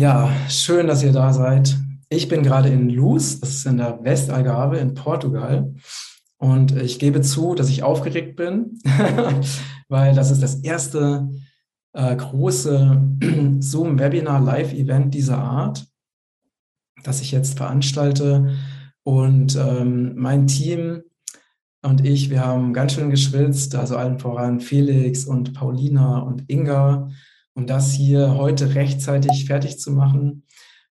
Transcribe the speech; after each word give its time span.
Ja, 0.00 0.32
schön, 0.48 0.86
dass 0.86 1.02
ihr 1.02 1.12
da 1.12 1.30
seid. 1.30 1.76
Ich 2.08 2.26
bin 2.26 2.42
gerade 2.42 2.70
in 2.70 2.88
Luz, 2.88 3.38
das 3.38 3.50
ist 3.50 3.66
in 3.66 3.76
der 3.76 4.02
Westalgarve 4.02 4.78
in 4.78 4.94
Portugal. 4.94 5.74
Und 6.38 6.74
ich 6.74 6.98
gebe 6.98 7.20
zu, 7.20 7.54
dass 7.54 7.68
ich 7.68 7.82
aufgeregt 7.82 8.34
bin, 8.34 8.78
weil 9.90 10.14
das 10.14 10.30
ist 10.30 10.42
das 10.42 10.54
erste 10.62 11.28
äh, 11.92 12.16
große 12.16 12.98
Zoom-Webinar-Live-Event 13.60 15.12
dieser 15.12 15.36
Art, 15.36 15.86
das 17.02 17.20
ich 17.20 17.30
jetzt 17.30 17.58
veranstalte. 17.58 18.54
Und 19.02 19.54
ähm, 19.56 20.14
mein 20.16 20.46
Team 20.46 21.02
und 21.82 22.06
ich, 22.06 22.30
wir 22.30 22.40
haben 22.42 22.72
ganz 22.72 22.94
schön 22.94 23.10
geschwitzt, 23.10 23.74
also 23.74 23.98
allen 23.98 24.18
voran 24.18 24.60
Felix 24.60 25.26
und 25.26 25.52
Paulina 25.52 26.20
und 26.20 26.50
Inga, 26.50 27.10
um 27.54 27.66
das 27.66 27.92
hier 27.92 28.34
heute 28.36 28.74
rechtzeitig 28.74 29.44
fertig 29.46 29.78
zu 29.78 29.92
machen. 29.92 30.44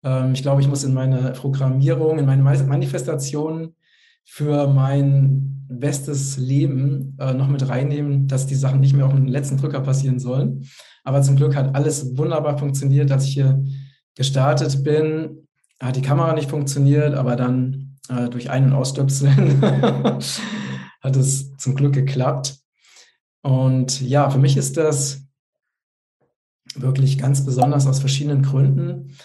Ähm, 0.03 0.33
ich 0.33 0.41
glaube, 0.41 0.61
ich 0.61 0.67
muss 0.67 0.83
in 0.83 0.93
meine 0.93 1.31
Programmierung, 1.31 2.19
in 2.19 2.25
meine 2.25 2.43
Manifestation 2.43 3.75
für 4.23 4.67
mein 4.67 5.65
bestes 5.67 6.37
Leben 6.37 7.17
äh, 7.19 7.33
noch 7.33 7.47
mit 7.47 7.67
reinnehmen, 7.67 8.27
dass 8.27 8.47
die 8.47 8.55
Sachen 8.55 8.79
nicht 8.79 8.93
mehr 8.93 9.05
auf 9.05 9.13
den 9.13 9.27
letzten 9.27 9.57
Drücker 9.57 9.81
passieren 9.81 10.19
sollen. 10.19 10.65
Aber 11.03 11.21
zum 11.21 11.35
Glück 11.35 11.55
hat 11.55 11.75
alles 11.75 12.17
wunderbar 12.17 12.57
funktioniert, 12.57 13.11
als 13.11 13.25
ich 13.25 13.33
hier 13.33 13.63
gestartet 14.15 14.83
bin. 14.83 15.47
Hat 15.79 15.95
die 15.95 16.01
Kamera 16.01 16.33
nicht 16.33 16.49
funktioniert, 16.49 17.15
aber 17.15 17.35
dann 17.35 17.97
äh, 18.09 18.29
durch 18.29 18.49
Ein- 18.49 18.65
und 18.65 18.73
Ausstöpseln 18.73 19.61
hat 21.01 21.15
es 21.15 21.55
zum 21.57 21.75
Glück 21.75 21.93
geklappt. 21.93 22.57
Und 23.41 24.01
ja, 24.01 24.29
für 24.29 24.39
mich 24.39 24.57
ist 24.57 24.77
das 24.77 25.24
wirklich 26.81 27.17
ganz 27.17 27.45
besonders 27.45 27.87
aus 27.87 27.99
verschiedenen 27.99 28.41
Gründen. 28.41 29.15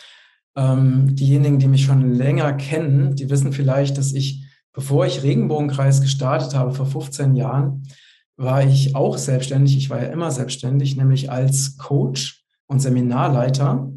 Ähm, 0.56 1.14
diejenigen, 1.14 1.58
die 1.58 1.68
mich 1.68 1.84
schon 1.84 2.12
länger 2.14 2.52
kennen, 2.52 3.14
die 3.14 3.30
wissen 3.30 3.52
vielleicht, 3.52 3.98
dass 3.98 4.12
ich, 4.12 4.44
bevor 4.72 5.06
ich 5.06 5.22
Regenbogenkreis 5.22 6.00
gestartet 6.00 6.54
habe, 6.54 6.72
vor 6.72 6.86
15 6.86 7.34
Jahren, 7.34 7.84
war 8.36 8.64
ich 8.64 8.94
auch 8.96 9.18
selbstständig. 9.18 9.76
Ich 9.76 9.90
war 9.90 10.02
ja 10.02 10.08
immer 10.08 10.30
selbstständig, 10.30 10.96
nämlich 10.96 11.30
als 11.30 11.76
Coach 11.76 12.44
und 12.66 12.80
Seminarleiter. 12.80 13.92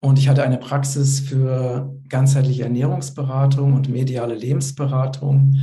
Und 0.00 0.18
ich 0.18 0.28
hatte 0.28 0.42
eine 0.42 0.58
Praxis 0.58 1.20
für 1.20 1.94
ganzheitliche 2.08 2.64
Ernährungsberatung 2.64 3.74
und 3.74 3.88
mediale 3.88 4.34
Lebensberatung 4.34 5.56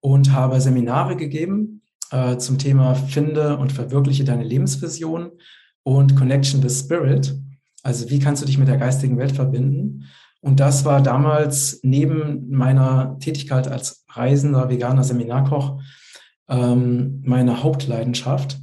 und 0.00 0.32
habe 0.32 0.60
Seminare 0.60 1.16
gegeben 1.16 1.82
äh, 2.10 2.36
zum 2.38 2.58
Thema 2.58 2.94
Finde 2.94 3.56
und 3.58 3.72
verwirkliche 3.72 4.24
deine 4.24 4.44
Lebensvision 4.44 5.32
und 5.82 6.16
Connection 6.16 6.62
with 6.62 6.78
Spirit. 6.78 7.34
Also 7.82 8.10
wie 8.10 8.18
kannst 8.18 8.42
du 8.42 8.46
dich 8.46 8.58
mit 8.58 8.68
der 8.68 8.76
geistigen 8.76 9.18
Welt 9.18 9.32
verbinden? 9.32 10.06
Und 10.42 10.60
das 10.60 10.84
war 10.84 11.02
damals 11.02 11.80
neben 11.82 12.48
meiner 12.50 13.18
Tätigkeit 13.18 13.68
als 13.68 14.04
reisender 14.08 14.70
veganer 14.70 15.04
Seminarkoch 15.04 15.80
ähm, 16.48 17.22
meine 17.24 17.62
Hauptleidenschaft. 17.62 18.58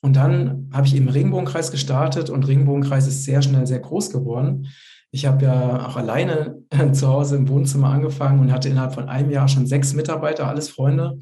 Und 0.00 0.16
dann 0.16 0.70
habe 0.72 0.86
ich 0.86 0.96
eben 0.96 1.08
Regenbogenkreis 1.08 1.70
gestartet 1.70 2.30
und 2.30 2.46
Regenbogenkreis 2.48 3.06
ist 3.06 3.24
sehr 3.24 3.42
schnell 3.42 3.66
sehr 3.66 3.80
groß 3.80 4.10
geworden. 4.10 4.68
Ich 5.12 5.26
habe 5.26 5.44
ja 5.44 5.86
auch 5.86 5.96
alleine 5.96 6.58
zu 6.92 7.08
Hause 7.08 7.36
im 7.36 7.48
Wohnzimmer 7.48 7.90
angefangen 7.90 8.40
und 8.40 8.52
hatte 8.52 8.68
innerhalb 8.68 8.94
von 8.94 9.08
einem 9.08 9.30
Jahr 9.30 9.48
schon 9.48 9.66
sechs 9.66 9.94
Mitarbeiter, 9.94 10.48
alles 10.48 10.68
Freunde. 10.68 11.18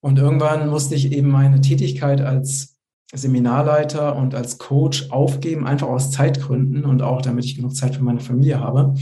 Und 0.00 0.18
irgendwann 0.18 0.68
musste 0.68 0.94
ich 0.94 1.12
eben 1.12 1.28
meine 1.28 1.60
Tätigkeit 1.60 2.20
als 2.20 2.77
Seminarleiter 3.12 4.16
und 4.16 4.34
als 4.34 4.58
Coach 4.58 5.10
aufgeben, 5.10 5.66
einfach 5.66 5.88
aus 5.88 6.10
Zeitgründen 6.10 6.84
und 6.84 7.02
auch 7.02 7.22
damit 7.22 7.44
ich 7.44 7.56
genug 7.56 7.74
Zeit 7.74 7.96
für 7.96 8.02
meine 8.02 8.20
Familie 8.20 8.60
habe. 8.60 8.94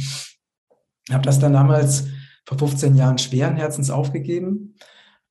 Ich 1.09 1.15
habe 1.15 1.25
das 1.25 1.39
dann 1.39 1.53
damals 1.53 2.07
vor 2.47 2.59
15 2.59 2.95
Jahren 2.95 3.19
schweren 3.19 3.57
Herzens 3.57 3.91
aufgegeben. 3.91 4.75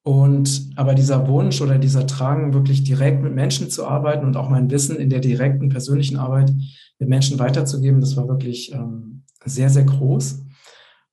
Und 0.03 0.69
aber 0.75 0.93
dieser 0.93 1.27
Wunsch 1.27 1.61
oder 1.61 1.79
dieser 1.79 2.03
Drang, 2.03 2.53
wirklich 2.53 2.83
direkt 2.83 3.23
mit 3.23 3.33
Menschen 3.33 3.71
zu 3.71 3.87
arbeiten 3.87 4.25
und 4.25 4.37
auch 4.37 4.49
mein 4.49 4.69
Wissen 4.69 4.97
in 4.97 5.09
der 5.09 5.19
direkten 5.19 5.69
persönlichen 5.69 6.17
Arbeit 6.17 6.53
mit 6.99 7.09
Menschen 7.09 7.39
weiterzugeben, 7.39 8.01
das 8.01 8.15
war 8.15 8.27
wirklich 8.27 8.71
ähm, 8.71 9.23
sehr, 9.43 9.69
sehr 9.69 9.83
groß. 9.83 10.43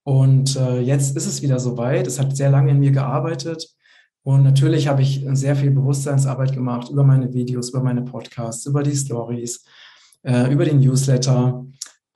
Und 0.04 0.56
äh, 0.56 0.80
jetzt 0.80 1.16
ist 1.16 1.26
es 1.26 1.42
wieder 1.42 1.58
soweit. 1.58 2.06
Es 2.06 2.18
hat 2.18 2.36
sehr 2.36 2.50
lange 2.50 2.72
in 2.72 2.80
mir 2.80 2.90
gearbeitet. 2.90 3.68
Und 4.24 4.44
natürlich 4.44 4.86
habe 4.88 5.02
ich 5.02 5.24
sehr 5.32 5.56
viel 5.56 5.70
Bewusstseinsarbeit 5.70 6.52
gemacht 6.52 6.88
über 6.90 7.02
meine 7.02 7.32
Videos, 7.32 7.70
über 7.70 7.82
meine 7.82 8.02
Podcasts, 8.02 8.66
über 8.66 8.82
die 8.82 8.96
Stories, 8.96 9.64
äh, 10.22 10.52
über 10.52 10.64
den 10.64 10.80
Newsletter. 10.80 11.66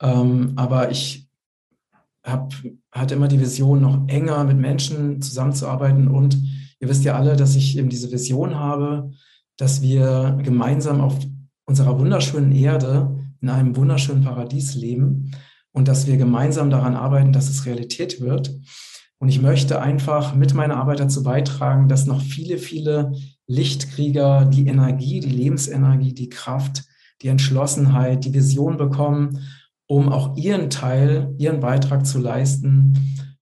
Ähm, 0.01 0.53
aber 0.55 0.89
ich 0.89 1.27
hab, 2.23 2.53
hatte 2.91 3.15
immer 3.15 3.27
die 3.27 3.39
Vision, 3.39 3.81
noch 3.81 4.07
enger 4.07 4.43
mit 4.43 4.57
Menschen 4.57 5.21
zusammenzuarbeiten. 5.21 6.07
Und 6.07 6.37
ihr 6.79 6.87
wisst 6.87 7.03
ja 7.03 7.15
alle, 7.15 7.35
dass 7.35 7.55
ich 7.55 7.77
eben 7.77 7.89
diese 7.89 8.11
Vision 8.11 8.55
habe, 8.55 9.11
dass 9.57 9.81
wir 9.81 10.37
gemeinsam 10.43 11.01
auf 11.01 11.15
unserer 11.65 11.99
wunderschönen 11.99 12.53
Erde 12.53 13.15
in 13.41 13.49
einem 13.49 13.75
wunderschönen 13.75 14.23
Paradies 14.23 14.75
leben 14.75 15.31
und 15.73 15.87
dass 15.87 16.07
wir 16.07 16.17
gemeinsam 16.17 16.69
daran 16.69 16.95
arbeiten, 16.95 17.33
dass 17.33 17.49
es 17.49 17.65
Realität 17.65 18.21
wird. 18.21 18.51
Und 19.19 19.29
ich 19.29 19.41
möchte 19.41 19.81
einfach 19.81 20.35
mit 20.35 20.53
meiner 20.53 20.77
Arbeit 20.77 20.99
dazu 20.99 21.23
beitragen, 21.23 21.87
dass 21.87 22.05
noch 22.05 22.21
viele, 22.21 22.57
viele 22.57 23.13
Lichtkrieger 23.47 24.45
die 24.45 24.67
Energie, 24.67 25.19
die 25.19 25.29
Lebensenergie, 25.29 26.13
die 26.13 26.29
Kraft, 26.29 26.83
die 27.21 27.29
Entschlossenheit, 27.29 28.25
die 28.25 28.33
Vision 28.33 28.77
bekommen, 28.77 29.39
um 29.87 30.09
auch 30.09 30.35
ihren 30.37 30.69
Teil, 30.69 31.33
ihren 31.37 31.59
Beitrag 31.59 32.05
zu 32.05 32.19
leisten 32.19 32.93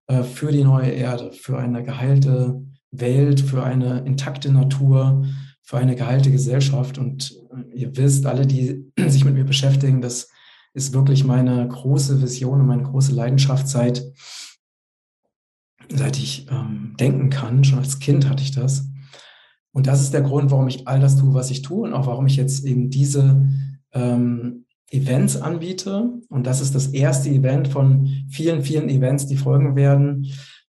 äh, 0.07 0.23
für 0.23 0.51
die 0.51 0.63
neue 0.63 0.91
Erde, 0.91 1.31
für 1.33 1.57
eine 1.57 1.83
geheilte 1.83 2.61
Welt, 2.91 3.41
für 3.41 3.63
eine 3.63 3.99
intakte 4.05 4.51
Natur, 4.51 5.25
für 5.61 5.77
eine 5.77 5.95
geheilte 5.95 6.31
Gesellschaft. 6.31 6.97
Und 6.97 7.35
äh, 7.51 7.79
ihr 7.79 7.97
wisst, 7.97 8.25
alle, 8.25 8.45
die 8.45 8.91
sich 9.07 9.25
mit 9.25 9.33
mir 9.33 9.45
beschäftigen, 9.45 10.01
das 10.01 10.29
ist 10.73 10.93
wirklich 10.93 11.23
meine 11.23 11.67
große 11.67 12.21
Vision 12.21 12.61
und 12.61 12.67
meine 12.67 12.83
große 12.83 13.13
Leidenschaft 13.13 13.67
seit 13.67 14.03
seit 15.89 16.17
ich 16.17 16.47
ähm, 16.51 16.95
denken 16.99 17.29
kann. 17.29 17.63
Schon 17.63 17.79
als 17.79 17.99
Kind 17.99 18.29
hatte 18.29 18.43
ich 18.43 18.51
das. 18.51 18.87
Und 19.71 19.87
das 19.87 20.01
ist 20.01 20.13
der 20.13 20.21
Grund, 20.21 20.51
warum 20.51 20.67
ich 20.67 20.87
all 20.87 20.99
das 20.99 21.17
tue, 21.17 21.33
was 21.33 21.51
ich 21.51 21.61
tue 21.61 21.87
und 21.87 21.93
auch 21.93 22.07
warum 22.07 22.27
ich 22.27 22.37
jetzt 22.37 22.65
eben 22.65 22.89
diese 22.89 23.49
ähm, 23.91 24.65
Events 24.89 25.37
anbiete. 25.37 26.21
Und 26.29 26.47
das 26.47 26.61
ist 26.61 26.75
das 26.75 26.87
erste 26.87 27.29
Event 27.29 27.67
von 27.67 28.07
vielen, 28.29 28.61
vielen 28.63 28.89
Events, 28.89 29.27
die 29.27 29.37
folgen 29.37 29.75
werden. 29.75 30.27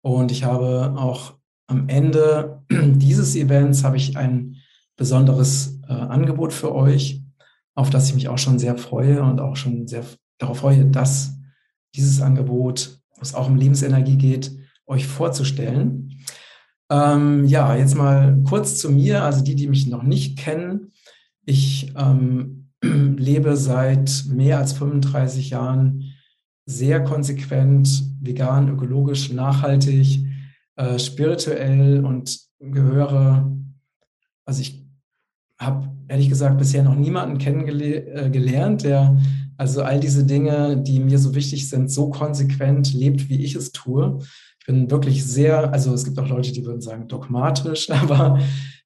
Und 0.02 0.32
ich 0.32 0.44
habe 0.44 0.96
auch 0.98 1.36
am 1.68 1.88
Ende 1.88 2.64
dieses 2.70 3.36
Events 3.36 3.84
habe 3.84 3.98
ich 3.98 4.18
ein 4.18 4.58
besonderes 4.98 5.80
äh, 5.88 5.94
Angebot 5.94 6.52
für 6.52 6.76
euch, 6.76 7.24
auf 7.76 7.90
das 7.90 8.10
ich 8.10 8.16
mich 8.16 8.28
auch 8.28 8.38
schon 8.38 8.60
sehr 8.60 8.78
freue 8.78 9.24
und 9.24 9.40
auch 9.40 9.56
schon 9.56 9.88
sehr 9.88 10.04
darauf 10.40 10.58
freue, 10.58 10.86
dass 10.86 11.38
dieses 11.96 12.22
Angebot, 12.22 13.00
was 13.18 13.34
auch 13.34 13.48
um 13.48 13.56
Lebensenergie 13.56 14.18
geht, 14.18 14.59
euch 14.90 15.08
vorzustellen. 15.08 16.20
Ähm, 16.92 17.46
ja, 17.46 17.76
jetzt 17.76 17.96
mal 17.96 18.42
kurz 18.44 18.78
zu 18.78 18.90
mir, 18.90 19.24
also 19.24 19.44
die, 19.44 19.56
die 19.56 19.68
mich 19.68 19.88
noch 19.88 20.04
nicht 20.04 20.38
kennen. 20.38 20.92
Ich 21.46 21.94
ähm, 21.96 22.72
lebe 22.82 23.56
seit 23.56 24.26
mehr 24.28 24.58
als 24.58 24.74
35 24.74 25.52
Jahren 25.52 26.04
sehr 26.66 27.04
konsequent, 27.04 28.04
vegan, 28.20 28.70
ökologisch, 28.70 29.32
nachhaltig, 29.32 30.26
äh, 30.76 31.00
spirituell 31.00 32.04
und 32.04 32.40
gehöre, 32.60 33.52
also 34.46 34.62
ich 34.62 34.86
habe 35.60 35.90
ehrlich 36.08 36.30
gesagt 36.30 36.58
bisher 36.58 36.84
noch 36.84 36.96
niemanden 36.96 37.38
kennengelernt, 37.38 38.84
äh, 38.84 38.88
der 38.88 39.18
also 39.58 39.84
all 39.84 40.00
diese 40.00 40.26
Dinge, 40.26 40.78
die 40.78 41.00
mir 41.02 41.20
so 41.20 41.36
wichtig 41.36 41.70
sind, 41.70 41.92
so 41.92 42.10
konsequent 42.10 42.94
lebt, 42.94 43.30
wie 43.30 43.44
ich 43.44 43.56
es 43.56 43.74
tue 43.74 44.20
bin 44.70 44.92
wirklich 44.92 45.26
sehr, 45.26 45.74
also 45.74 45.96
es 45.96 46.06
gibt 46.06 46.20
auch 46.20 46.28
Leute, 46.28 46.52
die 46.52 46.64
würden 46.64 46.80
sagen 46.80 47.08
dogmatisch, 47.08 47.90
aber 47.90 48.40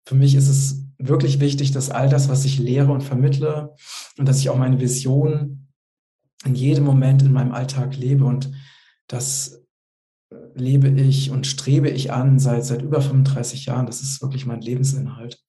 für 0.05 0.15
mich 0.15 0.33
ist 0.33 0.47
es 0.47 0.85
wirklich 0.97 1.41
wichtig, 1.41 1.71
dass 1.71 1.89
all 1.89 2.07
das, 2.07 2.29
was 2.29 2.45
ich 2.45 2.57
lehre 2.57 2.93
und 2.93 3.03
vermittle 3.03 3.75
und 4.17 4.25
dass 4.25 4.39
ich 4.39 4.49
auch 4.49 4.55
meine 4.55 4.79
Vision 4.79 5.67
in 6.45 6.55
jedem 6.55 6.85
Moment 6.85 7.21
in 7.21 7.33
meinem 7.33 7.51
Alltag 7.51 7.97
lebe 7.97 8.23
und 8.23 8.49
das 9.07 9.61
lebe 10.55 10.87
ich 10.87 11.31
und 11.31 11.47
strebe 11.47 11.89
ich 11.89 12.13
an 12.13 12.39
seit, 12.39 12.63
seit 12.63 12.81
über 12.81 13.01
35 13.01 13.65
Jahren. 13.65 13.85
Das 13.85 14.01
ist 14.01 14.21
wirklich 14.21 14.45
mein 14.45 14.61
Lebensinhalt. 14.61 15.43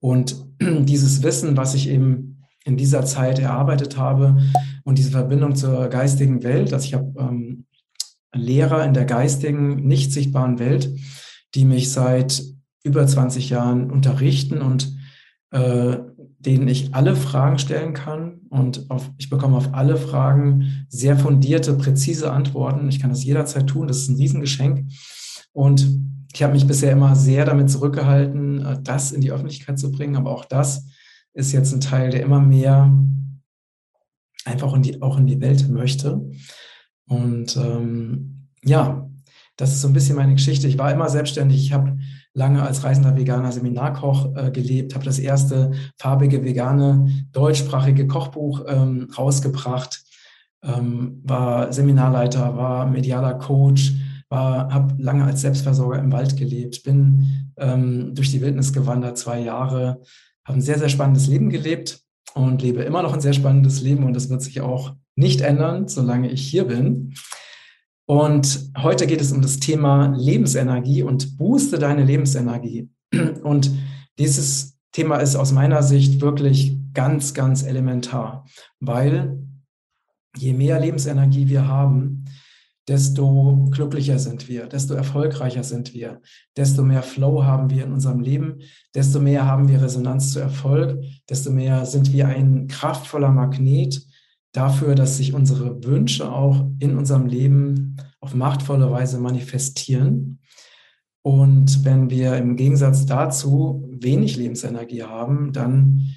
Und 0.00 0.34
dieses 0.60 1.22
Wissen, 1.22 1.56
was 1.56 1.74
ich 1.74 1.88
eben 1.88 2.42
in 2.64 2.76
dieser 2.76 3.04
Zeit 3.04 3.38
erarbeitet 3.38 3.96
habe 3.96 4.42
und 4.82 4.98
diese 4.98 5.12
Verbindung 5.12 5.54
zur 5.54 5.86
geistigen 5.86 6.42
Welt, 6.42 6.72
also 6.72 6.84
ich 6.84 6.94
habe 6.94 7.12
ähm, 7.20 7.66
Lehrer 8.32 8.84
in 8.84 8.94
der 8.94 9.04
geistigen, 9.04 9.86
nicht 9.86 10.12
sichtbaren 10.12 10.58
Welt, 10.58 10.90
die 11.54 11.64
mich 11.64 11.90
seit 11.90 12.42
über 12.82 13.06
20 13.06 13.50
Jahren 13.50 13.90
unterrichten 13.90 14.62
und 14.62 14.96
äh, 15.50 15.98
denen 16.38 16.68
ich 16.68 16.94
alle 16.94 17.16
Fragen 17.16 17.58
stellen 17.58 17.92
kann 17.92 18.40
und 18.48 18.90
auf, 18.90 19.10
ich 19.18 19.28
bekomme 19.28 19.56
auf 19.56 19.74
alle 19.74 19.96
Fragen 19.96 20.86
sehr 20.88 21.18
fundierte, 21.18 21.74
präzise 21.74 22.32
Antworten. 22.32 22.88
Ich 22.88 22.98
kann 22.98 23.10
das 23.10 23.24
jederzeit 23.24 23.66
tun, 23.66 23.88
das 23.88 23.98
ist 23.98 24.08
ein 24.08 24.16
Riesengeschenk. 24.16 24.90
Und 25.52 25.86
ich 26.32 26.42
habe 26.42 26.54
mich 26.54 26.66
bisher 26.66 26.92
immer 26.92 27.14
sehr 27.16 27.44
damit 27.44 27.68
zurückgehalten, 27.68 28.64
äh, 28.64 28.78
das 28.82 29.12
in 29.12 29.20
die 29.20 29.32
Öffentlichkeit 29.32 29.78
zu 29.78 29.90
bringen, 29.90 30.16
aber 30.16 30.30
auch 30.30 30.44
das 30.44 30.86
ist 31.34 31.52
jetzt 31.52 31.72
ein 31.72 31.80
Teil, 31.80 32.10
der 32.10 32.22
immer 32.22 32.40
mehr 32.40 32.92
einfach 34.44 34.72
in 34.74 34.82
die, 34.82 35.02
auch 35.02 35.18
in 35.18 35.26
die 35.26 35.40
Welt 35.40 35.68
möchte. 35.68 36.30
Und 37.10 37.56
ähm, 37.56 38.46
ja, 38.62 39.10
das 39.56 39.72
ist 39.72 39.82
so 39.82 39.88
ein 39.88 39.92
bisschen 39.92 40.16
meine 40.16 40.34
Geschichte. 40.34 40.68
Ich 40.68 40.78
war 40.78 40.92
immer 40.92 41.08
selbstständig. 41.08 41.60
Ich 41.60 41.72
habe 41.72 41.98
lange 42.34 42.62
als 42.62 42.84
reisender 42.84 43.16
veganer 43.16 43.50
Seminarkoch 43.50 44.36
äh, 44.36 44.50
gelebt, 44.52 44.94
habe 44.94 45.04
das 45.04 45.18
erste 45.18 45.72
farbige 45.98 46.44
vegane 46.44 47.26
deutschsprachige 47.32 48.06
Kochbuch 48.06 48.64
ähm, 48.68 49.08
rausgebracht, 49.18 50.04
ähm, 50.62 51.20
war 51.24 51.72
Seminarleiter, 51.72 52.56
war 52.56 52.86
medialer 52.86 53.34
Coach, 53.34 53.92
habe 54.32 54.94
lange 55.02 55.24
als 55.24 55.40
Selbstversorger 55.40 55.98
im 55.98 56.12
Wald 56.12 56.36
gelebt, 56.36 56.84
bin 56.84 57.52
ähm, 57.56 58.14
durch 58.14 58.30
die 58.30 58.40
Wildnis 58.40 58.72
gewandert, 58.72 59.18
zwei 59.18 59.40
Jahre, 59.40 60.00
habe 60.44 60.58
ein 60.58 60.60
sehr, 60.60 60.78
sehr 60.78 60.88
spannendes 60.88 61.26
Leben 61.26 61.50
gelebt 61.50 62.00
und 62.34 62.62
lebe 62.62 62.82
immer 62.82 63.02
noch 63.02 63.12
ein 63.12 63.20
sehr 63.20 63.32
spannendes 63.32 63.80
Leben 63.80 64.04
und 64.04 64.14
das 64.14 64.30
wird 64.30 64.42
sich 64.42 64.60
auch 64.60 64.94
nicht 65.20 65.42
ändern, 65.42 65.86
solange 65.86 66.30
ich 66.30 66.42
hier 66.42 66.64
bin. 66.64 67.14
Und 68.06 68.72
heute 68.76 69.06
geht 69.06 69.20
es 69.20 69.30
um 69.30 69.40
das 69.40 69.60
Thema 69.60 70.12
Lebensenergie 70.16 71.04
und 71.04 71.36
booste 71.36 71.78
deine 71.78 72.04
Lebensenergie. 72.04 72.88
Und 73.42 73.70
dieses 74.18 74.78
Thema 74.92 75.18
ist 75.18 75.36
aus 75.36 75.52
meiner 75.52 75.84
Sicht 75.84 76.20
wirklich 76.20 76.76
ganz, 76.92 77.34
ganz 77.34 77.62
elementar, 77.62 78.44
weil 78.80 79.38
je 80.36 80.52
mehr 80.52 80.80
Lebensenergie 80.80 81.48
wir 81.48 81.68
haben, 81.68 82.24
desto 82.88 83.68
glücklicher 83.70 84.18
sind 84.18 84.48
wir, 84.48 84.66
desto 84.66 84.94
erfolgreicher 84.94 85.62
sind 85.62 85.94
wir, 85.94 86.20
desto 86.56 86.82
mehr 86.82 87.02
Flow 87.02 87.44
haben 87.44 87.70
wir 87.70 87.84
in 87.84 87.92
unserem 87.92 88.20
Leben, 88.20 88.60
desto 88.94 89.20
mehr 89.20 89.46
haben 89.46 89.68
wir 89.68 89.80
Resonanz 89.80 90.32
zu 90.32 90.40
Erfolg, 90.40 91.00
desto 91.28 91.50
mehr 91.52 91.86
sind 91.86 92.12
wir 92.12 92.26
ein 92.26 92.66
kraftvoller 92.66 93.30
Magnet 93.30 94.04
dafür, 94.52 94.94
dass 94.94 95.16
sich 95.16 95.34
unsere 95.34 95.84
Wünsche 95.84 96.30
auch 96.30 96.66
in 96.78 96.96
unserem 96.96 97.26
Leben 97.26 97.96
auf 98.20 98.34
machtvolle 98.34 98.90
Weise 98.90 99.18
manifestieren. 99.18 100.40
Und 101.22 101.84
wenn 101.84 102.10
wir 102.10 102.36
im 102.36 102.56
Gegensatz 102.56 103.06
dazu 103.06 103.86
wenig 103.90 104.36
Lebensenergie 104.36 105.02
haben, 105.02 105.52
dann 105.52 106.14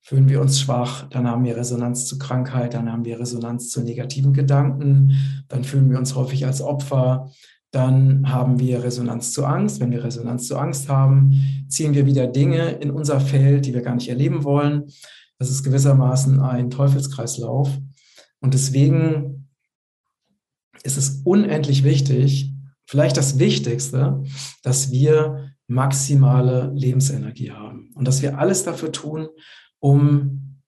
fühlen 0.00 0.28
wir 0.28 0.40
uns 0.40 0.60
schwach, 0.60 1.08
dann 1.10 1.28
haben 1.28 1.44
wir 1.44 1.56
Resonanz 1.56 2.06
zu 2.06 2.16
Krankheit, 2.18 2.74
dann 2.74 2.90
haben 2.90 3.04
wir 3.04 3.18
Resonanz 3.18 3.70
zu 3.70 3.82
negativen 3.82 4.32
Gedanken, 4.32 5.44
dann 5.48 5.64
fühlen 5.64 5.90
wir 5.90 5.98
uns 5.98 6.14
häufig 6.14 6.46
als 6.46 6.62
Opfer, 6.62 7.30
dann 7.72 8.30
haben 8.32 8.58
wir 8.60 8.84
Resonanz 8.84 9.32
zu 9.32 9.44
Angst. 9.44 9.80
Wenn 9.80 9.90
wir 9.90 10.04
Resonanz 10.04 10.46
zu 10.46 10.56
Angst 10.56 10.88
haben, 10.88 11.66
ziehen 11.68 11.94
wir 11.94 12.06
wieder 12.06 12.26
Dinge 12.26 12.70
in 12.70 12.90
unser 12.90 13.20
Feld, 13.20 13.66
die 13.66 13.74
wir 13.74 13.82
gar 13.82 13.96
nicht 13.96 14.08
erleben 14.08 14.44
wollen. 14.44 14.84
Das 15.38 15.50
ist 15.50 15.62
gewissermaßen 15.62 16.40
ein 16.40 16.70
Teufelskreislauf. 16.70 17.70
Und 18.40 18.54
deswegen 18.54 19.48
ist 20.82 20.96
es 20.96 21.22
unendlich 21.24 21.84
wichtig, 21.84 22.52
vielleicht 22.86 23.16
das 23.16 23.38
Wichtigste, 23.38 24.22
dass 24.62 24.90
wir 24.90 25.52
maximale 25.66 26.70
Lebensenergie 26.74 27.50
haben 27.50 27.90
und 27.94 28.06
dass 28.06 28.22
wir 28.22 28.38
alles 28.38 28.62
dafür 28.62 28.92
tun, 28.92 29.28
um 29.80 30.62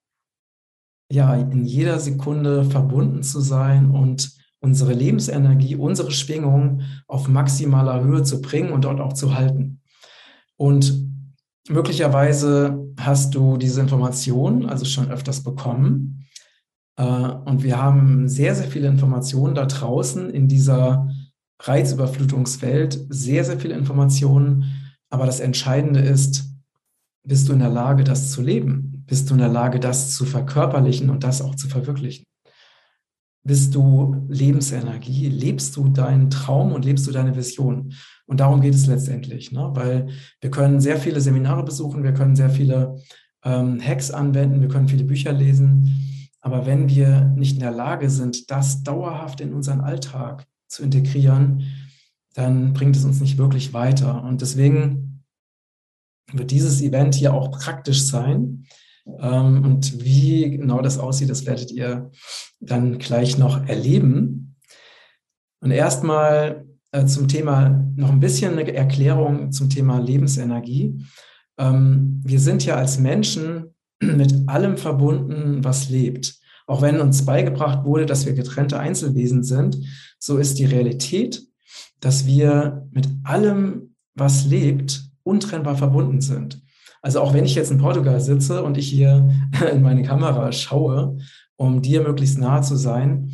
ja 1.10 1.34
in 1.34 1.64
jeder 1.64 1.98
Sekunde 2.00 2.64
verbunden 2.64 3.22
zu 3.22 3.40
sein 3.40 3.90
und 3.90 4.32
unsere 4.60 4.92
Lebensenergie, 4.92 5.76
unsere 5.76 6.10
Schwingung 6.10 6.82
auf 7.06 7.28
maximaler 7.28 8.02
Höhe 8.02 8.24
zu 8.24 8.40
bringen 8.42 8.70
und 8.70 8.84
dort 8.84 9.00
auch 9.00 9.12
zu 9.12 9.34
halten. 9.34 9.80
Und 10.56 11.07
möglicherweise 11.68 12.92
hast 12.98 13.34
du 13.34 13.56
diese 13.56 13.80
Information 13.80 14.66
also 14.66 14.84
schon 14.84 15.10
öfters 15.10 15.42
bekommen. 15.42 16.26
Äh, 16.96 17.04
und 17.04 17.62
wir 17.62 17.80
haben 17.80 18.28
sehr, 18.28 18.54
sehr 18.54 18.68
viele 18.68 18.88
Informationen 18.88 19.54
da 19.54 19.66
draußen 19.66 20.30
in 20.30 20.48
dieser 20.48 21.08
Reizüberflutungswelt, 21.60 23.06
sehr, 23.08 23.44
sehr 23.44 23.58
viele 23.58 23.74
Informationen. 23.74 24.92
Aber 25.10 25.26
das 25.26 25.40
Entscheidende 25.40 26.00
ist, 26.00 26.44
bist 27.24 27.48
du 27.48 27.52
in 27.52 27.58
der 27.58 27.70
Lage, 27.70 28.04
das 28.04 28.30
zu 28.30 28.42
leben? 28.42 29.04
Bist 29.06 29.28
du 29.28 29.34
in 29.34 29.40
der 29.40 29.48
Lage, 29.48 29.80
das 29.80 30.14
zu 30.14 30.24
verkörperlichen 30.24 31.10
und 31.10 31.24
das 31.24 31.42
auch 31.42 31.54
zu 31.54 31.68
verwirklichen? 31.68 32.24
Bist 33.44 33.74
du 33.74 34.26
Lebensenergie? 34.28 35.28
Lebst 35.28 35.76
du 35.76 35.88
deinen 35.88 36.30
Traum 36.30 36.72
und 36.72 36.84
lebst 36.84 37.06
du 37.06 37.12
deine 37.12 37.34
Vision? 37.34 37.94
Und 38.28 38.40
darum 38.40 38.60
geht 38.60 38.74
es 38.74 38.86
letztendlich, 38.86 39.52
ne? 39.52 39.70
weil 39.72 40.08
wir 40.42 40.50
können 40.50 40.80
sehr 40.80 40.98
viele 40.98 41.20
Seminare 41.20 41.64
besuchen, 41.64 42.04
wir 42.04 42.12
können 42.12 42.36
sehr 42.36 42.50
viele 42.50 42.96
ähm, 43.42 43.80
Hacks 43.80 44.10
anwenden, 44.10 44.60
wir 44.60 44.68
können 44.68 44.86
viele 44.86 45.04
Bücher 45.04 45.32
lesen. 45.32 46.30
Aber 46.42 46.66
wenn 46.66 46.90
wir 46.90 47.32
nicht 47.36 47.54
in 47.54 47.60
der 47.60 47.70
Lage 47.70 48.10
sind, 48.10 48.50
das 48.50 48.82
dauerhaft 48.82 49.40
in 49.40 49.54
unseren 49.54 49.80
Alltag 49.80 50.46
zu 50.68 50.82
integrieren, 50.82 51.64
dann 52.34 52.74
bringt 52.74 52.96
es 52.96 53.04
uns 53.04 53.18
nicht 53.20 53.38
wirklich 53.38 53.72
weiter. 53.72 54.22
Und 54.22 54.42
deswegen 54.42 55.24
wird 56.30 56.50
dieses 56.50 56.82
Event 56.82 57.14
hier 57.14 57.32
auch 57.32 57.50
praktisch 57.50 58.02
sein. 58.02 58.66
Ähm, 59.06 59.64
und 59.64 60.04
wie 60.04 60.50
genau 60.50 60.82
das 60.82 60.98
aussieht, 60.98 61.30
das 61.30 61.46
werdet 61.46 61.70
ihr 61.70 62.10
dann 62.60 62.98
gleich 62.98 63.38
noch 63.38 63.66
erleben. 63.66 64.56
Und 65.60 65.70
erstmal 65.70 66.67
äh, 66.92 67.06
zum 67.06 67.28
Thema 67.28 67.84
noch 67.96 68.10
ein 68.10 68.20
bisschen 68.20 68.58
eine 68.58 68.72
Erklärung 68.74 69.52
zum 69.52 69.68
Thema 69.68 69.98
Lebensenergie. 69.98 71.04
Ähm, 71.58 72.20
wir 72.24 72.40
sind 72.40 72.64
ja 72.64 72.76
als 72.76 72.98
Menschen 72.98 73.74
mit 74.00 74.48
allem 74.48 74.76
verbunden, 74.76 75.64
was 75.64 75.90
lebt. 75.90 76.36
Auch 76.66 76.82
wenn 76.82 77.00
uns 77.00 77.24
beigebracht 77.24 77.84
wurde, 77.84 78.06
dass 78.06 78.26
wir 78.26 78.34
getrennte 78.34 78.78
Einzelwesen 78.78 79.42
sind, 79.42 79.78
so 80.18 80.38
ist 80.38 80.58
die 80.58 80.66
Realität, 80.66 81.42
dass 82.00 82.26
wir 82.26 82.86
mit 82.92 83.08
allem, 83.24 83.94
was 84.14 84.46
lebt, 84.46 85.04
untrennbar 85.22 85.76
verbunden 85.76 86.20
sind. 86.20 86.62
Also 87.00 87.20
auch 87.20 87.32
wenn 87.32 87.44
ich 87.44 87.54
jetzt 87.54 87.70
in 87.70 87.78
Portugal 87.78 88.20
sitze 88.20 88.62
und 88.62 88.76
ich 88.76 88.88
hier 88.88 89.30
in 89.72 89.82
meine 89.82 90.02
Kamera 90.02 90.52
schaue, 90.52 91.18
um 91.56 91.82
dir 91.82 92.02
möglichst 92.02 92.38
nahe 92.38 92.62
zu 92.62 92.76
sein 92.76 93.32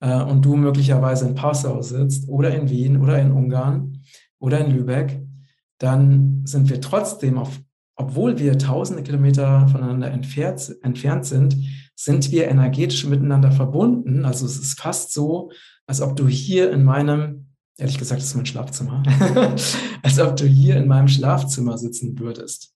äh, 0.00 0.22
und 0.22 0.44
du 0.44 0.56
möglicherweise 0.56 1.26
in 1.26 1.34
Passau 1.34 1.82
sitzt 1.82 2.28
oder 2.28 2.54
in 2.54 2.68
Wien 2.68 3.00
oder 3.00 3.18
in 3.18 3.32
Ungarn 3.32 4.02
oder 4.38 4.60
in 4.64 4.74
Lübeck, 4.74 5.20
dann 5.78 6.42
sind 6.44 6.70
wir 6.70 6.80
trotzdem, 6.80 7.38
auf, 7.38 7.60
obwohl 7.96 8.38
wir 8.38 8.58
tausende 8.58 9.02
Kilometer 9.02 9.68
voneinander 9.68 10.10
entfernt, 10.10 10.74
entfernt 10.82 11.24
sind, 11.26 11.56
sind 11.96 12.30
wir 12.32 12.48
energetisch 12.48 13.04
miteinander 13.06 13.52
verbunden. 13.52 14.24
Also 14.24 14.46
es 14.46 14.58
ist 14.58 14.80
fast 14.80 15.12
so, 15.12 15.50
als 15.86 16.00
ob 16.00 16.16
du 16.16 16.28
hier 16.28 16.72
in 16.72 16.84
meinem, 16.84 17.46
ehrlich 17.78 17.98
gesagt, 17.98 18.20
das 18.20 18.28
ist 18.28 18.36
mein 18.36 18.46
Schlafzimmer, 18.46 19.02
als 20.02 20.20
ob 20.20 20.36
du 20.36 20.46
hier 20.46 20.76
in 20.76 20.88
meinem 20.88 21.08
Schlafzimmer 21.08 21.78
sitzen 21.78 22.18
würdest 22.18 22.73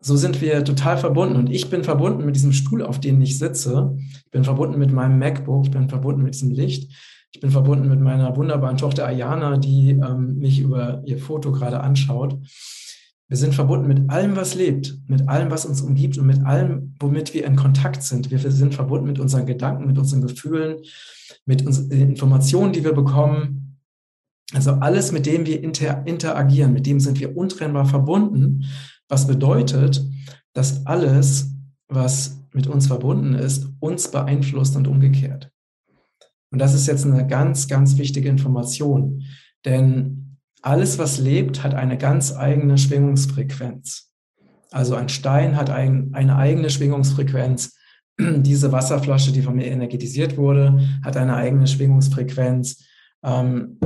so 0.00 0.16
sind 0.16 0.40
wir 0.40 0.64
total 0.64 0.96
verbunden. 0.96 1.36
Und 1.36 1.50
ich 1.50 1.68
bin 1.68 1.84
verbunden 1.84 2.24
mit 2.24 2.34
diesem 2.34 2.52
Stuhl, 2.52 2.82
auf 2.82 3.00
dem 3.00 3.20
ich 3.20 3.38
sitze. 3.38 3.96
Ich 4.24 4.30
bin 4.30 4.44
verbunden 4.44 4.78
mit 4.78 4.92
meinem 4.92 5.18
MacBook. 5.18 5.66
Ich 5.66 5.70
bin 5.70 5.88
verbunden 5.88 6.22
mit 6.22 6.34
diesem 6.34 6.50
Licht. 6.50 6.90
Ich 7.32 7.40
bin 7.40 7.50
verbunden 7.50 7.88
mit 7.88 8.00
meiner 8.00 8.34
wunderbaren 8.36 8.76
Tochter 8.76 9.06
Ayana, 9.06 9.58
die 9.58 9.90
ähm, 9.90 10.38
mich 10.38 10.58
über 10.58 11.02
ihr 11.04 11.18
Foto 11.18 11.52
gerade 11.52 11.80
anschaut. 11.80 12.36
Wir 13.28 13.36
sind 13.36 13.54
verbunden 13.54 13.86
mit 13.86 14.10
allem, 14.10 14.34
was 14.34 14.56
lebt, 14.56 14.98
mit 15.06 15.28
allem, 15.28 15.52
was 15.52 15.64
uns 15.64 15.80
umgibt 15.82 16.18
und 16.18 16.26
mit 16.26 16.44
allem, 16.44 16.96
womit 16.98 17.32
wir 17.32 17.44
in 17.44 17.54
Kontakt 17.54 18.02
sind. 18.02 18.32
Wir 18.32 18.38
sind 18.38 18.74
verbunden 18.74 19.06
mit 19.06 19.20
unseren 19.20 19.46
Gedanken, 19.46 19.86
mit 19.86 19.98
unseren 19.98 20.22
Gefühlen, 20.22 20.78
mit 21.46 21.64
unseren 21.64 21.92
Informationen, 21.92 22.72
die 22.72 22.82
wir 22.82 22.92
bekommen. 22.92 23.78
Also 24.52 24.72
alles, 24.72 25.12
mit 25.12 25.26
dem 25.26 25.46
wir 25.46 25.62
inter 25.62 26.04
interagieren, 26.08 26.72
mit 26.72 26.86
dem 26.86 26.98
sind 26.98 27.20
wir 27.20 27.36
untrennbar 27.36 27.84
verbunden. 27.86 28.64
Was 29.10 29.26
bedeutet, 29.26 30.02
dass 30.54 30.86
alles, 30.86 31.52
was 31.88 32.40
mit 32.52 32.66
uns 32.66 32.86
verbunden 32.86 33.34
ist, 33.34 33.68
uns 33.80 34.10
beeinflusst 34.10 34.76
und 34.76 34.88
umgekehrt. 34.88 35.50
Und 36.50 36.58
das 36.58 36.74
ist 36.74 36.86
jetzt 36.86 37.04
eine 37.04 37.26
ganz, 37.26 37.68
ganz 37.68 37.98
wichtige 37.98 38.28
Information. 38.28 39.22
Denn 39.64 40.38
alles, 40.62 40.98
was 40.98 41.18
lebt, 41.18 41.62
hat 41.62 41.74
eine 41.74 41.98
ganz 41.98 42.34
eigene 42.34 42.78
Schwingungsfrequenz. 42.78 44.12
Also 44.70 44.94
ein 44.94 45.08
Stein 45.08 45.56
hat 45.56 45.70
ein, 45.70 46.10
eine 46.12 46.36
eigene 46.36 46.70
Schwingungsfrequenz. 46.70 47.76
Diese 48.20 48.72
Wasserflasche, 48.72 49.32
die 49.32 49.42
von 49.42 49.56
mir 49.56 49.66
energetisiert 49.66 50.36
wurde, 50.36 50.80
hat 51.02 51.16
eine 51.16 51.34
eigene 51.36 51.66
Schwingungsfrequenz. 51.66 52.84
Ähm, 53.22 53.78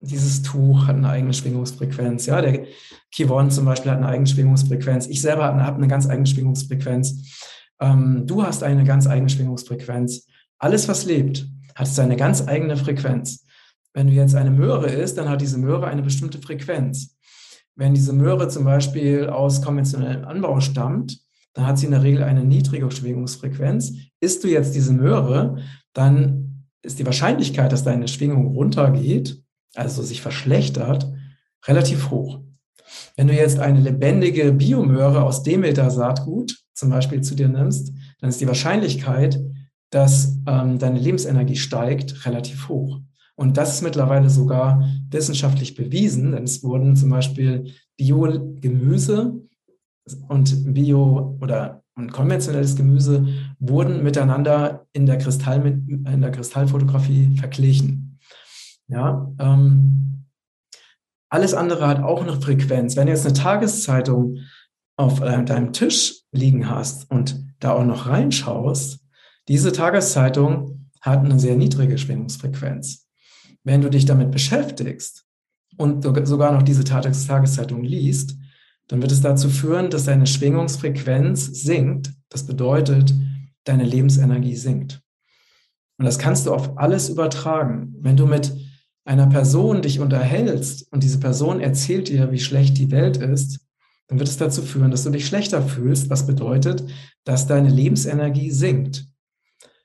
dieses 0.00 0.42
Tuch 0.42 0.86
hat 0.86 0.96
eine 0.96 1.08
eigene 1.08 1.34
Schwingungsfrequenz. 1.34 2.26
Ja, 2.26 2.40
der 2.40 2.64
Kivon 3.12 3.50
zum 3.50 3.66
Beispiel 3.66 3.90
hat 3.90 3.98
eine 3.98 4.08
eigene 4.08 4.26
Schwingungsfrequenz. 4.26 5.06
Ich 5.06 5.20
selber 5.20 5.44
habe 5.44 5.76
eine, 5.76 5.88
ganz 5.88 6.08
eigene 6.08 6.26
Schwingungsfrequenz. 6.26 7.54
Ähm, 7.80 8.24
du 8.26 8.42
hast 8.42 8.62
eine 8.62 8.84
ganz 8.84 9.06
eigene 9.06 9.28
Schwingungsfrequenz. 9.28 10.26
Alles, 10.58 10.88
was 10.88 11.04
lebt, 11.04 11.46
hat 11.74 11.86
seine 11.86 12.16
ganz 12.16 12.46
eigene 12.46 12.76
Frequenz. 12.76 13.44
Wenn 13.92 14.06
du 14.06 14.12
jetzt 14.12 14.34
eine 14.34 14.50
Möhre 14.50 14.88
isst, 14.88 15.18
dann 15.18 15.28
hat 15.28 15.40
diese 15.40 15.58
Möhre 15.58 15.86
eine 15.86 16.02
bestimmte 16.02 16.38
Frequenz. 16.38 17.16
Wenn 17.76 17.94
diese 17.94 18.12
Möhre 18.12 18.48
zum 18.48 18.64
Beispiel 18.64 19.26
aus 19.28 19.62
konventionellem 19.62 20.24
Anbau 20.24 20.60
stammt, 20.60 21.20
dann 21.54 21.66
hat 21.66 21.78
sie 21.78 21.86
in 21.86 21.92
der 21.92 22.02
Regel 22.02 22.22
eine 22.22 22.44
niedrige 22.44 22.90
Schwingungsfrequenz. 22.90 23.92
Isst 24.20 24.44
du 24.44 24.48
jetzt 24.48 24.74
diese 24.74 24.92
Möhre, 24.92 25.58
dann 25.92 26.66
ist 26.82 26.98
die 26.98 27.06
Wahrscheinlichkeit, 27.06 27.72
dass 27.72 27.82
deine 27.82 28.08
Schwingung 28.08 28.54
runtergeht, 28.54 29.42
also 29.74 30.02
sich 30.02 30.20
verschlechtert, 30.22 31.10
relativ 31.66 32.10
hoch. 32.10 32.40
Wenn 33.16 33.28
du 33.28 33.34
jetzt 33.34 33.58
eine 33.58 33.80
lebendige 33.80 34.52
Biomöhre 34.52 35.22
aus 35.22 35.42
Demeter-Saatgut 35.42 36.56
zum 36.74 36.90
Beispiel 36.90 37.20
zu 37.20 37.34
dir 37.34 37.48
nimmst, 37.48 37.92
dann 38.20 38.30
ist 38.30 38.40
die 38.40 38.46
Wahrscheinlichkeit, 38.46 39.40
dass 39.90 40.38
ähm, 40.46 40.78
deine 40.78 40.98
Lebensenergie 40.98 41.56
steigt, 41.56 42.26
relativ 42.26 42.68
hoch. 42.68 43.00
Und 43.36 43.56
das 43.56 43.74
ist 43.74 43.82
mittlerweile 43.82 44.28
sogar 44.28 44.84
wissenschaftlich 45.10 45.74
bewiesen, 45.74 46.32
denn 46.32 46.44
es 46.44 46.62
wurden 46.62 46.96
zum 46.96 47.10
Beispiel 47.10 47.72
Bio-Gemüse 47.96 49.40
und 50.28 50.74
Bio- 50.74 51.38
oder 51.40 51.82
und 51.96 52.12
konventionelles 52.12 52.76
Gemüse 52.76 53.26
wurden 53.58 54.02
miteinander 54.02 54.86
in 54.92 55.06
der, 55.06 55.18
Kristall, 55.18 55.66
in 55.66 56.20
der 56.20 56.30
Kristallfotografie 56.30 57.36
verglichen. 57.36 58.09
Ja, 58.90 59.32
ähm, 59.38 60.26
alles 61.28 61.54
andere 61.54 61.86
hat 61.86 62.02
auch 62.02 62.22
eine 62.22 62.40
Frequenz. 62.40 62.96
Wenn 62.96 63.06
du 63.06 63.12
jetzt 63.12 63.24
eine 63.24 63.34
Tageszeitung 63.34 64.38
auf 64.96 65.20
äh, 65.20 65.44
deinem 65.44 65.72
Tisch 65.72 66.22
liegen 66.32 66.68
hast 66.68 67.08
und 67.10 67.40
da 67.60 67.72
auch 67.72 67.84
noch 67.84 68.06
reinschaust, 68.06 68.98
diese 69.46 69.72
Tageszeitung 69.72 70.90
hat 71.00 71.24
eine 71.24 71.38
sehr 71.38 71.56
niedrige 71.56 71.98
Schwingungsfrequenz. 71.98 73.06
Wenn 73.62 73.80
du 73.80 73.90
dich 73.90 74.06
damit 74.06 74.32
beschäftigst 74.32 75.24
und 75.76 76.02
sogar 76.02 76.52
noch 76.52 76.62
diese 76.62 76.84
Tageszeitung 76.84 77.84
liest, 77.84 78.36
dann 78.88 79.00
wird 79.00 79.12
es 79.12 79.20
dazu 79.20 79.48
führen, 79.48 79.88
dass 79.88 80.04
deine 80.04 80.26
Schwingungsfrequenz 80.26 81.46
sinkt. 81.62 82.12
Das 82.28 82.44
bedeutet, 82.44 83.14
deine 83.64 83.84
Lebensenergie 83.84 84.56
sinkt. 84.56 85.00
Und 85.98 86.06
das 86.06 86.18
kannst 86.18 86.46
du 86.46 86.52
auf 86.52 86.76
alles 86.76 87.08
übertragen. 87.08 87.94
Wenn 88.00 88.16
du 88.16 88.26
mit 88.26 88.52
einer 89.10 89.26
Person 89.26 89.82
dich 89.82 89.98
unterhältst 89.98 90.86
und 90.92 91.02
diese 91.02 91.18
Person 91.18 91.60
erzählt 91.60 92.08
dir, 92.08 92.30
wie 92.30 92.38
schlecht 92.38 92.78
die 92.78 92.92
Welt 92.92 93.16
ist, 93.16 93.58
dann 94.06 94.20
wird 94.20 94.28
es 94.28 94.36
dazu 94.36 94.62
führen, 94.62 94.92
dass 94.92 95.02
du 95.02 95.10
dich 95.10 95.26
schlechter 95.26 95.62
fühlst, 95.62 96.10
was 96.10 96.28
bedeutet, 96.28 96.84
dass 97.24 97.48
deine 97.48 97.70
Lebensenergie 97.70 98.52
sinkt. 98.52 99.06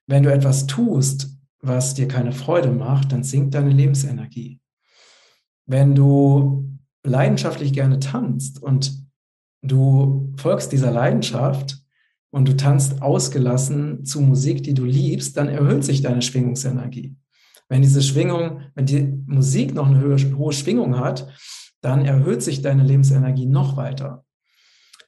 Wenn 0.06 0.22
du 0.22 0.32
etwas 0.32 0.68
tust, 0.68 1.40
was 1.60 1.96
dir 1.96 2.08
keine 2.08 2.34
Freude 2.34 2.70
macht, 2.70 3.12
dann 3.14 3.24
sinkt 3.24 3.56
deine 3.56 3.72
Lebensenergie. 3.72 4.60
Wenn 5.66 5.96
du 5.96 6.78
leidenschaftlich 7.04 7.74
gerne 7.74 8.00
tanzt 8.00 8.62
und 8.62 9.08
du 9.64 10.36
folgst 10.38 10.72
dieser 10.72 10.92
Leidenschaft 10.92 11.80
und 12.30 12.48
du 12.48 12.56
tanzt 12.56 13.02
ausgelassen 13.02 14.06
zu 14.06 14.22
Musik, 14.22 14.62
die 14.62 14.76
du 14.76 14.86
liebst, 14.86 15.36
dann 15.36 15.50
erhöht 15.50 15.84
sich 15.84 16.04
deine 16.04 16.22
Schwingungsenergie. 16.22 17.16
Wenn 17.70 17.82
diese 17.82 18.02
Schwingung, 18.02 18.62
wenn 18.76 18.86
die 18.86 19.24
Musik 19.26 19.74
noch 19.74 19.88
eine 19.88 20.02
hohe, 20.38 20.54
Schwingung 20.54 21.00
hat, 21.00 21.28
dann 21.82 22.06
erhöht 22.06 22.44
sich 22.44 22.62
deine 22.62 22.84
Lebensenergie 22.84 23.46
noch 23.46 23.78
weiter. 23.78 24.26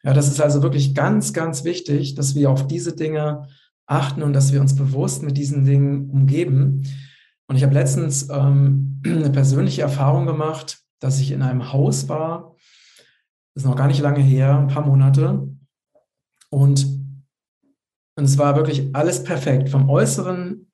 Ja, 0.03 0.13
das 0.13 0.27
ist 0.27 0.41
also 0.41 0.61
wirklich 0.63 0.95
ganz, 0.95 1.33
ganz 1.33 1.63
wichtig, 1.63 2.15
dass 2.15 2.35
wir 2.35 2.49
auf 2.49 2.67
diese 2.67 2.95
Dinge 2.95 3.47
achten 3.85 4.21
und 4.23 4.33
dass 4.33 4.53
wir 4.53 4.61
uns 4.61 4.75
bewusst 4.75 5.23
mit 5.23 5.37
diesen 5.37 5.65
Dingen 5.65 6.09
umgeben. 6.09 6.83
Und 7.47 7.55
ich 7.55 7.63
habe 7.63 7.73
letztens 7.73 8.29
ähm, 8.29 9.01
eine 9.05 9.29
persönliche 9.29 9.81
Erfahrung 9.81 10.25
gemacht, 10.25 10.79
dass 10.99 11.19
ich 11.19 11.31
in 11.31 11.41
einem 11.41 11.71
Haus 11.71 12.09
war, 12.09 12.55
das 13.57 13.63
ist 13.63 13.69
noch 13.69 13.75
gar 13.75 13.87
nicht 13.87 14.01
lange 14.01 14.21
her, 14.21 14.55
ein 14.55 14.67
paar 14.67 14.85
Monate. 14.85 15.47
Und, 16.51 16.85
und 18.15 18.23
es 18.23 18.37
war 18.37 18.55
wirklich 18.55 18.95
alles 18.95 19.23
perfekt. 19.23 19.69
Vom 19.69 19.89
Äußeren 19.89 20.66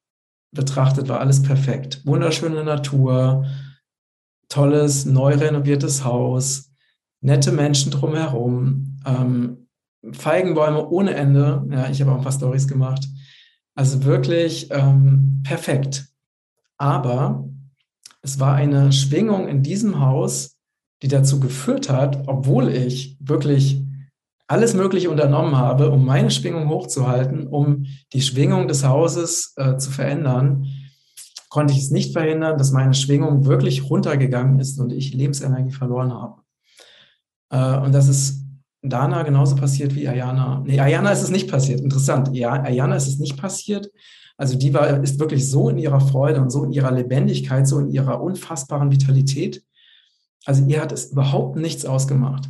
betrachtet 0.54 1.10
war 1.10 1.20
alles 1.20 1.42
perfekt. 1.42 2.06
Wunderschöne 2.06 2.64
Natur, 2.64 3.46
tolles, 4.50 5.06
neu 5.06 5.36
renoviertes 5.36 6.04
Haus, 6.04 6.72
nette 7.22 7.52
Menschen 7.52 7.92
drumherum, 7.92 9.00
ähm, 9.06 9.68
Feigenbäume 10.12 10.88
ohne 10.90 11.14
Ende. 11.16 11.66
Ja, 11.72 11.90
ich 11.90 12.02
habe 12.02 12.12
auch 12.12 12.18
ein 12.18 12.24
paar 12.24 12.32
Stories 12.32 12.68
gemacht. 12.68 13.08
Also 13.76 14.04
wirklich 14.04 14.70
ähm, 14.72 15.42
perfekt. 15.44 16.06
Aber 16.78 17.50
es 18.22 18.40
war 18.40 18.56
eine 18.56 18.92
Schwingung 18.92 19.48
in 19.48 19.64
diesem 19.64 20.00
Haus, 20.00 20.58
die 21.02 21.08
dazu 21.08 21.40
geführt 21.40 21.90
hat, 21.90 22.28
obwohl 22.28 22.70
ich 22.70 23.18
wirklich 23.20 23.83
alles 24.48 24.74
Mögliche 24.74 25.10
unternommen 25.10 25.58
habe, 25.58 25.90
um 25.90 26.06
meine 26.06 26.32
Schwingung 26.32 26.70
hochzuhalten, 26.70 27.48
um 27.48 27.86
die 28.14 28.22
Schwingung 28.22 28.68
des 28.68 28.86
Hauses 28.86 29.54
äh, 29.56 29.78
zu 29.78 29.90
verändern, 29.90 30.68
konnte 31.50 31.74
ich 31.74 31.80
es 31.80 31.92
nicht 31.92 32.14
verhindern, 32.14 32.58
dass 32.58 32.72
meine 32.72 32.94
Schwingung 32.94 33.46
wirklich 33.46 33.90
runtergegangen 33.90 34.60
ist 34.60 34.80
und 34.80 34.92
ich 34.92 35.14
Lebensenergie 35.14 35.72
verloren 35.72 36.14
habe. 36.14 36.42
Äh, 37.52 37.86
und 37.86 37.94
das 37.94 38.08
ist 38.08 38.44
Dana 38.82 39.24
genauso 39.24 39.56
passiert 39.56 39.96
wie 39.96 40.08
Ayana. 40.08 40.62
Nee, 40.66 40.80
Ayana 40.80 41.12
ist 41.12 41.24
es 41.24 41.30
nicht 41.30 41.50
passiert. 41.50 41.80
Interessant. 41.80 42.30
Ja, 42.34 42.52
Ayana 42.52 42.96
ist 42.96 43.08
es 43.08 43.18
nicht 43.18 43.38
passiert. 43.38 43.90
Also 44.36 44.58
die 44.58 44.74
war, 44.74 45.02
ist 45.02 45.20
wirklich 45.20 45.50
so 45.50 45.70
in 45.70 45.78
ihrer 45.78 46.02
Freude 46.02 46.42
und 46.42 46.50
so 46.50 46.64
in 46.64 46.74
ihrer 46.74 46.92
Lebendigkeit, 46.92 47.68
so 47.68 47.80
in 47.80 47.90
ihrer 47.90 48.22
unfassbaren 48.22 48.92
Vitalität. 48.92 49.64
Also 50.46 50.66
ihr 50.66 50.82
hat 50.82 50.92
es 50.92 51.12
überhaupt 51.12 51.56
nichts 51.56 51.86
ausgemacht. 51.86 52.50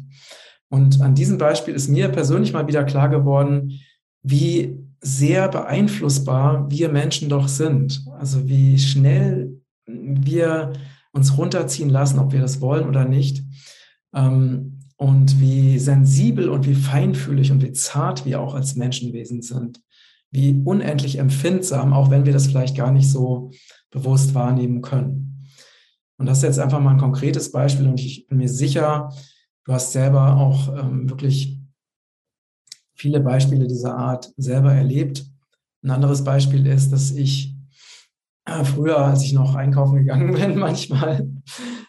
Und 0.70 1.01
an 1.01 1.15
diesem 1.15 1.38
Beispiel 1.38 1.74
ist 1.74 1.88
mir 1.88 2.10
persönlich 2.10 2.53
mal 2.53 2.67
wieder 2.67 2.84
klar 2.84 3.10
geworden, 3.10 3.79
wie 4.22 4.77
sehr 5.01 5.50
beeinflussbar 5.50 6.70
wir 6.72 6.89
Menschen 6.89 7.29
doch 7.29 7.48
sind. 7.48 8.05
Also 8.17 8.48
wie 8.48 8.79
schnell 8.79 9.62
wir 9.86 10.74
uns 11.12 11.38
runterziehen 11.38 11.89
lassen, 11.89 12.20
ob 12.20 12.32
wir 12.32 12.41
das 12.41 12.62
wollen 12.62 12.88
oder 12.88 13.05
nicht. 13.05 13.43
Ähm, 14.15 14.79
und 14.96 15.39
wie 15.41 15.79
sensibel 15.79 16.50
und 16.50 16.67
wie 16.67 16.75
feinfühlig 16.75 17.51
und 17.51 17.62
wie 17.62 17.74
zart 17.74 18.25
wir 18.25 18.39
auch 18.39 18.53
als 18.53 18.75
Menschenwesen 18.75 19.41
sind. 19.41 19.82
Wie 20.32 20.62
unendlich 20.63 21.20
empfindsam, 21.20 21.93
auch 21.93 22.10
wenn 22.10 22.25
wir 22.25 22.34
das 22.34 22.48
vielleicht 22.48 22.77
gar 22.77 22.91
nicht 22.91 23.10
so 23.10 23.51
bewusst 23.91 24.34
wahrnehmen 24.34 24.82
können. 24.82 25.50
Und 26.17 26.27
das 26.27 26.38
ist 26.38 26.43
jetzt 26.43 26.60
einfach 26.60 26.79
mal 26.79 26.91
ein 26.91 27.00
konkretes 27.00 27.51
Beispiel 27.51 27.88
und 27.88 28.00
ich 28.00 28.27
bin 28.27 28.38
mir 28.38 28.48
sicher, 28.48 29.10
du 29.65 29.74
hast 29.74 29.91
selber 29.91 30.38
auch 30.38 30.75
ähm, 30.77 31.10
wirklich 31.10 31.60
viele 32.96 33.20
Beispiele 33.20 33.67
dieser 33.67 33.96
Art 33.96 34.32
selber 34.38 34.74
erlebt. 34.74 35.25
Ein 35.84 35.91
anderes 35.91 36.24
Beispiel 36.24 36.65
ist, 36.67 36.91
dass 36.91 37.12
ich 37.12 37.55
äh, 38.46 38.63
früher, 38.63 39.00
als 39.00 39.24
ich 39.24 39.34
noch 39.34 39.55
einkaufen 39.55 39.98
gegangen 39.98 40.34
bin, 40.39 40.58
manchmal 40.58 41.27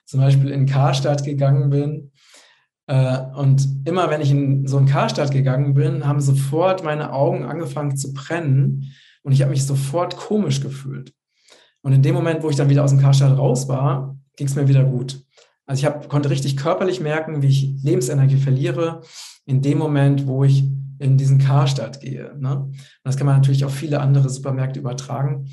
zum 0.04 0.20
Beispiel 0.20 0.50
in 0.50 0.66
Karstadt 0.66 1.24
gegangen 1.24 1.70
bin. 1.70 2.12
Äh, 2.86 3.18
und 3.36 3.66
immer 3.86 4.10
wenn 4.10 4.20
ich 4.20 4.30
in 4.30 4.66
so 4.66 4.76
einen 4.76 4.86
Karstadt 4.86 5.30
gegangen 5.30 5.74
bin, 5.74 6.06
haben 6.06 6.20
sofort 6.20 6.84
meine 6.84 7.12
Augen 7.12 7.44
angefangen 7.44 7.96
zu 7.96 8.12
brennen 8.12 8.92
und 9.22 9.32
ich 9.32 9.42
habe 9.42 9.50
mich 9.50 9.66
sofort 9.66 10.16
komisch 10.16 10.60
gefühlt. 10.60 11.12
Und 11.82 11.92
in 11.92 12.02
dem 12.02 12.14
Moment, 12.14 12.42
wo 12.42 12.50
ich 12.50 12.56
dann 12.56 12.70
wieder 12.70 12.84
aus 12.84 12.90
dem 12.90 13.00
Karstadt 13.00 13.36
raus 13.36 13.68
war, 13.68 14.18
ging 14.36 14.46
es 14.46 14.54
mir 14.54 14.68
wieder 14.68 14.84
gut. 14.84 15.22
Also 15.66 15.80
ich 15.80 15.86
hab, 15.86 16.08
konnte 16.08 16.30
richtig 16.30 16.56
körperlich 16.56 17.00
merken, 17.00 17.42
wie 17.42 17.48
ich 17.48 17.74
Lebensenergie 17.82 18.36
verliere, 18.36 19.02
in 19.46 19.62
dem 19.62 19.78
Moment, 19.78 20.26
wo 20.26 20.44
ich 20.44 20.64
in 20.98 21.16
diesen 21.16 21.38
Karstadt 21.38 22.00
gehe. 22.00 22.34
Ne? 22.38 22.70
Das 23.02 23.16
kann 23.16 23.26
man 23.26 23.36
natürlich 23.36 23.64
auf 23.64 23.74
viele 23.74 24.00
andere 24.00 24.28
Supermärkte 24.28 24.80
übertragen. 24.80 25.48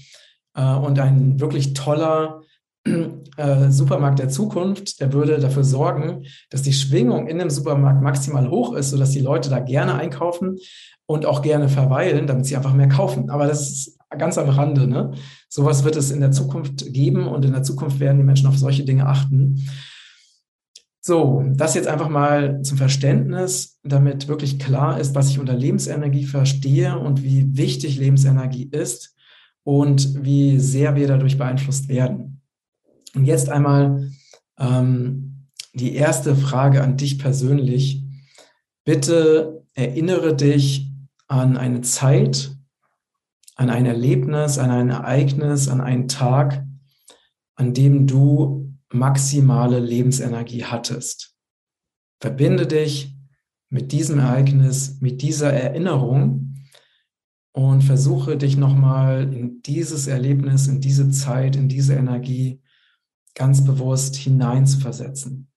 Äh, 0.55 0.73
und 0.75 0.99
ein 0.99 1.39
wirklich 1.39 1.73
toller 1.73 2.41
äh, 3.37 3.69
Supermarkt 3.69 4.19
der 4.19 4.29
Zukunft, 4.29 4.99
der 4.99 5.13
würde 5.13 5.39
dafür 5.39 5.63
sorgen, 5.63 6.25
dass 6.49 6.61
die 6.61 6.73
Schwingung 6.73 7.27
in 7.27 7.39
dem 7.39 7.49
Supermarkt 7.49 8.01
maximal 8.01 8.49
hoch 8.49 8.73
ist, 8.73 8.89
sodass 8.89 9.11
die 9.11 9.19
Leute 9.19 9.49
da 9.49 9.59
gerne 9.59 9.95
einkaufen 9.95 10.57
und 11.05 11.25
auch 11.25 11.41
gerne 11.41 11.69
verweilen, 11.69 12.27
damit 12.27 12.45
sie 12.45 12.55
einfach 12.55 12.73
mehr 12.73 12.89
kaufen. 12.89 13.29
Aber 13.29 13.47
das 13.47 13.69
ist 13.69 13.97
ganz 14.17 14.37
am 14.37 14.49
Rande. 14.49 14.87
Ne? 14.87 15.11
Sowas 15.49 15.83
wird 15.83 15.95
es 15.95 16.11
in 16.11 16.21
der 16.21 16.31
Zukunft 16.31 16.91
geben 16.93 17.27
und 17.27 17.45
in 17.45 17.51
der 17.51 17.63
Zukunft 17.63 17.99
werden 17.99 18.17
die 18.17 18.23
Menschen 18.23 18.47
auf 18.47 18.57
solche 18.57 18.83
Dinge 18.83 19.05
achten. 19.05 19.67
So, 21.03 21.43
das 21.55 21.73
jetzt 21.73 21.87
einfach 21.87 22.09
mal 22.09 22.61
zum 22.61 22.77
Verständnis, 22.77 23.79
damit 23.83 24.27
wirklich 24.27 24.59
klar 24.59 24.99
ist, 24.99 25.15
was 25.15 25.29
ich 25.29 25.39
unter 25.39 25.55
Lebensenergie 25.55 26.25
verstehe 26.25 26.97
und 26.99 27.23
wie 27.23 27.57
wichtig 27.57 27.97
Lebensenergie 27.97 28.69
ist 28.71 29.15
und 29.63 30.23
wie 30.23 30.59
sehr 30.59 30.95
wir 30.95 31.07
dadurch 31.07 31.39
beeinflusst 31.39 31.89
werden. 31.89 32.41
Und 33.15 33.25
jetzt 33.25 33.49
einmal 33.49 34.11
ähm, 34.59 35.47
die 35.73 35.95
erste 35.95 36.35
Frage 36.35 36.83
an 36.83 36.97
dich 36.97 37.17
persönlich. 37.17 38.03
Bitte 38.83 39.65
erinnere 39.73 40.35
dich 40.35 40.91
an 41.27 41.57
eine 41.57 41.81
Zeit, 41.81 42.51
an 43.55 43.71
ein 43.71 43.87
Erlebnis, 43.87 44.59
an 44.59 44.69
ein 44.69 44.89
Ereignis, 44.89 45.67
an 45.67 45.81
einen 45.81 46.07
Tag, 46.07 46.63
an 47.55 47.73
dem 47.73 48.05
du 48.05 48.60
maximale 48.93 49.79
Lebensenergie 49.79 50.65
hattest. 50.65 51.35
Verbinde 52.19 52.67
dich 52.67 53.15
mit 53.69 53.91
diesem 53.91 54.19
Ereignis, 54.19 54.99
mit 55.01 55.21
dieser 55.21 55.53
Erinnerung 55.53 56.55
und 57.53 57.83
versuche 57.83 58.37
dich 58.37 58.57
nochmal 58.57 59.33
in 59.33 59.61
dieses 59.61 60.07
Erlebnis, 60.07 60.67
in 60.67 60.81
diese 60.81 61.09
Zeit, 61.09 61.55
in 61.55 61.69
diese 61.69 61.95
Energie 61.95 62.61
ganz 63.33 63.63
bewusst 63.63 64.15
hineinzuversetzen. 64.15 65.49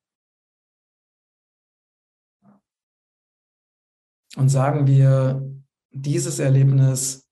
Und 4.36 4.48
sagen 4.48 4.86
wir, 4.86 5.48
dieses 5.92 6.40
Erlebnis, 6.40 7.28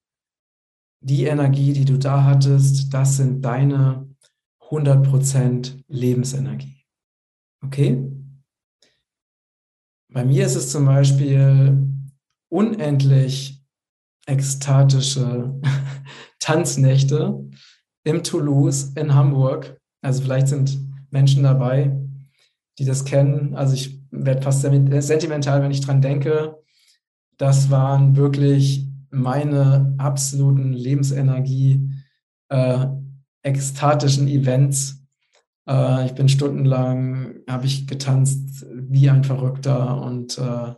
die 1.01 1.25
Energie, 1.25 1.73
die 1.73 1.85
du 1.85 1.99
da 1.99 2.23
hattest, 2.25 2.95
das 2.95 3.17
sind 3.17 3.43
deine 3.43 4.12
100% 4.73 5.85
Lebensenergie. 5.89 6.85
Okay? 7.63 8.11
Bei 10.11 10.25
mir 10.25 10.47
ist 10.47 10.57
es 10.57 10.71
zum 10.71 10.87
Beispiel 10.87 11.87
unendlich 12.51 13.63
ekstatische 14.27 15.61
Tanznächte 16.39 17.49
im 18.05 18.23
Toulouse 18.23 18.93
in 18.95 19.15
Hamburg. 19.15 19.79
Also 20.03 20.23
vielleicht 20.23 20.49
sind 20.49 20.79
Menschen 21.11 21.43
dabei, 21.43 21.97
die 22.79 22.85
das 22.85 23.05
kennen. 23.05 23.55
Also 23.55 23.75
ich 23.75 24.01
werde 24.11 24.43
fast 24.43 24.63
sentimental, 24.63 25.63
wenn 25.63 25.71
ich 25.71 25.81
dran 25.81 26.03
denke. 26.03 26.57
Das 27.37 27.71
waren 27.71 28.17
wirklich 28.17 28.89
meine 29.11 29.95
absoluten 29.99 30.73
Lebensenergie, 30.73 31.91
äh, 32.49 32.87
ekstatischen 33.43 34.29
Events. 34.29 35.03
Äh, 35.69 36.07
ich 36.07 36.13
bin 36.13 36.29
stundenlang, 36.29 37.37
habe 37.49 37.67
ich 37.67 37.87
getanzt 37.87 38.67
wie 38.73 39.09
ein 39.11 39.25
Verrückter 39.25 40.03
und 40.03 40.39
äh, 40.39 40.75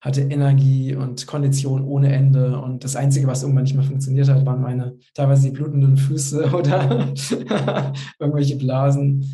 hatte 0.00 0.20
Energie 0.22 0.94
und 0.94 1.26
Kondition 1.26 1.82
ohne 1.82 2.12
Ende. 2.12 2.60
Und 2.60 2.84
das 2.84 2.94
Einzige, 2.94 3.26
was 3.26 3.42
irgendwann 3.42 3.64
nicht 3.64 3.74
mehr 3.74 3.84
funktioniert 3.84 4.28
hat, 4.28 4.46
waren 4.46 4.60
meine 4.60 4.96
teilweise 5.14 5.48
die 5.48 5.56
blutenden 5.56 5.96
Füße 5.96 6.50
oder 6.52 7.12
irgendwelche 8.18 8.56
Blasen. 8.56 9.24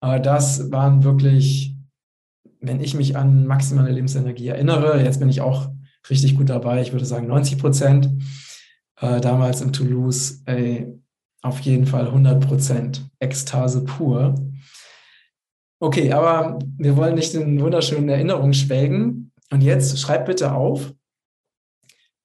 Aber 0.00 0.18
das 0.18 0.70
waren 0.70 1.04
wirklich, 1.04 1.74
wenn 2.60 2.80
ich 2.80 2.94
mich 2.94 3.16
an 3.16 3.46
maximale 3.46 3.90
Lebensenergie 3.90 4.48
erinnere, 4.48 5.02
jetzt 5.02 5.18
bin 5.18 5.28
ich 5.28 5.40
auch 5.40 5.70
richtig 6.10 6.36
gut 6.36 6.50
dabei, 6.50 6.82
ich 6.82 6.92
würde 6.92 7.06
sagen 7.06 7.26
90 7.26 7.58
Prozent. 7.58 8.10
Äh, 9.00 9.20
damals 9.20 9.60
in 9.60 9.72
Toulouse, 9.72 10.42
ey, 10.46 10.94
auf 11.44 11.60
jeden 11.60 11.86
Fall 11.86 12.06
100 12.06 12.46
Prozent 12.46 13.06
Ekstase 13.20 13.84
pur. 13.84 14.34
Okay, 15.78 16.10
aber 16.12 16.58
wir 16.78 16.96
wollen 16.96 17.14
nicht 17.14 17.34
in 17.34 17.60
wunderschönen 17.60 18.08
Erinnerungen 18.08 18.54
schwelgen. 18.54 19.30
Und 19.50 19.62
jetzt 19.62 19.98
schreib 20.00 20.24
bitte 20.24 20.52
auf, 20.52 20.94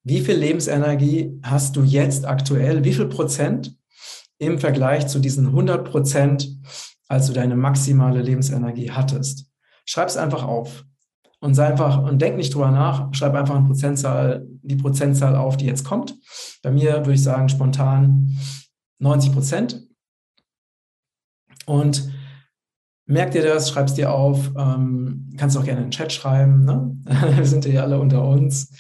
wie 0.04 0.22
viel 0.22 0.36
Lebensenergie 0.36 1.38
hast 1.44 1.76
du 1.76 1.84
jetzt 1.84 2.26
aktuell? 2.26 2.86
Wie 2.86 2.94
viel 2.94 3.08
Prozent 3.08 3.76
im 4.38 4.58
Vergleich 4.58 5.08
zu 5.08 5.20
diesen 5.20 5.48
100 5.48 5.84
Prozent, 5.84 6.50
als 7.10 7.28
du 7.28 7.34
deine 7.34 7.58
maximale 7.58 8.22
Lebensenergie 8.22 8.92
hattest? 8.92 9.48
Schreib 9.84 10.08
es 10.08 10.16
einfach 10.16 10.44
auf 10.44 10.86
und 11.42 11.56
sei 11.56 11.68
einfach 11.68 12.04
und 12.04 12.22
denk 12.22 12.38
nicht 12.38 12.56
drüber 12.56 12.72
nach. 12.72 13.14
Schreib 13.14 13.36
einfach 13.36 13.56
eine 13.56 13.68
Prozentzahl, 13.68 14.48
die 14.62 14.78
Prozentzahl 14.78 15.36
auf, 15.36 15.58
die 15.58 15.66
jetzt 15.66 15.84
kommt. 15.84 16.16
Bei 16.64 16.72
mir 16.72 17.00
würde 17.00 17.14
ich 17.14 17.24
sagen 17.24 17.50
spontan 17.50 18.38
90 19.00 19.34
Prozent. 19.34 19.88
Und 21.66 22.12
Merk 23.10 23.32
dir 23.32 23.42
das, 23.42 23.72
schreib 23.72 23.88
es 23.88 23.96
dir 23.96 24.14
auf, 24.14 24.52
ähm, 24.56 25.32
kannst 25.36 25.58
auch 25.58 25.64
gerne 25.64 25.80
in 25.80 25.88
den 25.88 25.92
Chat 25.92 26.14
schreiben. 26.14 26.64
Ne? 26.64 26.96
Wir 27.38 27.46
sind 27.46 27.66
ja 27.66 27.82
alle 27.82 28.00
unter 28.00 28.24
uns. 28.24 28.72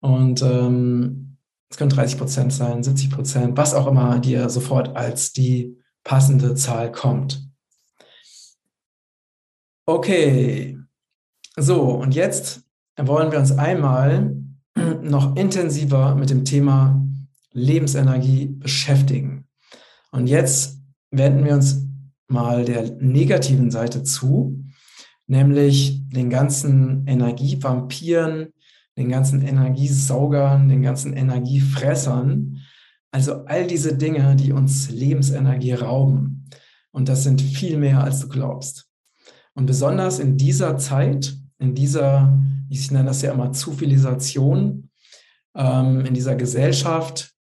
Und 0.00 0.42
ähm, 0.42 1.36
es 1.70 1.76
können 1.76 1.90
30 1.90 2.18
Prozent 2.18 2.52
sein, 2.52 2.82
70 2.82 3.10
Prozent, 3.10 3.56
was 3.56 3.72
auch 3.72 3.86
immer 3.86 4.18
dir 4.18 4.50
sofort 4.50 4.96
als 4.96 5.32
die 5.32 5.78
passende 6.02 6.56
Zahl 6.56 6.90
kommt. 6.90 7.48
Okay, 9.86 10.76
so 11.56 11.92
und 11.92 12.12
jetzt 12.12 12.64
wollen 12.96 13.30
wir 13.30 13.38
uns 13.38 13.52
einmal 13.52 14.34
noch 15.00 15.36
intensiver 15.36 16.16
mit 16.16 16.28
dem 16.28 16.44
Thema 16.44 17.03
Lebensenergie 17.54 18.46
beschäftigen. 18.46 19.46
Und 20.12 20.26
jetzt 20.26 20.80
wenden 21.10 21.44
wir 21.44 21.54
uns 21.54 21.86
mal 22.28 22.64
der 22.64 22.90
negativen 23.00 23.70
Seite 23.70 24.02
zu, 24.02 24.64
nämlich 25.26 26.06
den 26.08 26.28
ganzen 26.30 27.06
Energievampiren, 27.06 28.52
den 28.98 29.08
ganzen 29.08 29.42
Energiesaugern, 29.42 30.68
den 30.68 30.82
ganzen 30.82 31.14
Energiefressern. 31.14 32.60
Also 33.10 33.44
all 33.46 33.66
diese 33.66 33.96
Dinge, 33.96 34.36
die 34.36 34.52
uns 34.52 34.90
Lebensenergie 34.90 35.72
rauben. 35.72 36.48
Und 36.92 37.08
das 37.08 37.22
sind 37.22 37.40
viel 37.40 37.76
mehr, 37.76 38.02
als 38.02 38.20
du 38.20 38.28
glaubst. 38.28 38.88
Und 39.54 39.66
besonders 39.66 40.18
in 40.18 40.36
dieser 40.36 40.76
Zeit, 40.78 41.36
in 41.58 41.74
dieser, 41.74 42.40
ich 42.68 42.90
nenne 42.90 43.06
das 43.06 43.22
ja 43.22 43.32
immer 43.32 43.52
Zivilisation, 43.52 44.90
ähm, 45.56 46.04
in 46.04 46.14
dieser 46.14 46.34
Gesellschaft, 46.34 47.33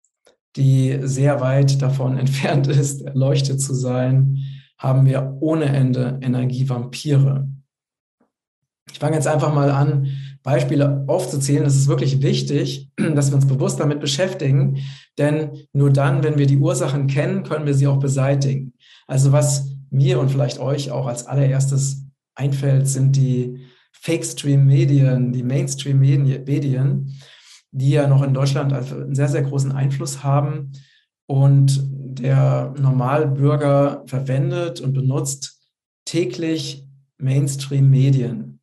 die 0.55 0.99
sehr 1.01 1.41
weit 1.41 1.81
davon 1.81 2.17
entfernt 2.17 2.67
ist, 2.67 3.01
erleuchtet 3.01 3.61
zu 3.61 3.73
sein, 3.73 4.37
haben 4.77 5.05
wir 5.05 5.37
ohne 5.39 5.65
Ende 5.65 6.19
Energievampire. 6.21 7.47
Ich 8.91 8.99
fange 8.99 9.15
jetzt 9.15 9.27
einfach 9.27 9.53
mal 9.53 9.71
an, 9.71 10.07
Beispiele 10.43 11.05
aufzuzählen. 11.07 11.65
Es 11.65 11.75
ist 11.75 11.87
wirklich 11.87 12.21
wichtig, 12.21 12.91
dass 13.15 13.31
wir 13.31 13.35
uns 13.35 13.47
bewusst 13.47 13.79
damit 13.79 14.01
beschäftigen, 14.01 14.79
denn 15.17 15.51
nur 15.71 15.89
dann, 15.89 16.23
wenn 16.23 16.37
wir 16.37 16.45
die 16.45 16.57
Ursachen 16.57 17.07
kennen, 17.07 17.43
können 17.43 17.65
wir 17.65 17.73
sie 17.73 17.87
auch 17.87 17.99
beseitigen. 17.99 18.73
Also 19.07 19.31
was 19.31 19.71
mir 19.89 20.19
und 20.19 20.29
vielleicht 20.29 20.59
euch 20.59 20.91
auch 20.91 21.07
als 21.07 21.25
allererstes 21.27 22.05
einfällt, 22.35 22.87
sind 22.87 23.15
die 23.15 23.59
Fake-Stream-Medien, 23.93 25.31
die 25.31 25.43
Mainstream-Medien, 25.43 27.15
die 27.73 27.89
ja 27.89 28.07
noch 28.07 28.23
in 28.23 28.33
Deutschland 28.33 28.71
einen 28.71 29.15
sehr, 29.15 29.27
sehr 29.27 29.41
großen 29.41 29.71
Einfluss 29.71 30.23
haben 30.23 30.71
und 31.25 31.83
der 31.91 32.73
Normalbürger 32.79 34.03
verwendet 34.05 34.79
und 34.79 34.93
benutzt 34.93 35.59
täglich 36.05 36.87
Mainstream-Medien. 37.17 38.59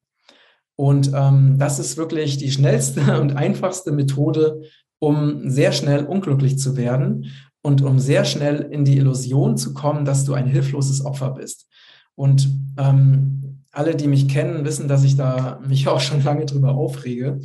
Und 0.77 1.11
ähm, 1.15 1.59
das 1.59 1.79
ist 1.79 1.97
wirklich 1.97 2.39
die 2.39 2.51
schnellste 2.51 3.21
und 3.21 3.37
einfachste 3.37 3.93
Methode, 3.93 4.63
um 4.99 5.51
sehr 5.51 5.73
schnell 5.73 6.05
unglücklich 6.05 6.59
zu 6.59 6.77
werden 6.77 7.27
und 7.63 7.83
um 7.83 7.99
sehr 7.99 8.25
schnell 8.25 8.69
in 8.71 8.85
die 8.85 8.97
Illusion 8.97 9.57
zu 9.57 9.75
kommen, 9.75 10.05
dass 10.05 10.25
du 10.25 10.35
ein 10.35 10.47
hilfloses 10.47 11.05
Opfer 11.05 11.33
bist. 11.33 11.69
Und 12.15 12.49
ähm, 12.79 13.65
alle, 13.73 13.95
die 13.97 14.07
mich 14.07 14.29
kennen, 14.29 14.65
wissen, 14.65 14.89
dass 14.89 15.05
ich 15.05 15.17
da 15.17 15.61
mich 15.67 15.89
auch 15.89 16.01
schon 16.01 16.23
lange 16.23 16.47
drüber 16.47 16.75
aufrege. 16.75 17.41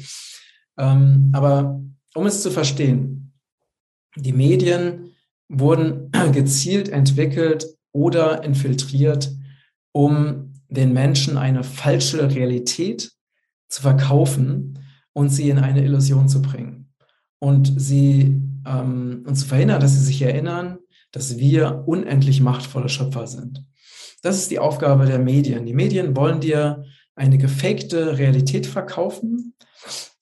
Ähm, 0.77 1.31
aber 1.33 1.81
um 2.13 2.25
es 2.25 2.41
zu 2.41 2.51
verstehen, 2.51 3.33
die 4.15 4.33
Medien 4.33 5.11
wurden 5.49 6.11
gezielt 6.31 6.89
entwickelt 6.89 7.65
oder 7.91 8.43
infiltriert, 8.43 9.31
um 9.91 10.53
den 10.69 10.93
Menschen 10.93 11.37
eine 11.37 11.63
falsche 11.63 12.33
Realität 12.33 13.11
zu 13.69 13.81
verkaufen 13.81 14.79
und 15.13 15.29
sie 15.29 15.49
in 15.49 15.59
eine 15.59 15.83
Illusion 15.83 16.27
zu 16.27 16.41
bringen. 16.41 16.93
Und 17.39 17.79
sie 17.79 18.41
ähm, 18.65 19.23
und 19.25 19.35
zu 19.35 19.45
verhindern, 19.45 19.79
dass 19.79 19.93
sie 19.93 20.03
sich 20.03 20.21
erinnern, 20.21 20.79
dass 21.11 21.37
wir 21.37 21.83
unendlich 21.85 22.41
machtvolle 22.41 22.89
Schöpfer 22.89 23.27
sind. 23.27 23.63
Das 24.21 24.37
ist 24.37 24.51
die 24.51 24.59
Aufgabe 24.59 25.05
der 25.05 25.19
Medien. 25.19 25.65
Die 25.65 25.73
Medien 25.73 26.15
wollen 26.15 26.41
dir 26.41 26.83
eine 27.15 27.37
gefakte 27.37 28.17
Realität 28.17 28.65
verkaufen 28.65 29.53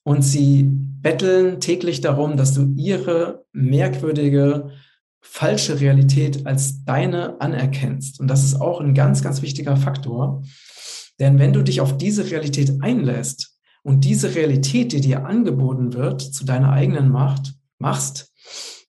und 0.03 0.21
sie 0.21 0.63
betteln 0.63 1.59
täglich 1.59 2.01
darum, 2.01 2.37
dass 2.37 2.53
du 2.53 2.73
ihre 2.75 3.45
merkwürdige 3.51 4.71
falsche 5.21 5.79
Realität 5.79 6.45
als 6.45 6.83
deine 6.85 7.39
anerkennst. 7.41 8.19
Und 8.19 8.27
das 8.27 8.43
ist 8.43 8.59
auch 8.59 8.81
ein 8.81 8.93
ganz, 8.93 9.21
ganz 9.21 9.41
wichtiger 9.41 9.77
Faktor. 9.77 10.43
Denn 11.19 11.39
wenn 11.39 11.53
du 11.53 11.63
dich 11.63 11.81
auf 11.81 11.97
diese 11.97 12.29
Realität 12.29 12.81
einlässt 12.81 13.57
und 13.83 14.03
diese 14.03 14.35
Realität, 14.35 14.91
die 14.91 15.01
dir 15.01 15.25
angeboten 15.25 15.93
wird, 15.93 16.21
zu 16.21 16.45
deiner 16.45 16.71
eigenen 16.71 17.09
Macht 17.09 17.53
machst, 17.79 18.31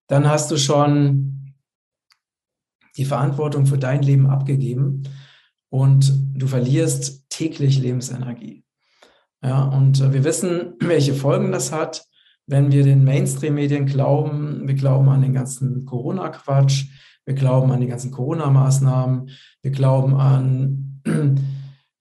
dann 0.09 0.29
hast 0.29 0.51
du 0.51 0.57
schon 0.57 1.55
die 2.97 3.05
Verantwortung 3.05 3.67
für 3.67 3.79
dein 3.79 4.03
Leben 4.03 4.27
abgegeben. 4.27 5.03
und 5.71 6.13
du 6.35 6.47
verlierst 6.47 7.29
täglich 7.31 7.81
Lebensenergie. 7.81 8.64
Ja, 9.45 9.65
und 9.65 10.01
äh, 10.01 10.13
wir 10.13 10.25
wissen, 10.25 10.75
welche 10.81 11.15
Folgen 11.15 11.53
das 11.53 11.71
hat, 11.71 12.07
wenn 12.47 12.73
wir 12.73 12.83
den 12.83 13.05
Mainstream-Medien 13.05 13.87
glauben. 13.87 14.67
Wir 14.67 14.75
glauben 14.75 15.09
an 15.09 15.23
den 15.23 15.33
ganzen 15.33 15.85
Corona-Quatsch, 15.85 16.87
wir 17.25 17.35
glauben 17.35 17.71
an 17.71 17.81
die 17.81 17.87
ganzen 17.87 18.11
Corona-Maßnahmen, 18.11 19.31
wir 19.63 19.71
glauben 19.71 20.15
an 20.15 21.01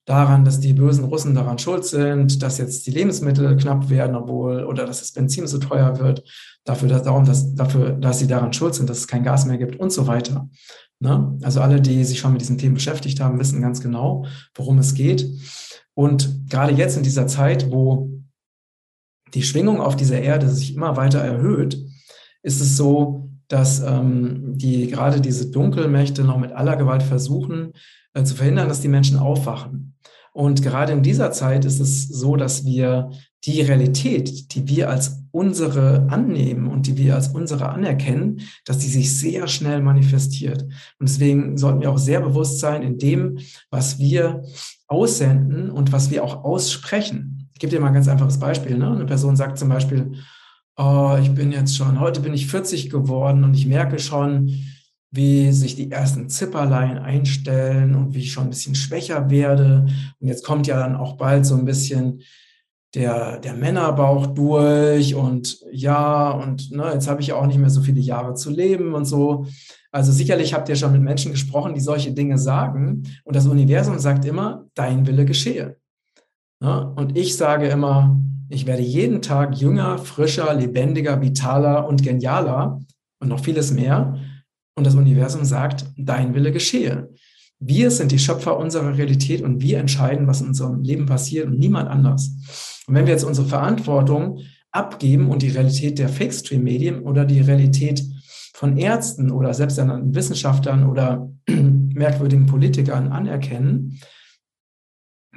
daran, 0.05 0.43
dass 0.43 0.59
die 0.59 0.73
bösen 0.73 1.05
Russen 1.05 1.33
daran 1.33 1.59
schuld 1.59 1.85
sind, 1.85 2.43
dass 2.43 2.57
jetzt 2.57 2.85
die 2.87 2.91
Lebensmittel 2.91 3.55
knapp 3.55 3.89
werden, 3.89 4.17
obwohl, 4.17 4.65
oder 4.65 4.85
dass 4.85 4.99
das 4.99 5.13
Benzin 5.13 5.47
so 5.47 5.59
teuer 5.59 5.97
wird, 5.99 6.23
dafür, 6.65 6.89
dass, 6.89 7.03
darum, 7.03 7.23
dass, 7.23 7.55
dafür, 7.55 7.91
dass 7.91 8.19
sie 8.19 8.27
daran 8.27 8.51
schuld 8.51 8.75
sind, 8.75 8.89
dass 8.89 8.99
es 8.99 9.07
kein 9.07 9.23
Gas 9.23 9.45
mehr 9.45 9.57
gibt 9.57 9.77
und 9.77 9.93
so 9.93 10.07
weiter. 10.07 10.49
Ne? 10.99 11.37
Also 11.41 11.61
alle, 11.61 11.79
die 11.79 12.03
sich 12.03 12.19
schon 12.19 12.33
mit 12.33 12.41
diesen 12.41 12.57
Themen 12.57 12.75
beschäftigt 12.75 13.21
haben, 13.21 13.39
wissen 13.39 13.61
ganz 13.61 13.79
genau, 13.79 14.25
worum 14.55 14.77
es 14.77 14.93
geht. 14.93 15.25
Und 15.95 16.49
gerade 16.49 16.73
jetzt 16.73 16.97
in 16.97 17.03
dieser 17.03 17.27
Zeit, 17.27 17.71
wo 17.71 18.09
die 19.33 19.43
Schwingung 19.43 19.81
auf 19.81 19.95
dieser 19.95 20.21
Erde 20.21 20.49
sich 20.49 20.75
immer 20.75 20.95
weiter 20.95 21.19
erhöht, 21.19 21.77
ist 22.43 22.61
es 22.61 22.77
so, 22.77 23.29
dass 23.47 23.81
ähm, 23.81 24.57
die 24.57 24.87
gerade 24.87 25.21
diese 25.21 25.51
Dunkelmächte 25.51 26.23
noch 26.23 26.37
mit 26.37 26.51
aller 26.51 26.75
Gewalt 26.75 27.03
versuchen 27.03 27.73
äh, 28.13 28.23
zu 28.23 28.35
verhindern, 28.35 28.67
dass 28.67 28.81
die 28.81 28.87
Menschen 28.87 29.17
aufwachen. 29.17 29.92
Und 30.33 30.63
gerade 30.63 30.93
in 30.93 31.03
dieser 31.03 31.31
Zeit 31.31 31.63
ist 31.63 31.79
es 31.79 32.07
so, 32.07 32.35
dass 32.35 32.65
wir 32.65 33.11
die 33.45 33.61
Realität, 33.61 34.53
die 34.53 34.67
wir 34.67 34.89
als 34.89 35.23
unsere 35.31 36.07
annehmen 36.09 36.67
und 36.67 36.87
die 36.87 36.97
wir 36.97 37.15
als 37.15 37.29
unsere 37.29 37.69
anerkennen, 37.69 38.41
dass 38.65 38.79
die 38.79 38.87
sich 38.87 39.15
sehr 39.15 39.47
schnell 39.47 39.81
manifestiert. 39.81 40.63
Und 40.99 41.09
deswegen 41.09 41.57
sollten 41.57 41.81
wir 41.81 41.91
auch 41.91 41.97
sehr 41.97 42.21
bewusst 42.21 42.59
sein 42.59 42.83
in 42.83 42.97
dem, 42.97 43.39
was 43.69 43.99
wir 43.99 44.43
aussenden 44.87 45.69
und 45.69 45.91
was 45.91 46.09
wir 46.09 46.23
auch 46.23 46.43
aussprechen. 46.43 47.49
Ich 47.53 47.59
gebe 47.59 47.71
dir 47.71 47.79
mal 47.79 47.87
ein 47.87 47.93
ganz 47.93 48.07
einfaches 48.07 48.39
Beispiel. 48.39 48.77
Ne? 48.77 48.89
Eine 48.89 49.05
Person 49.05 49.35
sagt 49.35 49.57
zum 49.57 49.69
Beispiel, 49.69 50.13
oh, 50.77 51.17
ich 51.21 51.31
bin 51.31 51.51
jetzt 51.51 51.75
schon, 51.75 51.99
heute 51.99 52.21
bin 52.21 52.33
ich 52.33 52.47
40 52.47 52.89
geworden 52.89 53.43
und 53.43 53.53
ich 53.55 53.65
merke 53.65 53.99
schon, 53.99 54.51
wie 55.13 55.51
sich 55.51 55.75
die 55.75 55.91
ersten 55.91 56.27
Zipperlein 56.27 56.97
einstellen 56.97 57.93
und 57.93 58.15
wie 58.15 58.19
ich 58.19 58.33
schon 58.33 58.45
ein 58.45 58.49
bisschen 58.49 58.73
schwächer 58.73 59.29
werde. 59.29 59.85
Und 60.19 60.27
jetzt 60.27 60.43
kommt 60.43 60.65
ja 60.65 60.79
dann 60.79 60.95
auch 60.95 61.17
bald 61.17 61.45
so 61.45 61.55
ein 61.55 61.65
bisschen 61.65 62.21
der, 62.95 63.39
der 63.39 63.53
Männerbauch 63.53 64.27
durch 64.27 65.13
und 65.13 65.59
ja, 65.71 66.31
und 66.31 66.71
ne, 66.71 66.91
jetzt 66.93 67.07
habe 67.07 67.21
ich 67.21 67.31
auch 67.31 67.45
nicht 67.45 67.59
mehr 67.59 67.69
so 67.69 67.81
viele 67.81 68.01
Jahre 68.01 68.33
zu 68.33 68.49
leben 68.49 68.95
und 68.95 69.05
so. 69.05 69.45
Also 69.91 70.11
sicherlich 70.11 70.55
habt 70.55 70.67
ihr 70.69 70.75
schon 70.75 70.91
mit 70.91 71.01
Menschen 71.01 71.31
gesprochen, 71.31 71.75
die 71.75 71.79
solche 71.79 72.11
Dinge 72.11 72.39
sagen. 72.39 73.03
Und 73.23 73.35
das 73.35 73.45
Universum 73.45 73.99
sagt 73.99 74.25
immer, 74.25 74.65
dein 74.73 75.05
Wille 75.05 75.25
geschehe. 75.25 75.77
Ne? 76.59 76.91
Und 76.95 77.15
ich 77.15 77.37
sage 77.37 77.67
immer, 77.67 78.19
ich 78.49 78.65
werde 78.65 78.81
jeden 78.81 79.21
Tag 79.21 79.55
jünger, 79.57 79.99
frischer, 79.99 80.55
lebendiger, 80.55 81.21
vitaler 81.21 81.87
und 81.87 82.01
genialer 82.01 82.79
und 83.19 83.27
noch 83.27 83.43
vieles 83.43 83.71
mehr. 83.71 84.17
Und 84.75 84.85
das 84.85 84.95
Universum 84.95 85.45
sagt, 85.45 85.85
dein 85.97 86.33
Wille 86.33 86.51
geschehe. 86.51 87.09
Wir 87.59 87.91
sind 87.91 88.11
die 88.11 88.19
Schöpfer 88.19 88.57
unserer 88.57 88.97
Realität 88.97 89.41
und 89.41 89.61
wir 89.61 89.79
entscheiden, 89.79 90.27
was 90.27 90.41
in 90.41 90.47
unserem 90.47 90.81
Leben 90.81 91.05
passiert 91.05 91.47
und 91.47 91.59
niemand 91.59 91.89
anders. 91.89 92.83
Und 92.87 92.95
wenn 92.95 93.05
wir 93.05 93.13
jetzt 93.13 93.23
unsere 93.23 93.47
Verantwortung 93.47 94.39
abgeben 94.71 95.29
und 95.29 95.41
die 95.41 95.49
Realität 95.49 95.99
der 95.99 96.09
Fake-Stream-Medien 96.09 97.01
oder 97.03 97.25
die 97.25 97.39
Realität 97.39 98.03
von 98.53 98.77
Ärzten 98.77 99.31
oder 99.31 99.53
selbsternannten 99.53 100.15
Wissenschaftlern 100.15 100.89
oder 100.89 101.29
merkwürdigen 101.47 102.47
Politikern 102.47 103.11
anerkennen, 103.11 103.99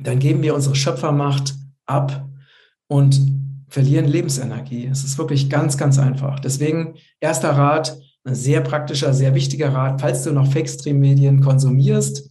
dann 0.01 0.19
geben 0.19 0.43
wir 0.43 0.55
unsere 0.55 0.75
Schöpfermacht 0.75 1.55
ab 1.87 2.29
und 2.89 3.21
verlieren 3.69 4.07
Lebensenergie. 4.07 4.87
Es 4.87 5.05
ist 5.05 5.19
wirklich 5.19 5.51
ganz, 5.51 5.77
ganz 5.77 5.99
einfach. 5.99 6.41
Deswegen 6.41 6.95
erster 7.21 7.51
Rat, 7.51 7.99
ein 8.27 8.35
sehr 8.35 8.61
praktischer, 8.61 9.15
sehr 9.15 9.35
wichtiger 9.35 9.73
Rat. 9.73 10.01
Falls 10.01 10.25
du 10.25 10.33
noch 10.33 10.51
Fake-Stream-Medien 10.51 11.41
konsumierst, 11.41 12.29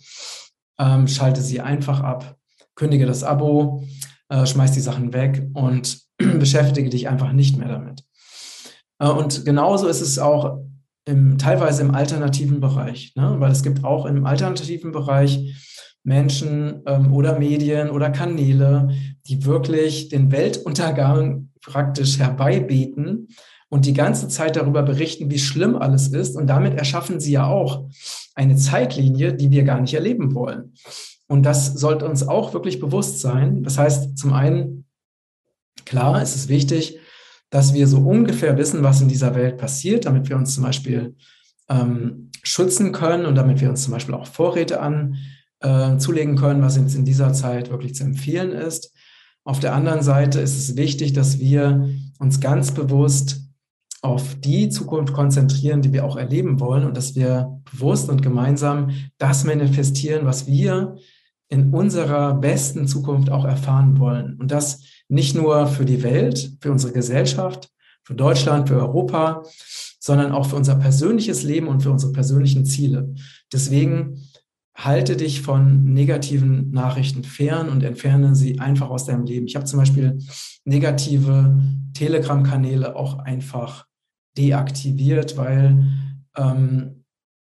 ähm, 0.78 1.08
schalte 1.08 1.42
sie 1.42 1.62
einfach 1.62 2.02
ab, 2.02 2.36
kündige 2.76 3.06
das 3.06 3.24
Abo, 3.24 3.84
äh, 4.30 4.46
schmeiß 4.46 4.74
die 4.74 4.82
Sachen 4.82 5.14
weg 5.14 5.48
und 5.54 6.02
beschäftige 6.18 6.90
dich 6.90 7.08
einfach 7.08 7.32
nicht 7.32 7.58
mehr 7.58 7.70
damit. 7.70 8.04
Äh, 9.00 9.08
und 9.08 9.46
genauso 9.46 9.88
ist 9.88 10.02
es 10.02 10.20
auch 10.20 10.60
im, 11.06 11.38
teilweise 11.38 11.84
im 11.84 11.96
alternativen 11.96 12.60
Bereich, 12.60 13.14
ne? 13.16 13.36
weil 13.40 13.52
es 13.52 13.64
gibt 13.64 13.86
auch 13.86 14.06
im 14.06 14.26
alternativen 14.26 14.92
Bereich 14.92 15.56
Menschen 16.04 16.82
ähm, 16.86 17.14
oder 17.14 17.40
Medien 17.40 17.90
oder 17.90 18.10
Kanäle, 18.10 18.90
die 19.28 19.46
wirklich 19.46 20.10
den 20.10 20.32
Weltuntergang 20.32 21.52
praktisch 21.62 22.20
herbeibeten 22.20 23.30
und 23.70 23.86
die 23.86 23.94
ganze 23.94 24.28
Zeit 24.28 24.56
darüber 24.56 24.84
berichten, 24.84 25.30
wie 25.30 25.40
schlimm 25.40 25.76
alles 25.76 26.10
ist. 26.10 26.36
Und 26.36 26.48
damit 26.48 26.78
erschaffen 26.78 27.20
sie 27.20 27.32
ja 27.32 27.48
auch 27.48 27.88
eine 28.36 28.56
Zeitlinie, 28.56 29.34
die 29.34 29.52
wir 29.52 29.64
gar 29.64 29.82
nicht 29.82 29.94
erleben 29.94 30.36
wollen. 30.36 30.74
Und 31.28 31.44
das 31.44 31.74
sollte 31.74 32.08
uns 32.08 32.28
auch 32.28 32.54
wirklich 32.54 32.80
bewusst 32.80 33.20
sein. 33.20 33.64
Das 33.64 33.78
heißt, 33.78 34.18
zum 34.18 34.34
einen, 34.34 34.86
klar, 35.86 36.22
es 36.22 36.36
ist 36.36 36.50
wichtig, 36.50 37.00
dass 37.50 37.74
wir 37.74 37.88
so 37.88 38.00
ungefähr 38.00 38.58
wissen, 38.58 38.84
was 38.84 39.02
in 39.02 39.08
dieser 39.08 39.34
Welt 39.36 39.58
passiert, 39.58 40.06
damit 40.06 40.30
wir 40.30 40.36
uns 40.36 40.54
zum 40.54 40.64
Beispiel 40.64 41.16
ähm, 41.70 42.30
schützen 42.44 42.92
können 42.92 43.26
und 43.26 43.36
damit 43.36 43.62
wir 43.62 43.70
uns 43.70 43.84
zum 43.84 43.94
Beispiel 43.94 44.14
auch 44.14 44.28
Vorräte 44.28 44.82
an 44.82 45.18
äh, 45.62 45.98
zulegen 45.98 46.36
können, 46.36 46.62
was 46.62 46.78
uns 46.78 46.96
in 46.96 47.06
dieser 47.06 47.34
Zeit 47.34 47.72
wirklich 47.72 47.96
zu 47.96 48.04
empfehlen 48.04 48.52
ist. 48.52 48.94
Auf 49.44 49.60
der 49.60 49.74
anderen 49.74 50.02
Seite 50.02 50.40
ist 50.42 50.58
es 50.58 50.76
wichtig, 50.76 51.14
dass 51.14 51.40
wir 51.40 51.90
uns 52.20 52.40
ganz 52.40 52.72
bewusst 52.72 53.45
auf 54.06 54.36
die 54.40 54.70
Zukunft 54.70 55.14
konzentrieren, 55.14 55.82
die 55.82 55.92
wir 55.92 56.06
auch 56.06 56.16
erleben 56.16 56.60
wollen 56.60 56.86
und 56.86 56.96
dass 56.96 57.16
wir 57.16 57.62
bewusst 57.72 58.10
und 58.10 58.22
gemeinsam 58.22 58.92
das 59.18 59.44
manifestieren, 59.44 60.26
was 60.26 60.48
wir 60.48 60.96
in 61.50 61.74
unserer 61.74 62.34
besten 62.36 62.88
Zukunft 62.88 63.30
auch 63.30 63.46
erfahren 63.46 64.00
wollen. 64.00 64.38
Und 64.40 64.52
das 64.52 64.84
nicht 65.08 65.36
nur 65.36 65.68
für 65.68 65.86
die 65.86 66.04
Welt, 66.04 66.54
für 66.60 66.72
unsere 66.72 66.94
Gesellschaft, 66.94 67.70
für 68.04 68.16
Deutschland, 68.16 68.68
für 68.68 68.76
Europa, 68.76 69.44
sondern 70.00 70.32
auch 70.32 70.48
für 70.48 70.56
unser 70.56 70.76
persönliches 70.76 71.44
Leben 71.44 71.68
und 71.68 71.82
für 71.82 71.92
unsere 71.92 72.12
persönlichen 72.12 72.66
Ziele. 72.66 73.14
Deswegen 73.52 74.22
halte 74.76 75.16
dich 75.16 75.42
von 75.42 75.86
negativen 75.86 76.72
Nachrichten 76.72 77.24
fern 77.24 77.70
und 77.70 77.82
entferne 77.82 78.36
sie 78.36 78.60
einfach 78.60 78.90
aus 78.90 79.06
deinem 79.06 79.26
Leben. 79.26 79.48
Ich 79.48 79.56
habe 79.56 79.66
zum 79.66 79.80
Beispiel 79.80 80.20
negative 80.66 81.58
Telegram-Kanäle 81.94 82.96
auch 82.96 83.20
einfach 83.20 83.86
deaktiviert, 84.38 85.38
weil 85.38 85.86
ähm, 86.36 87.04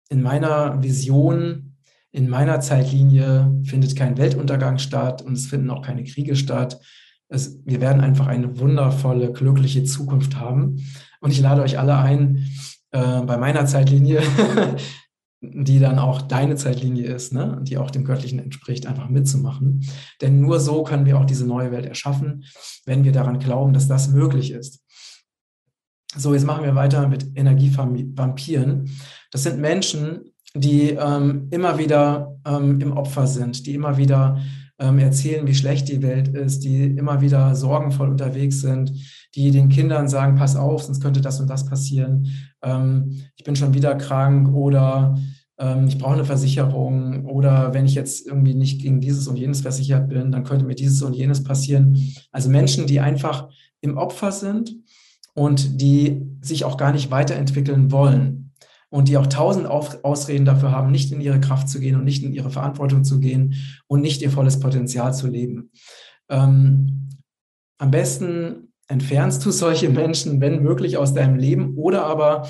in 0.08 0.22
meiner 0.22 0.82
Vision, 0.82 1.76
in 2.10 2.28
meiner 2.28 2.60
Zeitlinie 2.60 3.52
findet 3.64 3.96
kein 3.96 4.18
Weltuntergang 4.18 4.78
statt 4.78 5.22
und 5.22 5.34
es 5.34 5.46
finden 5.46 5.70
auch 5.70 5.82
keine 5.82 6.04
Kriege 6.04 6.34
statt. 6.34 6.80
Es, 7.28 7.60
wir 7.64 7.80
werden 7.80 8.02
einfach 8.02 8.26
eine 8.26 8.58
wundervolle, 8.58 9.32
glückliche 9.32 9.84
Zukunft 9.84 10.36
haben. 10.36 10.84
Und 11.20 11.30
ich 11.30 11.40
lade 11.40 11.62
euch 11.62 11.78
alle 11.78 11.96
ein, 11.96 12.48
äh, 12.90 13.20
bei 13.22 13.36
meiner 13.36 13.66
Zeitlinie, 13.66 14.22
die 15.40 15.78
dann 15.78 15.98
auch 15.98 16.22
deine 16.22 16.56
Zeitlinie 16.56 17.06
ist, 17.06 17.32
ne? 17.32 17.60
die 17.62 17.78
auch 17.78 17.90
dem 17.90 18.04
Göttlichen 18.04 18.40
entspricht, 18.40 18.86
einfach 18.86 19.08
mitzumachen. 19.08 19.86
Denn 20.20 20.40
nur 20.40 20.58
so 20.58 20.82
können 20.82 21.06
wir 21.06 21.18
auch 21.18 21.24
diese 21.24 21.46
neue 21.46 21.70
Welt 21.70 21.86
erschaffen, 21.86 22.44
wenn 22.84 23.04
wir 23.04 23.12
daran 23.12 23.38
glauben, 23.38 23.72
dass 23.72 23.86
das 23.88 24.08
möglich 24.08 24.50
ist. 24.50 24.79
So, 26.16 26.34
jetzt 26.34 26.44
machen 26.44 26.64
wir 26.64 26.74
weiter 26.74 27.06
mit 27.06 27.36
Energievampiren. 27.36 28.90
Das 29.30 29.44
sind 29.44 29.60
Menschen, 29.60 30.32
die 30.54 30.90
ähm, 30.90 31.46
immer 31.52 31.78
wieder 31.78 32.36
ähm, 32.44 32.80
im 32.80 32.92
Opfer 32.96 33.28
sind, 33.28 33.64
die 33.66 33.74
immer 33.74 33.96
wieder 33.96 34.40
ähm, 34.80 34.98
erzählen, 34.98 35.46
wie 35.46 35.54
schlecht 35.54 35.88
die 35.88 36.02
Welt 36.02 36.26
ist, 36.28 36.64
die 36.64 36.82
immer 36.84 37.20
wieder 37.20 37.54
sorgenvoll 37.54 38.08
unterwegs 38.08 38.60
sind, 38.60 38.92
die 39.36 39.52
den 39.52 39.68
Kindern 39.68 40.08
sagen, 40.08 40.34
pass 40.34 40.56
auf, 40.56 40.82
sonst 40.82 41.00
könnte 41.00 41.20
das 41.20 41.38
und 41.38 41.48
das 41.48 41.64
passieren. 41.64 42.26
Ähm, 42.60 43.20
ich 43.36 43.44
bin 43.44 43.54
schon 43.54 43.74
wieder 43.74 43.94
krank 43.94 44.52
oder 44.52 45.16
ähm, 45.58 45.86
ich 45.86 45.98
brauche 45.98 46.14
eine 46.14 46.24
Versicherung 46.24 47.24
oder 47.26 47.72
wenn 47.72 47.86
ich 47.86 47.94
jetzt 47.94 48.26
irgendwie 48.26 48.54
nicht 48.54 48.82
gegen 48.82 49.00
dieses 49.00 49.28
und 49.28 49.36
jenes 49.36 49.60
versichert 49.60 50.08
bin, 50.08 50.32
dann 50.32 50.42
könnte 50.42 50.64
mir 50.64 50.74
dieses 50.74 51.02
und 51.02 51.14
jenes 51.14 51.44
passieren. 51.44 51.96
Also 52.32 52.50
Menschen, 52.50 52.88
die 52.88 52.98
einfach 52.98 53.48
im 53.80 53.96
Opfer 53.96 54.32
sind 54.32 54.74
und 55.34 55.80
die 55.80 56.22
sich 56.40 56.64
auch 56.64 56.76
gar 56.76 56.92
nicht 56.92 57.10
weiterentwickeln 57.10 57.92
wollen 57.92 58.52
und 58.88 59.08
die 59.08 59.16
auch 59.16 59.26
tausend 59.26 59.66
Ausreden 59.66 60.44
dafür 60.44 60.72
haben, 60.72 60.90
nicht 60.90 61.12
in 61.12 61.20
ihre 61.20 61.40
Kraft 61.40 61.68
zu 61.68 61.80
gehen 61.80 61.96
und 61.96 62.04
nicht 62.04 62.22
in 62.22 62.32
ihre 62.32 62.50
Verantwortung 62.50 63.04
zu 63.04 63.20
gehen 63.20 63.54
und 63.86 64.00
nicht 64.00 64.20
ihr 64.22 64.30
volles 64.30 64.58
Potenzial 64.58 65.14
zu 65.14 65.28
leben. 65.28 65.70
Ähm, 66.28 67.08
am 67.78 67.90
besten 67.90 68.72
entfernst 68.88 69.44
du 69.46 69.52
solche 69.52 69.88
Menschen, 69.88 70.40
wenn 70.40 70.62
möglich, 70.62 70.96
aus 70.96 71.14
deinem 71.14 71.36
Leben 71.36 71.76
oder 71.76 72.04
aber 72.04 72.48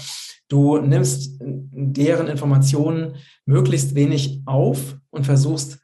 du 0.48 0.78
nimmst 0.78 1.38
deren 1.40 2.26
Informationen 2.26 3.16
möglichst 3.44 3.94
wenig 3.94 4.42
auf 4.46 4.96
und 5.10 5.26
versuchst 5.26 5.78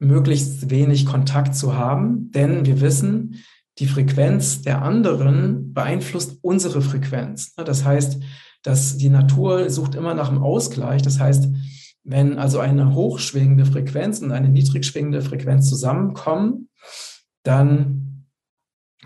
möglichst 0.00 0.70
wenig 0.70 1.06
Kontakt 1.06 1.54
zu 1.54 1.76
haben, 1.76 2.30
denn 2.32 2.66
wir 2.66 2.80
wissen, 2.80 3.36
die 3.78 3.86
Frequenz 3.86 4.62
der 4.62 4.82
anderen 4.82 5.72
beeinflusst 5.72 6.38
unsere 6.42 6.80
Frequenz. 6.80 7.54
Das 7.56 7.84
heißt, 7.84 8.20
dass 8.62 8.96
die 8.96 9.08
Natur 9.08 9.68
sucht 9.68 9.94
immer 9.94 10.14
nach 10.14 10.30
einem 10.30 10.42
Ausgleich. 10.42 11.02
Das 11.02 11.18
heißt, 11.18 11.48
wenn 12.04 12.38
also 12.38 12.60
eine 12.60 12.94
hochschwingende 12.94 13.66
Frequenz 13.66 14.20
und 14.20 14.30
eine 14.30 14.48
niedrig 14.48 14.84
schwingende 14.84 15.22
Frequenz 15.22 15.68
zusammenkommen, 15.68 16.68
dann 17.42 18.26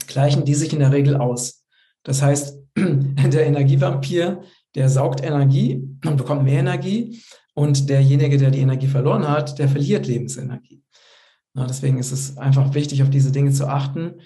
gleichen 0.07 0.45
die 0.45 0.55
sich 0.55 0.73
in 0.73 0.81
der 0.81 0.93
Regel 0.93 1.17
aus. 1.17 1.65
Das 2.03 2.23
heißt, 2.23 2.59
der 2.77 3.47
Energievampir, 3.47 4.43
der 4.75 4.89
saugt 4.89 5.23
Energie 5.23 5.83
und 6.05 6.17
bekommt 6.17 6.45
mehr 6.45 6.61
Energie 6.61 7.23
und 7.55 7.89
derjenige, 7.89 8.37
der 8.37 8.51
die 8.51 8.61
Energie 8.61 8.87
verloren 8.87 9.27
hat, 9.27 9.59
der 9.59 9.69
verliert 9.69 10.07
Lebensenergie. 10.07 10.83
Deswegen 11.55 11.99
ist 11.99 12.13
es 12.13 12.37
einfach 12.37 12.75
wichtig, 12.75 13.03
auf 13.03 13.11
diese 13.11 13.33
Dinge 13.33 13.51
zu 13.51 13.67
achten. 13.67 14.21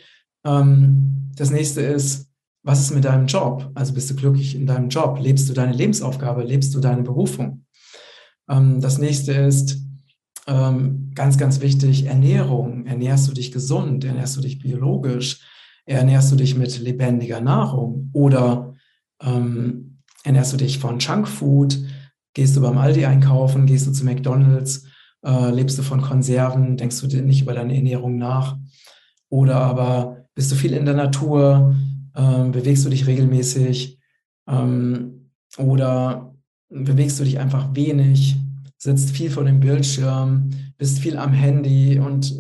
Ähm, 0.44 1.30
das 1.36 1.50
nächste 1.50 1.80
ist, 1.80 2.28
was 2.62 2.80
ist 2.80 2.94
mit 2.94 3.04
deinem 3.04 3.26
Job? 3.26 3.70
Also 3.74 3.92
bist 3.94 4.10
du 4.10 4.14
glücklich 4.14 4.54
in 4.54 4.66
deinem 4.66 4.88
Job? 4.88 5.18
Lebst 5.20 5.48
du 5.48 5.52
deine 5.52 5.72
Lebensaufgabe? 5.72 6.42
Lebst 6.44 6.74
du 6.74 6.80
deine 6.80 7.02
Berufung? 7.02 7.64
Ähm, 8.48 8.80
das 8.80 8.98
nächste 8.98 9.32
ist 9.32 9.78
ähm, 10.46 11.10
ganz, 11.14 11.38
ganz 11.38 11.60
wichtig, 11.60 12.06
Ernährung. 12.06 12.86
Ernährst 12.86 13.28
du 13.28 13.32
dich 13.32 13.52
gesund? 13.52 14.04
Ernährst 14.04 14.36
du 14.36 14.40
dich 14.40 14.58
biologisch? 14.58 15.40
Ernährst 15.84 16.30
du 16.30 16.36
dich 16.36 16.56
mit 16.56 16.78
lebendiger 16.78 17.40
Nahrung? 17.40 18.10
Oder 18.12 18.74
ähm, 19.22 19.98
ernährst 20.24 20.52
du 20.52 20.56
dich 20.56 20.78
von 20.78 20.98
Junkfood? 20.98 21.78
Gehst 22.34 22.56
du 22.56 22.60
beim 22.60 22.78
Aldi 22.78 23.04
einkaufen? 23.04 23.66
Gehst 23.66 23.86
du 23.86 23.92
zu 23.92 24.04
McDonald's? 24.04 24.84
Äh, 25.24 25.50
lebst 25.50 25.78
du 25.78 25.82
von 25.82 26.00
Konserven? 26.00 26.76
Denkst 26.76 27.00
du 27.00 27.22
nicht 27.22 27.42
über 27.42 27.54
deine 27.54 27.74
Ernährung 27.74 28.16
nach? 28.18 28.56
Oder 29.28 29.56
aber 29.56 30.21
bist 30.34 30.50
du 30.50 30.56
viel 30.56 30.72
in 30.72 30.84
der 30.84 30.94
Natur? 30.94 31.74
Ähm, 32.14 32.52
bewegst 32.52 32.84
du 32.84 32.90
dich 32.90 33.06
regelmäßig? 33.06 33.98
Ähm, 34.48 35.30
oder 35.58 36.34
bewegst 36.68 37.20
du 37.20 37.24
dich 37.24 37.38
einfach 37.38 37.74
wenig? 37.74 38.36
Sitzt 38.78 39.10
viel 39.10 39.30
vor 39.30 39.44
dem 39.44 39.60
Bildschirm? 39.60 40.50
Bist 40.78 40.98
viel 40.98 41.16
am 41.16 41.32
Handy? 41.32 41.98
Und 41.98 42.34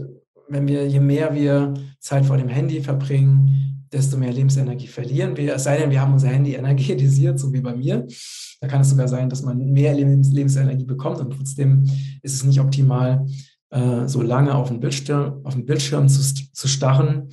wenn 0.48 0.66
wir, 0.66 0.86
je 0.86 1.00
mehr 1.00 1.34
wir 1.34 1.74
Zeit 2.00 2.26
vor 2.26 2.36
dem 2.36 2.48
Handy 2.48 2.80
verbringen, 2.80 3.86
desto 3.92 4.16
mehr 4.16 4.32
Lebensenergie 4.32 4.86
verlieren 4.86 5.36
wir. 5.36 5.54
Es 5.54 5.64
sei 5.64 5.76
denn, 5.76 5.90
wir 5.90 6.00
haben 6.00 6.14
unser 6.14 6.28
Handy 6.28 6.54
energetisiert, 6.54 7.38
so 7.38 7.52
wie 7.52 7.60
bei 7.60 7.74
mir. 7.74 8.06
Da 8.60 8.68
kann 8.68 8.80
es 8.80 8.90
sogar 8.90 9.08
sein, 9.08 9.28
dass 9.28 9.42
man 9.42 9.58
mehr 9.72 9.92
Lebens 9.92 10.30
Lebensenergie 10.32 10.84
bekommt 10.84 11.18
und 11.18 11.30
trotzdem 11.30 11.84
ist 12.22 12.34
es 12.34 12.44
nicht 12.44 12.60
optimal, 12.60 13.26
äh, 13.70 14.06
so 14.06 14.22
lange 14.22 14.54
auf 14.54 14.68
den 14.68 14.80
Bildschirm, 14.80 15.40
auf 15.44 15.54
den 15.54 15.66
Bildschirm 15.66 16.08
zu, 16.08 16.22
zu 16.22 16.68
starren. 16.68 17.28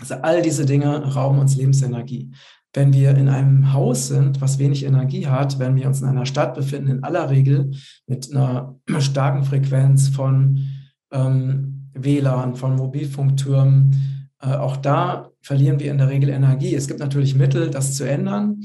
Also 0.00 0.14
all 0.14 0.42
diese 0.42 0.66
Dinge 0.66 1.14
rauben 1.14 1.38
uns 1.38 1.56
Lebensenergie. 1.56 2.32
Wenn 2.72 2.92
wir 2.92 3.16
in 3.16 3.28
einem 3.28 3.72
Haus 3.72 4.08
sind, 4.08 4.40
was 4.40 4.58
wenig 4.58 4.84
Energie 4.84 5.28
hat, 5.28 5.60
wenn 5.60 5.76
wir 5.76 5.86
uns 5.86 6.00
in 6.00 6.08
einer 6.08 6.26
Stadt 6.26 6.54
befinden, 6.54 6.90
in 6.90 7.04
aller 7.04 7.30
Regel 7.30 7.70
mit 8.06 8.30
einer 8.30 8.76
starken 8.98 9.44
Frequenz 9.44 10.08
von 10.08 10.66
ähm, 11.12 11.90
WLAN, 11.94 12.56
von 12.56 12.74
Mobilfunktürmen, 12.74 14.28
äh, 14.40 14.54
auch 14.54 14.76
da 14.76 15.30
verlieren 15.40 15.78
wir 15.78 15.90
in 15.90 15.98
der 15.98 16.08
Regel 16.08 16.30
Energie. 16.30 16.74
Es 16.74 16.88
gibt 16.88 17.00
natürlich 17.00 17.36
Mittel, 17.36 17.70
das 17.70 17.94
zu 17.94 18.04
ändern. 18.04 18.62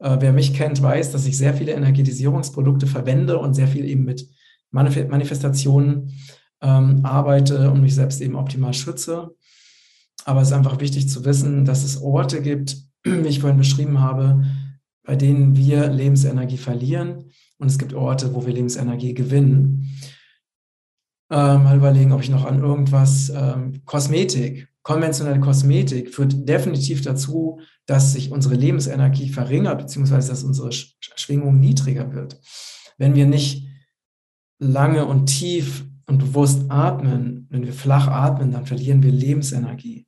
Äh, 0.00 0.16
wer 0.20 0.32
mich 0.32 0.54
kennt, 0.54 0.82
weiß, 0.82 1.12
dass 1.12 1.26
ich 1.26 1.38
sehr 1.38 1.54
viele 1.54 1.72
Energetisierungsprodukte 1.72 2.86
verwende 2.86 3.38
und 3.38 3.54
sehr 3.54 3.68
viel 3.68 3.84
eben 3.84 4.04
mit 4.04 4.28
Manif 4.70 5.08
Manifestationen 5.08 6.12
ähm, 6.60 7.04
arbeite 7.04 7.70
und 7.70 7.80
mich 7.80 7.94
selbst 7.94 8.20
eben 8.20 8.34
optimal 8.34 8.74
schütze. 8.74 9.30
Aber 10.24 10.40
es 10.40 10.48
ist 10.48 10.54
einfach 10.54 10.80
wichtig 10.80 11.08
zu 11.08 11.24
wissen, 11.24 11.64
dass 11.64 11.84
es 11.84 12.00
Orte 12.00 12.42
gibt, 12.42 12.76
wie 13.04 13.28
ich 13.28 13.40
vorhin 13.40 13.58
beschrieben 13.58 14.00
habe, 14.00 14.44
bei 15.04 15.16
denen 15.16 15.56
wir 15.56 15.88
Lebensenergie 15.88 16.56
verlieren. 16.56 17.30
Und 17.58 17.68
es 17.68 17.78
gibt 17.78 17.94
Orte, 17.94 18.34
wo 18.34 18.46
wir 18.46 18.52
Lebensenergie 18.52 19.14
gewinnen. 19.14 19.98
Äh, 21.30 21.58
mal 21.58 21.76
überlegen, 21.76 22.12
ob 22.12 22.22
ich 22.22 22.30
noch 22.30 22.44
an 22.44 22.60
irgendwas, 22.60 23.30
ähm, 23.34 23.84
Kosmetik, 23.84 24.68
konventionelle 24.82 25.40
Kosmetik 25.40 26.14
führt 26.14 26.48
definitiv 26.48 27.02
dazu, 27.02 27.60
dass 27.86 28.12
sich 28.12 28.30
unsere 28.30 28.54
Lebensenergie 28.54 29.30
verringert, 29.30 29.78
beziehungsweise 29.78 30.28
dass 30.28 30.44
unsere 30.44 30.70
Schwingung 30.72 31.58
niedriger 31.58 32.12
wird. 32.12 32.40
Wenn 32.98 33.14
wir 33.14 33.26
nicht 33.26 33.66
lange 34.58 35.06
und 35.06 35.26
tief 35.26 35.86
und 36.06 36.18
bewusst 36.18 36.70
atmen, 36.70 37.46
wenn 37.50 37.64
wir 37.64 37.72
flach 37.72 38.08
atmen, 38.08 38.52
dann 38.52 38.66
verlieren 38.66 39.02
wir 39.02 39.10
Lebensenergie. 39.10 40.03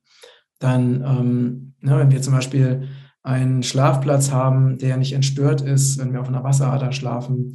Dann, 0.59 1.03
ähm, 1.03 1.73
ne, 1.81 1.97
wenn 1.97 2.11
wir 2.11 2.21
zum 2.21 2.33
Beispiel 2.33 2.87
einen 3.23 3.63
Schlafplatz 3.63 4.31
haben, 4.31 4.77
der 4.77 4.97
nicht 4.97 5.13
entstört 5.13 5.61
ist, 5.61 5.97
wenn 5.97 6.13
wir 6.13 6.21
auf 6.21 6.29
einer 6.29 6.43
Wasserader 6.43 6.91
schlafen, 6.91 7.53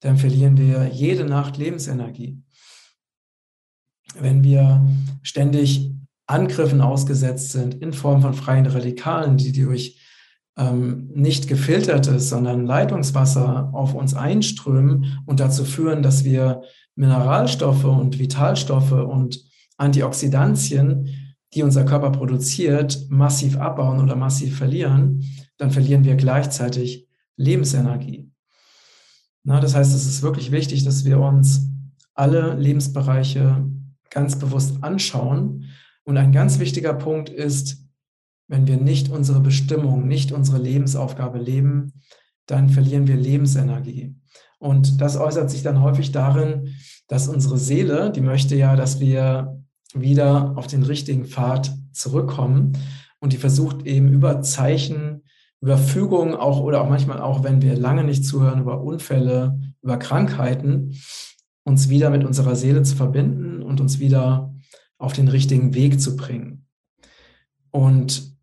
dann 0.00 0.16
verlieren 0.16 0.56
wir 0.56 0.88
jede 0.88 1.24
Nacht 1.24 1.58
Lebensenergie. 1.58 2.42
Wenn 4.18 4.42
wir 4.42 4.84
ständig 5.22 5.92
Angriffen 6.26 6.80
ausgesetzt 6.80 7.52
sind 7.52 7.74
in 7.74 7.92
Form 7.92 8.22
von 8.22 8.34
freien 8.34 8.66
Radikalen, 8.66 9.36
die 9.36 9.52
durch 9.52 10.00
ähm, 10.56 11.10
nicht 11.14 11.48
gefiltertes, 11.48 12.28
sondern 12.28 12.66
Leitungswasser 12.66 13.70
auf 13.72 13.94
uns 13.94 14.14
einströmen 14.14 15.22
und 15.24 15.40
dazu 15.40 15.64
führen, 15.64 16.02
dass 16.02 16.24
wir 16.24 16.62
Mineralstoffe 16.94 17.84
und 17.84 18.18
Vitalstoffe 18.18 18.92
und 18.92 19.42
Antioxidantien, 19.78 21.08
die 21.54 21.62
unser 21.62 21.84
Körper 21.84 22.10
produziert, 22.10 23.06
massiv 23.10 23.58
abbauen 23.58 24.00
oder 24.00 24.16
massiv 24.16 24.56
verlieren, 24.56 25.24
dann 25.58 25.70
verlieren 25.70 26.04
wir 26.04 26.16
gleichzeitig 26.16 27.06
Lebensenergie. 27.36 28.30
Na, 29.44 29.60
das 29.60 29.74
heißt, 29.74 29.94
es 29.94 30.06
ist 30.06 30.22
wirklich 30.22 30.52
wichtig, 30.52 30.84
dass 30.84 31.04
wir 31.04 31.18
uns 31.18 31.68
alle 32.14 32.54
Lebensbereiche 32.54 33.64
ganz 34.10 34.38
bewusst 34.38 34.82
anschauen. 34.82 35.64
Und 36.04 36.16
ein 36.16 36.32
ganz 36.32 36.58
wichtiger 36.58 36.94
Punkt 36.94 37.28
ist, 37.28 37.84
wenn 38.48 38.66
wir 38.66 38.76
nicht 38.76 39.08
unsere 39.08 39.40
Bestimmung, 39.40 40.06
nicht 40.06 40.32
unsere 40.32 40.58
Lebensaufgabe 40.58 41.38
leben, 41.38 41.92
dann 42.46 42.68
verlieren 42.68 43.06
wir 43.06 43.16
Lebensenergie. 43.16 44.14
Und 44.58 45.00
das 45.00 45.16
äußert 45.16 45.50
sich 45.50 45.62
dann 45.62 45.80
häufig 45.80 46.12
darin, 46.12 46.74
dass 47.08 47.28
unsere 47.28 47.58
Seele, 47.58 48.12
die 48.12 48.20
möchte 48.20 48.54
ja, 48.54 48.76
dass 48.76 49.00
wir 49.00 49.61
wieder 49.94 50.54
auf 50.56 50.66
den 50.66 50.82
richtigen 50.82 51.26
Pfad 51.26 51.72
zurückkommen 51.92 52.72
und 53.20 53.32
die 53.32 53.38
versucht 53.38 53.86
eben 53.86 54.08
über 54.08 54.42
Zeichen, 54.42 55.22
über 55.60 55.78
Fügungen 55.78 56.34
auch 56.34 56.60
oder 56.60 56.82
auch 56.82 56.88
manchmal 56.88 57.20
auch, 57.20 57.44
wenn 57.44 57.62
wir 57.62 57.76
lange 57.76 58.04
nicht 58.04 58.24
zuhören, 58.24 58.60
über 58.60 58.82
Unfälle, 58.82 59.60
über 59.80 59.96
Krankheiten, 59.96 60.94
uns 61.64 61.88
wieder 61.88 62.10
mit 62.10 62.24
unserer 62.24 62.56
Seele 62.56 62.82
zu 62.82 62.96
verbinden 62.96 63.62
und 63.62 63.80
uns 63.80 64.00
wieder 64.00 64.52
auf 64.98 65.12
den 65.12 65.28
richtigen 65.28 65.74
Weg 65.74 66.00
zu 66.00 66.16
bringen. 66.16 66.66
Und 67.70 68.36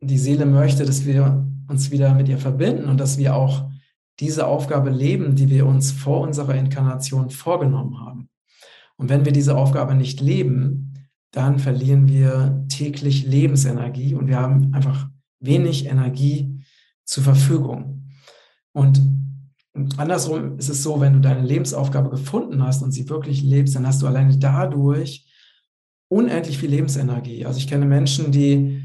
die 0.00 0.18
Seele 0.18 0.46
möchte, 0.46 0.84
dass 0.84 1.06
wir 1.06 1.46
uns 1.68 1.90
wieder 1.90 2.14
mit 2.14 2.28
ihr 2.28 2.38
verbinden 2.38 2.88
und 2.88 2.98
dass 2.98 3.18
wir 3.18 3.34
auch 3.34 3.70
diese 4.20 4.46
Aufgabe 4.46 4.90
leben, 4.90 5.34
die 5.34 5.50
wir 5.50 5.66
uns 5.66 5.92
vor 5.92 6.20
unserer 6.20 6.54
Inkarnation 6.54 7.30
vorgenommen 7.30 8.00
haben. 8.00 8.28
Und 8.96 9.08
wenn 9.08 9.24
wir 9.24 9.32
diese 9.32 9.56
Aufgabe 9.56 9.94
nicht 9.94 10.20
leben, 10.20 10.85
dann 11.32 11.58
verlieren 11.58 12.08
wir 12.08 12.64
täglich 12.68 13.26
Lebensenergie 13.26 14.14
und 14.14 14.28
wir 14.28 14.38
haben 14.38 14.72
einfach 14.72 15.08
wenig 15.40 15.86
Energie 15.86 16.62
zur 17.04 17.24
Verfügung. 17.24 18.10
Und 18.72 19.00
andersrum 19.96 20.58
ist 20.58 20.68
es 20.68 20.82
so, 20.82 21.00
wenn 21.00 21.14
du 21.14 21.20
deine 21.20 21.46
Lebensaufgabe 21.46 22.10
gefunden 22.10 22.62
hast 22.62 22.82
und 22.82 22.92
sie 22.92 23.08
wirklich 23.08 23.42
lebst, 23.42 23.74
dann 23.74 23.86
hast 23.86 24.02
du 24.02 24.06
alleine 24.06 24.36
dadurch 24.38 25.26
unendlich 26.08 26.58
viel 26.58 26.70
Lebensenergie. 26.70 27.44
Also 27.44 27.58
ich 27.58 27.68
kenne 27.68 27.86
Menschen, 27.86 28.32
die 28.32 28.82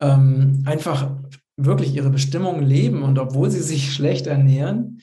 ähm, 0.00 0.62
einfach 0.64 1.10
wirklich 1.56 1.94
ihre 1.94 2.10
Bestimmung 2.10 2.62
leben 2.62 3.02
und 3.02 3.18
obwohl 3.18 3.50
sie 3.50 3.62
sich 3.62 3.92
schlecht 3.94 4.26
ernähren, 4.26 5.00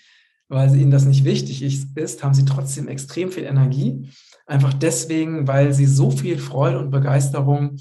weil 0.50 0.76
ihnen 0.76 0.92
das 0.92 1.06
nicht 1.06 1.24
wichtig 1.24 1.64
ist, 1.64 2.24
haben 2.24 2.34
sie 2.34 2.46
trotzdem 2.46 2.88
extrem 2.88 3.32
viel 3.32 3.44
Energie. 3.44 4.10
Einfach 4.54 4.76
deswegen, 4.76 5.48
weil 5.48 5.74
sie 5.74 5.88
so 5.88 6.12
viel 6.12 6.38
Freude 6.38 6.78
und 6.78 6.92
Begeisterung 6.92 7.78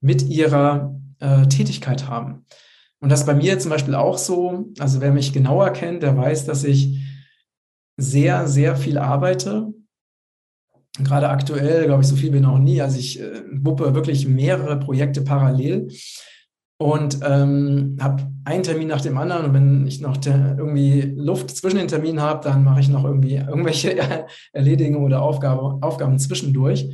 mit 0.00 0.22
ihrer 0.22 0.94
äh, 1.18 1.48
Tätigkeit 1.48 2.06
haben. 2.06 2.46
Und 3.00 3.10
das 3.10 3.26
bei 3.26 3.34
mir 3.34 3.58
zum 3.58 3.72
Beispiel 3.72 3.96
auch 3.96 4.16
so. 4.16 4.66
Also 4.78 5.00
wer 5.00 5.10
mich 5.10 5.32
genauer 5.32 5.70
kennt, 5.70 6.04
der 6.04 6.16
weiß, 6.16 6.44
dass 6.44 6.62
ich 6.62 7.00
sehr, 7.96 8.46
sehr 8.46 8.76
viel 8.76 8.96
arbeite. 8.96 9.72
Gerade 11.00 11.30
aktuell, 11.30 11.86
glaube 11.86 12.02
ich, 12.02 12.08
so 12.08 12.14
viel 12.14 12.32
wie 12.32 12.38
noch 12.38 12.60
nie. 12.60 12.80
Also 12.80 12.96
ich 13.00 13.20
äh, 13.20 13.42
wuppe 13.50 13.92
wirklich 13.96 14.28
mehrere 14.28 14.78
Projekte 14.78 15.22
parallel. 15.22 15.88
Und 16.76 17.20
ähm, 17.22 17.96
habe 18.00 18.24
einen 18.44 18.62
Termin 18.62 18.88
nach 18.88 19.00
dem 19.00 19.16
anderen. 19.16 19.46
Und 19.46 19.54
wenn 19.54 19.86
ich 19.86 20.00
noch 20.00 20.18
irgendwie 20.24 21.14
Luft 21.16 21.50
zwischen 21.50 21.78
den 21.78 21.88
Terminen 21.88 22.20
habe, 22.20 22.42
dann 22.42 22.64
mache 22.64 22.80
ich 22.80 22.88
noch 22.88 23.04
irgendwie 23.04 23.34
irgendwelche 23.48 24.26
Erledigungen 24.52 25.04
oder 25.04 25.22
Aufgabe, 25.22 25.78
Aufgaben 25.80 26.18
zwischendurch. 26.18 26.88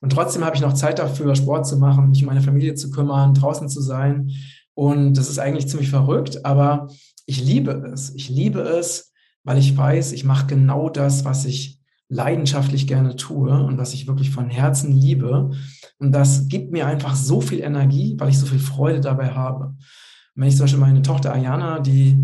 Und 0.00 0.10
trotzdem 0.10 0.44
habe 0.44 0.56
ich 0.56 0.62
noch 0.62 0.74
Zeit 0.74 0.98
dafür, 0.98 1.34
Sport 1.34 1.66
zu 1.66 1.78
machen, 1.78 2.10
mich 2.10 2.22
um 2.22 2.26
meine 2.26 2.42
Familie 2.42 2.74
zu 2.74 2.90
kümmern, 2.90 3.34
draußen 3.34 3.68
zu 3.68 3.80
sein. 3.80 4.30
Und 4.74 5.14
das 5.14 5.30
ist 5.30 5.38
eigentlich 5.38 5.68
ziemlich 5.68 5.88
verrückt, 5.88 6.44
aber 6.44 6.88
ich 7.26 7.42
liebe 7.42 7.70
es. 7.92 8.12
Ich 8.14 8.28
liebe 8.28 8.60
es, 8.60 9.12
weil 9.44 9.56
ich 9.56 9.76
weiß, 9.76 10.12
ich 10.12 10.24
mache 10.24 10.46
genau 10.46 10.90
das, 10.90 11.24
was 11.24 11.44
ich 11.44 11.78
leidenschaftlich 12.08 12.86
gerne 12.86 13.16
tue 13.16 13.50
und 13.50 13.78
was 13.78 13.94
ich 13.94 14.06
wirklich 14.06 14.30
von 14.30 14.48
Herzen 14.50 14.92
liebe. 14.92 15.50
Und 15.98 16.12
das 16.12 16.48
gibt 16.48 16.70
mir 16.70 16.86
einfach 16.86 17.14
so 17.14 17.40
viel 17.40 17.60
Energie, 17.60 18.14
weil 18.18 18.30
ich 18.30 18.38
so 18.38 18.46
viel 18.46 18.58
Freude 18.58 19.00
dabei 19.00 19.30
habe. 19.30 19.66
Und 19.66 20.42
wenn 20.42 20.48
ich 20.48 20.56
zum 20.56 20.64
Beispiel 20.64 20.80
meine 20.80 21.02
Tochter 21.02 21.32
Ayana, 21.32 21.80
die 21.80 22.16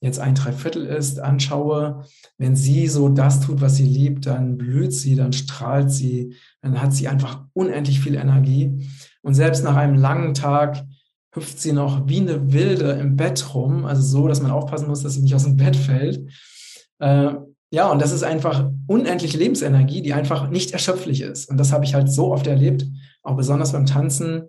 jetzt 0.00 0.18
ein 0.18 0.34
Dreiviertel 0.34 0.84
ist, 0.84 1.20
anschaue, 1.20 2.04
wenn 2.36 2.56
sie 2.56 2.88
so 2.88 3.08
das 3.08 3.40
tut, 3.40 3.60
was 3.60 3.76
sie 3.76 3.86
liebt, 3.86 4.26
dann 4.26 4.58
blüht 4.58 4.92
sie, 4.92 5.14
dann 5.14 5.32
strahlt 5.32 5.90
sie, 5.90 6.34
dann 6.60 6.82
hat 6.82 6.92
sie 6.92 7.06
einfach 7.08 7.44
unendlich 7.52 8.00
viel 8.00 8.16
Energie. 8.16 8.88
Und 9.22 9.34
selbst 9.34 9.62
nach 9.62 9.76
einem 9.76 9.94
langen 9.94 10.34
Tag 10.34 10.84
hüpft 11.34 11.60
sie 11.60 11.72
noch 11.72 12.08
wie 12.08 12.20
eine 12.20 12.52
Wilde 12.52 12.90
im 12.92 13.16
Bett 13.16 13.54
rum, 13.54 13.86
also 13.86 14.02
so, 14.02 14.28
dass 14.28 14.42
man 14.42 14.50
aufpassen 14.50 14.88
muss, 14.88 15.02
dass 15.02 15.14
sie 15.14 15.22
nicht 15.22 15.34
aus 15.34 15.44
dem 15.44 15.56
Bett 15.56 15.76
fällt. 15.76 16.28
Äh, 16.98 17.34
ja, 17.72 17.90
und 17.90 18.02
das 18.02 18.12
ist 18.12 18.22
einfach 18.22 18.70
unendliche 18.86 19.38
Lebensenergie, 19.38 20.02
die 20.02 20.12
einfach 20.12 20.50
nicht 20.50 20.72
erschöpflich 20.72 21.22
ist. 21.22 21.48
Und 21.48 21.56
das 21.56 21.72
habe 21.72 21.86
ich 21.86 21.94
halt 21.94 22.12
so 22.12 22.30
oft 22.30 22.46
erlebt, 22.46 22.84
auch 23.22 23.34
besonders 23.34 23.72
beim 23.72 23.86
Tanzen, 23.86 24.42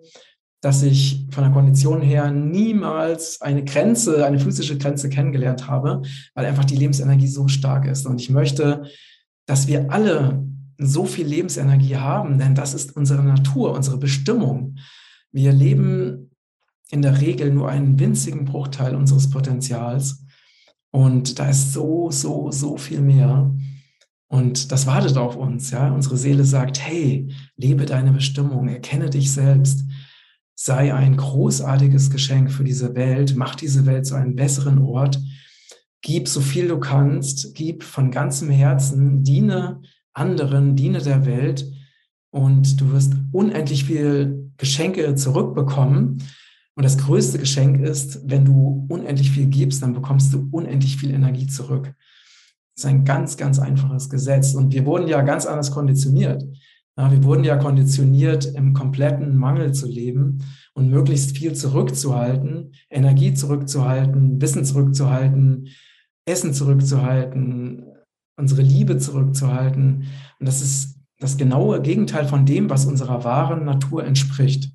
dass 0.60 0.82
ich 0.82 1.26
von 1.30 1.42
der 1.42 1.52
Kondition 1.52 2.02
her 2.02 2.30
niemals 2.30 3.40
eine 3.40 3.64
Grenze, 3.64 4.26
eine 4.26 4.38
physische 4.38 4.76
Grenze 4.76 5.08
kennengelernt 5.08 5.68
habe, 5.68 6.02
weil 6.34 6.44
einfach 6.44 6.66
die 6.66 6.76
Lebensenergie 6.76 7.26
so 7.26 7.48
stark 7.48 7.86
ist. 7.86 8.04
Und 8.04 8.20
ich 8.20 8.28
möchte, 8.28 8.84
dass 9.46 9.68
wir 9.68 9.90
alle 9.90 10.44
so 10.76 11.06
viel 11.06 11.26
Lebensenergie 11.26 11.96
haben, 11.96 12.36
denn 12.36 12.54
das 12.54 12.74
ist 12.74 12.94
unsere 12.94 13.22
Natur, 13.22 13.72
unsere 13.72 13.96
Bestimmung. 13.96 14.76
Wir 15.32 15.52
leben 15.52 16.30
in 16.90 17.00
der 17.00 17.22
Regel 17.22 17.54
nur 17.54 17.70
einen 17.70 17.98
winzigen 17.98 18.44
Bruchteil 18.44 18.94
unseres 18.94 19.30
Potenzials. 19.30 20.23
Und 20.94 21.40
da 21.40 21.48
ist 21.48 21.72
so, 21.72 22.12
so, 22.12 22.52
so 22.52 22.76
viel 22.76 23.00
mehr. 23.00 23.52
Und 24.28 24.70
das 24.70 24.86
wartet 24.86 25.16
auf 25.16 25.34
uns. 25.34 25.72
Ja? 25.72 25.92
Unsere 25.92 26.16
Seele 26.16 26.44
sagt, 26.44 26.80
hey, 26.80 27.34
lebe 27.56 27.84
deine 27.84 28.12
Bestimmung, 28.12 28.68
erkenne 28.68 29.10
dich 29.10 29.32
selbst, 29.32 29.82
sei 30.54 30.94
ein 30.94 31.16
großartiges 31.16 32.10
Geschenk 32.10 32.52
für 32.52 32.62
diese 32.62 32.94
Welt, 32.94 33.34
mach 33.34 33.56
diese 33.56 33.86
Welt 33.86 34.06
zu 34.06 34.14
einem 34.14 34.36
besseren 34.36 34.78
Ort, 34.78 35.20
gib 36.00 36.28
so 36.28 36.40
viel 36.40 36.68
du 36.68 36.78
kannst, 36.78 37.56
gib 37.56 37.82
von 37.82 38.12
ganzem 38.12 38.48
Herzen, 38.48 39.24
diene 39.24 39.80
anderen, 40.12 40.76
diene 40.76 41.00
der 41.00 41.26
Welt 41.26 41.68
und 42.30 42.80
du 42.80 42.92
wirst 42.92 43.14
unendlich 43.32 43.84
viel 43.84 44.52
Geschenke 44.58 45.12
zurückbekommen. 45.16 46.22
Und 46.76 46.82
das 46.82 46.98
größte 46.98 47.38
Geschenk 47.38 47.80
ist, 47.80 48.28
wenn 48.28 48.44
du 48.44 48.86
unendlich 48.88 49.30
viel 49.30 49.46
gibst, 49.46 49.82
dann 49.82 49.94
bekommst 49.94 50.32
du 50.34 50.48
unendlich 50.50 50.96
viel 50.96 51.12
Energie 51.12 51.46
zurück. 51.46 51.94
Das 52.74 52.84
ist 52.84 52.86
ein 52.86 53.04
ganz, 53.04 53.36
ganz 53.36 53.58
einfaches 53.58 54.10
Gesetz. 54.10 54.54
Und 54.54 54.72
wir 54.72 54.84
wurden 54.84 55.06
ja 55.06 55.22
ganz 55.22 55.46
anders 55.46 55.70
konditioniert. 55.70 56.44
Ja, 56.96 57.10
wir 57.10 57.22
wurden 57.24 57.44
ja 57.44 57.56
konditioniert, 57.56 58.44
im 58.54 58.72
kompletten 58.72 59.36
Mangel 59.36 59.72
zu 59.72 59.86
leben 59.88 60.44
und 60.74 60.90
möglichst 60.90 61.36
viel 61.36 61.52
zurückzuhalten, 61.52 62.72
Energie 62.90 63.34
zurückzuhalten, 63.34 64.40
Wissen 64.40 64.64
zurückzuhalten, 64.64 65.68
Essen 66.24 66.54
zurückzuhalten, 66.54 67.84
unsere 68.36 68.62
Liebe 68.62 68.98
zurückzuhalten. 68.98 70.06
Und 70.38 70.46
das 70.46 70.60
ist 70.62 70.98
das 71.18 71.36
genaue 71.36 71.80
Gegenteil 71.82 72.26
von 72.26 72.46
dem, 72.46 72.70
was 72.70 72.86
unserer 72.86 73.24
wahren 73.24 73.64
Natur 73.64 74.04
entspricht. 74.04 74.73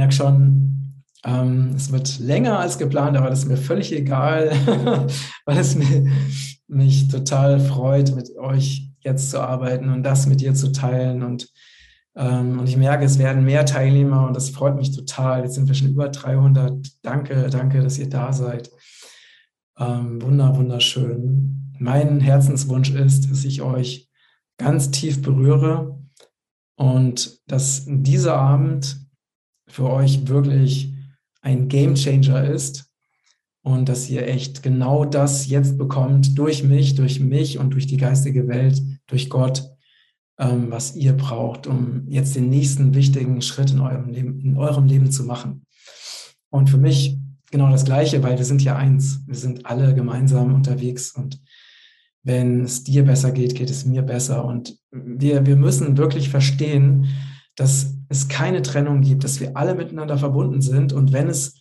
Ich 0.00 0.02
merke 0.02 0.14
schon, 0.14 1.04
ähm, 1.26 1.74
es 1.76 1.92
wird 1.92 2.20
länger 2.20 2.58
als 2.58 2.78
geplant, 2.78 3.18
aber 3.18 3.28
das 3.28 3.40
ist 3.40 3.48
mir 3.48 3.58
völlig 3.58 3.92
egal, 3.92 4.50
weil 5.44 5.58
es 5.58 5.74
mir, 5.74 6.06
mich 6.68 7.08
total 7.08 7.60
freut, 7.60 8.14
mit 8.16 8.34
euch 8.38 8.88
jetzt 9.00 9.30
zu 9.30 9.42
arbeiten 9.42 9.90
und 9.90 10.02
das 10.02 10.26
mit 10.26 10.40
dir 10.40 10.54
zu 10.54 10.72
teilen. 10.72 11.22
Und, 11.22 11.52
ähm, 12.16 12.60
und 12.60 12.66
ich 12.66 12.78
merke, 12.78 13.04
es 13.04 13.18
werden 13.18 13.44
mehr 13.44 13.66
Teilnehmer 13.66 14.26
und 14.26 14.34
das 14.34 14.48
freut 14.48 14.76
mich 14.76 14.96
total. 14.96 15.42
Jetzt 15.42 15.56
sind 15.56 15.68
wir 15.68 15.74
schon 15.74 15.90
über 15.90 16.08
300. 16.08 16.80
Danke, 17.02 17.48
danke, 17.50 17.82
dass 17.82 17.98
ihr 17.98 18.08
da 18.08 18.32
seid. 18.32 18.70
Ähm, 19.78 20.22
wunder, 20.22 20.56
wunderschön. 20.56 21.74
Mein 21.78 22.20
Herzenswunsch 22.20 22.88
ist, 22.88 23.30
dass 23.30 23.44
ich 23.44 23.60
euch 23.60 24.08
ganz 24.56 24.92
tief 24.92 25.20
berühre 25.20 25.98
und 26.76 27.38
dass 27.46 27.84
dieser 27.86 28.36
Abend 28.36 28.99
für 29.70 29.90
euch 29.90 30.28
wirklich 30.28 30.92
ein 31.42 31.68
Game 31.68 31.94
Changer 31.94 32.44
ist 32.44 32.90
und 33.62 33.88
dass 33.88 34.08
ihr 34.10 34.26
echt 34.26 34.62
genau 34.62 35.04
das 35.04 35.48
jetzt 35.48 35.78
bekommt 35.78 36.38
durch 36.38 36.64
mich, 36.64 36.94
durch 36.94 37.20
mich 37.20 37.58
und 37.58 37.70
durch 37.74 37.86
die 37.86 37.96
geistige 37.96 38.48
Welt, 38.48 38.82
durch 39.06 39.30
Gott, 39.30 39.70
ähm, 40.38 40.66
was 40.70 40.96
ihr 40.96 41.12
braucht, 41.12 41.66
um 41.66 42.04
jetzt 42.08 42.34
den 42.36 42.48
nächsten 42.48 42.94
wichtigen 42.94 43.42
Schritt 43.42 43.70
in 43.70 43.80
eurem 43.80 44.08
Leben, 44.08 44.40
in 44.40 44.56
eurem 44.56 44.86
Leben 44.86 45.10
zu 45.10 45.24
machen. 45.24 45.66
Und 46.50 46.70
für 46.70 46.78
mich 46.78 47.18
genau 47.50 47.70
das 47.70 47.84
Gleiche, 47.84 48.22
weil 48.22 48.38
wir 48.38 48.44
sind 48.44 48.62
ja 48.62 48.76
eins. 48.76 49.22
Wir 49.26 49.36
sind 49.36 49.66
alle 49.66 49.94
gemeinsam 49.94 50.54
unterwegs 50.54 51.12
und 51.12 51.40
wenn 52.22 52.64
es 52.64 52.84
dir 52.84 53.04
besser 53.04 53.32
geht, 53.32 53.54
geht 53.54 53.70
es 53.70 53.86
mir 53.86 54.02
besser. 54.02 54.44
Und 54.44 54.76
wir, 54.90 55.46
wir 55.46 55.56
müssen 55.56 55.96
wirklich 55.96 56.28
verstehen, 56.28 57.08
dass 57.56 57.99
es 58.10 58.28
keine 58.28 58.60
Trennung 58.60 59.00
gibt, 59.00 59.24
dass 59.24 59.40
wir 59.40 59.56
alle 59.56 59.74
miteinander 59.74 60.18
verbunden 60.18 60.60
sind 60.60 60.92
und 60.92 61.12
wenn 61.12 61.28
es 61.28 61.54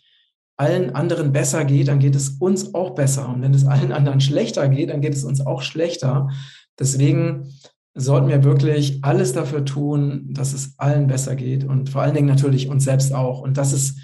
allen 0.58 0.94
anderen 0.94 1.32
besser 1.32 1.64
geht, 1.64 1.88
dann 1.88 2.00
geht 2.00 2.16
es 2.16 2.32
uns 2.32 2.74
auch 2.74 2.90
besser. 2.90 3.30
Und 3.30 3.42
wenn 3.42 3.54
es 3.54 3.66
allen 3.66 3.94
anderen 3.94 4.20
schlechter 4.20 4.68
geht, 4.68 4.90
dann 4.90 5.00
geht 5.00 5.14
es 5.14 5.24
uns 5.24 5.40
auch 5.40 5.62
schlechter. 5.62 6.30
Deswegen 6.78 7.54
sollten 7.94 8.28
wir 8.28 8.44
wirklich 8.44 9.00
alles 9.04 9.32
dafür 9.32 9.64
tun, 9.64 10.34
dass 10.34 10.52
es 10.54 10.78
allen 10.78 11.08
besser 11.08 11.38
geht 11.38 11.64
und 11.64 11.90
vor 11.90 12.02
allen 12.02 12.14
Dingen 12.14 12.28
natürlich 12.28 12.68
uns 12.68 12.84
selbst 12.84 13.14
auch. 13.14 13.40
Und 13.40 13.58
das 13.58 13.72
ist 13.72 14.00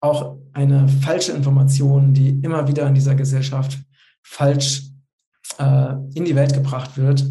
auch 0.00 0.38
eine 0.52 0.88
falsche 0.88 1.32
Information, 1.32 2.14
die 2.14 2.40
immer 2.40 2.66
wieder 2.66 2.86
in 2.88 2.94
dieser 2.94 3.14
Gesellschaft 3.14 3.78
falsch 4.22 4.90
äh, 5.58 5.94
in 6.14 6.24
die 6.24 6.34
Welt 6.34 6.52
gebracht 6.52 6.96
wird. 6.96 7.24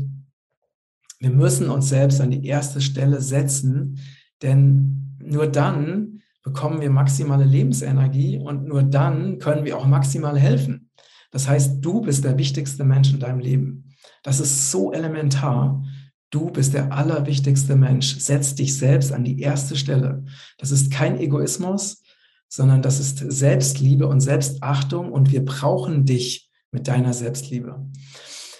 Wir 1.19 1.29
müssen 1.29 1.69
uns 1.69 1.89
selbst 1.89 2.21
an 2.21 2.31
die 2.31 2.45
erste 2.45 2.79
Stelle 2.79 3.19
setzen, 3.19 3.99
denn 4.41 5.17
nur 5.19 5.48
dann 5.48 6.21
bekommen 6.43 6.80
wir 6.82 6.91
maximale 6.91 7.43
Lebensenergie 7.43 8.39
und 8.39 8.67
nur 8.67 8.84
dann 8.84 9.39
können 9.39 9.65
wir 9.65 9.78
auch 9.78 9.88
maximal 9.88 10.38
helfen. 10.38 10.89
Das 11.32 11.48
heißt, 11.48 11.84
du 11.84 12.02
bist 12.02 12.24
der 12.24 12.38
wichtigste 12.38 12.84
Mensch 12.84 13.12
in 13.12 13.19
deinem 13.19 13.39
Leben. 13.39 13.89
Das 14.24 14.39
ist 14.39 14.71
so 14.71 14.93
elementar. 14.93 15.84
Du 16.30 16.52
bist 16.52 16.74
der 16.74 16.93
allerwichtigste 16.93 17.76
Mensch. 17.76 18.17
Setz 18.19 18.56
dich 18.56 18.78
selbst 18.78 19.12
an 19.12 19.24
die 19.24 19.39
erste 19.41 19.76
Stelle. 19.76 20.24
Das 20.58 20.71
ist 20.71 20.91
kein 20.91 21.19
Egoismus, 21.19 22.04
sondern 22.48 22.82
das 22.82 23.00
ist 23.00 23.17
Selbstliebe 23.17 24.08
und 24.08 24.21
Selbstachtung 24.21 25.12
und 25.12 25.32
wir 25.32 25.43
brauchen 25.43 26.06
dich 26.06 26.50
mit 26.71 26.88
deiner 26.88 27.13
Selbstliebe. 27.13 27.86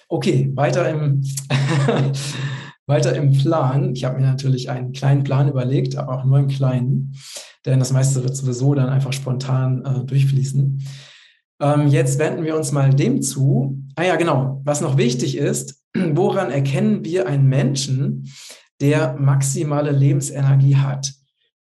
Okay, 0.07 0.51
weiter 0.55 0.89
im 0.89 1.23
Weiter 2.87 3.15
im 3.15 3.31
Plan. 3.33 3.95
Ich 3.95 4.05
habe 4.05 4.19
mir 4.19 4.25
natürlich 4.25 4.69
einen 4.69 4.91
kleinen 4.91 5.23
Plan 5.23 5.49
überlegt, 5.49 5.95
aber 5.95 6.19
auch 6.19 6.25
nur 6.25 6.37
einen 6.37 6.47
kleinen, 6.47 7.15
denn 7.65 7.79
das 7.79 7.91
meiste 7.91 8.23
wird 8.23 8.36
sowieso 8.36 8.75
dann 8.75 8.89
einfach 8.89 9.13
spontan 9.13 9.83
äh, 9.83 10.05
durchfließen. 10.05 10.83
Ähm, 11.61 11.88
jetzt 11.88 12.19
wenden 12.19 12.43
wir 12.43 12.55
uns 12.55 12.71
mal 12.71 12.93
dem 12.93 13.21
zu. 13.21 13.81
Ah 13.95 14.03
ja, 14.03 14.15
genau. 14.17 14.61
Was 14.65 14.81
noch 14.81 14.97
wichtig 14.97 15.38
ist, 15.38 15.81
woran 15.93 16.51
erkennen 16.51 17.03
wir 17.03 17.27
einen 17.27 17.47
Menschen, 17.47 18.31
der 18.81 19.15
maximale 19.17 19.91
Lebensenergie 19.91 20.75
hat? 20.75 21.13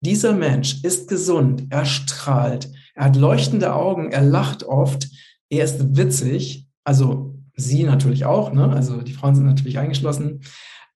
Dieser 0.01 0.33
Mensch 0.33 0.83
ist 0.83 1.09
gesund, 1.09 1.65
er 1.69 1.83
strahlt, 1.83 2.71
er 2.95 3.05
hat 3.05 3.17
leuchtende 3.17 3.73
Augen, 3.73 4.11
er 4.11 4.21
lacht 4.21 4.63
oft, 4.63 5.09
er 5.49 5.65
ist 5.65 5.97
witzig, 5.97 6.67
also 6.85 7.35
sie 7.55 7.83
natürlich 7.83 8.25
auch, 8.25 8.53
ne? 8.53 8.69
also 8.69 9.01
die 9.01 9.11
Frauen 9.11 9.35
sind 9.35 9.45
natürlich 9.45 9.77
eingeschlossen. 9.77 10.41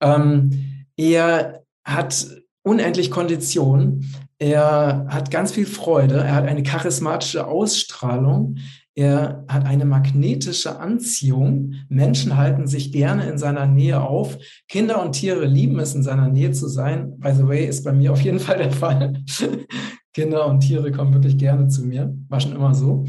Ähm, 0.00 0.86
er 0.96 1.64
hat 1.84 2.26
unendlich 2.62 3.10
Kondition. 3.10 4.04
Er 4.38 5.06
hat 5.08 5.30
ganz 5.30 5.52
viel 5.52 5.66
Freude. 5.66 6.16
Er 6.16 6.34
hat 6.34 6.46
eine 6.46 6.62
charismatische 6.62 7.46
Ausstrahlung. 7.46 8.56
Er 8.96 9.44
hat 9.48 9.66
eine 9.66 9.84
magnetische 9.84 10.78
Anziehung. 10.78 11.74
Menschen 11.88 12.36
halten 12.36 12.66
sich 12.66 12.92
gerne 12.92 13.28
in 13.28 13.38
seiner 13.38 13.66
Nähe 13.66 14.00
auf. 14.00 14.38
Kinder 14.68 15.02
und 15.02 15.12
Tiere 15.12 15.46
lieben 15.46 15.78
es, 15.80 15.94
in 15.94 16.04
seiner 16.04 16.28
Nähe 16.28 16.52
zu 16.52 16.68
sein. 16.68 17.18
By 17.18 17.32
the 17.34 17.46
way, 17.46 17.66
ist 17.66 17.84
bei 17.84 17.92
mir 17.92 18.12
auf 18.12 18.20
jeden 18.20 18.38
Fall 18.38 18.58
der 18.58 18.70
Fall. 18.70 19.24
Kinder 20.12 20.46
und 20.46 20.60
Tiere 20.60 20.92
kommen 20.92 21.12
wirklich 21.12 21.36
gerne 21.36 21.66
zu 21.68 21.84
mir. 21.84 22.14
War 22.28 22.40
schon 22.40 22.54
immer 22.54 22.74
so. 22.74 23.04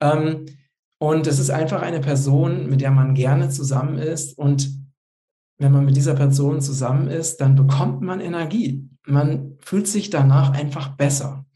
Ähm, 0.00 0.46
und 0.98 1.26
es 1.26 1.40
ist 1.40 1.50
einfach 1.50 1.82
eine 1.82 2.00
Person, 2.00 2.70
mit 2.70 2.80
der 2.80 2.92
man 2.92 3.14
gerne 3.14 3.50
zusammen 3.50 3.98
ist. 3.98 4.38
Und 4.38 4.70
wenn 5.58 5.72
man 5.72 5.84
mit 5.84 5.96
dieser 5.96 6.14
Person 6.14 6.60
zusammen 6.60 7.08
ist, 7.08 7.40
dann 7.40 7.54
bekommt 7.54 8.02
man 8.02 8.20
Energie. 8.20 8.88
Man 9.06 9.56
fühlt 9.60 9.88
sich 9.88 10.10
danach 10.10 10.52
einfach 10.52 10.96
besser. 10.96 11.46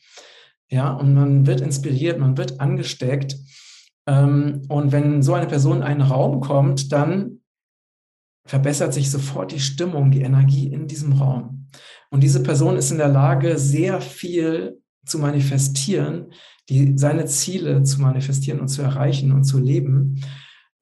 Ja, 0.68 0.92
und 0.92 1.14
man 1.14 1.46
wird 1.46 1.60
inspiriert, 1.60 2.18
man 2.18 2.36
wird 2.36 2.60
angesteckt. 2.60 3.36
Ähm, 4.06 4.62
und 4.68 4.92
wenn 4.92 5.22
so 5.22 5.34
eine 5.34 5.46
Person 5.46 5.78
in 5.78 5.82
einen 5.82 6.02
Raum 6.02 6.40
kommt, 6.40 6.92
dann 6.92 7.40
verbessert 8.46 8.94
sich 8.94 9.10
sofort 9.10 9.52
die 9.52 9.60
Stimmung, 9.60 10.10
die 10.10 10.22
Energie 10.22 10.72
in 10.72 10.86
diesem 10.86 11.12
Raum. 11.12 11.68
Und 12.10 12.22
diese 12.22 12.42
Person 12.42 12.76
ist 12.76 12.90
in 12.90 12.98
der 12.98 13.08
Lage, 13.08 13.58
sehr 13.58 14.00
viel 14.00 14.80
zu 15.04 15.18
manifestieren, 15.18 16.32
die, 16.68 16.96
seine 16.96 17.26
Ziele 17.26 17.82
zu 17.82 18.00
manifestieren 18.00 18.60
und 18.60 18.68
zu 18.68 18.82
erreichen 18.82 19.32
und 19.32 19.44
zu 19.44 19.58
leben. 19.58 20.20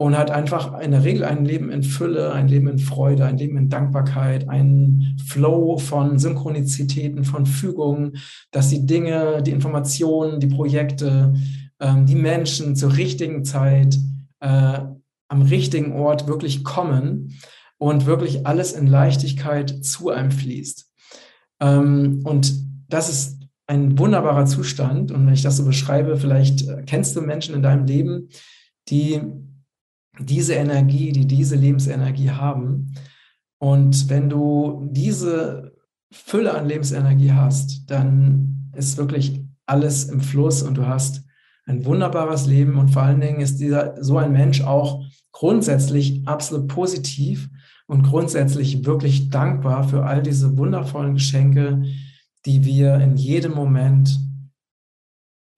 Und 0.01 0.17
hat 0.17 0.31
einfach 0.31 0.79
in 0.79 0.93
der 0.93 1.03
Regel 1.03 1.25
ein 1.25 1.45
Leben 1.45 1.71
in 1.71 1.83
Fülle, 1.83 2.33
ein 2.33 2.47
Leben 2.47 2.69
in 2.69 2.79
Freude, 2.79 3.25
ein 3.25 3.37
Leben 3.37 3.57
in 3.57 3.69
Dankbarkeit, 3.69 4.49
einen 4.49 5.19
Flow 5.27 5.77
von 5.77 6.21
Synchronizitäten, 6.21 7.25
von 7.25 7.47
Fügungen, 7.47 8.17
dass 8.53 8.69
die 8.69 8.87
Dinge, 8.87 9.43
die 9.43 9.51
Informationen, 9.51 10.39
die 10.39 10.47
Projekte, 10.47 11.35
ähm, 11.81 12.07
die 12.07 12.15
Menschen 12.15 12.77
zur 12.77 12.97
richtigen 12.97 13.45
Zeit 13.45 13.99
äh, 14.39 14.79
am 15.29 15.43
richtigen 15.43 15.93
Ort 15.93 16.27
wirklich 16.27 16.65
kommen 16.65 17.35
und 17.77 18.07
wirklich 18.07 18.47
alles 18.47 18.73
in 18.73 18.87
Leichtigkeit 18.87 19.85
zu 19.85 20.11
einem 20.11 20.31
fließt. 20.31 20.91
Ähm, 21.61 22.23
und 22.25 22.55
das 22.89 23.09
ist 23.09 23.39
ein 23.67 23.99
wunderbarer 23.99 24.47
Zustand. 24.47 25.13
Und 25.13 25.27
wenn 25.27 25.35
ich 25.35 25.43
das 25.43 25.59
so 25.59 25.65
beschreibe, 25.65 26.17
vielleicht 26.17 26.67
äh, 26.67 26.83
kennst 26.87 27.15
du 27.15 27.21
Menschen 27.21 27.55
in 27.55 27.63
deinem 27.63 27.85
Leben, 27.85 28.29
die 28.89 29.21
diese 30.19 30.55
Energie, 30.55 31.13
die 31.13 31.27
diese 31.27 31.57
Lebensenergie 31.57 32.31
haben. 32.31 32.95
Und 33.59 34.09
wenn 34.09 34.29
du 34.29 34.89
diese 34.91 35.73
Fülle 36.11 36.55
an 36.55 36.67
Lebensenergie 36.67 37.33
hast, 37.33 37.91
dann 37.91 38.71
ist 38.77 38.97
wirklich 38.97 39.45
alles 39.67 40.05
im 40.05 40.21
Fluss 40.21 40.63
und 40.63 40.77
du 40.77 40.87
hast 40.87 41.25
ein 41.67 41.85
wunderbares 41.85 42.47
Leben 42.47 42.79
und 42.79 42.89
vor 42.89 43.03
allen 43.03 43.21
Dingen 43.21 43.41
ist 43.41 43.59
dieser 43.61 44.03
so 44.03 44.17
ein 44.17 44.33
Mensch 44.33 44.63
auch 44.63 45.05
grundsätzlich 45.33 46.27
absolut 46.27 46.69
positiv 46.69 47.51
und 47.87 48.03
grundsätzlich 48.03 48.87
wirklich 48.87 49.29
dankbar 49.29 49.87
für 49.87 50.05
all 50.05 50.23
diese 50.23 50.57
wundervollen 50.57 51.15
Geschenke, 51.15 51.83
die 52.47 52.65
wir 52.65 52.95
in 52.97 53.17
jedem 53.17 53.53
Moment 53.53 54.19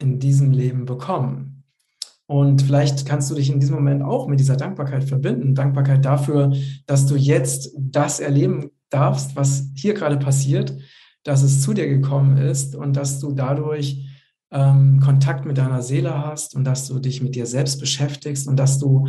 in 0.00 0.18
diesem 0.18 0.50
Leben 0.50 0.84
bekommen. 0.84 1.49
Und 2.30 2.62
vielleicht 2.62 3.06
kannst 3.06 3.28
du 3.28 3.34
dich 3.34 3.50
in 3.50 3.58
diesem 3.58 3.74
Moment 3.74 4.04
auch 4.04 4.28
mit 4.28 4.38
dieser 4.38 4.54
Dankbarkeit 4.54 5.02
verbinden. 5.02 5.56
Dankbarkeit 5.56 6.04
dafür, 6.04 6.52
dass 6.86 7.06
du 7.06 7.16
jetzt 7.16 7.72
das 7.76 8.20
erleben 8.20 8.70
darfst, 8.88 9.34
was 9.34 9.72
hier 9.74 9.94
gerade 9.94 10.16
passiert, 10.16 10.72
dass 11.24 11.42
es 11.42 11.60
zu 11.60 11.74
dir 11.74 11.88
gekommen 11.88 12.36
ist 12.36 12.76
und 12.76 12.96
dass 12.96 13.18
du 13.18 13.32
dadurch 13.32 14.06
ähm, 14.52 15.00
Kontakt 15.00 15.44
mit 15.44 15.58
deiner 15.58 15.82
Seele 15.82 16.24
hast 16.24 16.54
und 16.54 16.62
dass 16.62 16.86
du 16.86 17.00
dich 17.00 17.20
mit 17.20 17.34
dir 17.34 17.46
selbst 17.46 17.80
beschäftigst 17.80 18.46
und 18.46 18.56
dass 18.56 18.78
du 18.78 19.08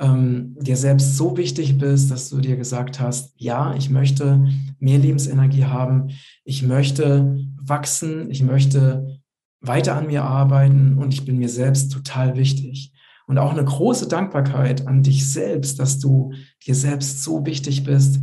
ähm, 0.00 0.56
dir 0.60 0.76
selbst 0.76 1.16
so 1.16 1.36
wichtig 1.36 1.78
bist, 1.78 2.10
dass 2.10 2.30
du 2.30 2.40
dir 2.40 2.56
gesagt 2.56 2.98
hast, 2.98 3.32
ja, 3.36 3.76
ich 3.76 3.90
möchte 3.90 4.44
mehr 4.80 4.98
Lebensenergie 4.98 5.66
haben, 5.66 6.08
ich 6.42 6.64
möchte 6.64 7.38
wachsen, 7.62 8.28
ich 8.28 8.42
möchte 8.42 9.20
weiter 9.60 9.96
an 9.96 10.06
mir 10.06 10.24
arbeiten 10.24 10.98
und 10.98 11.12
ich 11.12 11.24
bin 11.24 11.38
mir 11.38 11.48
selbst 11.48 11.92
total 11.92 12.36
wichtig. 12.36 12.92
Und 13.26 13.38
auch 13.38 13.50
eine 13.50 13.64
große 13.64 14.06
Dankbarkeit 14.06 14.86
an 14.86 15.02
dich 15.02 15.28
selbst, 15.28 15.80
dass 15.80 15.98
du 15.98 16.32
dir 16.64 16.74
selbst 16.74 17.22
so 17.22 17.44
wichtig 17.44 17.82
bist, 17.82 18.20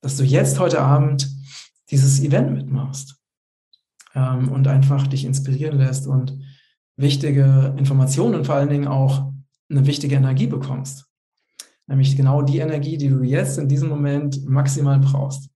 dass 0.00 0.16
du 0.16 0.24
jetzt 0.24 0.58
heute 0.58 0.80
Abend 0.80 1.28
dieses 1.90 2.20
Event 2.20 2.52
mitmachst 2.52 3.16
ähm, 4.14 4.48
und 4.48 4.66
einfach 4.66 5.06
dich 5.06 5.24
inspirieren 5.24 5.78
lässt 5.78 6.06
und 6.06 6.38
wichtige 6.96 7.74
Informationen 7.76 8.34
und 8.34 8.46
vor 8.46 8.54
allen 8.54 8.70
Dingen 8.70 8.88
auch 8.88 9.32
eine 9.68 9.86
wichtige 9.86 10.16
Energie 10.16 10.46
bekommst. 10.46 11.04
Nämlich 11.86 12.16
genau 12.16 12.42
die 12.42 12.58
Energie, 12.58 12.96
die 12.96 13.08
du 13.08 13.22
jetzt 13.22 13.58
in 13.58 13.68
diesem 13.68 13.88
Moment 13.88 14.44
maximal 14.46 14.98
brauchst. 14.98 15.50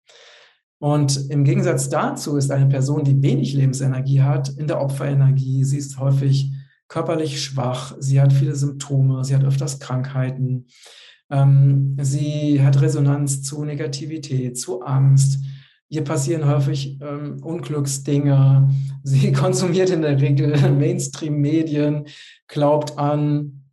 Und 0.81 1.31
im 1.31 1.45
Gegensatz 1.45 1.91
dazu 1.91 2.37
ist 2.37 2.51
eine 2.51 2.67
Person, 2.67 3.05
die 3.05 3.23
wenig 3.23 3.53
Lebensenergie 3.53 4.23
hat, 4.23 4.49
in 4.49 4.67
der 4.67 4.81
Opferenergie. 4.81 5.63
Sie 5.63 5.79
ist 5.79 5.99
häufig 5.99 6.53
körperlich 6.89 7.41
schwach, 7.41 7.95
sie 8.01 8.21
hat 8.21 8.33
viele 8.33 8.57
Symptome, 8.57 9.23
sie 9.25 9.35
hat 9.35 9.45
öfters 9.45 9.79
Krankheiten, 9.79 10.67
ähm, 11.31 11.97
sie 12.01 12.63
hat 12.63 12.81
Resonanz 12.81 13.43
zu 13.43 13.65
Negativität, 13.65 14.59
zu 14.59 14.83
Angst, 14.83 15.39
Ihr 15.93 16.05
passieren 16.05 16.47
häufig 16.47 17.01
ähm, 17.03 17.43
Unglücksdinge. 17.43 18.71
Sie 19.03 19.33
konsumiert 19.33 19.91
in 19.91 20.03
der 20.03 20.21
Regel 20.21 20.57
Mainstream-Medien, 20.79 22.07
glaubt 22.47 22.97
an 22.97 23.65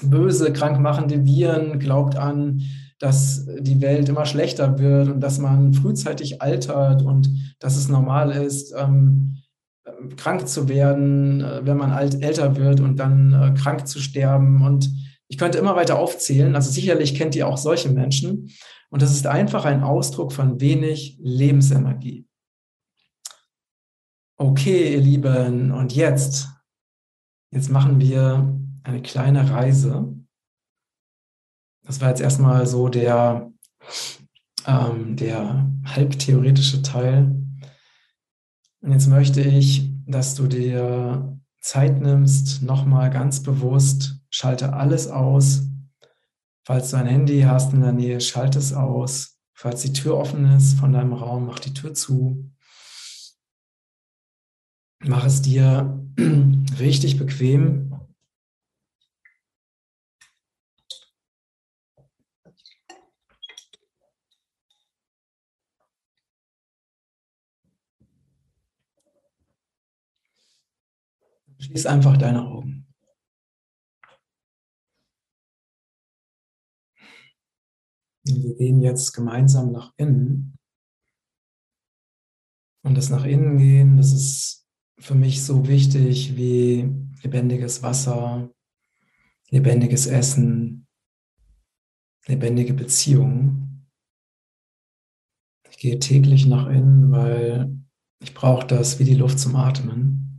böse, 0.00 0.52
krankmachende 0.52 1.26
Viren, 1.26 1.80
glaubt 1.80 2.16
an, 2.16 2.62
dass 3.00 3.46
die 3.58 3.80
Welt 3.80 4.08
immer 4.08 4.26
schlechter 4.26 4.78
wird 4.78 5.08
und 5.08 5.20
dass 5.20 5.38
man 5.38 5.72
frühzeitig 5.74 6.40
altert 6.42 7.02
und 7.02 7.30
dass 7.58 7.76
es 7.76 7.88
normal 7.88 8.30
ist, 8.30 8.74
ähm, 8.76 9.38
krank 10.16 10.46
zu 10.46 10.68
werden, 10.68 11.40
äh, 11.40 11.64
wenn 11.64 11.78
man 11.78 11.90
alt, 11.90 12.22
älter 12.22 12.56
wird 12.56 12.80
und 12.80 12.96
dann 12.96 13.32
äh, 13.32 13.58
krank 13.58 13.88
zu 13.88 13.98
sterben. 13.98 14.62
Und 14.62 14.90
ich 15.28 15.38
könnte 15.38 15.58
immer 15.58 15.76
weiter 15.76 15.98
aufzählen. 15.98 16.54
Also 16.54 16.70
sicherlich 16.70 17.14
kennt 17.14 17.34
ihr 17.34 17.48
auch 17.48 17.56
solche 17.56 17.90
Menschen. 17.90 18.50
Und 18.90 19.02
das 19.02 19.12
ist 19.12 19.26
einfach 19.26 19.64
ein 19.64 19.82
Ausdruck 19.82 20.32
von 20.32 20.60
wenig 20.60 21.16
Lebensenergie. 21.20 22.26
Okay, 24.36 24.94
ihr 24.94 25.00
Lieben, 25.00 25.70
und 25.70 25.94
jetzt, 25.94 26.48
jetzt 27.50 27.70
machen 27.70 28.00
wir 28.00 28.58
eine 28.82 29.02
kleine 29.02 29.50
Reise. 29.50 30.19
Das 31.90 32.00
war 32.00 32.10
jetzt 32.10 32.20
erstmal 32.20 32.68
so 32.68 32.88
der, 32.88 33.50
ähm, 34.64 35.16
der 35.16 35.68
halbtheoretische 35.84 36.82
Teil. 36.82 37.34
Und 38.80 38.92
jetzt 38.92 39.08
möchte 39.08 39.40
ich, 39.40 39.90
dass 40.06 40.36
du 40.36 40.46
dir 40.46 41.36
Zeit 41.60 42.00
nimmst, 42.00 42.62
nochmal 42.62 43.10
ganz 43.10 43.42
bewusst, 43.42 44.20
schalte 44.30 44.72
alles 44.72 45.08
aus, 45.08 45.66
Falls 46.62 46.90
du 46.90 46.98
ein 46.98 47.06
Handy 47.06 47.40
hast 47.40 47.72
in 47.72 47.80
der 47.80 47.90
Nähe, 47.90 48.20
schalte 48.20 48.60
es 48.60 48.72
aus. 48.72 49.40
Falls 49.54 49.82
die 49.82 49.92
Tür 49.92 50.16
offen 50.16 50.44
ist 50.44 50.78
von 50.78 50.92
deinem 50.92 51.14
Raum, 51.14 51.46
mach 51.46 51.58
die 51.58 51.74
Tür 51.74 51.94
zu. 51.94 52.48
Mach 55.02 55.24
es 55.24 55.42
dir 55.42 56.00
richtig 56.78 57.18
bequem. 57.18 57.99
Schließ 71.70 71.86
einfach 71.86 72.16
deine 72.16 72.48
Augen. 72.48 72.84
Wir 78.24 78.56
gehen 78.56 78.82
jetzt 78.82 79.12
gemeinsam 79.12 79.70
nach 79.70 79.92
innen. 79.96 80.58
Und 82.82 82.96
das 82.96 83.08
nach 83.08 83.24
innen 83.24 83.58
gehen, 83.58 83.96
das 83.96 84.12
ist 84.12 84.66
für 84.98 85.14
mich 85.14 85.44
so 85.44 85.68
wichtig 85.68 86.36
wie 86.36 86.92
lebendiges 87.22 87.84
Wasser, 87.84 88.52
lebendiges 89.50 90.08
Essen, 90.08 90.88
lebendige 92.26 92.74
Beziehungen. 92.74 93.88
Ich 95.70 95.78
gehe 95.78 96.00
täglich 96.00 96.46
nach 96.46 96.66
innen, 96.66 97.12
weil 97.12 97.78
ich 98.18 98.34
brauche 98.34 98.66
das 98.66 98.98
wie 98.98 99.04
die 99.04 99.14
Luft 99.14 99.38
zum 99.38 99.54
Atmen. 99.54 100.29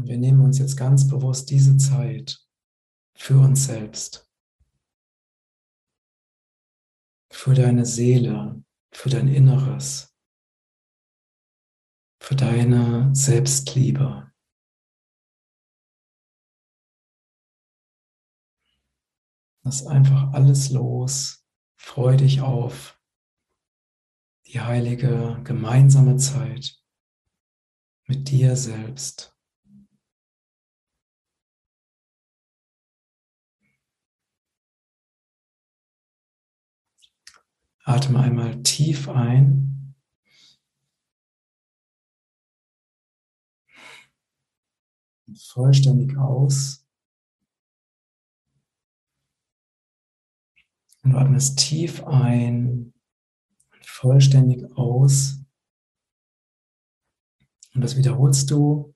Und 0.00 0.08
wir 0.08 0.16
nehmen 0.16 0.40
uns 0.40 0.58
jetzt 0.58 0.78
ganz 0.78 1.06
bewusst 1.06 1.50
diese 1.50 1.76
Zeit 1.76 2.42
für 3.14 3.38
uns 3.38 3.66
selbst, 3.66 4.32
für 7.30 7.52
deine 7.52 7.84
Seele, 7.84 8.64
für 8.94 9.10
dein 9.10 9.28
Inneres, 9.28 10.16
für 12.18 12.34
deine 12.34 13.14
Selbstliebe. 13.14 14.32
Lass 19.64 19.86
einfach 19.86 20.32
alles 20.32 20.70
los, 20.70 21.46
freu 21.76 22.16
dich 22.16 22.40
auf 22.40 22.98
die 24.46 24.62
heilige 24.62 25.38
gemeinsame 25.44 26.16
Zeit 26.16 26.82
mit 28.06 28.30
dir 28.30 28.56
selbst. 28.56 29.36
Atme 37.84 38.20
einmal 38.20 38.62
tief 38.62 39.08
ein. 39.08 39.94
Vollständig 45.34 46.16
aus. 46.16 46.86
Und 51.02 51.12
du 51.12 51.18
atmest 51.18 51.58
tief 51.58 52.04
ein 52.04 52.92
vollständig 54.00 54.64
aus. 54.76 55.38
Und 57.74 57.82
das 57.82 57.96
wiederholst 57.96 58.50
du. 58.50 58.94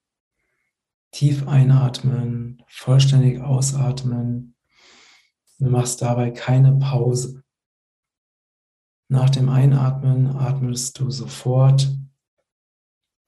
Tief 1.10 1.46
einatmen, 1.46 2.62
vollständig 2.66 3.40
ausatmen. 3.40 4.56
Du 5.58 5.70
machst 5.70 6.02
dabei 6.02 6.32
keine 6.32 6.76
Pause. 6.78 7.43
Nach 9.14 9.30
dem 9.30 9.48
Einatmen 9.48 10.26
atmest 10.26 10.98
du 10.98 11.08
sofort 11.08 11.88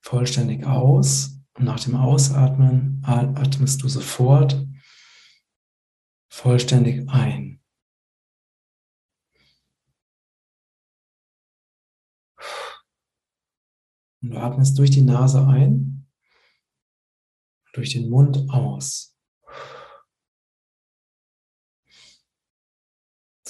vollständig 0.04 0.66
aus 0.66 1.38
und 1.54 1.64
nach 1.64 1.78
dem 1.78 1.94
Ausatmen 1.94 3.00
atmest 3.04 3.84
du 3.84 3.88
sofort 3.88 4.66
vollständig 6.28 7.08
ein. 7.08 7.62
Und 14.22 14.30
du 14.30 14.38
atmest 14.38 14.76
durch 14.80 14.90
die 14.90 15.02
Nase 15.02 15.46
ein, 15.46 16.08
durch 17.74 17.92
den 17.92 18.10
Mund 18.10 18.50
aus. 18.50 19.15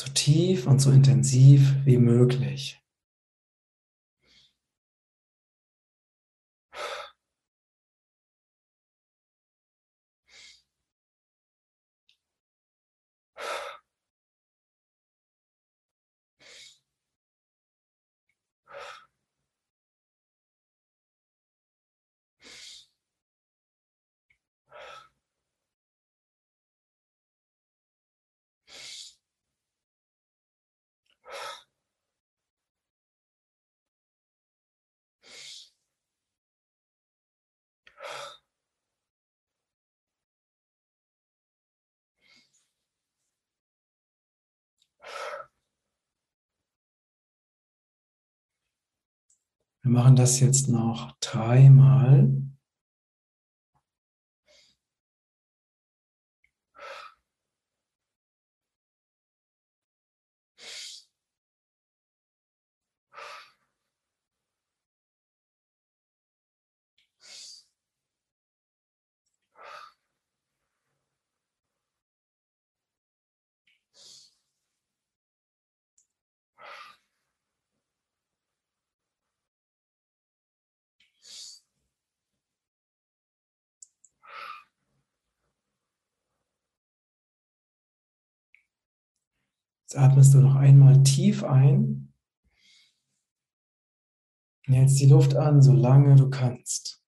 So 0.07 0.13
tief 0.15 0.67
und 0.67 0.81
so 0.81 0.91
intensiv 0.91 1.75
wie 1.85 1.99
möglich. 1.99 2.81
Wir 49.87 49.93
machen 49.93 50.17
das 50.17 50.41
jetzt 50.41 50.69
noch 50.69 51.13
dreimal. 51.21 52.29
Atmest 89.97 90.35
du 90.35 90.39
noch 90.39 90.57
einmal 90.57 91.03
tief 91.03 91.45
ein. 91.45 92.13
Und 94.67 94.75
hältst 94.75 95.01
die 95.01 95.07
Luft 95.07 95.37
an, 95.37 95.63
solange 95.63 96.17
du 96.17 96.29
kannst. 96.29 97.06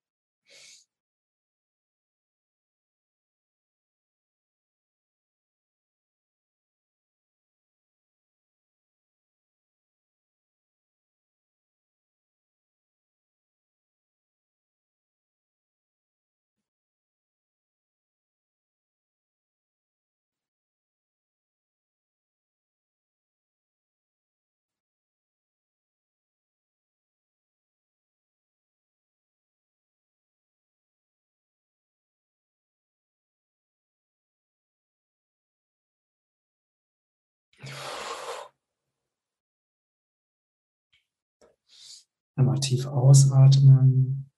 Einmal 42.39 42.61
tief 42.61 42.85
ausatmen. 42.85 44.31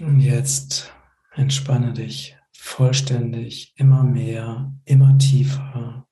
Und 0.00 0.20
jetzt 0.20 0.90
entspanne 1.32 1.92
dich 1.92 2.34
vollständig, 2.56 3.74
immer 3.76 4.04
mehr, 4.04 4.74
immer 4.86 5.18
tiefer. 5.18 6.08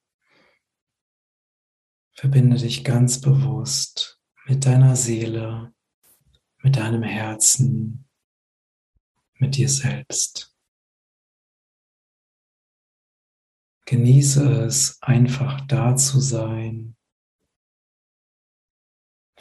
Verbinde 2.13 2.59
dich 2.59 2.85
ganz 2.85 3.23
bewusst 3.23 4.21
mit 4.45 4.67
deiner 4.67 4.97
Seele, 4.97 5.73
mit 6.59 6.77
deinem 6.77 7.05
Herzen, 7.05 8.07
mit 9.39 9.57
dir 9.57 9.71
selbst. 9.71 10.55
Genieße 13.87 14.65
es, 14.67 15.01
einfach 15.01 15.63
da 15.63 15.97
zu 15.97 16.21
sein. 16.21 16.94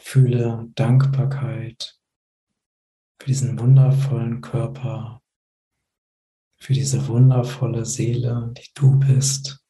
Fühle 0.06 0.70
Dankbarkeit 0.74 1.98
für 3.18 3.26
diesen 3.26 3.58
wundervollen 3.58 4.42
Körper, 4.42 5.22
für 6.58 6.74
diese 6.74 7.08
wundervolle 7.08 7.86
Seele, 7.86 8.52
die 8.56 8.68
du 8.74 8.98
bist, 8.98 9.64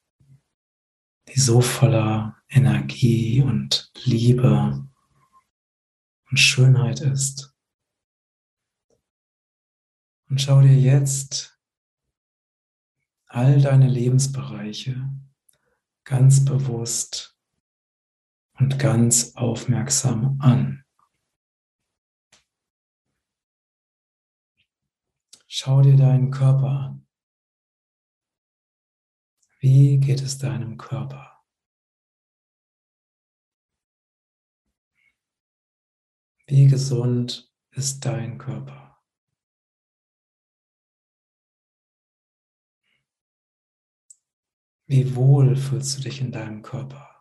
die 1.28 1.38
so 1.38 1.60
voller 1.60 2.36
Energie 2.48 3.42
und 3.42 3.90
Liebe 4.02 4.86
und 6.30 6.36
Schönheit 6.36 7.00
ist. 7.00 7.54
Und 10.28 10.42
schau 10.42 10.60
dir 10.60 10.76
jetzt 10.76 11.58
all 13.28 13.62
deine 13.62 13.88
Lebensbereiche 13.88 15.08
ganz 16.02 16.44
bewusst 16.44 17.33
und 18.58 18.78
ganz 18.78 19.34
aufmerksam 19.36 20.38
an. 20.40 20.84
Schau 25.46 25.82
dir 25.82 25.96
deinen 25.96 26.30
Körper 26.30 26.68
an. 26.68 27.06
Wie 29.60 29.98
geht 29.98 30.20
es 30.20 30.38
deinem 30.38 30.76
Körper? 30.76 31.42
Wie 36.46 36.66
gesund 36.66 37.50
ist 37.70 38.04
dein 38.04 38.36
Körper? 38.36 39.00
Wie 44.86 45.16
wohl 45.16 45.56
fühlst 45.56 45.96
du 45.96 46.02
dich 46.02 46.20
in 46.20 46.30
deinem 46.30 46.60
Körper? 46.60 47.13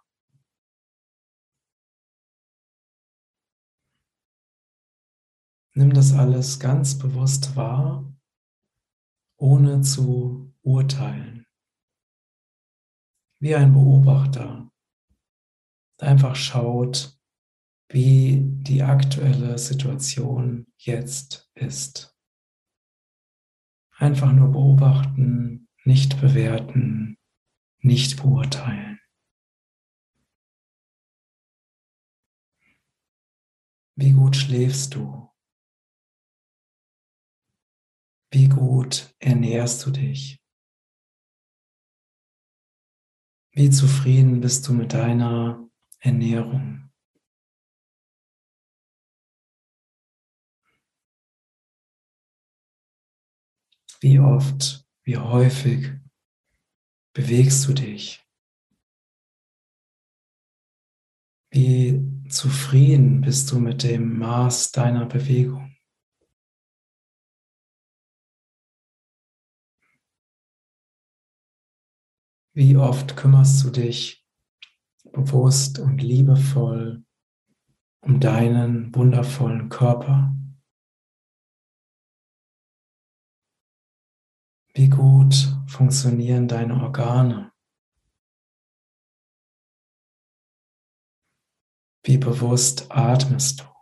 Nimm 5.76 5.92
das 5.92 6.14
alles 6.14 6.60
ganz 6.60 7.00
bewusst 7.00 7.56
wahr, 7.56 8.06
ohne 9.38 9.82
zu 9.82 10.54
urteilen. 10.62 11.48
Wie 13.40 13.56
ein 13.56 13.74
Beobachter, 13.74 14.72
der 16.00 16.10
einfach 16.10 16.36
schaut, 16.36 17.20
wie 17.90 18.40
die 18.44 18.84
aktuelle 18.84 19.58
Situation 19.58 20.68
jetzt 20.78 21.52
ist. 21.56 22.16
Einfach 23.98 24.32
nur 24.32 24.52
beobachten, 24.52 25.68
nicht 25.86 26.22
bewerten, 26.22 27.18
nicht 27.80 28.22
beurteilen. 28.22 29.00
Wie 33.96 34.12
gut 34.12 34.36
schläfst 34.36 34.94
du? 34.94 35.33
Wie 38.34 38.50
gut 38.50 39.14
ernährst 39.20 39.86
du 39.86 39.92
dich? 39.92 40.42
Wie 43.52 43.70
zufrieden 43.70 44.42
bist 44.42 44.68
du 44.68 44.74
mit 44.74 44.94
deiner 44.94 45.70
Ernährung? 46.00 46.90
Wie 54.02 54.18
oft, 54.18 54.84
wie 55.04 55.18
häufig 55.18 55.92
bewegst 57.14 57.68
du 57.68 57.74
dich? 57.74 58.26
Wie 61.52 62.02
zufrieden 62.30 63.22
bist 63.22 63.52
du 63.52 63.60
mit 63.60 63.84
dem 63.84 64.18
Maß 64.18 64.72
deiner 64.72 65.06
Bewegung? 65.06 65.73
Wie 72.56 72.78
oft 72.78 73.18
kümmerst 73.18 73.64
du 73.64 73.72
dich 73.72 74.24
bewusst 75.12 75.80
und 75.80 76.04
liebevoll 76.04 77.04
um 78.02 78.20
deinen 78.20 78.94
wundervollen 78.94 79.70
Körper? 79.70 80.36
Wie 84.76 84.88
gut 84.88 85.34
funktionieren 85.66 86.48
deine 86.48 86.80
Organe? 86.80 87.52
Wie 92.04 92.20
bewusst 92.20 92.92
atmest 92.92 93.62
du? 93.62 93.73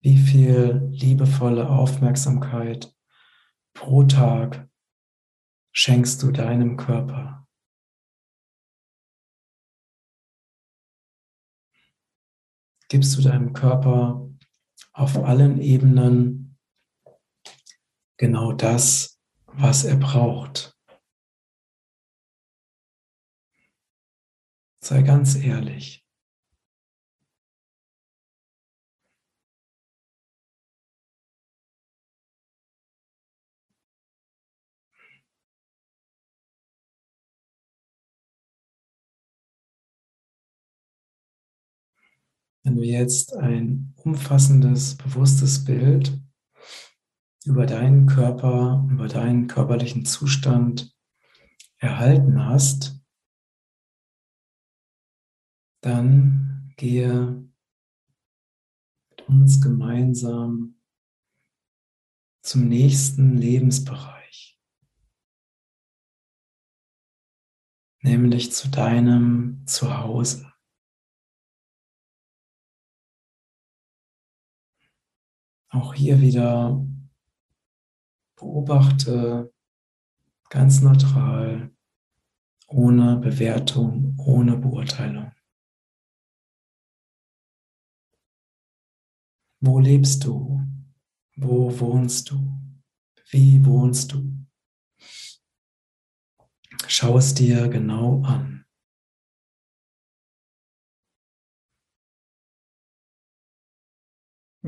Wie 0.00 0.16
viel 0.16 0.88
liebevolle 0.92 1.68
Aufmerksamkeit 1.68 2.94
pro 3.74 4.04
Tag 4.04 4.68
schenkst 5.72 6.22
du 6.22 6.30
deinem 6.30 6.76
Körper? 6.76 7.46
Gibst 12.88 13.18
du 13.18 13.22
deinem 13.22 13.52
Körper 13.52 14.30
auf 14.92 15.16
allen 15.16 15.60
Ebenen 15.60 16.56
genau 18.16 18.52
das, 18.52 19.20
was 19.46 19.84
er 19.84 19.96
braucht? 19.96 20.78
Sei 24.80 25.02
ganz 25.02 25.34
ehrlich. 25.34 26.07
Wenn 42.64 42.76
du 42.76 42.82
jetzt 42.82 43.34
ein 43.36 43.94
umfassendes, 43.96 44.96
bewusstes 44.96 45.64
Bild 45.64 46.20
über 47.44 47.66
deinen 47.66 48.06
Körper, 48.06 48.86
über 48.90 49.08
deinen 49.08 49.46
körperlichen 49.46 50.04
Zustand 50.04 50.94
erhalten 51.78 52.44
hast, 52.44 53.00
dann 55.80 56.74
gehe 56.76 57.48
mit 59.10 59.28
uns 59.28 59.60
gemeinsam 59.60 60.80
zum 62.42 62.68
nächsten 62.68 63.36
Lebensbereich, 63.36 64.60
nämlich 68.02 68.52
zu 68.52 68.68
deinem 68.68 69.66
Zuhause. 69.66 70.47
Auch 75.70 75.94
hier 75.94 76.20
wieder 76.20 76.84
beobachte 78.36 79.52
ganz 80.48 80.80
neutral, 80.80 81.70
ohne 82.68 83.16
Bewertung, 83.16 84.14
ohne 84.18 84.56
Beurteilung. 84.56 85.32
Wo 89.60 89.78
lebst 89.78 90.24
du? 90.24 90.62
Wo 91.36 91.78
wohnst 91.80 92.30
du? 92.30 92.36
Wie 93.30 93.64
wohnst 93.64 94.12
du? 94.12 94.46
Schau 96.86 97.18
es 97.18 97.34
dir 97.34 97.68
genau 97.68 98.22
an. 98.22 98.57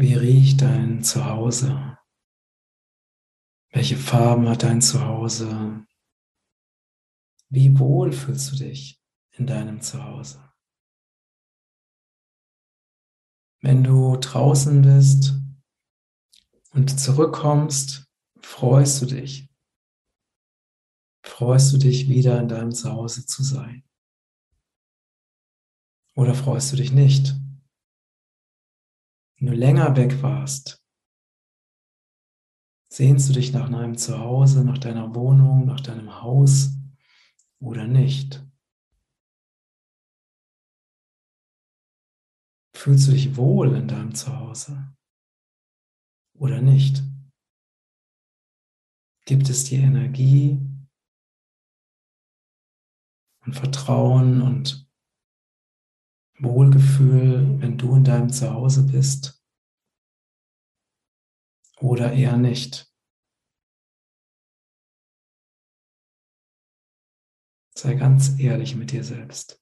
Wie 0.00 0.14
riecht 0.14 0.62
dein 0.62 1.04
Zuhause? 1.04 1.98
Welche 3.70 3.98
Farben 3.98 4.48
hat 4.48 4.62
dein 4.62 4.80
Zuhause? 4.80 5.86
Wie 7.50 7.78
wohl 7.78 8.10
fühlst 8.10 8.50
du 8.50 8.56
dich 8.56 8.98
in 9.32 9.46
deinem 9.46 9.82
Zuhause? 9.82 10.50
Wenn 13.60 13.84
du 13.84 14.16
draußen 14.16 14.80
bist 14.80 15.34
und 16.70 16.98
zurückkommst, 16.98 18.06
freust 18.40 19.02
du 19.02 19.06
dich. 19.06 19.50
Freust 21.22 21.74
du 21.74 21.76
dich 21.76 22.08
wieder 22.08 22.40
in 22.40 22.48
deinem 22.48 22.72
Zuhause 22.72 23.26
zu 23.26 23.42
sein? 23.42 23.84
Oder 26.14 26.34
freust 26.34 26.72
du 26.72 26.76
dich 26.76 26.90
nicht? 26.90 27.39
Wenn 29.40 29.52
du 29.52 29.54
länger 29.54 29.96
weg 29.96 30.22
warst, 30.22 30.84
sehnst 32.92 33.30
du 33.30 33.32
dich 33.32 33.54
nach 33.54 33.72
einem 33.72 33.96
Zuhause, 33.96 34.62
nach 34.66 34.76
deiner 34.76 35.14
Wohnung, 35.14 35.64
nach 35.64 35.80
deinem 35.80 36.20
Haus 36.20 36.76
oder 37.58 37.86
nicht? 37.86 38.46
Fühlst 42.76 43.08
du 43.08 43.12
dich 43.12 43.34
wohl 43.36 43.74
in 43.76 43.88
deinem 43.88 44.14
Zuhause 44.14 44.94
oder 46.34 46.60
nicht? 46.60 47.02
Gibt 49.24 49.48
es 49.48 49.64
dir 49.64 49.78
Energie 49.78 50.58
und 53.46 53.54
Vertrauen 53.54 54.42
und 54.42 54.89
Wohlgefühl, 56.42 57.60
wenn 57.60 57.76
du 57.76 57.96
in 57.96 58.04
deinem 58.04 58.30
Zuhause 58.30 58.86
bist 58.86 59.42
oder 61.80 62.12
eher 62.12 62.36
nicht. 62.36 62.90
Sei 67.74 67.94
ganz 67.94 68.38
ehrlich 68.38 68.74
mit 68.76 68.92
dir 68.92 69.04
selbst. 69.04 69.60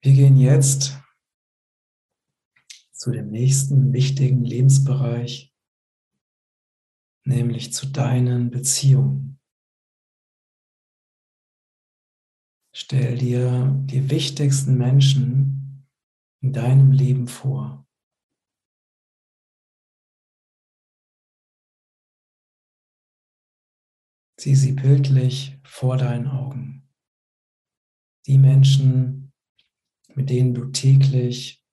Wir 0.00 0.12
gehen 0.12 0.38
jetzt 0.38 0.96
zu 2.92 3.10
dem 3.10 3.30
nächsten 3.30 3.92
wichtigen 3.92 4.44
Lebensbereich, 4.44 5.47
nämlich 7.28 7.74
zu 7.74 7.86
deinen 7.86 8.50
Beziehungen. 8.50 9.38
Stell 12.74 13.18
dir 13.18 13.74
die 13.84 14.10
wichtigsten 14.10 14.78
Menschen 14.78 15.86
in 16.40 16.52
deinem 16.52 16.90
Leben 16.90 17.28
vor. 17.28 17.86
Sieh 24.40 24.54
sie 24.54 24.72
bildlich 24.72 25.58
vor 25.64 25.96
deinen 25.96 26.28
Augen. 26.28 26.88
Die 28.26 28.38
Menschen, 28.38 29.32
mit 30.14 30.30
denen 30.30 30.54
du 30.54 30.66
täglich 30.70 31.64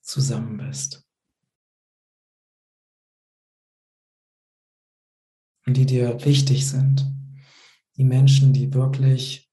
zusammen 0.00 0.56
bist. 0.56 1.07
Die 5.74 5.86
dir 5.86 6.24
wichtig 6.24 6.68
sind. 6.68 7.10
Die 7.96 8.04
Menschen, 8.04 8.52
die 8.52 8.72
wirklich 8.74 9.50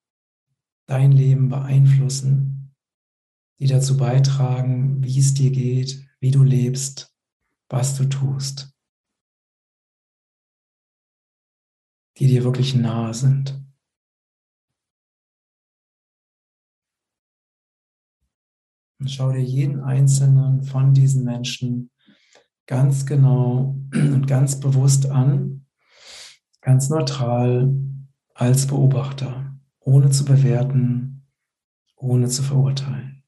dein 0.88 1.12
Leben 1.12 1.50
beeinflussen, 1.50 2.76
die 3.60 3.68
dazu 3.68 3.98
beitragen, 3.98 5.04
wie 5.04 5.20
es 5.20 5.34
dir 5.34 5.52
geht, 5.52 6.08
wie 6.20 6.32
du 6.32 6.44
lebst, 6.44 7.14
was 7.70 7.96
du 7.98 8.06
tust. 8.06 8.76
die 12.18 12.28
dir 12.28 12.44
wirklich 12.44 12.76
nahe 12.76 13.14
sind. 13.14 13.62
Und 19.00 19.12
schau 19.12 19.32
dir 19.32 19.44
jeden 19.44 19.82
einzelnen 19.82 20.64
von 20.64 20.94
diesen 20.94 21.26
Menschen 21.26 21.92
ganz 22.66 23.06
genau 23.06 23.78
und 23.94 24.26
ganz 24.26 24.60
bewusst 24.60 25.08
an, 25.08 25.65
ganz 26.66 26.90
neutral 26.90 27.72
als 28.34 28.66
Beobachter, 28.66 29.56
ohne 29.82 30.10
zu 30.10 30.26
bewerten, 30.26 31.28
ohne 31.96 32.28
zu 32.28 32.42
verurteilen. 32.42 33.24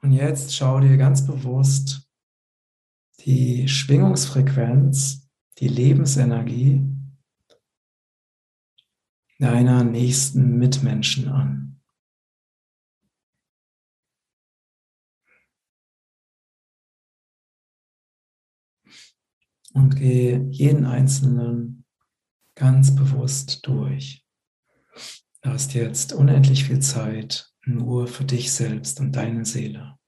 Und 0.00 0.12
jetzt 0.12 0.54
schau 0.54 0.80
dir 0.80 0.96
ganz 0.96 1.26
bewusst 1.26 2.10
die 3.26 3.68
Schwingungsfrequenz, 3.68 5.28
die 5.58 5.68
Lebensenergie 5.68 6.82
deiner 9.38 9.84
nächsten 9.84 10.56
Mitmenschen 10.56 11.28
an. 11.28 11.65
Und 19.76 19.94
gehe 19.94 20.38
jeden 20.48 20.86
einzelnen 20.86 21.84
ganz 22.54 22.96
bewusst 22.96 23.66
durch. 23.66 24.26
Du 25.42 25.50
hast 25.50 25.74
jetzt 25.74 26.14
unendlich 26.14 26.64
viel 26.64 26.78
Zeit 26.78 27.52
nur 27.66 28.06
für 28.06 28.24
dich 28.24 28.50
selbst 28.50 29.00
und 29.00 29.12
deine 29.12 29.44
Seele. 29.44 29.98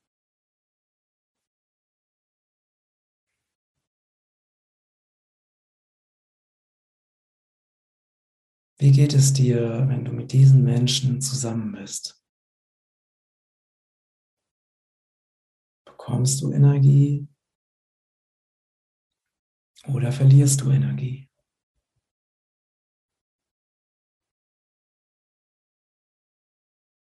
Wie 8.79 8.91
geht 8.91 9.13
es 9.13 9.35
dir, 9.35 9.87
wenn 9.87 10.07
du 10.07 10.13
mit 10.13 10.33
diesen 10.33 10.65
Menschen 10.65 11.21
zusammen 11.21 11.73
bist? 11.73 12.25
Bekommst 15.85 16.41
du 16.41 16.53
Energie 16.53 17.29
oder 19.87 20.13
verlierst 20.13 20.61
du 20.61 20.71
Energie? 20.71 21.29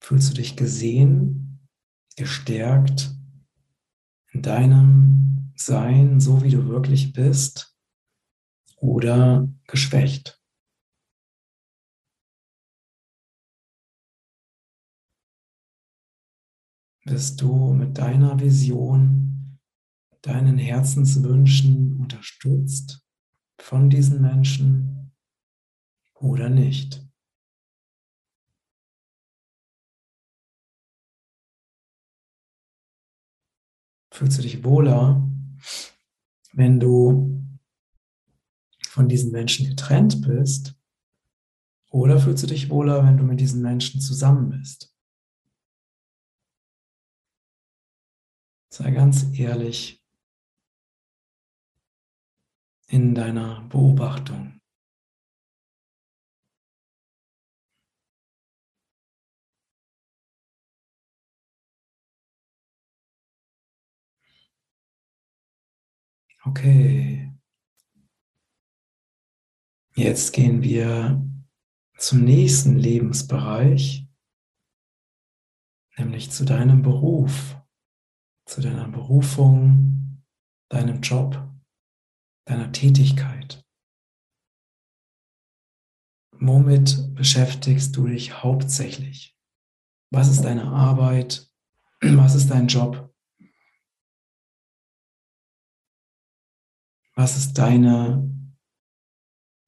Fühlst 0.01 0.31
du 0.31 0.35
dich 0.35 0.57
gesehen, 0.57 1.69
gestärkt 2.17 3.13
in 4.33 4.43
deinem 4.43 5.53
Sein, 5.57 6.21
so 6.21 6.43
wie 6.43 6.51
du 6.51 6.69
wirklich 6.69 7.13
bist, 7.13 7.77
oder 8.77 9.49
geschwächt? 9.67 10.41
wirst 17.07 17.41
du 17.41 17.73
mit 17.73 17.99
deiner 17.99 18.39
Vision, 18.41 19.36
deinen 20.27 20.59
Herzenswünschen 20.59 22.01
unterstützt 22.01 23.07
von 23.61 23.91
diesen 23.91 24.21
Menschen 24.21 25.13
oder 26.15 26.49
nicht. 26.49 27.07
Fühlst 34.13 34.39
du 34.39 34.43
dich 34.43 34.65
wohler, 34.65 35.31
wenn 36.55 36.81
du 36.81 37.47
von 38.89 39.09
diesen 39.09 39.31
Menschen 39.31 39.69
getrennt 39.69 40.23
bist? 40.23 40.75
Oder 41.91 42.19
fühlst 42.19 42.43
du 42.43 42.47
dich 42.47 42.71
wohler, 42.71 43.05
wenn 43.05 43.17
du 43.17 43.25
mit 43.25 43.41
diesen 43.41 43.63
Menschen 43.63 44.01
zusammen 44.01 44.51
bist? 44.51 44.93
Sei 48.71 48.91
ganz 48.91 49.27
ehrlich 49.39 50.06
in 52.89 53.15
deiner 53.15 53.63
Beobachtung. 53.69 54.61
Okay. 66.45 67.33
Jetzt 69.97 70.33
gehen 70.33 70.63
wir 70.63 71.25
zum 71.99 72.25
nächsten 72.25 72.77
Lebensbereich, 72.77 74.07
nämlich 75.97 76.31
zu 76.31 76.45
deinem 76.45 76.83
Beruf 76.83 77.57
zu 78.47 78.61
deiner 78.61 78.89
Berufung, 78.89 80.23
deinem 80.69 81.01
Job, 81.01 81.46
deiner 82.47 82.73
Tätigkeit. 82.73 83.65
Womit 86.33 87.15
beschäftigst 87.15 87.97
du 87.97 88.07
dich 88.07 88.43
hauptsächlich? 88.43 89.37
Was 90.11 90.29
ist 90.29 90.43
deine 90.43 90.65
Arbeit? 90.65 91.51
Was 92.01 92.35
ist 92.35 92.51
dein 92.51 92.69
Job? 92.69 93.13
Was 97.15 97.37
ist 97.37 97.55
deine 97.55 98.31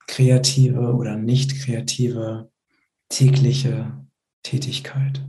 kreative 0.07 0.95
oder 0.95 1.17
nicht 1.17 1.59
kreative 1.61 2.53
tägliche 3.09 4.07
Tätigkeit? 4.43 5.27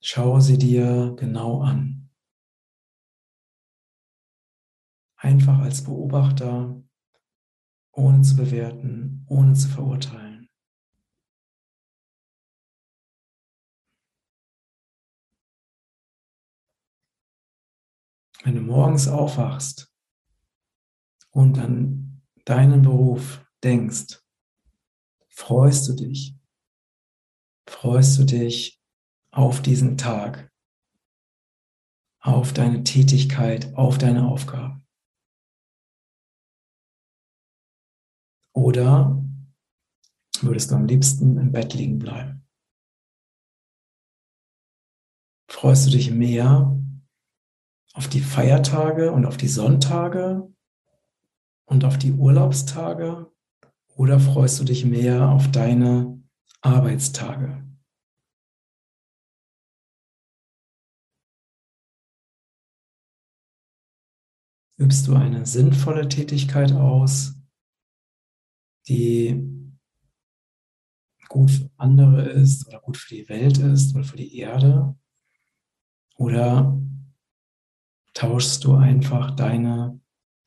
Schau 0.00 0.38
sie 0.38 0.58
dir 0.58 1.14
genau 1.18 1.62
an. 1.62 1.93
Einfach 5.24 5.60
als 5.60 5.82
Beobachter, 5.82 6.84
ohne 7.92 8.20
zu 8.20 8.36
bewerten, 8.36 9.24
ohne 9.26 9.54
zu 9.54 9.68
verurteilen. 9.68 10.50
Wenn 18.42 18.56
du 18.56 18.60
morgens 18.60 19.08
aufwachst 19.08 19.90
und 21.30 21.58
an 21.58 22.22
deinen 22.44 22.82
Beruf 22.82 23.46
denkst, 23.62 24.22
freust 25.28 25.88
du 25.88 25.94
dich. 25.94 26.36
Freust 27.66 28.18
du 28.18 28.24
dich 28.24 28.78
auf 29.30 29.62
diesen 29.62 29.96
Tag, 29.96 30.52
auf 32.20 32.52
deine 32.52 32.84
Tätigkeit, 32.84 33.74
auf 33.74 33.96
deine 33.96 34.28
Aufgaben. 34.28 34.83
Oder 38.54 39.20
würdest 40.40 40.70
du 40.70 40.76
am 40.76 40.86
liebsten 40.86 41.36
im 41.38 41.52
Bett 41.52 41.74
liegen 41.74 41.98
bleiben? 41.98 42.46
Freust 45.50 45.86
du 45.86 45.90
dich 45.90 46.10
mehr 46.10 46.80
auf 47.94 48.08
die 48.08 48.20
Feiertage 48.20 49.12
und 49.12 49.26
auf 49.26 49.36
die 49.36 49.48
Sonntage 49.48 50.52
und 51.64 51.84
auf 51.84 51.98
die 51.98 52.12
Urlaubstage 52.12 53.30
oder 53.96 54.18
freust 54.20 54.60
du 54.60 54.64
dich 54.64 54.84
mehr 54.84 55.28
auf 55.30 55.50
deine 55.50 56.22
Arbeitstage? 56.60 57.64
Übst 64.76 65.06
du 65.06 65.14
eine 65.14 65.46
sinnvolle 65.46 66.08
Tätigkeit 66.08 66.72
aus, 66.72 67.33
die 68.88 69.54
gut 71.28 71.50
für 71.50 71.70
andere 71.76 72.22
ist 72.22 72.66
oder 72.68 72.80
gut 72.80 72.96
für 72.96 73.14
die 73.14 73.28
Welt 73.28 73.58
ist 73.58 73.94
oder 73.94 74.04
für 74.04 74.16
die 74.16 74.38
Erde? 74.38 74.96
Oder 76.16 76.80
tauschst 78.12 78.64
du 78.64 78.74
einfach 78.74 79.32
deine 79.32 80.00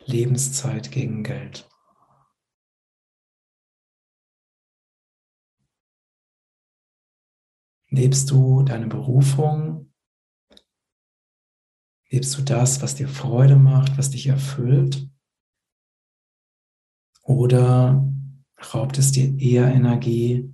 Lebenszeit 0.05 0.91
gegen 0.91 1.23
Geld? 1.23 1.69
Lebst 7.89 8.31
du 8.31 8.63
deine 8.63 8.87
Berufung? 8.87 9.93
Lebst 12.09 12.37
du 12.37 12.41
das, 12.41 12.81
was 12.81 12.95
dir 12.95 13.09
Freude 13.09 13.57
macht, 13.57 13.97
was 13.97 14.11
dich 14.11 14.27
erfüllt? 14.27 15.09
Oder 17.23 18.07
raubt 18.59 18.97
es 18.97 19.11
dir 19.11 19.37
eher 19.39 19.67
Energie, 19.67 20.53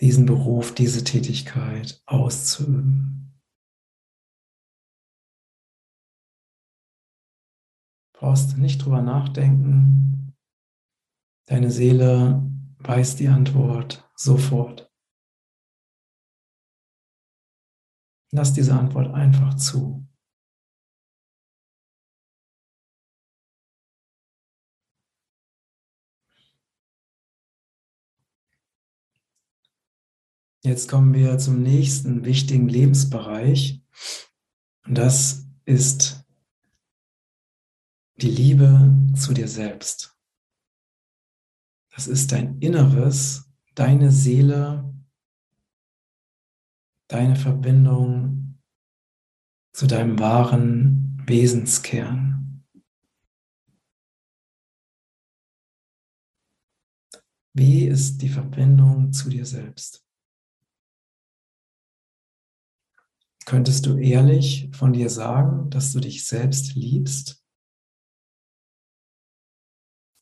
diesen 0.00 0.26
Beruf, 0.26 0.74
diese 0.74 1.04
Tätigkeit 1.04 2.02
auszuüben? 2.06 3.40
Brauchst 8.16 8.56
nicht 8.58 8.84
drüber 8.84 9.02
nachdenken. 9.02 10.34
Deine 11.46 11.70
Seele 11.70 12.42
weiß 12.78 13.16
die 13.16 13.28
Antwort 13.28 14.08
sofort. 14.14 14.90
Lass 18.32 18.52
diese 18.52 18.74
Antwort 18.74 19.14
einfach 19.14 19.54
zu. 19.54 20.03
Jetzt 30.66 30.88
kommen 30.88 31.12
wir 31.12 31.36
zum 31.36 31.62
nächsten 31.62 32.24
wichtigen 32.24 32.70
Lebensbereich. 32.70 33.82
Und 34.86 34.96
das 34.96 35.46
ist 35.66 36.24
die 38.16 38.30
Liebe 38.30 38.96
zu 39.14 39.34
dir 39.34 39.46
selbst. 39.46 40.18
Das 41.90 42.06
ist 42.06 42.32
dein 42.32 42.58
Inneres, 42.60 43.52
deine 43.74 44.10
Seele, 44.10 44.90
deine 47.08 47.36
Verbindung 47.36 48.58
zu 49.74 49.86
deinem 49.86 50.18
wahren 50.18 51.22
Wesenskern. 51.26 52.64
Wie 57.52 57.84
ist 57.84 58.22
die 58.22 58.30
Verbindung 58.30 59.12
zu 59.12 59.28
dir 59.28 59.44
selbst? 59.44 60.03
Könntest 63.44 63.84
du 63.84 63.98
ehrlich 63.98 64.70
von 64.72 64.92
dir 64.94 65.10
sagen, 65.10 65.68
dass 65.68 65.92
du 65.92 66.00
dich 66.00 66.26
selbst 66.26 66.74
liebst? 66.74 67.44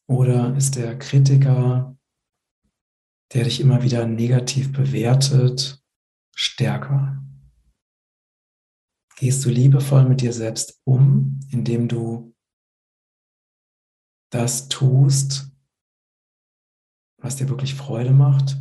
Oder 0.09 0.57
ist 0.57 0.75
der 0.75 0.99
Kritiker, 0.99 1.97
der 3.33 3.45
dich 3.45 3.61
immer 3.61 3.83
wieder 3.83 4.07
negativ 4.07 4.73
bewertet, 4.73 5.81
stärker? 6.35 7.23
Gehst 9.17 9.45
du 9.45 9.51
liebevoll 9.51 10.09
mit 10.09 10.21
dir 10.21 10.33
selbst 10.33 10.81
um, 10.85 11.39
indem 11.51 11.87
du 11.87 12.35
das 14.33 14.69
tust, 14.69 15.49
was 17.19 17.37
dir 17.37 17.49
wirklich 17.49 17.75
Freude 17.75 18.13
macht, 18.13 18.57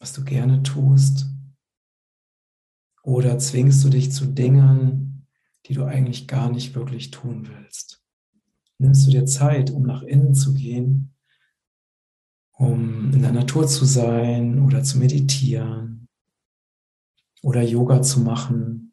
was 0.00 0.12
du 0.12 0.24
gerne 0.24 0.62
tust? 0.64 1.26
Oder 3.02 3.38
zwingst 3.38 3.82
du 3.84 3.88
dich 3.88 4.12
zu 4.12 4.26
Dingen, 4.26 5.26
die 5.66 5.74
du 5.74 5.84
eigentlich 5.84 6.28
gar 6.28 6.50
nicht 6.50 6.74
wirklich 6.74 7.10
tun 7.10 7.48
willst? 7.48 8.02
Nimmst 8.78 9.06
du 9.06 9.10
dir 9.10 9.26
Zeit, 9.26 9.70
um 9.70 9.82
nach 9.84 10.02
innen 10.02 10.34
zu 10.34 10.54
gehen, 10.54 11.14
um 12.52 13.12
in 13.12 13.22
der 13.22 13.32
Natur 13.32 13.66
zu 13.66 13.84
sein 13.84 14.62
oder 14.62 14.82
zu 14.82 14.98
meditieren? 14.98 16.00
oder 17.42 17.62
Yoga 17.62 18.02
zu 18.02 18.20
machen. 18.20 18.92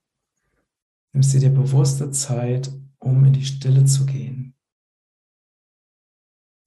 Nimmst 1.13 1.33
du 1.33 1.39
dir 1.39 1.49
bewusste 1.49 2.11
Zeit, 2.11 2.71
um 2.99 3.25
in 3.25 3.33
die 3.33 3.45
Stille 3.45 3.85
zu 3.85 4.05
gehen, 4.05 4.55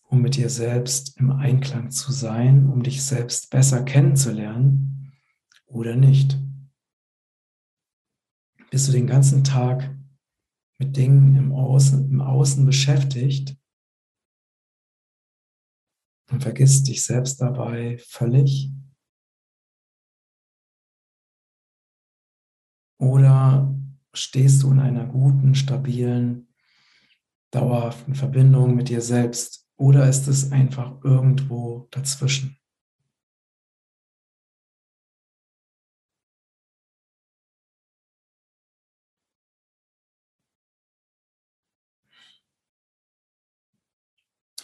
um 0.08 0.22
mit 0.22 0.36
dir 0.36 0.50
selbst 0.50 1.18
im 1.18 1.30
Einklang 1.30 1.90
zu 1.90 2.12
sein, 2.12 2.68
um 2.68 2.82
dich 2.82 3.02
selbst 3.02 3.50
besser 3.50 3.82
kennenzulernen 3.82 5.12
oder 5.66 5.96
nicht. 5.96 6.38
Bist 8.70 8.88
du 8.88 8.92
den 8.92 9.06
ganzen 9.06 9.44
Tag 9.44 9.94
mit 10.78 10.96
Dingen 10.96 11.36
im 11.36 11.52
Außen, 11.52 12.10
im 12.10 12.20
Außen 12.20 12.64
beschäftigt 12.64 13.56
und 16.30 16.42
vergisst 16.42 16.86
dich 16.88 17.04
selbst 17.04 17.40
dabei 17.40 17.98
völlig 17.98 18.72
Oder 23.00 23.74
stehst 24.12 24.62
du 24.62 24.72
in 24.72 24.78
einer 24.78 25.06
guten, 25.06 25.54
stabilen, 25.54 26.48
dauerhaften 27.50 28.14
Verbindung 28.14 28.74
mit 28.74 28.90
dir 28.90 29.00
selbst? 29.00 29.66
Oder 29.76 30.06
ist 30.06 30.28
es 30.28 30.52
einfach 30.52 31.02
irgendwo 31.02 31.88
dazwischen? 31.90 32.59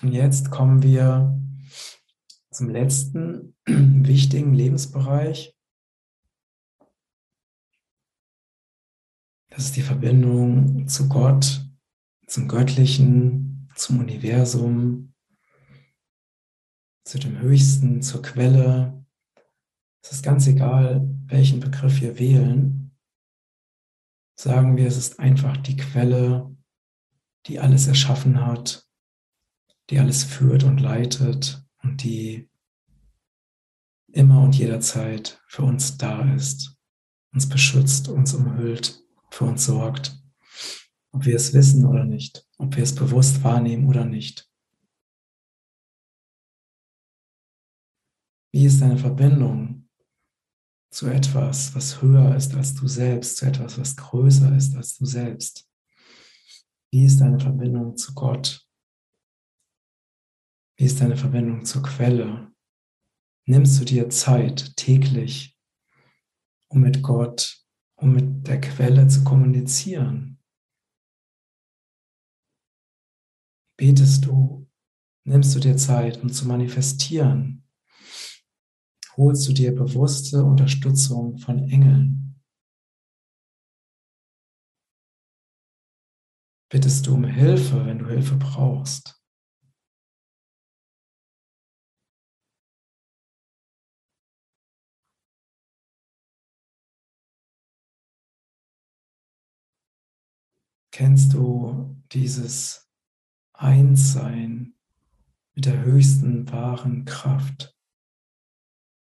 Und 0.02 0.12
jetzt 0.12 0.50
kommen 0.50 0.82
wir 0.82 1.40
zum 2.50 2.70
letzten 2.70 3.54
wichtigen 3.66 4.54
Lebensbereich, 4.54 5.56
Das 9.56 9.64
ist 9.64 9.76
die 9.76 9.82
Verbindung 9.82 10.86
zu 10.86 11.08
Gott, 11.08 11.66
zum 12.26 12.46
Göttlichen, 12.46 13.70
zum 13.74 14.00
Universum, 14.00 15.14
zu 17.04 17.18
dem 17.18 17.38
Höchsten, 17.38 18.02
zur 18.02 18.20
Quelle. 18.20 19.02
Es 20.02 20.12
ist 20.12 20.22
ganz 20.22 20.46
egal, 20.46 21.08
welchen 21.24 21.60
Begriff 21.60 22.02
wir 22.02 22.18
wählen. 22.18 22.94
Sagen 24.38 24.76
wir, 24.76 24.86
es 24.86 24.98
ist 24.98 25.18
einfach 25.20 25.56
die 25.56 25.78
Quelle, 25.78 26.54
die 27.46 27.58
alles 27.58 27.86
erschaffen 27.86 28.44
hat, 28.44 28.85
die 29.90 29.98
alles 29.98 30.24
führt 30.24 30.64
und 30.64 30.78
leitet 30.78 31.64
und 31.82 32.02
die 32.02 32.48
immer 34.12 34.42
und 34.42 34.56
jederzeit 34.56 35.40
für 35.46 35.62
uns 35.62 35.96
da 35.96 36.32
ist, 36.34 36.76
uns 37.32 37.48
beschützt, 37.48 38.08
uns 38.08 38.34
umhüllt 38.34 39.02
für 39.30 39.44
uns 39.44 39.66
sorgt, 39.66 40.18
ob 41.12 41.26
wir 41.26 41.36
es 41.36 41.52
wissen 41.52 41.84
oder 41.84 42.04
nicht, 42.04 42.46
ob 42.58 42.76
wir 42.76 42.82
es 42.82 42.94
bewusst 42.94 43.44
wahrnehmen 43.44 43.86
oder 43.86 44.04
nicht. 44.04 44.50
Wie 48.52 48.64
ist 48.64 48.80
deine 48.80 48.96
Verbindung 48.96 49.88
zu 50.90 51.08
etwas, 51.08 51.74
was 51.74 52.00
höher 52.00 52.34
ist 52.34 52.54
als 52.54 52.74
du 52.74 52.88
selbst, 52.88 53.36
zu 53.36 53.46
etwas, 53.46 53.78
was 53.78 53.96
größer 53.96 54.56
ist 54.56 54.74
als 54.74 54.96
du 54.96 55.04
selbst? 55.04 55.68
Wie 56.90 57.04
ist 57.04 57.20
deine 57.20 57.38
Verbindung 57.38 57.96
zu 57.98 58.14
Gott? 58.14 58.65
Wie 60.76 60.84
ist 60.84 61.00
deine 61.00 61.16
Verbindung 61.16 61.64
zur 61.64 61.82
Quelle? 61.82 62.52
Nimmst 63.46 63.80
du 63.80 63.84
dir 63.84 64.10
Zeit 64.10 64.76
täglich, 64.76 65.58
um 66.68 66.82
mit 66.82 67.02
Gott 67.02 67.66
um 67.98 68.12
mit 68.12 68.46
der 68.46 68.60
Quelle 68.60 69.08
zu 69.08 69.24
kommunizieren? 69.24 70.38
Betest 73.78 74.26
du? 74.26 74.68
Nimmst 75.24 75.54
du 75.54 75.60
dir 75.60 75.76
Zeit, 75.76 76.22
um 76.22 76.30
zu 76.30 76.46
manifestieren? 76.46 77.66
Holst 79.16 79.48
du 79.48 79.52
dir 79.52 79.74
bewusste 79.74 80.44
Unterstützung 80.44 81.38
von 81.38 81.58
Engeln? 81.70 82.42
Bittest 86.68 87.06
du 87.06 87.14
um 87.14 87.24
Hilfe, 87.24 87.86
wenn 87.86 87.98
du 87.98 88.08
Hilfe 88.08 88.36
brauchst? 88.36 89.15
Kennst 100.96 101.34
du 101.34 101.94
dieses 102.10 102.90
Einssein 103.52 104.72
mit 105.54 105.66
der 105.66 105.84
höchsten 105.84 106.50
wahren 106.50 107.04
Kraft, 107.04 107.76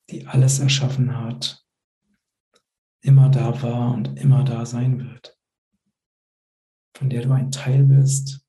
die 0.10 0.26
alles 0.26 0.60
erschaffen 0.60 1.18
hat, 1.18 1.68
immer 3.02 3.28
da 3.28 3.62
war 3.62 3.94
und 3.94 4.18
immer 4.18 4.46
da 4.46 4.66
sein 4.66 4.98
wird, 4.98 5.38
von 6.96 7.10
der 7.10 7.24
du 7.24 7.34
ein 7.34 7.52
Teil 7.52 7.84
bist 7.84 8.48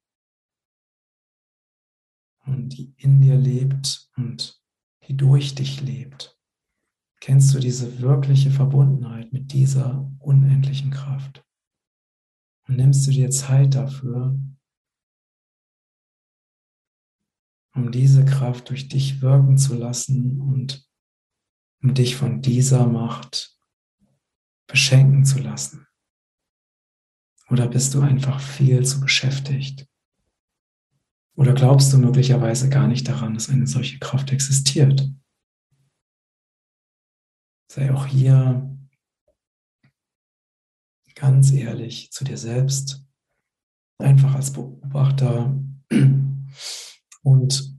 und 2.47 2.69
die 2.69 2.95
in 2.99 3.21
dir 3.21 3.37
lebt 3.37 4.13
und 4.15 4.63
die 5.09 5.17
durch 5.17 5.57
dich 5.57 5.81
lebt. 5.81 6.39
Kennst 7.19 7.53
du 7.53 7.59
diese 7.59 8.01
wirkliche 8.01 8.53
Verbundenheit 8.53 9.33
mit 9.33 9.53
dieser 9.53 10.09
unendlichen 10.21 10.93
Kraft? 10.93 11.44
Und 12.67 12.77
nimmst 12.77 13.07
du 13.07 13.11
dir 13.11 13.31
Zeit 13.31 13.75
dafür, 13.75 14.39
um 17.75 17.91
diese 17.91 18.25
Kraft 18.25 18.71
durch 18.71 18.89
dich 18.89 19.21
wirken 19.21 19.59
zu 19.59 19.75
lassen 19.75 20.41
und 20.41 20.89
um 21.83 21.93
dich 21.95 22.17
von 22.17 22.41
dieser 22.41 22.87
Macht 22.87 23.59
beschenken 24.67 25.25
zu 25.25 25.39
lassen? 25.41 25.87
Oder 27.51 27.69
bist 27.69 27.95
du 27.95 28.01
einfach 28.01 28.41
viel 28.41 28.85
zu 28.87 29.01
beschäftigt? 29.01 29.87
Oder 31.37 31.53
glaubst 31.53 31.93
du 31.93 31.99
möglicherweise 31.99 32.71
gar 32.71 32.87
nicht 32.87 33.07
daran, 33.09 33.35
dass 33.35 33.51
eine 33.51 33.67
solche 33.67 33.99
Kraft 33.99 34.33
existiert? 34.33 35.11
Sei 37.71 37.93
auch 37.93 38.07
hier 38.07 38.74
ganz 41.15 41.53
ehrlich 41.53 42.11
zu 42.11 42.25
dir 42.25 42.39
selbst, 42.39 43.05
einfach 43.99 44.35
als 44.35 44.53
Beobachter 44.53 45.59
und 47.23 47.79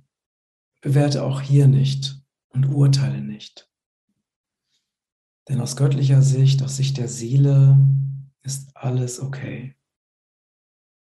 bewerte 0.82 1.24
auch 1.24 1.42
hier 1.42 1.68
nicht 1.68 2.22
und 2.50 2.66
urteile 2.66 3.22
nicht. 3.22 3.70
Denn 5.48 5.62
aus 5.62 5.76
göttlicher 5.76 6.22
Sicht, 6.22 6.64
aus 6.64 6.78
Sicht 6.78 6.98
der 6.98 7.08
Seele, 7.08 7.78
ist 8.42 8.76
alles 8.76 9.20
okay. 9.20 9.76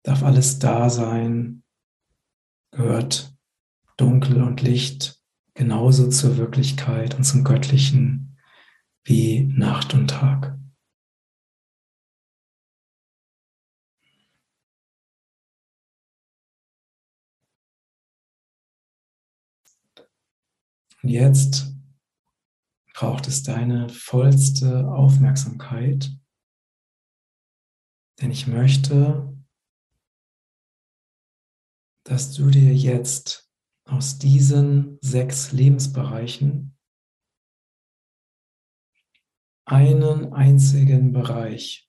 Darf 0.03 0.23
alles 0.23 0.59
da 0.59 0.91
sein, 0.91 1.63
gehört 2.71 3.35
Dunkel 3.97 4.43
und 4.43 4.61
Licht 4.61 5.23
genauso 5.55 6.09
zur 6.09 6.37
Wirklichkeit 6.37 7.15
und 7.15 7.25
zum 7.25 7.45
Göttlichen 7.45 8.37
wie 9.05 9.45
Nacht 9.45 9.95
und 9.95 10.09
Tag. 10.09 10.54
Und 21.05 21.11
jetzt 21.11 21.71
braucht 22.95 23.29
es 23.29 23.43
deine 23.43 23.91
vollste 23.91 24.89
Aufmerksamkeit, 24.91 26.11
denn 28.23 28.31
ich 28.31 28.47
möchte, 28.47 29.37
dass 32.05 32.33
du 32.33 32.49
dir 32.49 32.75
jetzt 32.75 33.53
aus 33.85 34.19
diesen 34.19 34.97
sechs 35.03 35.53
Lebensbereichen 35.53 36.75
einen 39.67 40.33
einzigen 40.33 41.13
Bereich 41.13 41.87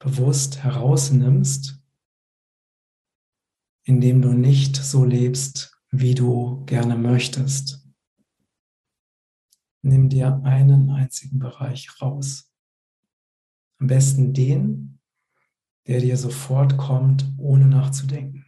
bewusst 0.00 0.62
herausnimmst, 0.62 1.82
in 3.84 4.02
dem 4.02 4.20
du 4.20 4.34
nicht 4.34 4.76
so 4.76 5.06
lebst, 5.06 5.80
wie 5.90 6.14
du 6.14 6.66
gerne 6.66 6.94
möchtest. 6.94 7.87
Nimm 9.88 10.10
dir 10.10 10.42
einen 10.44 10.90
einzigen 10.90 11.38
Bereich 11.38 12.02
raus. 12.02 12.52
Am 13.78 13.86
besten 13.86 14.34
den, 14.34 15.00
der 15.86 16.00
dir 16.00 16.18
sofort 16.18 16.76
kommt, 16.76 17.32
ohne 17.38 17.66
nachzudenken. 17.66 18.44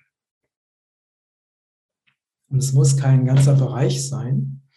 Und 2.48 2.58
es 2.58 2.74
muss 2.74 2.98
kein 2.98 3.24
ganzer 3.24 3.54
Bereich 3.54 4.06
sein, 4.06 4.68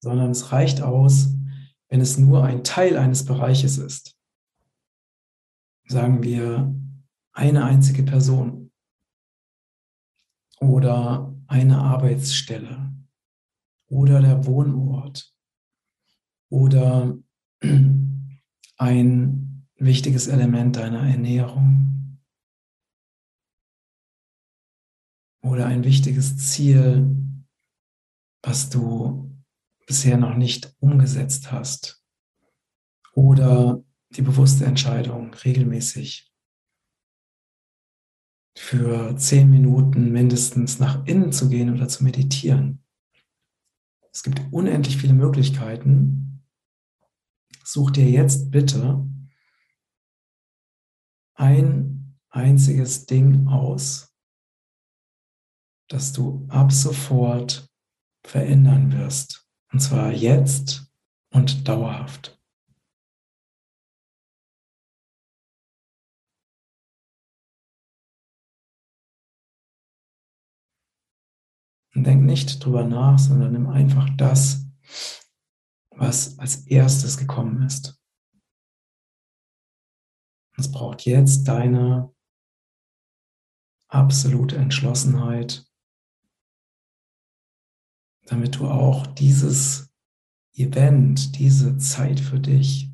sondern 0.00 0.30
es 0.30 0.50
reicht 0.50 0.80
aus, 0.80 1.34
wenn 1.88 2.00
es 2.00 2.16
nur 2.16 2.42
ein 2.42 2.64
Teil 2.64 2.96
eines 2.96 3.26
Bereiches 3.26 3.76
ist. 3.76 4.18
Sagen 5.88 6.22
wir 6.22 6.74
eine 7.32 7.64
einzige 7.66 8.02
Person 8.02 8.72
oder 10.58 11.36
eine 11.48 11.82
Arbeitsstelle 11.82 12.94
oder 13.88 14.22
der 14.22 14.46
Wohnort 14.46 15.31
oder 16.52 17.18
ein 18.76 19.66
wichtiges 19.76 20.26
Element 20.26 20.76
deiner 20.76 21.08
Ernährung 21.08 22.20
oder 25.42 25.66
ein 25.66 25.82
wichtiges 25.82 26.36
Ziel, 26.36 27.16
was 28.42 28.68
du 28.68 29.34
bisher 29.86 30.18
noch 30.18 30.36
nicht 30.36 30.76
umgesetzt 30.78 31.50
hast 31.50 32.04
oder 33.14 33.82
die 34.10 34.22
bewusste 34.22 34.66
Entscheidung 34.66 35.32
regelmäßig 35.32 36.30
für 38.58 39.16
zehn 39.16 39.48
Minuten 39.48 40.12
mindestens 40.12 40.78
nach 40.78 41.06
innen 41.06 41.32
zu 41.32 41.48
gehen 41.48 41.72
oder 41.72 41.88
zu 41.88 42.04
meditieren. 42.04 42.84
Es 44.12 44.22
gibt 44.22 44.42
unendlich 44.52 44.98
viele 44.98 45.14
Möglichkeiten, 45.14 46.31
Such 47.64 47.90
dir 47.92 48.10
jetzt 48.10 48.50
bitte 48.50 49.06
ein 51.34 52.18
einziges 52.30 53.06
Ding 53.06 53.46
aus, 53.48 54.14
das 55.88 56.12
du 56.12 56.46
ab 56.48 56.72
sofort 56.72 57.68
verändern 58.24 58.92
wirst. 58.92 59.48
Und 59.72 59.80
zwar 59.80 60.12
jetzt 60.12 60.92
und 61.30 61.66
dauerhaft. 61.66 62.38
Und 71.94 72.04
denk 72.04 72.22
nicht 72.22 72.64
drüber 72.64 72.84
nach, 72.84 73.18
sondern 73.18 73.52
nimm 73.52 73.66
einfach 73.68 74.08
das, 74.16 74.66
was 75.96 76.38
als 76.38 76.66
erstes 76.66 77.16
gekommen 77.16 77.62
ist. 77.62 77.98
Es 80.56 80.70
braucht 80.70 81.04
jetzt 81.04 81.44
deine 81.44 82.14
absolute 83.88 84.56
Entschlossenheit, 84.56 85.66
damit 88.26 88.56
du 88.56 88.68
auch 88.68 89.06
dieses 89.06 89.92
Event, 90.54 91.38
diese 91.38 91.78
Zeit 91.78 92.20
für 92.20 92.40
dich, 92.40 92.90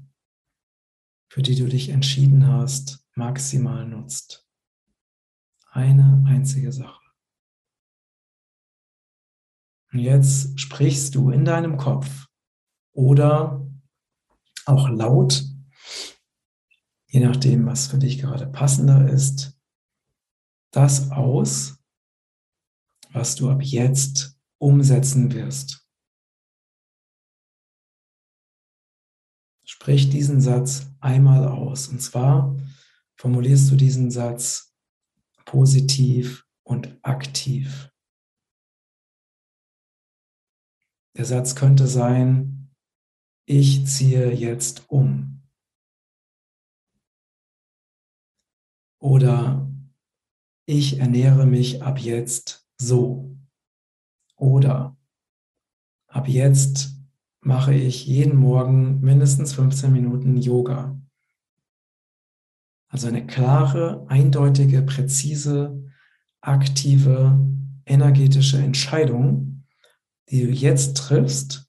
für 1.29 1.43
die 1.43 1.57
du 1.57 1.69
dich 1.69 1.91
entschieden 1.91 2.47
hast, 2.47 3.05
maximal 3.15 3.87
nutzt. 3.87 4.47
Eine 5.71 6.25
einzige 6.27 6.73
Sache. 6.73 6.99
Und 9.93 10.01
jetzt 10.01 10.59
sprichst 10.59 11.15
du 11.15 11.31
in 11.31 11.45
deinem 11.45 11.77
Kopf 11.77 12.28
oder 12.99 13.65
auch 14.67 14.89
laut, 14.89 15.45
je 17.07 17.21
nachdem, 17.21 17.65
was 17.65 17.87
für 17.87 17.99
dich 17.99 18.19
gerade 18.19 18.49
passender 18.49 19.09
ist, 19.09 19.57
das 20.73 21.13
aus, 21.13 21.79
was 23.13 23.37
du 23.37 23.51
ab 23.51 23.63
jetzt 23.63 24.37
umsetzen 24.59 25.33
wirst. 25.33 25.89
Sprich 29.65 30.11
diesen 30.11 30.41
Satz 30.41 30.89
einmal 30.99 31.47
aus. 31.47 31.87
Und 31.87 32.03
zwar 32.03 32.57
formulierst 33.15 33.71
du 33.71 33.77
diesen 33.77 34.11
Satz 34.11 34.75
positiv 35.45 36.45
und 36.65 36.99
aktiv. 37.03 37.93
Der 41.17 41.25
Satz 41.25 41.55
könnte 41.55 41.87
sein, 41.87 42.58
ich 43.49 43.87
ziehe 43.87 44.31
jetzt 44.31 44.91
um. 44.91 45.43
Oder 49.01 49.71
ich 50.67 50.99
ernähre 50.99 51.47
mich 51.47 51.83
ab 51.83 51.99
jetzt 51.99 52.69
so. 52.77 53.35
Oder 54.37 54.99
ab 56.09 56.29
jetzt 56.29 56.95
mache 57.41 57.73
ich 57.73 58.07
jeden 58.07 58.37
Morgen 58.37 59.01
mindestens 59.01 59.55
15 59.55 59.95
Minuten 59.95 60.37
Yoga. 60.37 61.01
Also 62.89 63.09
eine 63.09 63.27
klare, 63.27 64.05
eindeutige, 64.09 64.83
präzise 64.83 65.91
aktive, 66.43 67.39
energetische 67.87 68.59
Entscheidung, 68.59 69.65
die 70.29 70.45
du 70.45 70.53
jetzt 70.53 70.99
triffst 70.99 71.67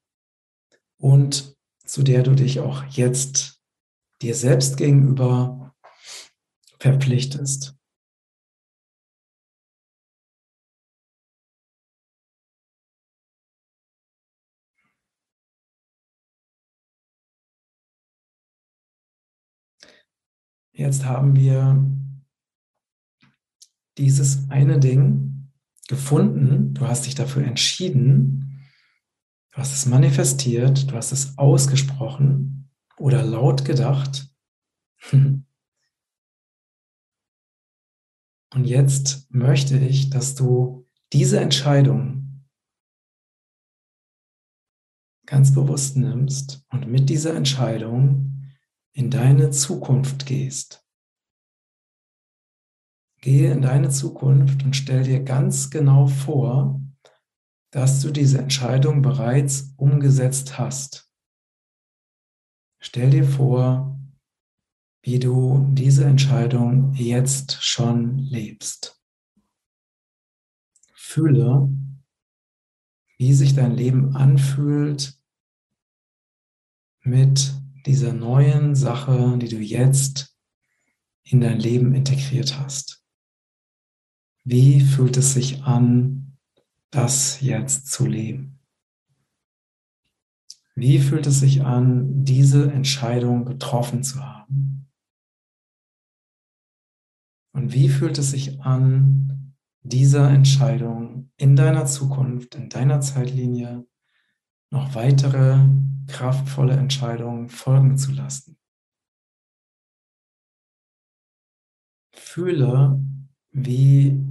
und 0.97 1.57
zu 1.89 2.03
der 2.03 2.21
du 2.21 2.35
dich 2.35 2.59
auch 2.59 2.83
jetzt 2.85 3.63
dir 4.21 4.35
selbst 4.35 4.77
gegenüber 4.77 5.75
verpflichtest. 6.79 7.75
Jetzt 20.71 21.05
haben 21.05 21.35
wir 21.35 21.83
dieses 23.97 24.47
eine 24.49 24.79
Ding 24.79 25.51
gefunden, 25.87 26.75
du 26.75 26.87
hast 26.87 27.07
dich 27.07 27.15
dafür 27.15 27.43
entschieden, 27.43 28.48
du 29.59 29.63
hast 29.63 29.73
es 29.73 29.85
manifestiert, 29.87 30.89
du 30.89 30.95
hast 30.95 31.11
es 31.11 31.37
ausgesprochen 31.37 32.71
oder 32.95 33.23
laut 33.23 33.65
gedacht. 33.65 34.33
Und 35.11 35.43
jetzt 38.53 39.29
möchte 39.33 39.77
ich, 39.77 40.09
dass 40.09 40.33
du 40.35 40.87
diese 41.11 41.41
Entscheidung 41.41 42.45
ganz 45.25 45.53
bewusst 45.53 45.97
nimmst 45.97 46.65
und 46.69 46.87
mit 46.87 47.09
dieser 47.09 47.35
Entscheidung 47.35 48.53
in 48.93 49.11
deine 49.11 49.51
Zukunft 49.51 50.25
gehst. 50.25 50.87
Gehe 53.19 53.51
in 53.51 53.61
deine 53.61 53.89
Zukunft 53.89 54.63
und 54.63 54.75
stell 54.75 55.03
dir 55.03 55.21
ganz 55.21 55.69
genau 55.69 56.07
vor, 56.07 56.81
dass 57.71 58.01
du 58.01 58.11
diese 58.11 58.39
Entscheidung 58.39 59.01
bereits 59.01 59.73
umgesetzt 59.77 60.57
hast. 60.57 61.11
Stell 62.79 63.09
dir 63.11 63.25
vor, 63.25 63.99
wie 65.01 65.19
du 65.19 65.67
diese 65.71 66.05
Entscheidung 66.05 66.93
jetzt 66.93 67.63
schon 67.63 68.17
lebst. 68.17 69.01
Fühle, 70.93 71.69
wie 73.17 73.33
sich 73.33 73.53
dein 73.53 73.75
Leben 73.75 74.15
anfühlt 74.15 75.19
mit 77.01 77.53
dieser 77.85 78.13
neuen 78.13 78.75
Sache, 78.75 79.37
die 79.39 79.49
du 79.49 79.57
jetzt 79.57 80.37
in 81.23 81.41
dein 81.41 81.59
Leben 81.59 81.93
integriert 81.93 82.59
hast. 82.59 83.03
Wie 84.43 84.81
fühlt 84.81 85.17
es 85.17 85.33
sich 85.33 85.63
an, 85.63 86.18
das 86.91 87.41
jetzt 87.41 87.87
zu 87.87 88.05
leben? 88.05 88.59
Wie 90.75 90.99
fühlt 90.99 91.27
es 91.27 91.39
sich 91.39 91.63
an, 91.63 92.23
diese 92.23 92.71
Entscheidung 92.71 93.45
getroffen 93.45 94.03
zu 94.03 94.23
haben? 94.23 94.89
Und 97.53 97.73
wie 97.73 97.89
fühlt 97.89 98.17
es 98.17 98.31
sich 98.31 98.61
an, 98.61 99.55
dieser 99.81 100.29
Entscheidung 100.29 101.31
in 101.37 101.55
deiner 101.55 101.85
Zukunft, 101.85 102.55
in 102.55 102.69
deiner 102.69 103.01
Zeitlinie 103.01 103.87
noch 104.71 104.93
weitere 104.93 105.57
kraftvolle 106.07 106.73
Entscheidungen 106.73 107.49
folgen 107.49 107.97
zu 107.97 108.11
lassen. 108.11 108.57
Fühle, 112.13 112.99
wie 113.51 114.21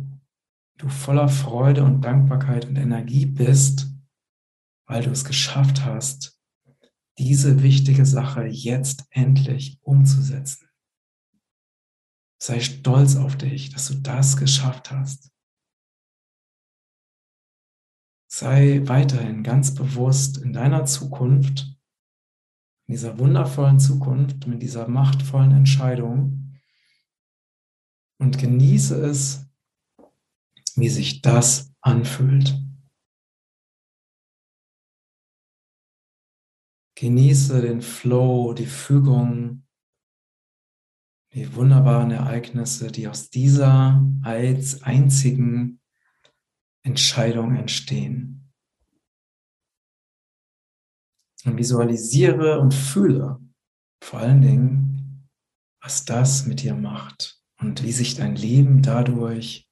du 0.79 0.89
voller 0.89 1.29
Freude 1.29 1.85
und 1.85 2.01
Dankbarkeit 2.03 2.67
und 2.67 2.77
Energie 2.77 3.27
bist, 3.27 3.89
weil 4.87 5.03
du 5.03 5.11
es 5.11 5.25
geschafft 5.25 5.85
hast, 5.85 6.41
diese 7.19 7.63
wichtige 7.63 8.07
Sache 8.07 8.47
jetzt 8.47 9.05
endlich 9.11 9.79
umzusetzen. 9.83 10.69
Sei 12.41 12.61
stolz 12.61 13.17
auf 13.17 13.37
dich, 13.37 13.71
dass 13.71 13.89
du 13.89 13.95
das 13.95 14.37
geschafft 14.37 14.93
hast. 14.93 15.33
Sei 18.31 18.83
weiterhin 18.87 19.43
ganz 19.43 19.75
bewusst 19.75 20.39
in 20.39 20.53
deiner 20.53 20.85
Zukunft, 20.85 21.77
in 22.87 22.93
dieser 22.93 23.19
wundervollen 23.19 23.81
Zukunft, 23.81 24.47
mit 24.47 24.63
dieser 24.63 24.87
machtvollen 24.87 25.51
Entscheidung 25.51 26.61
und 28.21 28.39
genieße 28.39 28.95
es, 29.05 29.48
wie 30.81 30.89
sich 30.89 31.23
das 31.23 31.75
anfühlt. 31.81 32.57
Genieße 36.97 37.63
den 37.63 37.81
Flow, 37.81 38.53
die 38.55 38.67
Fügung, 38.67 39.67
die 41.33 41.55
wunderbaren 41.55 42.11
Ereignisse, 42.11 42.91
die 42.91 43.07
aus 43.07 43.31
dieser 43.31 44.05
als 44.23 44.83
einzigen 44.83 45.81
Entscheidungen 46.83 47.57
entstehen. 47.57 48.53
Und 51.45 51.57
visualisiere 51.57 52.61
und 52.61 52.75
fühle 52.75 53.41
vor 54.03 54.19
allen 54.21 54.43
Dingen, 54.43 55.29
was 55.81 56.05
das 56.05 56.47
mit 56.47 56.63
dir 56.63 56.75
macht 56.75 57.41
und 57.61 57.85
wie 57.85 57.93
sich 57.93 58.17
dein 58.17 58.35
Leben 58.35 58.83
dadurch 58.83 59.68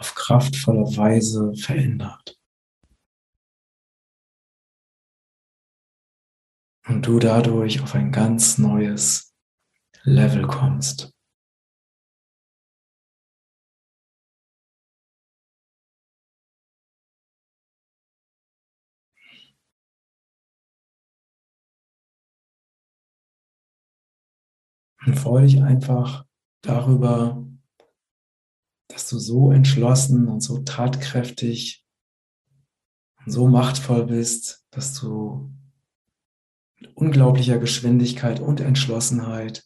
auf 0.00 0.14
kraftvolle 0.14 0.96
Weise 0.96 1.54
verändert. 1.54 2.40
Und 6.88 7.06
du 7.06 7.18
dadurch 7.18 7.82
auf 7.82 7.94
ein 7.94 8.10
ganz 8.10 8.56
neues 8.56 9.34
Level 10.02 10.46
kommst. 10.46 11.12
Und 25.06 25.18
freue 25.18 25.46
dich 25.46 25.62
einfach 25.62 26.26
darüber, 26.62 27.46
dass 29.00 29.08
du 29.08 29.18
so 29.18 29.50
entschlossen 29.50 30.28
und 30.28 30.42
so 30.42 30.58
tatkräftig 30.58 31.86
und 33.24 33.32
so 33.32 33.48
machtvoll 33.48 34.04
bist, 34.04 34.66
dass 34.70 34.92
du 35.00 35.50
mit 36.78 36.94
unglaublicher 36.98 37.58
Geschwindigkeit 37.58 38.40
und 38.40 38.60
Entschlossenheit 38.60 39.64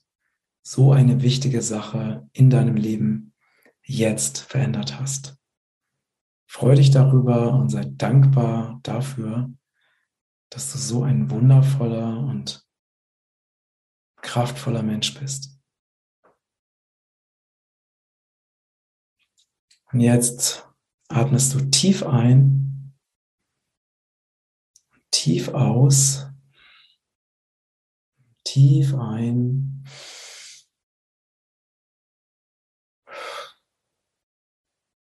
so 0.62 0.92
eine 0.92 1.20
wichtige 1.20 1.62
Sache 1.62 2.28
in 2.32 2.48
deinem 2.48 2.76
Leben 2.76 3.32
jetzt 3.82 4.38
verändert 4.38 5.00
hast. 5.00 5.36
Freue 6.46 6.76
dich 6.76 6.92
darüber 6.92 7.54
und 7.54 7.70
sei 7.70 7.86
dankbar 7.86 8.78
dafür, 8.84 9.52
dass 10.48 10.70
du 10.70 10.78
so 10.78 11.02
ein 11.02 11.28
wundervoller 11.32 12.20
und 12.20 12.64
kraftvoller 14.22 14.84
Mensch 14.84 15.18
bist. 15.18 15.53
Und 19.94 20.00
jetzt 20.00 20.68
atmest 21.08 21.54
du 21.54 21.70
tief 21.70 22.02
ein, 22.02 22.96
tief 25.12 25.50
aus, 25.50 26.26
tief 28.42 28.92
ein. 28.92 29.84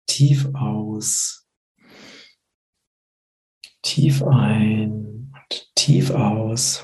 Tief 0.08 0.48
aus, 0.56 1.46
tief 3.82 4.24
ein 4.24 5.34
und 5.34 5.76
tief 5.76 6.12
aus. 6.12 6.82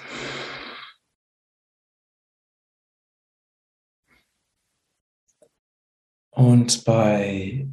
Und 6.31 6.83
bei, 6.83 7.69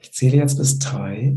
ich 0.00 0.12
zähle 0.12 0.36
jetzt 0.36 0.56
bis 0.56 0.78
drei. 0.78 1.36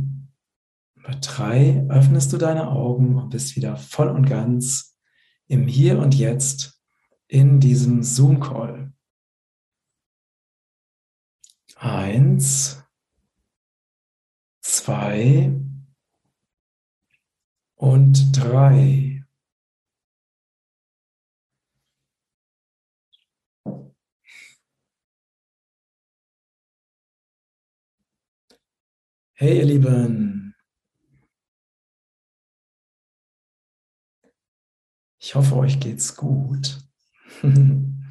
Bei 1.04 1.14
drei 1.16 1.86
öffnest 1.90 2.32
du 2.32 2.38
deine 2.38 2.70
Augen 2.70 3.18
und 3.18 3.30
bist 3.30 3.56
wieder 3.56 3.76
voll 3.76 4.10
und 4.10 4.26
ganz 4.26 4.98
im 5.48 5.68
Hier 5.68 6.00
und 6.00 6.16
Jetzt 6.16 6.82
in 7.28 7.60
diesem 7.60 8.04
Zoom-Call. 8.04 8.94
Eins, 11.76 12.82
zwei 14.62 15.54
und 17.76 18.32
drei. 18.32 19.13
Hey 29.44 29.58
ihr 29.58 29.66
Lieben, 29.66 30.56
ich 35.20 35.36
hoffe, 35.36 35.58
euch 35.58 35.82
geht's 35.82 36.16
gut 36.16 36.80
und 37.44 38.06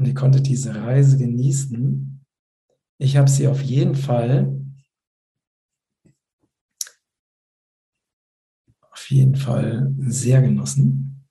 ihr 0.00 0.14
konntet 0.14 0.48
diese 0.48 0.74
Reise 0.74 1.18
genießen. 1.18 2.26
Ich 2.98 3.16
habe 3.16 3.30
sie 3.30 3.46
auf 3.46 3.62
jeden 3.62 3.94
Fall, 3.94 4.60
auf 8.90 9.08
jeden 9.08 9.36
Fall 9.36 9.94
sehr 9.98 10.42
genossen. 10.42 11.28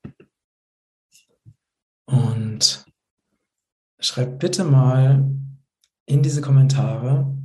Und 2.05 2.85
schreibt 3.99 4.39
bitte 4.39 4.63
mal 4.63 5.29
in 6.05 6.23
diese 6.23 6.39
Kommentare, 6.39 7.40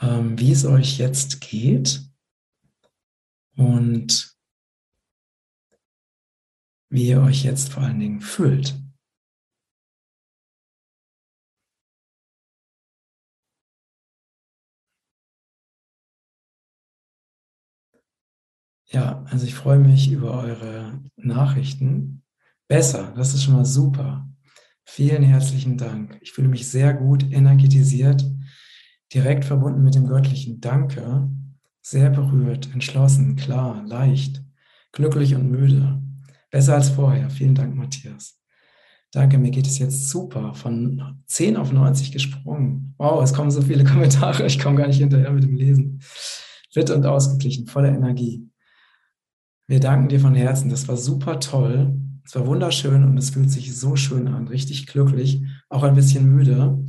ähm, 0.00 0.38
wie 0.38 0.52
es 0.52 0.64
euch 0.64 0.98
jetzt 0.98 1.40
geht 1.40 2.02
und 3.56 4.36
wie 6.88 7.08
ihr 7.08 7.22
euch 7.22 7.44
jetzt 7.44 7.72
vor 7.72 7.84
allen 7.84 8.00
Dingen 8.00 8.20
fühlt. 8.20 8.80
Ja, 18.92 19.22
also 19.30 19.46
ich 19.46 19.54
freue 19.54 19.78
mich 19.78 20.10
über 20.10 20.32
eure 20.32 21.00
Nachrichten. 21.14 22.24
Besser, 22.66 23.12
das 23.16 23.34
ist 23.34 23.44
schon 23.44 23.54
mal 23.54 23.64
super. 23.64 24.28
Vielen 24.84 25.22
herzlichen 25.22 25.76
Dank. 25.76 26.18
Ich 26.22 26.32
fühle 26.32 26.48
mich 26.48 26.68
sehr 26.68 26.94
gut 26.94 27.22
energetisiert 27.30 28.24
direkt 29.12 29.44
verbunden 29.44 29.82
mit 29.82 29.94
dem 29.94 30.06
göttlichen 30.06 30.60
Danke, 30.60 31.28
sehr 31.82 32.10
berührt, 32.10 32.72
entschlossen, 32.72 33.36
klar, 33.36 33.82
leicht, 33.86 34.42
glücklich 34.92 35.34
und 35.34 35.50
müde. 35.50 36.00
Besser 36.50 36.74
als 36.74 36.90
vorher. 36.90 37.30
Vielen 37.30 37.54
Dank, 37.54 37.74
Matthias. 37.74 38.38
Danke, 39.12 39.38
mir 39.38 39.50
geht 39.50 39.66
es 39.66 39.78
jetzt 39.78 40.08
super. 40.08 40.54
Von 40.54 41.22
10 41.26 41.56
auf 41.56 41.72
90 41.72 42.12
gesprungen. 42.12 42.94
Wow, 42.98 43.22
es 43.22 43.32
kommen 43.32 43.50
so 43.50 43.62
viele 43.62 43.84
Kommentare. 43.90 44.46
Ich 44.46 44.58
komme 44.58 44.76
gar 44.76 44.86
nicht 44.86 44.98
hinterher 44.98 45.30
mit 45.30 45.44
dem 45.44 45.54
Lesen. 45.54 46.00
Fit 46.72 46.90
und 46.90 47.06
ausgeglichen, 47.06 47.66
voller 47.66 47.88
Energie. 47.88 48.48
Wir 49.66 49.80
danken 49.80 50.08
dir 50.08 50.20
von 50.20 50.34
Herzen. 50.34 50.70
Das 50.70 50.86
war 50.86 50.96
super 50.96 51.40
toll. 51.40 51.96
Es 52.24 52.34
war 52.34 52.46
wunderschön 52.46 53.04
und 53.04 53.16
es 53.16 53.30
fühlt 53.30 53.50
sich 53.50 53.76
so 53.76 53.96
schön 53.96 54.28
an. 54.28 54.48
Richtig 54.48 54.86
glücklich, 54.86 55.42
auch 55.68 55.82
ein 55.82 55.94
bisschen 55.94 56.32
müde 56.32 56.84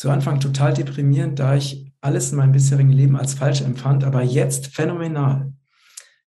zu 0.00 0.08
Anfang 0.08 0.40
total 0.40 0.72
deprimierend, 0.72 1.38
da 1.38 1.56
ich 1.56 1.92
alles 2.00 2.32
in 2.32 2.38
meinem 2.38 2.52
bisherigen 2.52 2.90
Leben 2.90 3.16
als 3.16 3.34
falsch 3.34 3.60
empfand, 3.60 4.02
aber 4.02 4.22
jetzt 4.22 4.68
phänomenal. 4.68 5.52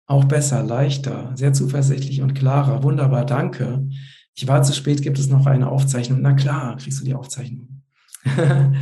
Auch 0.08 0.24
besser, 0.24 0.64
leichter, 0.64 1.32
sehr 1.36 1.54
zuversichtlich 1.54 2.24
und 2.24 2.34
klarer. 2.34 2.82
Wunderbar, 2.82 3.24
danke. 3.24 3.88
Ich 4.34 4.48
war 4.48 4.64
zu 4.64 4.74
spät, 4.74 5.04
gibt 5.04 5.20
es 5.20 5.30
noch 5.30 5.46
eine 5.46 5.70
Aufzeichnung? 5.70 6.22
Na 6.24 6.34
klar, 6.34 6.76
kriegst 6.78 7.02
du 7.02 7.06
die 7.06 7.14
Aufzeichnung. 7.14 7.84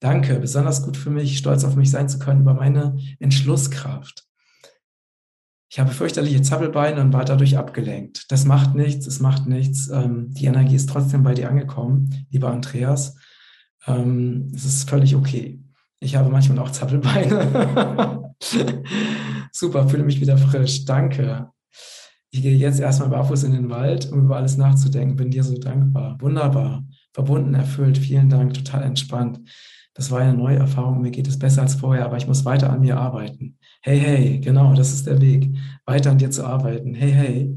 danke, 0.00 0.40
besonders 0.40 0.82
gut 0.82 0.96
für 0.96 1.10
mich, 1.10 1.38
stolz 1.38 1.62
auf 1.62 1.76
mich 1.76 1.92
sein 1.92 2.08
zu 2.08 2.18
können 2.18 2.40
über 2.40 2.54
meine 2.54 2.96
Entschlusskraft. 3.20 4.26
Ich 5.70 5.78
habe 5.78 5.92
fürchterliche 5.92 6.42
Zappelbeine 6.42 7.00
und 7.00 7.12
war 7.12 7.24
dadurch 7.24 7.56
abgelenkt. 7.56 8.32
Das 8.32 8.44
macht 8.44 8.74
nichts, 8.74 9.06
es 9.06 9.20
macht 9.20 9.46
nichts. 9.46 9.88
Ähm, 9.88 10.34
die 10.34 10.46
Energie 10.46 10.74
ist 10.74 10.88
trotzdem 10.88 11.22
bei 11.22 11.34
dir 11.34 11.48
angekommen, 11.48 12.26
lieber 12.30 12.50
Andreas. 12.50 13.14
Ähm, 13.86 14.50
es 14.54 14.64
ist 14.64 14.88
völlig 14.88 15.14
okay. 15.14 15.60
Ich 16.00 16.16
habe 16.16 16.28
manchmal 16.28 16.58
auch 16.58 16.70
Zappelbeine. 16.70 18.34
Super, 19.52 19.88
fühle 19.88 20.04
mich 20.04 20.20
wieder 20.20 20.36
frisch. 20.36 20.84
Danke. 20.84 21.50
Ich 22.30 22.42
gehe 22.42 22.56
jetzt 22.56 22.80
erstmal 22.80 23.08
barfuß 23.08 23.44
in 23.44 23.52
den 23.52 23.70
Wald, 23.70 24.12
um 24.12 24.24
über 24.24 24.36
alles 24.36 24.56
nachzudenken. 24.56 25.16
Bin 25.16 25.30
dir 25.30 25.42
so 25.42 25.56
dankbar. 25.56 26.16
Wunderbar. 26.20 26.84
Verbunden, 27.14 27.54
erfüllt. 27.54 27.96
Vielen 27.96 28.28
Dank. 28.28 28.52
Total 28.54 28.82
entspannt. 28.82 29.40
Das 29.94 30.10
war 30.10 30.20
eine 30.20 30.34
neue 30.34 30.58
Erfahrung. 30.58 31.00
Mir 31.00 31.10
geht 31.10 31.28
es 31.28 31.38
besser 31.38 31.62
als 31.62 31.76
vorher, 31.76 32.04
aber 32.04 32.18
ich 32.18 32.26
muss 32.26 32.44
weiter 32.44 32.70
an 32.70 32.80
mir 32.80 32.98
arbeiten. 32.98 33.56
Hey, 33.80 33.98
hey, 33.98 34.40
genau, 34.40 34.74
das 34.74 34.92
ist 34.92 35.06
der 35.06 35.22
Weg. 35.22 35.56
Weiter 35.86 36.10
an 36.10 36.18
dir 36.18 36.30
zu 36.30 36.44
arbeiten. 36.44 36.94
Hey, 36.94 37.12
hey. 37.12 37.56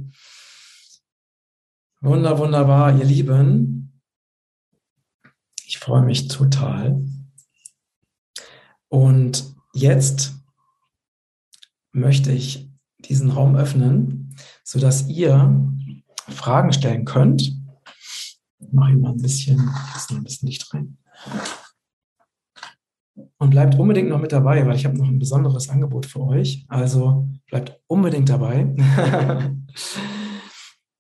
Wunder, 2.00 2.38
wunderbar, 2.38 2.98
ihr 2.98 3.04
Lieben. 3.04 3.79
Ich 5.70 5.78
freue 5.78 6.02
mich 6.02 6.28
total. 6.28 7.00
Und 8.88 9.54
jetzt 9.72 10.34
möchte 11.92 12.32
ich 12.32 12.72
diesen 12.98 13.30
Raum 13.30 13.56
öffnen, 13.56 14.36
sodass 14.64 15.08
ihr 15.08 15.72
Fragen 16.28 16.74
stellen 16.74 17.06
könnt. 17.06 17.44
Ich 17.44 18.72
mache 18.72 18.94
mal 18.94 19.12
ein 19.12 19.22
bisschen, 19.22 19.60
ein 20.10 20.24
bisschen 20.24 20.48
Licht 20.48 20.74
rein. 20.74 20.98
Und 23.38 23.52
bleibt 23.52 23.76
unbedingt 23.78 24.10
noch 24.10 24.20
mit 24.20 24.32
dabei, 24.32 24.66
weil 24.66 24.76
ich 24.76 24.86
habe 24.86 24.98
noch 24.98 25.08
ein 25.08 25.20
besonderes 25.20 25.70
Angebot 25.70 26.08
für 26.08 26.22
euch. 26.22 26.66
Also 26.68 27.30
bleibt 27.46 27.80
unbedingt 27.86 28.30
dabei. 28.30 28.76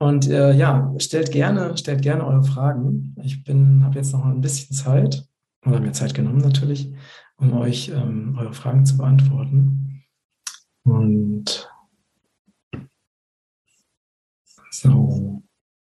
Und 0.01 0.29
äh, 0.29 0.53
ja, 0.53 0.93
stellt 0.97 1.31
gerne, 1.31 1.77
stellt 1.77 2.01
gerne 2.01 2.25
eure 2.25 2.43
Fragen. 2.43 3.15
Ich 3.21 3.43
habe 3.47 3.95
jetzt 3.95 4.13
noch 4.13 4.25
ein 4.25 4.39
bisschen 4.39 4.73
Zeit, 4.75 5.27
oder 5.65 5.81
mir 5.81 5.91
Zeit 5.91 6.13
genommen 6.13 6.39
natürlich, 6.39 6.89
um 7.35 7.51
euch 7.53 7.89
ähm, 7.89 8.37
eure 8.39 8.53
Fragen 8.53 8.85
zu 8.85 8.97
beantworten. 8.97 10.05
Und 10.83 11.69
so, 14.71 15.43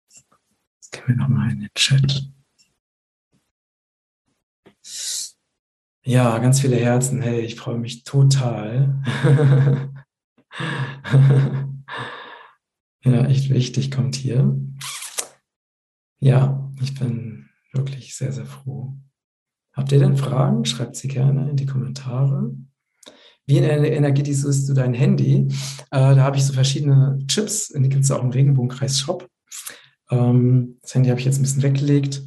jetzt 0.09 0.91
gehen 0.93 1.03
wir 1.07 1.15
nochmal 1.17 1.51
in 1.51 1.59
den 1.59 1.69
Chat. 1.75 2.31
Ja, 6.03 6.37
ganz 6.37 6.61
viele 6.61 6.77
Herzen. 6.77 7.21
Hey, 7.21 7.41
ich 7.41 7.55
freue 7.57 7.77
mich 7.77 8.05
total. 8.05 9.03
Ja, 13.07 13.25
echt 13.25 13.49
wichtig 13.49 13.89
kommt 13.89 14.17
hier. 14.17 14.59
Ja, 16.19 16.69
ich 16.81 16.93
bin 16.93 17.47
wirklich 17.71 18.15
sehr, 18.15 18.33
sehr 18.33 18.45
froh. 18.45 18.97
Habt 19.71 19.93
ihr 19.93 19.99
denn 19.99 20.17
Fragen? 20.17 20.65
Schreibt 20.65 20.97
sie 20.97 21.07
gerne 21.07 21.49
in 21.49 21.55
die 21.55 21.65
Kommentare. 21.65 22.53
Wie 23.45 23.59
energetisierst 23.59 24.67
du 24.67 24.73
dein 24.73 24.93
Handy? 24.93 25.47
Äh, 25.89 26.15
da 26.15 26.17
habe 26.17 26.35
ich 26.35 26.43
so 26.43 26.51
verschiedene 26.51 27.17
Chips, 27.27 27.69
die 27.69 27.87
gibt 27.87 28.03
es 28.03 28.11
auch 28.11 28.21
im 28.21 28.31
Regenbogenkreis-Shop. 28.31 29.29
Ähm, 30.11 30.77
das 30.81 30.93
Handy 30.93 31.07
habe 31.09 31.21
ich 31.21 31.25
jetzt 31.25 31.39
ein 31.39 31.43
bisschen 31.43 31.63
weggelegt. 31.63 32.23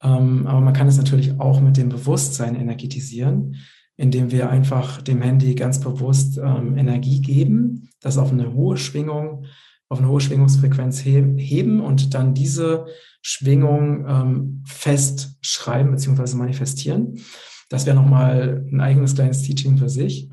Ähm, 0.00 0.46
aber 0.46 0.60
man 0.60 0.74
kann 0.74 0.86
es 0.86 0.96
natürlich 0.96 1.40
auch 1.40 1.60
mit 1.60 1.76
dem 1.76 1.88
Bewusstsein 1.88 2.54
energetisieren, 2.54 3.56
indem 3.96 4.30
wir 4.30 4.48
einfach 4.48 5.02
dem 5.02 5.22
Handy 5.22 5.56
ganz 5.56 5.80
bewusst 5.80 6.38
ähm, 6.38 6.78
Energie 6.78 7.20
geben, 7.20 7.90
das 8.00 8.16
auf 8.16 8.30
eine 8.30 8.52
hohe 8.52 8.76
Schwingung 8.76 9.46
auf 9.88 9.98
eine 9.98 10.08
hohe 10.08 10.20
Schwingungsfrequenz 10.20 11.04
heben 11.04 11.80
und 11.80 12.14
dann 12.14 12.34
diese 12.34 12.86
Schwingung 13.22 14.06
ähm, 14.08 14.64
festschreiben 14.66 15.92
bzw. 15.92 16.36
manifestieren. 16.36 17.20
Das 17.68 17.86
wäre 17.86 17.96
nochmal 17.96 18.66
ein 18.70 18.80
eigenes 18.80 19.14
kleines 19.14 19.42
Teaching 19.42 19.78
für 19.78 19.88
sich. 19.88 20.30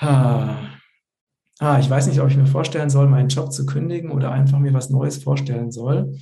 Ah. 0.00 0.70
ich 1.80 1.90
weiß 1.90 2.06
nicht, 2.06 2.20
ob 2.20 2.28
ich 2.30 2.36
mir 2.36 2.46
vorstellen 2.46 2.88
soll, 2.88 3.08
meinen 3.08 3.28
Job 3.28 3.52
zu 3.52 3.66
kündigen 3.66 4.12
oder 4.12 4.30
einfach 4.30 4.60
mir 4.60 4.72
was 4.72 4.90
Neues 4.90 5.22
vorstellen 5.22 5.72
soll. 5.72 6.16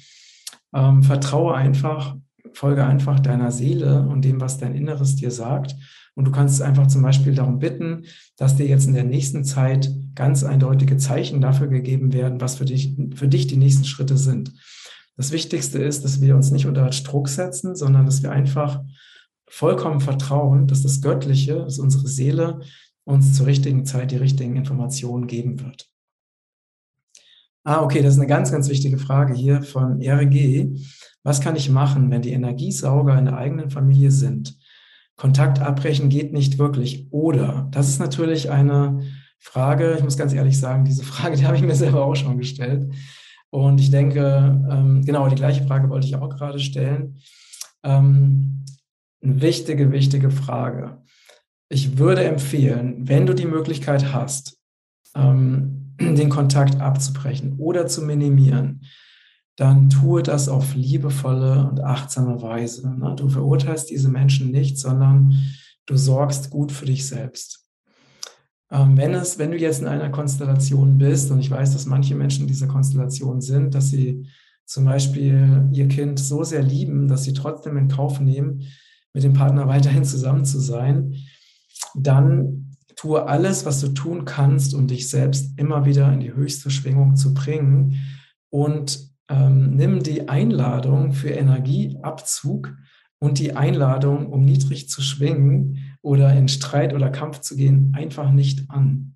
Ähm, 0.74 1.02
vertraue 1.02 1.54
einfach, 1.54 2.16
folge 2.54 2.84
einfach 2.84 3.20
deiner 3.20 3.52
Seele 3.52 4.08
und 4.08 4.24
dem, 4.24 4.40
was 4.40 4.56
dein 4.56 4.74
Inneres 4.74 5.16
dir 5.16 5.30
sagt 5.30 5.74
und 6.16 6.24
du 6.24 6.32
kannst 6.32 6.62
einfach 6.62 6.86
zum 6.86 7.02
Beispiel 7.02 7.34
darum 7.34 7.58
bitten, 7.58 8.04
dass 8.36 8.56
dir 8.56 8.66
jetzt 8.66 8.86
in 8.86 8.94
der 8.94 9.04
nächsten 9.04 9.44
Zeit 9.44 9.90
ganz 10.14 10.42
eindeutige 10.44 10.96
Zeichen 10.96 11.42
dafür 11.42 11.68
gegeben 11.68 12.14
werden, 12.14 12.40
was 12.40 12.56
für 12.56 12.64
dich, 12.64 12.96
für 13.14 13.28
dich 13.28 13.46
die 13.46 13.58
nächsten 13.58 13.84
Schritte 13.84 14.16
sind. 14.16 14.54
Das 15.18 15.30
Wichtigste 15.30 15.78
ist, 15.78 16.04
dass 16.04 16.22
wir 16.22 16.34
uns 16.34 16.50
nicht 16.50 16.66
unter 16.66 16.88
Druck 16.88 17.28
setzen, 17.28 17.76
sondern 17.76 18.06
dass 18.06 18.22
wir 18.22 18.32
einfach 18.32 18.82
vollkommen 19.46 20.00
vertrauen, 20.00 20.66
dass 20.66 20.82
das 20.82 21.02
Göttliche, 21.02 21.56
dass 21.56 21.78
unsere 21.78 22.08
Seele 22.08 22.60
uns 23.04 23.34
zur 23.34 23.46
richtigen 23.46 23.84
Zeit 23.84 24.10
die 24.10 24.16
richtigen 24.16 24.56
Informationen 24.56 25.26
geben 25.26 25.60
wird. 25.60 25.86
Ah, 27.62 27.82
okay, 27.82 28.02
das 28.02 28.14
ist 28.14 28.20
eine 28.20 28.28
ganz, 28.28 28.50
ganz 28.50 28.70
wichtige 28.70 28.96
Frage 28.96 29.34
hier 29.34 29.62
von 29.62 30.00
RG. 30.00 30.68
Was 31.22 31.42
kann 31.42 31.56
ich 31.56 31.68
machen, 31.68 32.10
wenn 32.10 32.22
die 32.22 32.32
Energiesauger 32.32 33.18
in 33.18 33.26
der 33.26 33.36
eigenen 33.36 33.70
Familie 33.70 34.10
sind? 34.10 34.56
Kontakt 35.16 35.60
abbrechen 35.60 36.08
geht 36.08 36.32
nicht 36.32 36.58
wirklich. 36.58 37.10
Oder, 37.10 37.68
das 37.70 37.88
ist 37.88 37.98
natürlich 37.98 38.50
eine 38.50 39.02
Frage, 39.38 39.94
ich 39.96 40.04
muss 40.04 40.16
ganz 40.16 40.32
ehrlich 40.32 40.58
sagen, 40.58 40.84
diese 40.84 41.04
Frage, 41.12 41.36
die 41.36 41.46
habe 41.46 41.56
ich 41.56 41.62
mir 41.62 41.74
selber 41.74 42.04
auch 42.04 42.16
schon 42.16 42.38
gestellt. 42.38 42.92
Und 43.50 43.80
ich 43.80 43.90
denke, 43.90 44.60
ähm, 44.70 45.02
genau, 45.04 45.28
die 45.28 45.36
gleiche 45.36 45.66
Frage 45.66 45.88
wollte 45.88 46.06
ich 46.06 46.16
auch 46.16 46.28
gerade 46.28 46.58
stellen. 46.58 47.16
Ähm, 47.82 48.64
eine 49.22 49.40
wichtige, 49.40 49.92
wichtige 49.92 50.30
Frage. 50.30 50.98
ich 51.68 51.98
würde 51.98 52.22
empfehlen, 52.22 53.08
wenn 53.08 53.26
du 53.26 53.34
die 53.34 53.46
Möglichkeit 53.46 54.12
hast, 54.12 54.58
ähm, 55.16 55.94
den 56.00 56.28
Kontakt 56.28 56.80
abzubrechen 56.80 57.54
oder 57.58 57.86
zu 57.86 58.02
minimieren, 58.02 58.82
dann 59.56 59.88
tue 59.88 60.22
das 60.22 60.48
auf 60.48 60.74
liebevolle 60.74 61.68
und 61.68 61.80
achtsame 61.80 62.42
Weise. 62.42 62.94
Du 63.16 63.28
verurteilst 63.28 63.90
diese 63.90 64.10
Menschen 64.10 64.50
nicht, 64.50 64.78
sondern 64.78 65.34
du 65.86 65.96
sorgst 65.96 66.50
gut 66.50 66.72
für 66.72 66.84
dich 66.84 67.06
selbst. 67.06 67.66
Ähm, 68.70 68.96
wenn, 68.96 69.14
es, 69.14 69.38
wenn 69.38 69.52
du 69.52 69.56
jetzt 69.56 69.80
in 69.80 69.86
einer 69.86 70.10
Konstellation 70.10 70.98
bist, 70.98 71.30
und 71.30 71.38
ich 71.38 71.50
weiß, 71.50 71.72
dass 71.72 71.86
manche 71.86 72.14
Menschen 72.14 72.42
in 72.42 72.48
dieser 72.48 72.66
Konstellation 72.66 73.40
sind, 73.40 73.74
dass 73.74 73.90
sie 73.90 74.26
zum 74.66 74.84
Beispiel 74.84 75.68
ihr 75.72 75.88
Kind 75.88 76.18
so 76.18 76.42
sehr 76.42 76.62
lieben, 76.62 77.08
dass 77.08 77.24
sie 77.24 77.32
trotzdem 77.32 77.76
in 77.76 77.88
Kauf 77.88 78.20
nehmen, 78.20 78.62
mit 79.14 79.22
dem 79.22 79.32
Partner 79.32 79.68
weiterhin 79.68 80.04
zusammen 80.04 80.44
zu 80.44 80.58
sein, 80.58 81.14
dann 81.94 82.76
tue 82.96 83.24
alles, 83.26 83.64
was 83.64 83.80
du 83.80 83.88
tun 83.88 84.24
kannst, 84.24 84.74
um 84.74 84.86
dich 84.86 85.08
selbst 85.08 85.58
immer 85.58 85.86
wieder 85.86 86.12
in 86.12 86.20
die 86.20 86.34
höchste 86.34 86.70
Schwingung 86.70 87.14
zu 87.14 87.32
bringen 87.32 87.98
und 88.50 89.15
ähm, 89.28 89.76
nimm 89.76 90.02
die 90.02 90.28
Einladung 90.28 91.12
für 91.12 91.30
Energieabzug 91.30 92.76
und 93.18 93.38
die 93.38 93.56
Einladung, 93.56 94.26
um 94.26 94.44
niedrig 94.44 94.88
zu 94.88 95.02
schwingen 95.02 95.96
oder 96.02 96.32
in 96.34 96.48
Streit 96.48 96.94
oder 96.94 97.10
Kampf 97.10 97.40
zu 97.40 97.56
gehen, 97.56 97.92
einfach 97.94 98.30
nicht 98.30 98.70
an, 98.70 99.14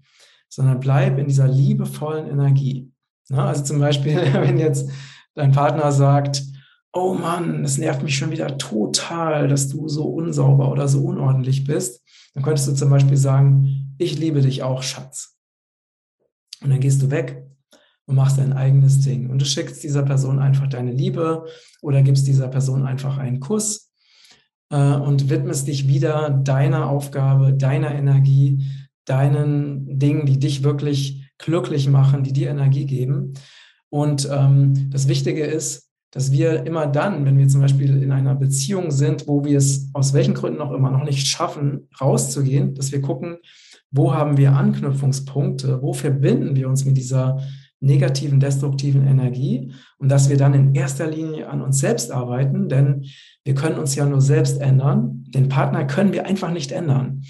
sondern 0.48 0.80
bleib 0.80 1.18
in 1.18 1.28
dieser 1.28 1.48
liebevollen 1.48 2.28
Energie. 2.28 2.90
Na, 3.28 3.46
also 3.46 3.62
zum 3.62 3.78
Beispiel, 3.78 4.16
wenn 4.32 4.58
jetzt 4.58 4.90
dein 5.34 5.52
Partner 5.52 5.92
sagt, 5.92 6.42
oh 6.92 7.14
Mann, 7.14 7.64
es 7.64 7.78
nervt 7.78 8.02
mich 8.02 8.16
schon 8.16 8.32
wieder 8.32 8.58
total, 8.58 9.46
dass 9.46 9.68
du 9.68 9.88
so 9.88 10.06
unsauber 10.06 10.72
oder 10.72 10.88
so 10.88 11.04
unordentlich 11.04 11.64
bist, 11.64 12.02
dann 12.34 12.42
könntest 12.42 12.68
du 12.68 12.74
zum 12.74 12.90
Beispiel 12.90 13.16
sagen, 13.16 13.94
ich 13.98 14.18
liebe 14.18 14.40
dich 14.40 14.62
auch, 14.62 14.82
Schatz. 14.82 15.36
Und 16.62 16.70
dann 16.70 16.80
gehst 16.80 17.00
du 17.02 17.10
weg 17.10 17.49
und 18.10 18.16
machst 18.16 18.38
dein 18.38 18.52
eigenes 18.52 19.00
Ding. 19.00 19.30
Und 19.30 19.40
du 19.40 19.44
schickst 19.46 19.82
dieser 19.82 20.02
Person 20.02 20.40
einfach 20.40 20.66
deine 20.66 20.92
Liebe 20.92 21.46
oder 21.80 22.02
gibst 22.02 22.26
dieser 22.26 22.48
Person 22.48 22.84
einfach 22.84 23.18
einen 23.18 23.40
Kuss 23.40 23.90
äh, 24.70 24.76
und 24.76 25.30
widmest 25.30 25.68
dich 25.68 25.86
wieder 25.88 26.30
deiner 26.30 26.90
Aufgabe, 26.90 27.54
deiner 27.54 27.94
Energie, 27.94 28.66
deinen 29.04 29.98
Dingen, 29.98 30.26
die 30.26 30.38
dich 30.38 30.64
wirklich 30.64 31.30
glücklich 31.38 31.88
machen, 31.88 32.24
die 32.24 32.32
dir 32.32 32.50
Energie 32.50 32.84
geben. 32.84 33.34
Und 33.88 34.28
ähm, 34.30 34.90
das 34.90 35.08
Wichtige 35.08 35.44
ist, 35.44 35.88
dass 36.10 36.32
wir 36.32 36.66
immer 36.66 36.88
dann, 36.88 37.24
wenn 37.24 37.38
wir 37.38 37.46
zum 37.46 37.60
Beispiel 37.60 38.02
in 38.02 38.10
einer 38.10 38.34
Beziehung 38.34 38.90
sind, 38.90 39.28
wo 39.28 39.44
wir 39.44 39.56
es 39.56 39.88
aus 39.92 40.12
welchen 40.12 40.34
Gründen 40.34 40.60
auch 40.60 40.72
immer 40.72 40.90
noch 40.90 41.04
nicht 41.04 41.28
schaffen, 41.28 41.88
rauszugehen, 42.00 42.74
dass 42.74 42.90
wir 42.90 43.00
gucken, 43.00 43.38
wo 43.92 44.12
haben 44.12 44.36
wir 44.36 44.56
Anknüpfungspunkte, 44.56 45.80
wo 45.82 45.92
verbinden 45.92 46.56
wir 46.56 46.68
uns 46.68 46.84
mit 46.84 46.96
dieser 46.96 47.40
negativen, 47.80 48.40
destruktiven 48.40 49.06
Energie 49.06 49.72
und 49.98 50.10
dass 50.10 50.28
wir 50.28 50.36
dann 50.36 50.54
in 50.54 50.74
erster 50.74 51.06
Linie 51.06 51.48
an 51.48 51.62
uns 51.62 51.78
selbst 51.78 52.12
arbeiten, 52.12 52.68
denn 52.68 53.06
wir 53.44 53.54
können 53.54 53.78
uns 53.78 53.94
ja 53.94 54.04
nur 54.04 54.20
selbst 54.20 54.60
ändern. 54.60 55.24
Den 55.28 55.48
Partner 55.48 55.86
können 55.86 56.12
wir 56.12 56.26
einfach 56.26 56.52
nicht 56.52 56.72
ändern. 56.72 57.22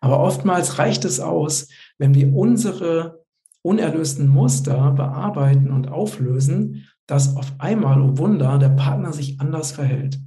Aber 0.00 0.20
oftmals 0.20 0.78
reicht 0.78 1.04
es 1.04 1.20
aus, 1.20 1.68
wenn 1.98 2.14
wir 2.14 2.34
unsere 2.34 3.22
unerlösten 3.62 4.28
Muster 4.28 4.92
bearbeiten 4.92 5.70
und 5.70 5.88
auflösen, 5.88 6.86
dass 7.06 7.36
auf 7.36 7.52
einmal, 7.58 8.00
oh 8.00 8.16
Wunder, 8.16 8.58
der 8.58 8.70
Partner 8.70 9.12
sich 9.12 9.40
anders 9.40 9.72
verhält. 9.72 10.18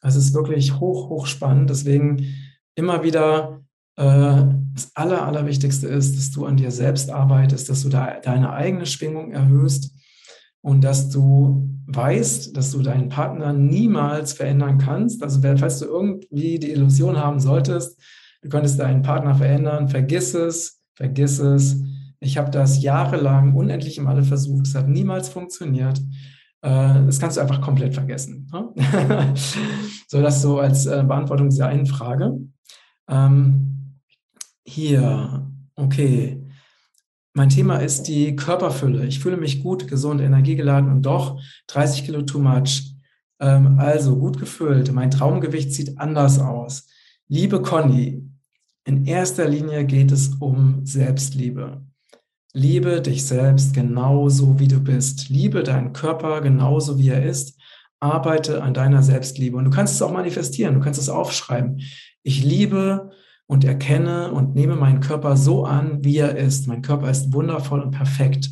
Das 0.00 0.16
ist 0.16 0.34
wirklich 0.34 0.80
hoch, 0.80 1.08
hoch 1.08 1.26
spannend. 1.26 1.70
Deswegen 1.70 2.26
immer 2.74 3.02
wieder 3.04 3.62
äh, 3.96 4.44
das 4.74 4.90
Aller, 4.94 5.24
Allerwichtigste 5.24 5.86
ist, 5.86 6.16
dass 6.16 6.30
du 6.32 6.46
an 6.46 6.56
dir 6.56 6.70
selbst 6.70 7.10
arbeitest, 7.10 7.68
dass 7.68 7.82
du 7.82 7.88
da 7.88 8.18
deine 8.20 8.52
eigene 8.52 8.86
Schwingung 8.86 9.30
erhöhst 9.30 9.94
und 10.62 10.82
dass 10.82 11.10
du 11.10 11.70
weißt, 11.86 12.56
dass 12.56 12.72
du 12.72 12.82
deinen 12.82 13.08
Partner 13.08 13.52
niemals 13.52 14.32
verändern 14.32 14.78
kannst. 14.78 15.22
Also 15.22 15.40
falls 15.42 15.78
du 15.78 15.84
irgendwie 15.84 16.58
die 16.58 16.72
Illusion 16.72 17.16
haben 17.16 17.38
solltest, 17.38 18.00
du 18.42 18.48
könntest 18.48 18.80
deinen 18.80 19.02
Partner 19.02 19.34
verändern, 19.34 19.88
vergiss 19.88 20.34
es, 20.34 20.80
vergiss 20.94 21.38
es. 21.38 21.80
Ich 22.18 22.36
habe 22.36 22.50
das 22.50 22.82
jahrelang 22.82 23.54
unendlich 23.54 23.98
im 23.98 24.08
Alle 24.08 24.24
versucht, 24.24 24.66
es 24.66 24.74
hat 24.74 24.88
niemals 24.88 25.28
funktioniert. 25.28 26.00
Äh, 26.62 27.04
das 27.06 27.20
kannst 27.20 27.36
du 27.36 27.42
einfach 27.42 27.60
komplett 27.60 27.94
vergessen. 27.94 28.50
Ne? 28.52 28.72
so, 30.08 30.20
das 30.20 30.42
so 30.42 30.58
als 30.58 30.86
äh, 30.86 31.04
Beantwortung 31.06 31.50
dieser 31.50 31.68
einen 31.68 31.86
Frage. 31.86 32.38
Ähm, 33.08 33.73
hier, 34.74 35.50
okay. 35.76 36.40
Mein 37.32 37.48
Thema 37.48 37.76
ist 37.78 38.04
die 38.04 38.36
Körperfülle. 38.36 39.06
Ich 39.06 39.20
fühle 39.20 39.36
mich 39.36 39.62
gut, 39.62 39.88
gesund, 39.88 40.20
energiegeladen 40.20 40.90
und 40.90 41.02
doch 41.02 41.40
30 41.68 42.04
Kilo 42.04 42.22
too 42.22 42.38
much. 42.38 42.94
Ähm, 43.40 43.78
also 43.78 44.16
gut 44.16 44.38
gefüllt. 44.38 44.92
Mein 44.92 45.10
Traumgewicht 45.10 45.72
sieht 45.72 45.98
anders 45.98 46.38
aus. 46.38 46.88
Liebe 47.28 47.62
Conny, 47.62 48.28
in 48.84 49.06
erster 49.06 49.48
Linie 49.48 49.84
geht 49.84 50.12
es 50.12 50.34
um 50.40 50.84
Selbstliebe. 50.84 51.82
Liebe 52.52 53.00
dich 53.00 53.24
selbst 53.24 53.74
genauso, 53.74 54.58
wie 54.60 54.68
du 54.68 54.80
bist. 54.80 55.28
Liebe 55.28 55.62
deinen 55.64 55.92
Körper 55.92 56.40
genauso, 56.40 56.98
wie 56.98 57.08
er 57.08 57.24
ist. 57.24 57.58
Arbeite 57.98 58.62
an 58.62 58.74
deiner 58.74 59.02
Selbstliebe. 59.02 59.56
Und 59.56 59.64
du 59.64 59.70
kannst 59.70 59.94
es 59.94 60.02
auch 60.02 60.12
manifestieren, 60.12 60.74
du 60.74 60.80
kannst 60.80 61.00
es 61.00 61.08
aufschreiben. 61.08 61.80
Ich 62.22 62.44
liebe 62.44 63.10
und 63.46 63.64
erkenne 63.64 64.32
und 64.32 64.54
nehme 64.54 64.76
meinen 64.76 65.00
Körper 65.00 65.36
so 65.36 65.64
an, 65.64 66.02
wie 66.04 66.18
er 66.18 66.36
ist. 66.36 66.66
Mein 66.66 66.82
Körper 66.82 67.10
ist 67.10 67.32
wundervoll 67.32 67.80
und 67.80 67.90
perfekt. 67.90 68.50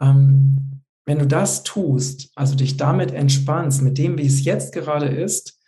Ähm, 0.00 0.82
wenn 1.06 1.18
du 1.18 1.26
das 1.26 1.62
tust, 1.62 2.30
also 2.34 2.54
dich 2.54 2.76
damit 2.76 3.12
entspannst, 3.12 3.82
mit 3.82 3.98
dem, 3.98 4.18
wie 4.18 4.26
es 4.26 4.44
jetzt 4.44 4.72
gerade 4.72 5.06
ist, 5.06 5.60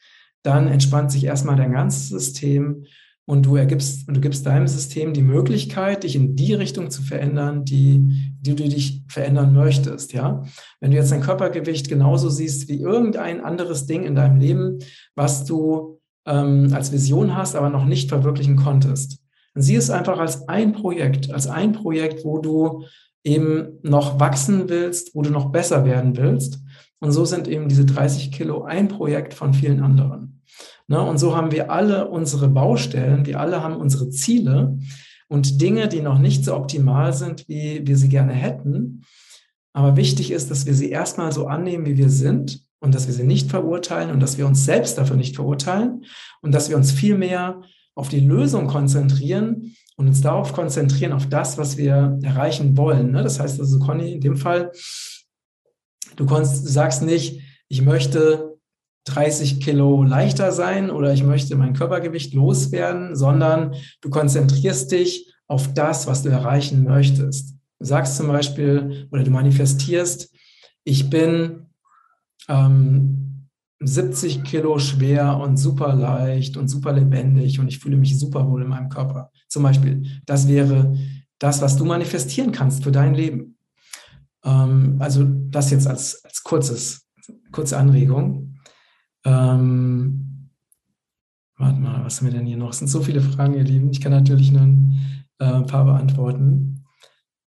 dann 0.43 0.69
entspannt 0.69 1.11
sich 1.11 1.25
erstmal 1.25 1.57
dein 1.57 1.73
ganzes 1.73 2.09
System 2.09 2.85
und 3.27 3.45
du 3.45 3.57
ergibst 3.57 4.07
und 4.07 4.15
du 4.15 4.21
gibst 4.21 4.47
deinem 4.47 4.69
System 4.69 5.13
die 5.13 5.23
Möglichkeit, 5.23 6.05
dich 6.05 6.15
in 6.15 6.37
die 6.37 6.55
Richtung 6.55 6.91
zu 6.91 7.03
verändern, 7.03 7.65
die, 7.65 8.33
die 8.41 8.55
du 8.55 8.69
dich 8.69 9.03
verändern 9.09 9.53
möchtest. 9.53 10.13
Ja, 10.13 10.45
wenn 10.81 10.93
du 10.93 10.97
jetzt 10.97 11.11
dein 11.11 11.23
Körpergewicht 11.23 11.89
genauso 11.89 12.31
siehst 12.31 12.69
wie 12.69 12.81
irgendein 12.81 13.41
anderes 13.41 13.87
Ding 13.87 14.05
in 14.05 14.15
deinem 14.15 14.39
Leben, 14.39 14.79
was 15.17 15.45
du 15.45 15.95
ähm, 16.27 16.70
als 16.73 16.93
Vision 16.93 17.36
hast, 17.36 17.55
aber 17.57 17.70
noch 17.70 17.85
nicht 17.85 18.09
verwirklichen 18.09 18.57
konntest. 18.57 19.20
Dann 19.55 19.62
sieh 19.62 19.77
es 19.77 19.90
einfach 19.90 20.19
als 20.19 20.48
ein 20.48 20.73
Projekt, 20.73 21.32
als 21.32 21.47
ein 21.47 21.73
Projekt, 21.73 22.24
wo 22.24 22.39
du 22.39 22.85
eben 23.24 23.78
noch 23.82 24.20
wachsen 24.20 24.69
willst, 24.69 25.15
wo 25.15 25.23
du 25.23 25.31
noch 25.31 25.51
besser 25.51 25.85
werden 25.85 26.16
willst. 26.16 26.61
Und 27.01 27.12
so 27.12 27.24
sind 27.24 27.48
eben 27.48 27.69
diese 27.69 27.85
30 27.85 28.32
Kilo 28.32 28.62
ein 28.62 28.89
Projekt 28.89 29.35
von 29.35 29.55
vielen 29.55 29.82
anderen. 29.82 30.43
Ne? 30.89 31.01
Und 31.01 31.19
so 31.19 31.36
haben 31.36 31.53
wir 31.53 31.70
alle 31.70 32.09
unsere 32.09 32.48
Baustellen, 32.48 33.27
wir 33.27 33.40
alle 33.40 33.62
haben 33.62 33.77
unsere 33.77 34.11
Ziele 34.11 34.78
und 35.28 35.61
Dinge, 35.61 35.89
die 35.89 36.01
noch 36.01 36.19
nicht 36.19 36.44
so 36.44 36.55
optimal 36.55 37.12
sind, 37.12 37.48
wie 37.48 37.86
wir 37.86 37.97
sie 37.97 38.09
gerne 38.09 38.32
hätten. 38.32 39.05
Aber 39.73 39.97
wichtig 39.97 40.31
ist, 40.31 40.51
dass 40.51 40.65
wir 40.65 40.74
sie 40.74 40.90
erstmal 40.90 41.32
so 41.32 41.47
annehmen, 41.47 41.85
wie 41.86 41.98
wir 41.98 42.11
sind 42.11 42.66
und 42.81 42.94
dass 42.94 43.07
wir 43.07 43.15
sie 43.15 43.24
nicht 43.24 43.51
verurteilen 43.51 44.11
und 44.11 44.20
dass 44.20 44.39
wir 44.39 44.47
uns 44.47 44.65
selbst 44.65 44.98
dafür 44.98 45.16
nicht 45.16 45.36
verurteilen 45.36 46.05
und 46.43 46.53
dass 46.53 46.69
wir 46.69 46.77
uns 46.77 46.93
viel 46.93 47.16
mehr 47.16 47.62
auf 47.94 48.09
die 48.09 48.20
Lösung 48.20 48.66
konzentrieren 48.66 49.74
und 49.97 50.09
uns 50.09 50.20
darauf 50.20 50.53
konzentrieren, 50.53 51.12
auf 51.12 51.28
das, 51.28 51.57
was 51.57 51.77
wir 51.77 52.19
erreichen 52.23 52.77
wollen. 52.77 53.12
Ne? 53.12 53.23
Das 53.23 53.40
heißt 53.40 53.59
also, 53.59 53.78
Conny, 53.78 54.12
in 54.12 54.20
dem 54.20 54.36
Fall, 54.36 54.70
du, 56.16 56.27
du 56.27 56.44
sagst 56.44 57.03
nicht, 57.03 57.40
ich 57.69 57.82
möchte 57.82 58.57
30 59.07 59.61
Kilo 59.61 60.03
leichter 60.03 60.53
sein 60.53 60.90
oder 60.90 61.12
ich 61.15 61.23
möchte 61.23 61.57
mein 61.57 61.73
Körpergewicht 61.74 62.35
loswerden, 62.35 63.16
sondern 63.16 63.74
du 64.01 64.11
konzentrierst 64.11 64.93
dich 64.93 65.32
auf 65.47 65.73
das, 65.74 66.07
was 66.07 66.23
du 66.23 66.28
erreichen 66.28 66.85
möchtest. 66.85 67.55
Du 67.78 67.86
sagst 67.86 68.16
zum 68.16 68.27
Beispiel 68.28 69.09
oder 69.12 69.23
du 69.23 69.31
manifestierst, 69.31 70.35
ich 70.85 71.09
bin 71.09 71.66
ähm, 72.48 73.48
70 73.81 74.44
Kilo 74.44 74.78
schwer 74.78 75.36
und 75.36 75.59
super 75.59 75.94
leicht 75.94 76.56
und 76.56 76.68
super 76.68 76.93
lebendig 76.93 77.60
und 77.60 77.68
ich 77.68 77.78
fühle 77.78 77.97
mich 77.97 78.18
super 78.18 78.48
wohl 78.48 78.62
in 78.62 78.68
meinem 78.68 78.89
Körper. 78.89 79.31
Zum 79.48 79.62
Beispiel, 79.62 80.20
das 80.24 80.48
wäre 80.48 80.97
das, 81.39 81.60
was 81.60 81.77
du 81.77 81.85
manifestieren 81.85 82.52
kannst 82.52 82.85
für 82.85 82.93
dein 82.93 83.14
Leben. 83.14 83.59
Ähm, 84.44 84.97
also 84.98 85.24
das 85.24 85.70
jetzt 85.70 85.86
als, 85.86 86.24
als 86.24 86.43
kurzes, 86.43 87.06
kurze 87.52 87.77
Anregung. 87.77 88.59
Ähm, 89.24 90.51
warte 91.59 91.81
mal, 91.81 92.05
was 92.05 92.18
haben 92.18 92.28
wir 92.28 92.35
denn 92.35 92.47
hier 92.47 92.56
noch? 92.56 92.70
Es 92.70 92.78
sind 92.78 92.89
so 92.89 93.02
viele 93.02 93.20
Fragen, 93.20 93.55
ihr 93.55 93.64
Lieben. 93.64 93.90
Ich 93.90 94.01
kann 94.01 94.12
natürlich 94.12 94.52
nur 94.52 94.62
ein 94.62 95.27
äh, 95.39 95.60
paar 95.62 95.85
beantworten. 95.85 96.85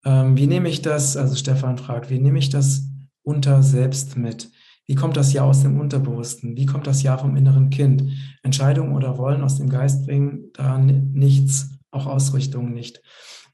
Ähm, 0.05 0.37
wie 0.37 0.47
nehme 0.47 0.69
ich 0.69 0.81
das, 0.81 1.17
also 1.17 1.35
Stefan 1.35 1.77
fragt, 1.77 2.09
wie 2.09 2.19
nehme 2.19 2.37
ich 2.37 2.49
das 2.49 2.83
unter 3.23 3.63
selbst 3.63 4.15
mit? 4.15 4.51
Wie 4.89 4.95
kommt 4.95 5.17
das 5.17 5.33
Ja 5.33 5.43
aus 5.43 5.61
dem 5.61 5.79
Unterbewussten? 5.79 6.57
Wie 6.57 6.65
kommt 6.65 6.87
das 6.87 7.03
Ja 7.03 7.15
vom 7.15 7.35
inneren 7.35 7.69
Kind? 7.69 8.05
Entscheidungen 8.41 8.95
oder 8.95 9.19
Wollen 9.19 9.43
aus 9.43 9.57
dem 9.57 9.69
Geist 9.69 10.07
bringen 10.07 10.45
da 10.53 10.79
nichts, 10.79 11.77
auch 11.91 12.07
Ausrichtungen 12.07 12.73
nicht. 12.73 12.99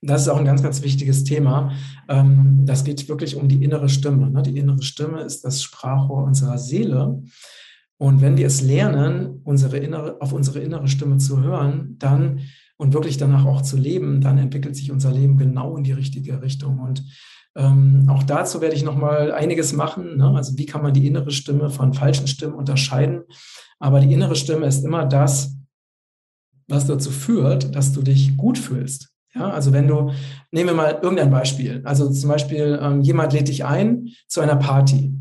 Das 0.02 0.22
ist 0.22 0.30
auch 0.30 0.38
ein 0.38 0.45
ganz, 0.45 0.64
ganz 0.64 0.82
wichtiges 0.82 1.26
Thema. 1.26 1.74
Ähm, 2.07 2.62
das 2.66 2.86
geht 2.86 3.10
wirklich 3.10 3.36
um 3.36 3.49
die 3.49 3.66
innere 3.66 3.90
Stimme. 3.90 4.32
Ne? 4.32 4.44
Die 4.44 4.57
innere 4.57 4.82
Stimme 4.82 5.24
ist 5.24 5.44
das 5.44 5.62
Sprachrohr 5.62 6.24
unserer 6.24 6.57
Seele. 6.57 7.22
Und 7.98 8.22
wenn 8.22 8.38
wir 8.38 8.48
es 8.48 8.62
lernen, 8.62 9.41
unsere 9.44 9.76
innere, 9.76 10.22
auf 10.22 10.32
unsere 10.32 10.60
innere 10.60 10.88
Stimme 10.88 11.18
zu 11.18 11.44
hören, 11.44 11.98
dann 11.99 12.40
und 12.78 12.94
wirklich 12.94 13.18
danach 13.18 13.44
auch 13.44 13.62
zu 13.62 13.76
leben, 13.76 14.22
dann 14.22 14.38
entwickelt 14.38 14.78
sich 14.78 14.90
unser 14.90 15.12
Leben 15.12 15.38
genau 15.38 15.76
in 15.76 15.84
die 15.84 15.91
richtige 15.91 16.41
Richtung. 16.41 16.80
Und 16.80 17.03
ähm, 17.56 18.07
auch 18.10 18.23
dazu 18.23 18.61
werde 18.61 18.76
ich 18.76 18.84
noch 18.84 18.95
mal 18.95 19.32
einiges 19.32 19.73
machen. 19.73 20.18
Ne? 20.18 20.34
Also 20.36 20.57
wie 20.57 20.65
kann 20.65 20.82
man 20.82 20.94
die 20.94 21.07
innere 21.07 21.32
Stimme 21.32 21.69
von 21.69 21.94
falschen 21.94 22.27
Stimmen 22.27 22.53
unterscheiden? 22.53 23.23
Aber 23.80 23.99
die 23.99 24.14
innere 24.14 24.36
Stimme 24.36 24.65
ist 24.65 24.84
immer 24.84 25.06
das, 25.06 25.56
was 26.68 26.88
dazu 26.88 27.11
führt, 27.11 27.76
dass 27.76 27.94
du 27.94 28.02
dich 28.02 28.36
gut 28.38 28.57
fühlst. 28.57 29.10
Ja, 29.34 29.49
also 29.49 29.73
wenn 29.73 29.88
du, 29.88 30.11
nehmen 30.52 30.69
wir 30.69 30.76
mal 30.76 30.99
irgendein 31.02 31.30
Beispiel. 31.30 31.82
Also 31.84 32.10
zum 32.10 32.30
Beispiel, 32.30 32.80
ähm, 32.82 33.02
jemand 33.02 33.34
lädt 33.34 33.49
dich 33.49 33.65
ein 33.65 34.10
zu 34.27 34.41
einer 34.41 34.56
Party. 34.56 35.14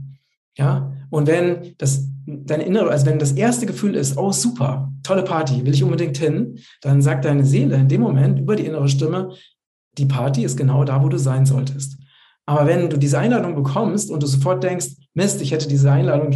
Ja, 0.56 0.92
und 1.10 1.26
wenn 1.26 1.74
das 1.78 2.08
deine 2.26 2.64
innere, 2.64 2.90
also 2.90 3.06
wenn 3.06 3.18
das 3.18 3.32
erste 3.32 3.66
Gefühl 3.66 3.96
ist, 3.96 4.16
oh 4.16 4.32
super, 4.32 4.92
tolle 5.02 5.24
Party, 5.24 5.66
will 5.66 5.74
ich 5.74 5.82
unbedingt 5.82 6.16
hin, 6.16 6.58
dann 6.80 7.02
sagt 7.02 7.24
deine 7.24 7.44
Seele 7.44 7.76
in 7.76 7.88
dem 7.88 8.00
Moment 8.00 8.38
über 8.38 8.56
die 8.56 8.66
innere 8.66 8.88
Stimme, 8.88 9.34
die 9.98 10.06
Party 10.06 10.44
ist 10.44 10.56
genau 10.56 10.84
da, 10.84 11.02
wo 11.02 11.08
du 11.08 11.18
sein 11.18 11.44
solltest. 11.44 11.98
Aber 12.46 12.66
wenn 12.66 12.90
du 12.90 12.98
diese 12.98 13.18
Einladung 13.18 13.54
bekommst 13.54 14.10
und 14.10 14.22
du 14.22 14.26
sofort 14.26 14.62
denkst, 14.62 14.88
Mist, 15.14 15.40
ich 15.40 15.52
hätte 15.52 15.68
diese 15.68 15.90
Einladung 15.90 16.30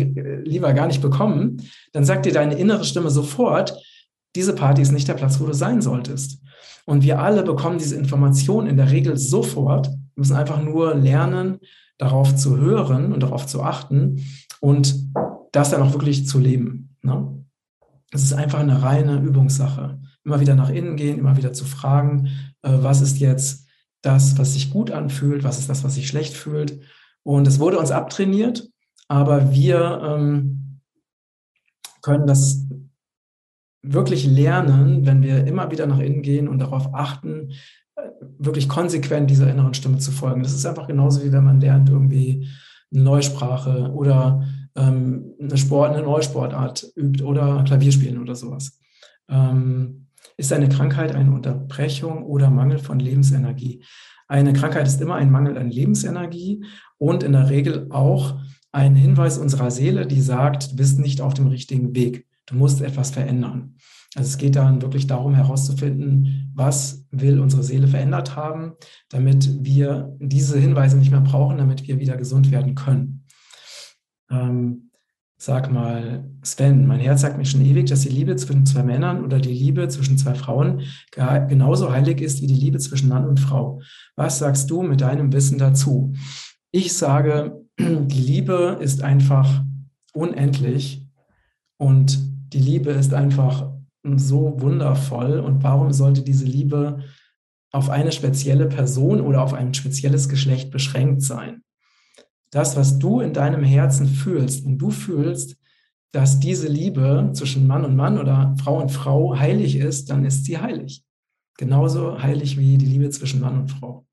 lieber 0.45 0.73
gar 0.73 0.87
nicht 0.87 1.03
bekommen, 1.03 1.63
dann 1.93 2.05
sagt 2.05 2.25
dir 2.25 2.33
deine 2.33 2.55
innere 2.55 2.85
Stimme 2.85 3.11
sofort, 3.11 3.77
diese 4.35 4.55
Party 4.55 4.83
ist 4.83 4.93
nicht 4.93 5.09
der 5.09 5.15
Platz, 5.15 5.41
wo 5.41 5.47
du 5.47 5.53
sein 5.53 5.83
solltest. 5.83 6.41
Und 6.87 7.03
wir 7.03 7.21
alle 7.21 7.43
bekommen 7.43 7.79
diese 7.79 7.97
Information 7.97 8.67
in 8.67 8.77
der 8.77 8.91
Regel 8.91 9.19
sofort, 9.19 9.91
müssen 10.17 10.37
einfach 10.37 10.63
nur 10.63 10.95
lernen, 10.95 11.59
darauf 11.99 12.35
zu 12.35 12.57
hören 12.57 13.13
und 13.13 13.23
darauf 13.23 13.47
zu 13.47 13.63
achten 13.63 14.25
und 14.61 14.97
das 15.53 15.71
dann 15.71 15.83
auch 15.83 15.93
wirklich 15.93 16.27
zu 16.27 16.39
leben. 16.39 16.97
Ne? 17.03 17.45
Es 18.13 18.23
ist 18.23 18.33
einfach 18.33 18.61
eine 18.61 18.83
reine 18.83 19.21
Übungssache. 19.21 19.99
Immer 20.25 20.41
wieder 20.41 20.55
nach 20.55 20.71
innen 20.71 20.97
gehen, 20.97 21.19
immer 21.19 21.37
wieder 21.37 21.53
zu 21.53 21.65
fragen, 21.65 22.29
äh, 22.63 22.71
was 22.81 23.01
ist 23.01 23.19
jetzt 23.19 23.68
das, 24.03 24.39
was 24.39 24.55
sich 24.55 24.71
gut 24.71 24.91
anfühlt, 24.91 25.45
was 25.45 25.59
ist 25.59 25.69
das, 25.69 25.85
was 25.85 25.95
sich 25.95 26.09
schlecht 26.09 26.35
fühlt. 26.35 26.81
Und 27.23 27.47
es 27.47 27.59
wurde 27.59 27.79
uns 27.79 27.91
abtrainiert, 27.91 28.69
aber 29.09 29.53
wir 29.53 30.01
ähm, 30.03 30.81
können 32.03 32.27
das 32.27 32.67
wirklich 33.83 34.27
lernen, 34.27 35.07
wenn 35.07 35.23
wir 35.23 35.47
immer 35.47 35.71
wieder 35.71 35.87
nach 35.87 35.99
innen 35.99 36.23
gehen 36.23 36.49
und 36.49 36.59
darauf 36.59 36.95
achten, 36.95 37.53
äh, 37.97 38.03
wirklich 38.39 38.69
konsequent 38.69 39.31
dieser 39.31 39.51
inneren 39.51 39.75
Stimme 39.75 39.99
zu 39.99 40.11
folgen. 40.11 40.43
Das 40.43 40.53
ist 40.53 40.67
einfach 40.67 40.87
genauso 40.87 41.25
wie 41.25 41.33
wenn 41.33 41.45
man 41.45 41.61
lernt, 41.61 41.89
irgendwie 41.89 42.49
eine 42.93 43.03
Neusprache 43.03 43.91
oder 43.93 44.45
ähm, 44.77 45.35
eine 45.41 45.57
Sport, 45.57 45.93
eine 45.93 46.03
neue 46.03 46.23
Sportart 46.23 46.87
übt 46.97 47.23
oder 47.23 47.65
Klavierspielen 47.65 48.21
oder 48.21 48.35
sowas. 48.35 48.79
Ähm, 49.29 50.08
ist 50.39 50.53
eine 50.53 50.69
Krankheit 50.69 51.15
eine 51.15 51.33
Unterbrechung 51.33 52.23
oder 52.25 52.49
Mangel 52.49 52.79
von 52.79 53.01
Lebensenergie? 53.01 53.83
Eine 54.29 54.53
Krankheit 54.53 54.87
ist 54.87 55.01
immer 55.01 55.17
ein 55.17 55.31
Mangel 55.31 55.59
an 55.59 55.71
Lebensenergie 55.71 56.65
und 56.97 57.23
in 57.23 57.33
der 57.33 57.51
Regel 57.51 57.89
auch 57.91 58.41
ein 58.71 58.95
Hinweis 58.95 59.39
unserer 59.39 59.71
Seele, 59.71 60.07
die 60.07 60.21
sagt, 60.21 60.73
du 60.73 60.77
bist 60.77 60.99
nicht 60.99 61.21
auf 61.21 61.35
dem 61.35 61.49
richtigen 61.49 61.95
Weg. 61.95 62.27
Du 62.47 62.55
musst 62.55 62.81
etwas 62.81 63.11
verändern. 63.11 63.77
Also 64.15 64.29
es 64.29 64.39
geht 64.39 64.57
dann 64.57 64.81
wirklich 64.81 65.07
darum 65.07 65.35
herauszufinden, 65.35 66.53
was 66.55 67.05
will 67.11 67.41
unsere 67.41 67.63
Seele 67.63 67.89
verändert 67.89 68.37
haben, 68.37 68.73
damit 69.11 69.65
wir 69.65 70.17
diese 70.19 70.59
Hinweise 70.59 70.97
nicht 70.97 71.11
mehr 71.11 71.21
brauchen, 71.21 71.59
damit 71.59 71.87
wir 71.87 71.99
wieder 71.99 72.17
gesund 72.17 72.51
werden 72.51 72.75
können. 72.75 73.25
Ähm, 74.31 74.88
sag 75.41 75.71
mal, 75.73 76.25
Sven, 76.43 76.87
mein 76.87 76.99
Herz 76.99 77.21
sagt 77.21 77.39
mir 77.39 77.45
schon 77.45 77.65
ewig, 77.65 77.87
dass 77.87 78.01
die 78.01 78.09
Liebe 78.09 78.35
zwischen 78.35 78.67
zwei 78.67 78.83
Männern 78.83 79.25
oder 79.25 79.39
die 79.39 79.53
Liebe 79.53 79.87
zwischen 79.89 80.19
zwei 80.19 80.35
Frauen 80.35 80.83
genauso 81.13 81.93
heilig 81.93 82.21
ist 82.21 82.43
wie 82.43 82.49
die 82.49 82.55
Liebe 82.55 82.79
zwischen 82.79 83.09
Mann 83.09 83.27
und 83.27 83.39
Frau. 83.39 83.81
Was 84.17 84.41
sagst 84.41 84.69
du 84.69 84.83
mit 84.83 85.01
deinem 85.01 85.33
Wissen 85.33 85.59
dazu? 85.59 86.13
Ich 86.73 86.93
sage, 86.93 87.63
die 87.79 88.21
Liebe 88.21 88.79
ist 88.81 89.03
einfach 89.03 89.63
unendlich 90.13 91.07
und 91.77 92.19
die 92.53 92.59
Liebe 92.59 92.91
ist 92.91 93.15
einfach 93.15 93.71
so 94.03 94.61
wundervoll. 94.61 95.39
Und 95.39 95.63
warum 95.63 95.93
sollte 95.93 96.23
diese 96.23 96.47
Liebe 96.47 97.05
auf 97.71 97.91
eine 97.91 98.11
spezielle 98.11 98.67
Person 98.67 99.21
oder 99.21 99.43
auf 99.43 99.55
ein 99.55 99.73
spezielles 99.73 100.29
Geschlecht 100.29 100.73
beschränkt 100.73 101.23
sein? 101.23 101.63
Das, 102.51 102.77
was 102.77 102.99
du 102.99 103.21
in 103.21 103.33
deinem 103.33 103.63
Herzen 103.63 104.07
fühlst, 104.07 104.65
wenn 104.65 104.79
du 104.79 104.91
fühlst, 104.91 105.57
dass 106.13 106.41
diese 106.41 106.69
Liebe 106.69 107.31
zwischen 107.35 107.67
Mann 107.67 107.85
und 107.85 107.97
Mann 107.97 108.19
oder 108.19 108.55
Frau 108.63 108.81
und 108.81 108.91
Frau 108.91 109.39
heilig 109.39 109.77
ist, 109.77 110.11
dann 110.11 110.25
ist 110.25 110.45
sie 110.45 110.59
heilig. 110.59 111.05
Genauso 111.59 112.23
heilig 112.23 112.57
wie 112.57 112.79
die 112.79 112.87
Liebe 112.87 113.11
zwischen 113.11 113.41
Mann 113.41 113.61
und 113.61 113.71
Frau. 113.71 114.07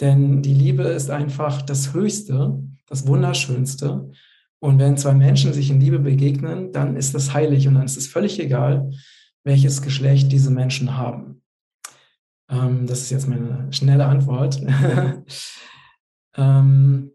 Denn 0.00 0.42
die 0.42 0.54
Liebe 0.54 0.82
ist 0.82 1.10
einfach 1.10 1.62
das 1.62 1.94
Höchste, 1.94 2.62
das 2.86 3.06
Wunderschönste. 3.06 4.10
Und 4.58 4.78
wenn 4.78 4.96
zwei 4.96 5.14
Menschen 5.14 5.52
sich 5.52 5.70
in 5.70 5.80
Liebe 5.80 5.98
begegnen, 5.98 6.72
dann 6.72 6.96
ist 6.96 7.14
das 7.14 7.32
heilig 7.32 7.68
und 7.68 7.74
dann 7.74 7.84
ist 7.84 7.96
es 7.96 8.08
völlig 8.08 8.40
egal, 8.40 8.90
welches 9.44 9.80
Geschlecht 9.80 10.32
diese 10.32 10.50
Menschen 10.50 10.96
haben. 10.96 11.42
Ähm, 12.50 12.86
das 12.86 13.02
ist 13.02 13.10
jetzt 13.10 13.28
meine 13.28 13.72
schnelle 13.72 14.06
Antwort. 14.06 14.60
ähm, 16.36 17.10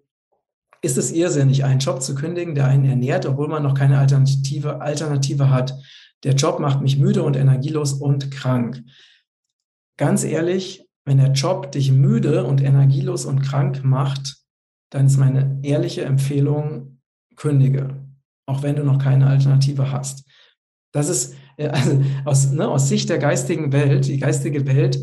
ist 0.82 0.98
es 0.98 1.12
irrsinnig, 1.12 1.64
einen 1.64 1.80
Job 1.80 2.02
zu 2.02 2.16
kündigen, 2.16 2.56
der 2.56 2.66
einen 2.66 2.86
ernährt, 2.86 3.26
obwohl 3.26 3.48
man 3.48 3.64
noch 3.64 3.76
keine 3.76 4.00
Alternative, 4.00 4.82
Alternative 4.82 5.50
hat. 5.50 5.78
Der 6.24 6.34
Job 6.34 6.60
macht 6.60 6.82
mich 6.82 6.98
müde 6.98 7.24
und 7.24 7.36
energielos 7.36 7.94
und 7.94 8.32
krank. 8.32 8.84
Ganz 9.98 10.24
ehrlich, 10.24 10.88
wenn 11.06 11.18
der 11.18 11.32
Job 11.32 11.72
dich 11.72 11.92
müde 11.92 12.44
und 12.46 12.62
energielos 12.62 13.26
und 13.26 13.42
krank 13.42 13.84
macht, 13.84 14.38
dann 14.90 15.06
ist 15.06 15.18
meine 15.18 15.60
ehrliche 15.64 16.04
Empfehlung, 16.04 17.00
kündige, 17.36 17.96
auch 18.46 18.62
wenn 18.62 18.76
du 18.76 18.84
noch 18.84 19.00
keine 19.00 19.28
Alternative 19.28 19.92
hast. 19.92 20.28
Das 20.92 21.10
ist 21.10 21.36
also 21.58 22.04
aus, 22.26 22.52
ne, 22.52 22.68
aus 22.68 22.90
Sicht 22.90 23.10
der 23.10 23.20
geistigen 23.20 23.72
Welt, 23.72 24.08
die 24.08 24.20
geistige 24.20 24.66
Welt 24.66 25.00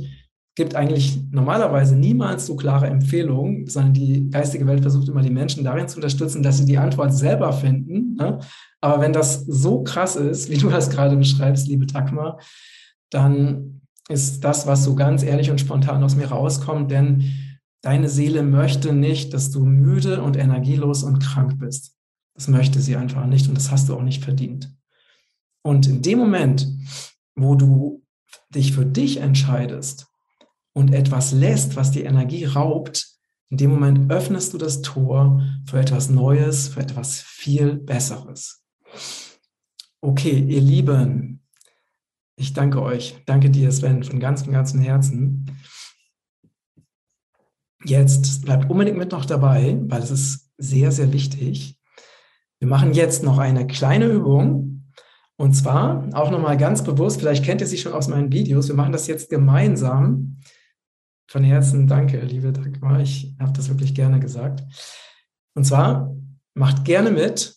gibt 0.58 0.74
eigentlich 0.74 1.20
normalerweise 1.30 1.94
niemals 1.94 2.44
so 2.44 2.56
klare 2.56 2.88
Empfehlungen, 2.88 3.68
sondern 3.68 3.94
die 3.94 4.28
geistige 4.28 4.66
Welt 4.66 4.80
versucht 4.80 5.08
immer 5.08 5.22
die 5.22 5.30
Menschen 5.30 5.62
darin 5.62 5.86
zu 5.86 5.98
unterstützen, 5.98 6.42
dass 6.42 6.58
sie 6.58 6.64
die 6.64 6.78
Antwort 6.78 7.14
selber 7.14 7.52
finden. 7.52 8.16
Ne? 8.16 8.40
Aber 8.80 9.00
wenn 9.00 9.12
das 9.12 9.46
so 9.46 9.84
krass 9.84 10.16
ist, 10.16 10.50
wie 10.50 10.58
du 10.58 10.68
das 10.68 10.90
gerade 10.90 11.16
beschreibst, 11.16 11.68
liebe 11.68 11.86
Takma, 11.86 12.38
dann 13.08 13.82
ist 14.08 14.42
das, 14.42 14.66
was 14.66 14.82
so 14.82 14.96
ganz 14.96 15.22
ehrlich 15.22 15.48
und 15.52 15.60
spontan 15.60 16.02
aus 16.02 16.16
mir 16.16 16.26
rauskommt, 16.26 16.90
denn 16.90 17.22
deine 17.82 18.08
Seele 18.08 18.42
möchte 18.42 18.92
nicht, 18.92 19.34
dass 19.34 19.52
du 19.52 19.64
müde 19.64 20.22
und 20.22 20.36
energielos 20.36 21.04
und 21.04 21.20
krank 21.20 21.60
bist. 21.60 21.94
Das 22.34 22.48
möchte 22.48 22.80
sie 22.80 22.96
einfach 22.96 23.26
nicht 23.26 23.46
und 23.46 23.56
das 23.56 23.70
hast 23.70 23.88
du 23.88 23.94
auch 23.94 24.02
nicht 24.02 24.24
verdient. 24.24 24.74
Und 25.62 25.86
in 25.86 26.02
dem 26.02 26.18
Moment, 26.18 26.66
wo 27.36 27.54
du 27.54 28.02
dich 28.52 28.72
für 28.72 28.84
dich 28.84 29.20
entscheidest, 29.20 30.07
und 30.72 30.94
etwas 30.94 31.32
lässt, 31.32 31.76
was 31.76 31.90
die 31.90 32.02
Energie 32.02 32.44
raubt, 32.44 33.06
in 33.50 33.56
dem 33.56 33.70
Moment 33.70 34.10
öffnest 34.12 34.52
du 34.52 34.58
das 34.58 34.82
Tor 34.82 35.42
für 35.66 35.78
etwas 35.78 36.10
Neues, 36.10 36.68
für 36.68 36.80
etwas 36.80 37.20
viel 37.20 37.76
Besseres. 37.76 38.62
Okay, 40.00 40.38
ihr 40.38 40.60
Lieben, 40.60 41.42
ich 42.36 42.52
danke 42.52 42.82
euch. 42.82 43.16
Danke 43.26 43.50
dir, 43.50 43.72
Sven, 43.72 44.04
von 44.04 44.20
ganzem, 44.20 44.52
ganzem 44.52 44.80
Herzen. 44.80 45.50
Jetzt 47.84 48.44
bleibt 48.44 48.70
unbedingt 48.70 48.98
mit 48.98 49.12
noch 49.12 49.24
dabei, 49.24 49.78
weil 49.86 50.02
es 50.02 50.10
ist 50.10 50.50
sehr, 50.58 50.92
sehr 50.92 51.12
wichtig. 51.12 51.78
Wir 52.60 52.68
machen 52.68 52.92
jetzt 52.92 53.22
noch 53.22 53.38
eine 53.38 53.66
kleine 53.66 54.06
Übung. 54.06 54.92
Und 55.36 55.54
zwar 55.54 56.08
auch 56.14 56.30
nochmal 56.30 56.56
ganz 56.56 56.82
bewusst, 56.82 57.20
vielleicht 57.20 57.44
kennt 57.44 57.60
ihr 57.60 57.66
sie 57.68 57.78
schon 57.78 57.92
aus 57.92 58.08
meinen 58.08 58.32
Videos, 58.32 58.66
wir 58.66 58.74
machen 58.74 58.92
das 58.92 59.06
jetzt 59.06 59.30
gemeinsam 59.30 60.40
von 61.28 61.44
Herzen 61.44 61.86
danke, 61.86 62.18
liebe 62.20 62.52
Dagmar. 62.52 63.00
Ich 63.00 63.34
habe 63.38 63.52
das 63.52 63.68
wirklich 63.68 63.94
gerne 63.94 64.18
gesagt. 64.18 64.64
Und 65.54 65.64
zwar, 65.64 66.14
macht 66.54 66.84
gerne 66.84 67.10
mit. 67.10 67.54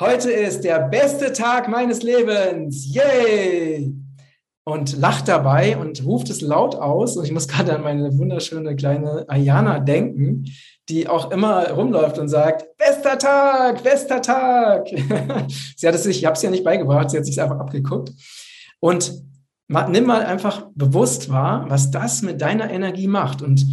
Heute 0.00 0.30
ist 0.30 0.64
der 0.64 0.88
beste 0.88 1.32
Tag 1.32 1.68
meines 1.68 2.02
Lebens. 2.02 2.92
Yay! 2.92 3.94
und 4.68 4.98
lacht 4.98 5.28
dabei 5.28 5.78
und 5.78 6.04
ruft 6.04 6.28
es 6.28 6.42
laut 6.42 6.74
aus. 6.74 7.16
Und 7.16 7.24
ich 7.24 7.32
muss 7.32 7.48
gerade 7.48 7.74
an 7.74 7.80
meine 7.80 8.18
wunderschöne 8.18 8.76
kleine 8.76 9.24
Ayana 9.26 9.78
denken, 9.78 10.44
die 10.90 11.08
auch 11.08 11.30
immer 11.30 11.70
rumläuft 11.70 12.18
und 12.18 12.28
sagt, 12.28 12.76
bester 12.76 13.18
Tag, 13.18 13.82
bester 13.82 14.20
Tag. 14.20 14.86
sie 15.76 15.88
hat 15.88 15.94
es 15.94 16.02
sich, 16.02 16.18
ich 16.18 16.26
habe 16.26 16.34
es 16.34 16.42
ja 16.42 16.50
nicht 16.50 16.64
beigebracht, 16.64 17.08
sie 17.08 17.16
hat 17.16 17.24
sich 17.24 17.40
einfach 17.40 17.58
abgeguckt. 17.58 18.12
Und 18.78 19.10
nimm 19.68 20.06
mal 20.06 20.24
einfach 20.24 20.66
bewusst 20.74 21.28
wahr, 21.30 21.66
was 21.68 21.90
das 21.90 22.22
mit 22.22 22.40
deiner 22.40 22.70
Energie 22.70 23.06
macht. 23.06 23.42
Und 23.42 23.66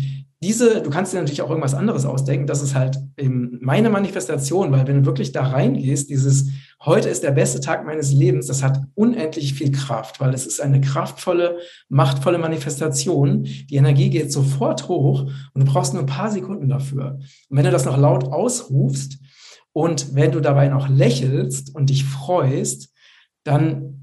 diese, 0.44 0.82
du 0.82 0.90
kannst 0.90 1.14
dir 1.14 1.18
natürlich 1.18 1.42
auch 1.42 1.50
irgendwas 1.50 1.74
anderes 1.74 2.06
ausdenken, 2.06 2.46
das 2.46 2.62
ist 2.62 2.76
halt 2.76 3.00
eben 3.18 3.58
meine 3.62 3.90
Manifestation, 3.90 4.72
weil 4.72 4.86
wenn 4.86 5.00
du 5.00 5.06
wirklich 5.06 5.32
da 5.32 5.48
reingehst, 5.48 6.10
dieses 6.10 6.50
heute 6.84 7.10
ist 7.10 7.24
der 7.24 7.32
beste 7.32 7.62
Tag 7.62 7.86
meines 7.86 8.12
Lebens, 8.12 8.48
das 8.48 8.62
hat 8.62 8.80
unendlich 8.94 9.54
viel 9.54 9.72
Kraft, 9.72 10.20
weil 10.20 10.34
es 10.34 10.46
ist 10.46 10.62
eine 10.62 10.82
kraftvolle, 10.82 11.58
machtvolle 11.90 12.38
Manifestation. 12.38 13.44
Die 13.44 13.76
Energie 13.76 14.10
geht 14.10 14.32
sofort 14.32 14.88
hoch 14.88 15.22
und 15.54 15.66
du 15.66 15.72
brauchst 15.72 15.94
nur 15.94 16.04
ein 16.04 16.08
paar 16.08 16.30
Sekunden 16.30 16.70
dafür. 16.70 17.18
Und 17.50 17.58
wenn 17.58 17.66
du 17.66 17.72
das 17.72 17.86
noch 17.86 17.98
laut 17.98 18.26
ausrufst 18.26 19.18
und 19.72 20.14
wenn 20.14 20.32
du 20.32 20.42
dabei 20.42 20.68
noch 20.68 20.90
lächelst 20.90 21.74
und 21.74 21.90
dich 21.90 22.06
freust, 22.06 22.94
dann 23.46 23.95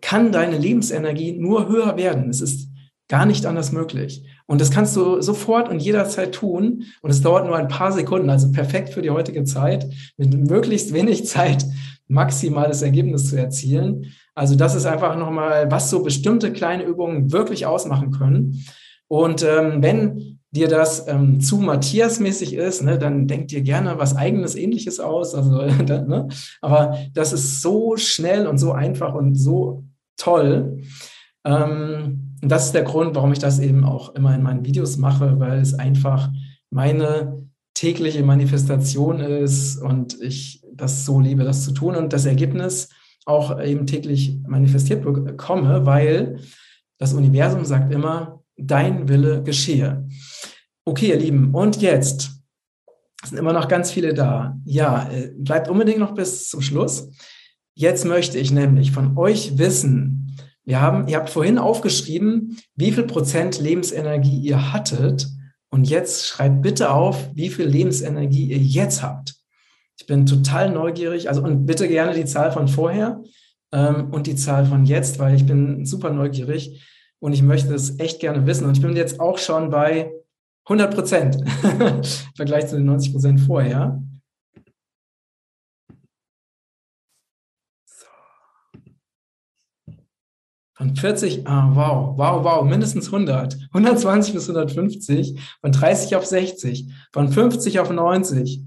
kann 0.00 0.32
deine 0.32 0.58
Lebensenergie 0.58 1.32
nur 1.32 1.68
höher 1.68 1.96
werden. 1.96 2.30
Es 2.30 2.40
ist 2.40 2.68
gar 3.08 3.26
nicht 3.26 3.46
anders 3.46 3.72
möglich. 3.72 4.24
Und 4.46 4.60
das 4.60 4.70
kannst 4.70 4.94
du 4.96 5.20
sofort 5.20 5.68
und 5.68 5.80
jederzeit 5.80 6.34
tun. 6.34 6.84
Und 7.02 7.10
es 7.10 7.22
dauert 7.22 7.46
nur 7.46 7.56
ein 7.56 7.68
paar 7.68 7.92
Sekunden, 7.92 8.30
also 8.30 8.52
perfekt 8.52 8.90
für 8.90 9.02
die 9.02 9.10
heutige 9.10 9.44
Zeit, 9.44 9.86
mit 10.16 10.32
möglichst 10.48 10.92
wenig 10.92 11.26
Zeit 11.26 11.64
maximales 12.06 12.82
Ergebnis 12.82 13.28
zu 13.28 13.36
erzielen. 13.36 14.06
Also 14.34 14.54
das 14.54 14.74
ist 14.74 14.86
einfach 14.86 15.16
nochmal, 15.16 15.70
was 15.70 15.90
so 15.90 16.02
bestimmte 16.02 16.52
kleine 16.52 16.84
Übungen 16.84 17.32
wirklich 17.32 17.66
ausmachen 17.66 18.10
können. 18.10 18.64
Und 19.08 19.42
ähm, 19.42 19.82
wenn 19.82 20.38
dir 20.50 20.68
das 20.68 21.06
ähm, 21.08 21.40
zu 21.40 21.58
Matthias-mäßig 21.58 22.54
ist, 22.54 22.82
ne, 22.82 22.98
dann 22.98 23.26
denk 23.26 23.48
dir 23.48 23.60
gerne 23.60 23.98
was 23.98 24.16
eigenes, 24.16 24.54
ähnliches 24.54 25.00
aus. 25.00 25.34
Also, 25.34 25.50
ne? 25.62 26.28
Aber 26.62 26.96
das 27.12 27.32
ist 27.32 27.60
so 27.60 27.96
schnell 27.96 28.46
und 28.46 28.58
so 28.58 28.72
einfach 28.72 29.14
und 29.14 29.34
so 29.34 29.84
toll. 30.18 30.82
Ähm, 31.44 32.36
das 32.42 32.66
ist 32.66 32.74
der 32.74 32.84
Grund, 32.84 33.16
warum 33.16 33.32
ich 33.32 33.38
das 33.38 33.58
eben 33.58 33.84
auch 33.84 34.14
immer 34.14 34.34
in 34.34 34.42
meinen 34.42 34.64
Videos 34.64 34.96
mache, 34.96 35.40
weil 35.40 35.60
es 35.60 35.74
einfach 35.74 36.30
meine 36.70 37.48
tägliche 37.74 38.22
Manifestation 38.22 39.20
ist 39.20 39.76
und 39.76 40.20
ich 40.20 40.62
das 40.72 41.04
so 41.04 41.20
liebe, 41.20 41.44
das 41.44 41.64
zu 41.64 41.72
tun 41.72 41.96
und 41.96 42.12
das 42.12 42.26
Ergebnis 42.26 42.90
auch 43.24 43.60
eben 43.60 43.86
täglich 43.86 44.38
manifestiert 44.46 45.02
bekomme, 45.02 45.84
weil 45.86 46.40
das 46.98 47.12
Universum 47.12 47.64
sagt 47.64 47.92
immer, 47.92 48.42
dein 48.56 49.08
Wille 49.08 49.42
geschehe. 49.42 50.08
Okay, 50.84 51.10
ihr 51.10 51.18
Lieben, 51.18 51.54
und 51.54 51.80
jetzt 51.82 52.30
sind 53.24 53.38
immer 53.38 53.52
noch 53.52 53.68
ganz 53.68 53.90
viele 53.90 54.14
da. 54.14 54.56
Ja, 54.64 55.08
äh, 55.10 55.32
bleibt 55.36 55.68
unbedingt 55.68 55.98
noch 55.98 56.14
bis 56.14 56.48
zum 56.48 56.62
Schluss. 56.62 57.10
Jetzt 57.78 58.04
möchte 58.04 58.38
ich 58.38 58.50
nämlich 58.50 58.90
von 58.90 59.16
euch 59.16 59.56
wissen, 59.56 60.36
wir 60.64 60.80
haben, 60.80 61.06
ihr 61.06 61.16
habt 61.16 61.30
vorhin 61.30 61.58
aufgeschrieben, 61.58 62.58
wie 62.74 62.90
viel 62.90 63.04
Prozent 63.04 63.60
Lebensenergie 63.60 64.36
ihr 64.36 64.72
hattet. 64.72 65.28
Und 65.70 65.88
jetzt 65.88 66.26
schreibt 66.26 66.60
bitte 66.60 66.90
auf, 66.90 67.30
wie 67.34 67.50
viel 67.50 67.66
Lebensenergie 67.66 68.46
ihr 68.46 68.58
jetzt 68.58 69.04
habt. 69.04 69.36
Ich 69.96 70.06
bin 70.06 70.26
total 70.26 70.72
neugierig. 70.72 71.28
Also, 71.28 71.40
und 71.40 71.66
bitte 71.66 71.86
gerne 71.86 72.14
die 72.14 72.24
Zahl 72.24 72.50
von 72.50 72.66
vorher 72.66 73.22
ähm, 73.70 74.08
und 74.10 74.26
die 74.26 74.34
Zahl 74.34 74.66
von 74.66 74.84
jetzt, 74.84 75.20
weil 75.20 75.36
ich 75.36 75.46
bin 75.46 75.86
super 75.86 76.10
neugierig 76.10 76.84
und 77.20 77.32
ich 77.32 77.44
möchte 77.44 77.72
es 77.72 78.00
echt 78.00 78.18
gerne 78.18 78.44
wissen. 78.44 78.66
Und 78.66 78.76
ich 78.76 78.82
bin 78.82 78.96
jetzt 78.96 79.20
auch 79.20 79.38
schon 79.38 79.70
bei 79.70 80.10
100 80.64 80.92
Prozent 80.92 81.36
im 81.62 82.02
Vergleich 82.34 82.66
zu 82.66 82.74
den 82.74 82.86
90 82.86 83.12
Prozent 83.12 83.40
vorher. 83.40 84.02
Von 90.78 90.94
40, 90.94 91.46
ah, 91.48 91.70
wow, 91.74 92.16
wow, 92.16 92.44
wow, 92.44 92.64
mindestens 92.64 93.06
100. 93.06 93.58
120 93.72 94.32
bis 94.32 94.48
150. 94.48 95.40
Von 95.60 95.72
30 95.72 96.14
auf 96.14 96.24
60. 96.24 96.92
Von 97.12 97.28
50 97.32 97.80
auf 97.80 97.90
90. 97.90 98.62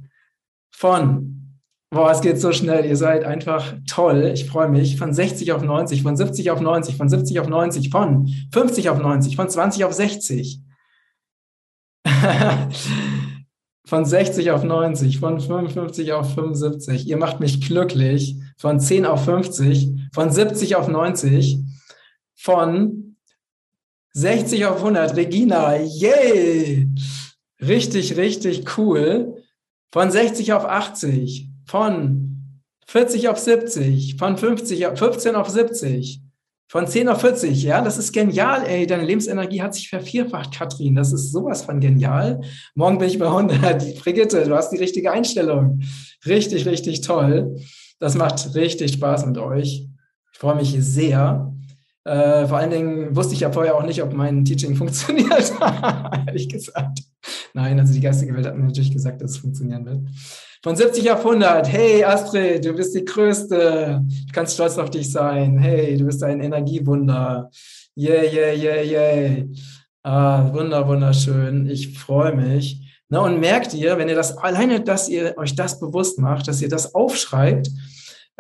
Von, 0.71 1.57
wow, 1.89 2.11
es 2.11 2.19
geht 2.19 2.41
so 2.41 2.51
schnell. 2.51 2.85
Ihr 2.85 2.97
seid 2.97 3.23
einfach 3.23 3.75
toll. 3.89 4.29
Ich 4.33 4.45
freue 4.45 4.67
mich. 4.67 4.97
Von 4.97 5.13
60 5.13 5.53
auf 5.53 5.63
90. 5.63 6.03
Von 6.03 6.17
70 6.17 6.51
auf 6.51 6.59
90. 6.59 6.97
Von 6.97 7.07
70 7.07 7.39
auf 7.39 7.47
90. 7.47 7.89
Von 7.89 8.27
50 8.51 8.89
auf 8.89 8.99
90. 8.99 9.37
Von 9.37 9.49
20 9.49 9.85
auf 9.85 9.93
60. 9.93 10.59
von 13.85 14.05
60 14.05 14.51
auf 14.51 14.63
90, 14.65 15.19
von 15.19 15.39
55 15.39 16.11
auf 16.11 16.33
75. 16.33 17.07
Ihr 17.07 17.17
macht 17.17 17.39
mich 17.39 17.61
glücklich. 17.61 18.35
Von 18.57 18.81
10 18.81 19.05
auf 19.05 19.23
50, 19.25 20.09
von 20.13 20.29
70 20.29 20.75
auf 20.75 20.87
90, 20.87 21.59
von 22.41 23.17
60 24.13 24.65
auf 24.65 24.77
100. 24.77 25.15
Regina, 25.15 25.77
yay! 25.77 26.89
Richtig, 27.61 28.17
richtig 28.17 28.77
cool. 28.77 29.43
Von 29.91 30.09
60 30.09 30.53
auf 30.53 30.65
80. 30.65 31.49
Von 31.65 32.59
40 32.87 33.29
auf 33.29 33.37
70. 33.37 34.17
Von 34.17 34.37
50 34.37 34.87
auf 34.87 34.97
15 34.97 35.35
auf 35.35 35.49
70. 35.49 36.21
Von 36.67 36.87
10 36.87 37.09
auf 37.09 37.21
40. 37.21 37.61
Ja, 37.61 37.81
das 37.81 37.97
ist 37.97 38.11
genial, 38.11 38.65
ey. 38.65 38.87
Deine 38.87 39.03
Lebensenergie 39.03 39.61
hat 39.61 39.75
sich 39.75 39.89
vervierfacht, 39.89 40.53
Katrin. 40.53 40.95
Das 40.95 41.13
ist 41.13 41.31
sowas 41.31 41.63
von 41.63 41.79
genial. 41.79 42.41
Morgen 42.73 42.97
bin 42.97 43.07
ich 43.07 43.19
bei 43.19 43.27
100. 43.27 43.81
Die 43.81 43.93
Brigitte, 43.99 44.45
du 44.45 44.55
hast 44.55 44.71
die 44.71 44.77
richtige 44.77 45.11
Einstellung. 45.11 45.81
Richtig, 46.25 46.65
richtig 46.65 47.01
toll. 47.01 47.55
Das 47.99 48.15
macht 48.15 48.55
richtig 48.55 48.93
Spaß 48.93 49.27
mit 49.27 49.37
euch. 49.37 49.87
Ich 50.33 50.39
freue 50.39 50.55
mich 50.55 50.75
sehr. 50.79 51.53
Äh, 52.03 52.47
vor 52.47 52.57
allen 52.57 52.71
Dingen 52.71 53.15
wusste 53.15 53.35
ich 53.35 53.41
ja 53.41 53.51
vorher 53.51 53.75
auch 53.75 53.83
nicht, 53.83 54.01
ob 54.01 54.13
mein 54.13 54.43
Teaching 54.43 54.75
funktioniert, 54.77 55.53
ehrlich 56.25 56.49
gesagt. 56.49 56.99
Nein, 57.53 57.79
also 57.79 57.93
die 57.93 58.01
geistige 58.01 58.33
Welt 58.33 58.47
hat 58.47 58.57
mir 58.57 58.65
natürlich 58.65 58.91
gesagt, 58.91 59.21
dass 59.21 59.31
es 59.31 59.37
funktionieren 59.37 59.85
wird. 59.85 59.99
Von 60.63 60.75
70 60.75 61.11
auf 61.11 61.25
100. 61.25 61.67
Hey 61.67 62.03
Astrid, 62.03 62.63
du 62.65 62.73
bist 62.73 62.95
die 62.95 63.05
Größte. 63.05 64.01
Du 64.03 64.31
kannst 64.31 64.53
stolz 64.53 64.77
auf 64.77 64.89
dich 64.89 65.11
sein. 65.11 65.57
Hey, 65.57 65.97
du 65.97 66.05
bist 66.05 66.23
ein 66.23 66.39
Energiewunder. 66.39 67.49
Yeah, 67.97 68.23
yeah, 68.23 68.53
yeah, 68.53 68.81
yeah. 68.83 69.45
Ah, 70.03 70.53
wunder, 70.53 70.87
wunderschön. 70.87 71.67
Ich 71.67 71.97
freue 71.97 72.35
mich. 72.35 72.81
Na, 73.09 73.19
und 73.19 73.39
merkt 73.39 73.73
ihr, 73.73 73.97
wenn 73.97 74.07
ihr 74.07 74.15
das 74.15 74.37
alleine, 74.37 74.81
dass 74.81 75.09
ihr 75.09 75.37
euch 75.37 75.55
das 75.55 75.79
bewusst 75.79 76.17
macht, 76.19 76.47
dass 76.47 76.61
ihr 76.61 76.69
das 76.69 76.95
aufschreibt, 76.95 77.69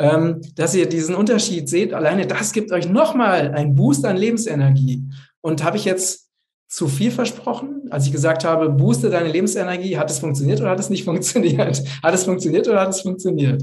ähm, 0.01 0.41
dass 0.55 0.73
ihr 0.73 0.89
diesen 0.89 1.13
Unterschied 1.13 1.69
seht. 1.69 1.93
Alleine 1.93 2.25
das 2.25 2.53
gibt 2.53 2.71
euch 2.71 2.89
nochmal 2.89 3.51
einen 3.53 3.75
Boost 3.75 4.03
an 4.03 4.17
Lebensenergie. 4.17 5.03
Und 5.41 5.63
habe 5.63 5.77
ich 5.77 5.85
jetzt 5.85 6.29
zu 6.67 6.87
viel 6.87 7.11
versprochen, 7.11 7.83
als 7.91 8.07
ich 8.07 8.11
gesagt 8.11 8.43
habe, 8.43 8.69
booste 8.69 9.09
deine 9.09 9.29
Lebensenergie? 9.29 9.97
Hat 9.97 10.09
es 10.09 10.19
funktioniert 10.19 10.59
oder 10.59 10.71
hat 10.71 10.79
es 10.79 10.89
nicht 10.89 11.03
funktioniert? 11.05 11.83
Hat 12.01 12.13
es 12.13 12.23
funktioniert 12.23 12.67
oder 12.67 12.81
hat 12.81 12.89
es 12.89 13.01
funktioniert? 13.01 13.61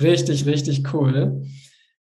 Richtig, 0.00 0.46
richtig 0.46 0.94
cool. 0.94 1.42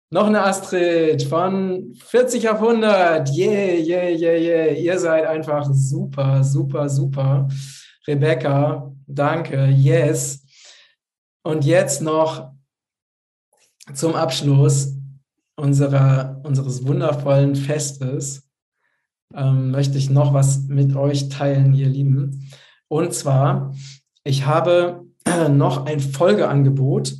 Noch 0.09 0.27
eine 0.27 0.43
Astrid 0.43 1.23
von 1.23 1.93
40 2.05 2.47
auf 2.47 2.61
100. 2.61 3.35
Yeah, 3.35 3.73
yeah, 3.73 4.09
yeah, 4.09 4.37
yeah. 4.37 4.67
Ihr 4.67 4.99
seid 4.99 5.25
einfach 5.25 5.67
super, 5.73 6.43
super, 6.43 6.87
super. 6.87 7.49
Rebecca, 8.07 8.93
danke. 9.07 9.65
Yes. 9.65 10.45
Und 11.43 11.65
jetzt 11.65 12.01
noch 12.01 12.54
zum 13.93 14.15
Abschluss 14.15 14.95
unserer, 15.55 16.41
unseres 16.43 16.85
wundervollen 16.85 17.55
Festes 17.55 18.43
ähm, 19.33 19.71
möchte 19.71 19.97
ich 19.97 20.09
noch 20.09 20.33
was 20.33 20.67
mit 20.67 20.95
euch 20.95 21.29
teilen, 21.29 21.73
ihr 21.73 21.87
Lieben. 21.87 22.49
Und 22.87 23.13
zwar, 23.13 23.73
ich 24.23 24.45
habe 24.45 25.05
noch 25.49 25.85
ein 25.85 25.99
Folgeangebot. 25.99 27.15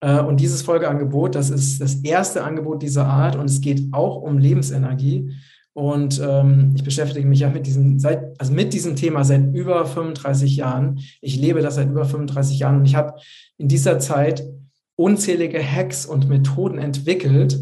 Äh, 0.00 0.20
und 0.20 0.40
dieses 0.40 0.62
Folgeangebot, 0.62 1.34
das 1.34 1.50
ist 1.50 1.80
das 1.80 1.96
erste 1.96 2.44
Angebot 2.44 2.82
dieser 2.82 3.06
Art 3.06 3.36
und 3.36 3.46
es 3.46 3.60
geht 3.60 3.92
auch 3.92 4.16
um 4.16 4.38
Lebensenergie. 4.38 5.32
Und 5.72 6.22
ähm, 6.24 6.72
ich 6.76 6.84
beschäftige 6.84 7.26
mich 7.26 7.40
ja 7.40 7.50
mit 7.50 7.66
diesem, 7.66 7.98
seit, 7.98 8.40
also 8.40 8.52
mit 8.52 8.72
diesem 8.72 8.94
Thema 8.94 9.24
seit 9.24 9.52
über 9.52 9.84
35 9.84 10.56
Jahren. 10.56 11.00
Ich 11.20 11.36
lebe 11.36 11.62
das 11.62 11.74
seit 11.74 11.90
über 11.90 12.04
35 12.04 12.60
Jahren 12.60 12.76
und 12.78 12.84
ich 12.84 12.94
habe 12.94 13.14
in 13.58 13.66
dieser 13.66 13.98
Zeit 13.98 14.44
unzählige 14.96 15.62
Hacks 15.62 16.06
und 16.06 16.28
Methoden 16.28 16.78
entwickelt 16.78 17.58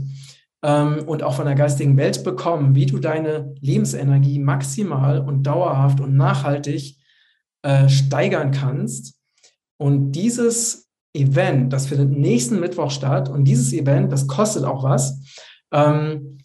ähm, 0.62 1.04
und 1.06 1.22
auch 1.22 1.34
von 1.34 1.46
der 1.46 1.54
geistigen 1.54 1.96
Welt 1.96 2.24
bekommen, 2.24 2.74
wie 2.74 2.86
du 2.86 2.98
deine 2.98 3.54
Lebensenergie 3.60 4.38
maximal 4.38 5.20
und 5.20 5.42
dauerhaft 5.44 6.00
und 6.00 6.16
nachhaltig 6.16 6.96
äh, 7.62 7.88
steigern 7.88 8.50
kannst. 8.50 9.18
Und 9.78 10.12
dieses 10.12 10.88
Event, 11.14 11.72
das 11.72 11.86
findet 11.86 12.10
nächsten 12.10 12.60
Mittwoch 12.60 12.90
statt 12.90 13.28
und 13.28 13.44
dieses 13.44 13.72
Event, 13.72 14.12
das 14.12 14.26
kostet 14.26 14.64
auch 14.64 14.82
was. 14.82 15.20
Ähm, 15.72 16.38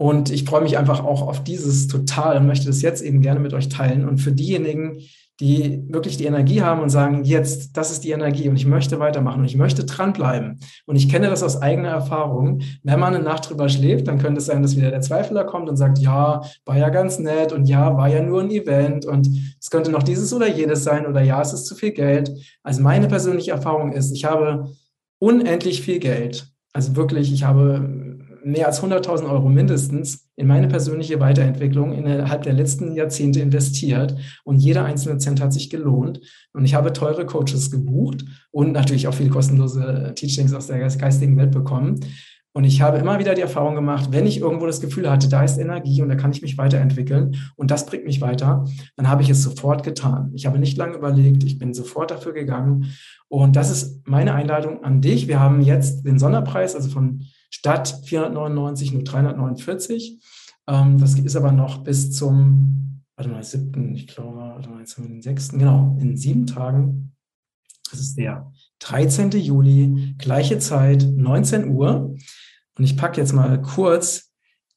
Und 0.00 0.30
ich 0.30 0.44
freue 0.44 0.62
mich 0.62 0.78
einfach 0.78 1.02
auch 1.02 1.22
auf 1.22 1.42
dieses 1.42 1.88
total 1.88 2.36
und 2.36 2.46
möchte 2.46 2.66
das 2.66 2.82
jetzt 2.82 3.02
eben 3.02 3.20
gerne 3.20 3.40
mit 3.40 3.52
euch 3.52 3.68
teilen. 3.68 4.08
Und 4.08 4.18
für 4.18 4.30
diejenigen, 4.30 5.00
die 5.40 5.84
wirklich 5.88 6.16
die 6.16 6.24
Energie 6.24 6.62
haben 6.62 6.80
und 6.80 6.88
sagen, 6.88 7.22
jetzt, 7.22 7.76
das 7.76 7.92
ist 7.92 8.02
die 8.02 8.10
Energie 8.10 8.48
und 8.48 8.56
ich 8.56 8.66
möchte 8.66 8.98
weitermachen 8.98 9.40
und 9.40 9.44
ich 9.44 9.56
möchte 9.56 9.84
dranbleiben. 9.84 10.58
Und 10.86 10.96
ich 10.96 11.08
kenne 11.08 11.30
das 11.30 11.44
aus 11.44 11.62
eigener 11.62 11.90
Erfahrung. 11.90 12.60
Wenn 12.82 12.98
man 12.98 13.14
eine 13.14 13.22
Nacht 13.22 13.48
drüber 13.48 13.68
schläft, 13.68 14.08
dann 14.08 14.18
könnte 14.18 14.38
es 14.38 14.46
sein, 14.46 14.62
dass 14.62 14.76
wieder 14.76 14.90
der 14.90 15.00
Zweifler 15.00 15.44
kommt 15.44 15.68
und 15.68 15.76
sagt, 15.76 15.98
ja, 15.98 16.42
war 16.64 16.76
ja 16.76 16.88
ganz 16.88 17.20
nett 17.20 17.52
und 17.52 17.68
ja, 17.68 17.96
war 17.96 18.08
ja 18.08 18.20
nur 18.20 18.40
ein 18.40 18.50
Event 18.50 19.06
und 19.06 19.28
es 19.60 19.70
könnte 19.70 19.92
noch 19.92 20.02
dieses 20.02 20.32
oder 20.32 20.48
jenes 20.48 20.82
sein 20.82 21.06
oder 21.06 21.22
ja, 21.22 21.40
es 21.40 21.52
ist 21.52 21.66
zu 21.66 21.76
viel 21.76 21.92
Geld. 21.92 22.32
Also 22.64 22.82
meine 22.82 23.06
persönliche 23.06 23.52
Erfahrung 23.52 23.92
ist, 23.92 24.10
ich 24.10 24.24
habe 24.24 24.70
unendlich 25.20 25.82
viel 25.82 26.00
Geld. 26.00 26.52
Also 26.72 26.96
wirklich, 26.96 27.32
ich 27.32 27.44
habe 27.44 28.07
mehr 28.48 28.66
als 28.66 28.82
100.000 28.82 29.30
Euro 29.30 29.48
mindestens 29.48 30.30
in 30.36 30.46
meine 30.46 30.68
persönliche 30.68 31.20
Weiterentwicklung 31.20 31.92
innerhalb 31.92 32.42
der 32.42 32.54
letzten 32.54 32.94
Jahrzehnte 32.94 33.40
investiert 33.40 34.16
und 34.44 34.60
jeder 34.60 34.84
einzelne 34.84 35.18
Cent 35.18 35.40
hat 35.40 35.52
sich 35.52 35.68
gelohnt. 35.68 36.20
Und 36.54 36.64
ich 36.64 36.74
habe 36.74 36.92
teure 36.92 37.26
Coaches 37.26 37.70
gebucht 37.70 38.24
und 38.50 38.72
natürlich 38.72 39.06
auch 39.06 39.14
viele 39.14 39.30
kostenlose 39.30 40.12
Teachings 40.14 40.54
aus 40.54 40.66
der 40.66 40.78
geistigen 40.78 41.36
Welt 41.36 41.50
bekommen. 41.50 42.00
Und 42.54 42.64
ich 42.64 42.80
habe 42.80 42.96
immer 42.96 43.18
wieder 43.18 43.34
die 43.34 43.42
Erfahrung 43.42 43.74
gemacht, 43.74 44.08
wenn 44.10 44.26
ich 44.26 44.40
irgendwo 44.40 44.66
das 44.66 44.80
Gefühl 44.80 45.10
hatte, 45.10 45.28
da 45.28 45.44
ist 45.44 45.58
Energie 45.58 46.00
und 46.00 46.08
da 46.08 46.14
kann 46.14 46.32
ich 46.32 46.40
mich 46.40 46.56
weiterentwickeln 46.56 47.36
und 47.56 47.70
das 47.70 47.84
bringt 47.84 48.06
mich 48.06 48.22
weiter, 48.22 48.64
dann 48.96 49.08
habe 49.08 49.22
ich 49.22 49.28
es 49.28 49.42
sofort 49.42 49.84
getan. 49.84 50.32
Ich 50.34 50.46
habe 50.46 50.58
nicht 50.58 50.78
lange 50.78 50.96
überlegt, 50.96 51.44
ich 51.44 51.58
bin 51.58 51.74
sofort 51.74 52.10
dafür 52.10 52.32
gegangen. 52.32 52.86
Und 53.28 53.56
das 53.56 53.70
ist 53.70 54.08
meine 54.08 54.32
Einladung 54.32 54.82
an 54.82 55.02
dich. 55.02 55.28
Wir 55.28 55.38
haben 55.38 55.60
jetzt 55.60 56.06
den 56.06 56.18
Sonderpreis, 56.18 56.74
also 56.74 56.88
von 56.88 57.20
statt 57.50 58.02
499 58.04 58.92
nur 58.92 59.04
349. 59.04 60.20
Ähm, 60.66 60.98
das 60.98 61.18
ist 61.18 61.36
aber 61.36 61.52
noch 61.52 61.82
bis 61.82 62.12
zum, 62.12 63.02
warte 63.16 63.30
mal, 63.30 63.42
7., 63.42 63.94
ich 63.94 64.06
glaube, 64.06 64.38
warte 64.38 64.68
mal, 64.68 64.80
jetzt 64.80 64.96
haben 64.96 65.04
wir 65.04 65.10
den 65.10 65.22
6., 65.22 65.50
genau, 65.52 65.96
in 66.00 66.16
sieben 66.16 66.46
Tagen. 66.46 67.12
Das 67.90 68.00
ist 68.00 68.16
der 68.18 68.52
13. 68.80 69.30
Juli, 69.30 70.14
gleiche 70.18 70.58
Zeit, 70.58 71.02
19 71.02 71.70
Uhr. 71.70 72.14
Und 72.76 72.84
ich 72.84 72.96
packe 72.96 73.20
jetzt 73.20 73.32
mal 73.32 73.60
kurz 73.60 74.32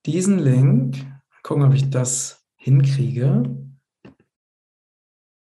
diesen 0.05 0.39
Link, 0.39 1.05
gucken, 1.43 1.63
ob 1.63 1.73
ich 1.73 1.89
das 1.89 2.43
hinkriege. 2.55 3.43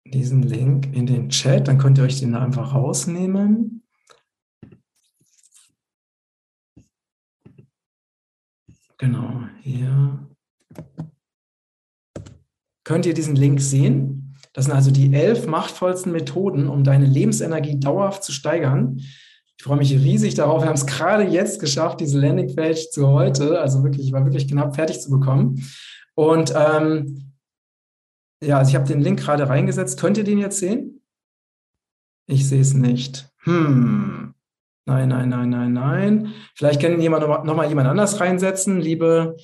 Diesen 0.06 0.44
Link 0.44 0.94
in 0.94 1.08
den 1.08 1.30
Chat, 1.30 1.68
dann 1.68 1.78
könnt 1.78 1.98
ihr 1.98 2.04
euch 2.04 2.20
den 2.20 2.36
einfach 2.36 2.76
rausnehmen. 2.76 3.83
Genau, 9.04 9.42
hier. 9.60 10.18
Könnt 12.86 13.06
ihr 13.06 13.14
diesen 13.14 13.36
Link 13.36 13.60
sehen? 13.60 14.38
Das 14.54 14.64
sind 14.64 14.74
also 14.74 14.92
die 14.92 15.14
elf 15.14 15.46
machtvollsten 15.46 16.14
Methoden, 16.14 16.70
um 16.70 16.86
deine 16.86 17.06
Lebensenergie 17.06 17.78
dauerhaft 17.78 18.24
zu 18.24 18.32
steigern. 18.32 19.02
Ich 19.58 19.64
freue 19.66 19.76
mich 19.76 19.92
riesig 19.92 20.36
darauf. 20.36 20.62
Wir 20.62 20.70
haben 20.70 20.76
es 20.76 20.86
gerade 20.86 21.24
jetzt 21.24 21.60
geschafft, 21.60 22.00
diese 22.00 22.18
Landingpage 22.18 22.92
zu 22.92 23.10
heute. 23.10 23.60
Also 23.60 23.84
wirklich, 23.84 24.08
ich 24.08 24.14
war 24.14 24.24
wirklich 24.24 24.48
knapp 24.48 24.74
fertig 24.74 25.02
zu 25.02 25.10
bekommen. 25.10 25.62
Und 26.16 26.54
ähm, 26.56 27.34
ja, 28.42 28.60
also 28.60 28.70
ich 28.70 28.76
habe 28.76 28.88
den 28.88 29.02
Link 29.02 29.20
gerade 29.20 29.50
reingesetzt. 29.50 30.00
Könnt 30.00 30.18
ihr 30.18 30.24
den 30.24 30.40
jetzt 30.40 30.60
sehen? 30.60 31.02
Ich 32.26 32.48
sehe 32.48 32.62
es 32.62 32.74
nicht. 32.74 33.30
Hm. 33.40 34.33
Nein, 34.86 35.10
nein, 35.10 35.30
nein, 35.30 35.50
nein, 35.50 35.74
nein. 35.74 36.34
Vielleicht 36.56 36.82
kann 36.82 37.00
jemand 37.00 37.26
noch, 37.26 37.44
noch 37.44 37.56
mal 37.56 37.70
jemand 37.70 37.88
anders 37.88 38.20
reinsetzen, 38.20 38.82
liebe 38.82 39.38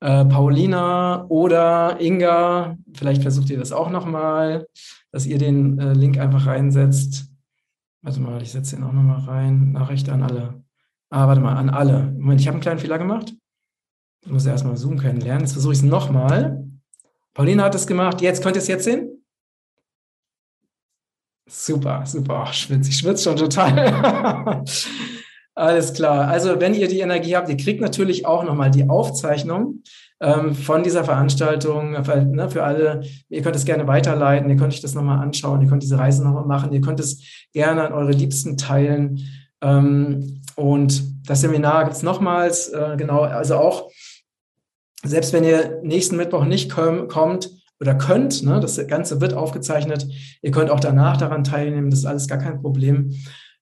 äh, 0.00 0.24
Paulina 0.24 1.24
oder 1.28 2.00
Inga. 2.00 2.76
Vielleicht 2.92 3.22
versucht 3.22 3.50
ihr 3.50 3.58
das 3.58 3.72
auch 3.72 3.90
noch 3.90 4.06
mal, 4.06 4.66
dass 5.12 5.26
ihr 5.26 5.38
den 5.38 5.78
äh, 5.78 5.92
Link 5.92 6.18
einfach 6.18 6.46
reinsetzt. 6.46 7.26
Warte 8.02 8.20
mal, 8.20 8.42
ich 8.42 8.50
setze 8.50 8.74
den 8.74 8.84
auch 8.84 8.92
noch 8.92 9.04
mal 9.04 9.20
rein. 9.20 9.70
Nachricht 9.70 10.08
an 10.08 10.24
alle. 10.24 10.62
Ah, 11.10 11.28
warte 11.28 11.40
mal, 11.40 11.56
an 11.56 11.70
alle. 11.70 12.12
Moment, 12.18 12.40
ich 12.40 12.48
habe 12.48 12.56
einen 12.56 12.62
kleinen 12.62 12.80
Fehler 12.80 12.98
gemacht. 12.98 13.32
Ich 14.24 14.32
muss 14.32 14.46
erstmal 14.46 14.76
Zoom 14.76 14.98
kennenlernen. 14.98 15.42
Jetzt 15.42 15.52
versuche 15.52 15.74
ich 15.74 15.78
es 15.78 15.84
nochmal. 15.84 16.66
Paulina 17.34 17.64
hat 17.64 17.74
es 17.76 17.86
gemacht. 17.86 18.20
Jetzt 18.20 18.42
könnt 18.42 18.56
ihr 18.56 18.62
es 18.62 18.68
jetzt 18.68 18.84
sehen? 18.84 19.11
Super, 21.54 22.04
super. 22.06 22.44
Ach, 22.46 22.54
schwitze, 22.54 22.88
ich 22.88 22.96
schwitze 22.96 23.24
schon 23.24 23.36
total. 23.36 24.64
Alles 25.54 25.92
klar. 25.92 26.28
Also 26.28 26.58
wenn 26.60 26.72
ihr 26.72 26.88
die 26.88 27.00
Energie 27.00 27.36
habt, 27.36 27.50
ihr 27.50 27.58
kriegt 27.58 27.82
natürlich 27.82 28.24
auch 28.24 28.42
nochmal 28.42 28.70
die 28.70 28.88
Aufzeichnung 28.88 29.82
ähm, 30.20 30.54
von 30.54 30.82
dieser 30.82 31.04
Veranstaltung 31.04 32.02
für, 32.04 32.24
ne, 32.24 32.48
für, 32.48 32.64
alle. 32.64 33.02
Ihr 33.28 33.42
könnt 33.42 33.56
es 33.56 33.66
gerne 33.66 33.86
weiterleiten, 33.86 34.48
ihr 34.48 34.56
könnt 34.56 34.72
euch 34.72 34.80
das 34.80 34.94
nochmal 34.94 35.18
anschauen, 35.18 35.60
ihr 35.60 35.68
könnt 35.68 35.82
diese 35.82 35.98
Reise 35.98 36.24
nochmal 36.24 36.46
machen, 36.46 36.72
ihr 36.72 36.80
könnt 36.80 37.00
es 37.00 37.22
gerne 37.52 37.86
an 37.86 37.92
eure 37.92 38.12
Liebsten 38.12 38.56
teilen. 38.56 39.20
Ähm, 39.60 40.40
und 40.56 41.28
das 41.28 41.42
Seminar 41.42 41.84
gibt 41.84 41.96
es 41.96 42.02
nochmals, 42.02 42.68
äh, 42.70 42.96
genau, 42.96 43.20
also 43.20 43.56
auch, 43.56 43.90
selbst 45.04 45.34
wenn 45.34 45.44
ihr 45.44 45.80
nächsten 45.82 46.16
Mittwoch 46.16 46.46
nicht 46.46 46.70
kommt, 46.70 47.50
oder 47.82 47.94
könnt. 47.96 48.44
Ne? 48.44 48.60
Das 48.60 48.86
Ganze 48.86 49.20
wird 49.20 49.34
aufgezeichnet. 49.34 50.06
Ihr 50.40 50.52
könnt 50.52 50.70
auch 50.70 50.80
danach 50.80 51.16
daran 51.16 51.44
teilnehmen. 51.44 51.90
Das 51.90 51.98
ist 51.98 52.06
alles 52.06 52.28
gar 52.28 52.38
kein 52.38 52.62
Problem. 52.62 53.12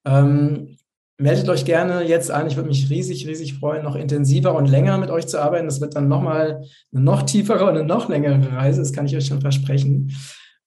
Ähm, 0.05 0.77
meldet 1.19 1.49
euch 1.49 1.65
gerne 1.65 2.03
jetzt 2.03 2.31
an. 2.31 2.47
Ich 2.47 2.57
würde 2.57 2.69
mich 2.69 2.91
riesig, 2.91 3.27
riesig 3.27 3.55
freuen, 3.55 3.83
noch 3.83 3.97
intensiver 3.97 4.55
und 4.55 4.67
länger 4.67 4.99
mit 4.99 5.11
euch 5.11 5.27
zu 5.27 5.41
arbeiten. 5.41 5.65
Das 5.65 5.81
wird 5.81 5.97
dann 5.97 6.09
nochmal 6.09 6.63
eine 6.93 7.03
noch 7.03 7.23
tiefere 7.23 7.65
und 7.65 7.71
eine 7.71 7.85
noch 7.85 8.11
längere 8.11 8.53
Reise. 8.53 8.83
Das 8.83 8.93
kann 8.93 9.07
ich 9.07 9.17
euch 9.17 9.27
schon 9.27 9.41
versprechen. 9.41 10.13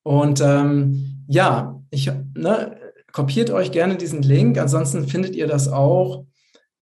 Und 0.02 0.42
ähm, 0.42 1.24
ja, 1.28 1.80
ich, 1.92 2.12
ne, 2.36 2.76
kopiert 3.12 3.52
euch 3.52 3.72
gerne 3.72 3.98
diesen 3.98 4.24
Link. 4.24 4.58
Ansonsten 4.58 5.08
findet 5.08 5.36
ihr 5.36 5.46
das 5.46 5.68
auch 5.68 6.26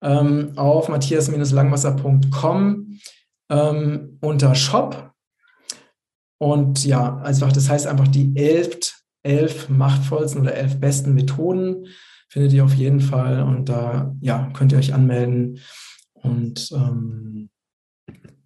ähm, 0.02 0.52
auf 0.55 0.88
matthias-langwasser.com 0.88 2.98
ähm, 3.51 4.18
unter 4.20 4.55
Shop 4.55 5.10
und 6.41 6.87
ja, 6.87 7.19
einfach, 7.19 7.53
das 7.53 7.69
heißt 7.69 7.87
einfach 7.87 8.09
die 8.09 8.35
elf, 8.35 9.03
elf 9.23 9.69
machtvollsten 9.69 10.41
oder 10.41 10.55
elf 10.55 10.81
besten 10.81 11.15
Methoden 11.15 11.87
findet 12.29 12.55
ihr 12.55 12.65
auf 12.65 12.73
jeden 12.73 13.01
Fall. 13.01 13.43
Und 13.43 13.69
da 13.69 14.17
ja, 14.23 14.51
könnt 14.55 14.73
ihr 14.73 14.79
euch 14.79 14.95
anmelden. 14.95 15.59
Und 16.15 16.71
ähm, 16.73 17.51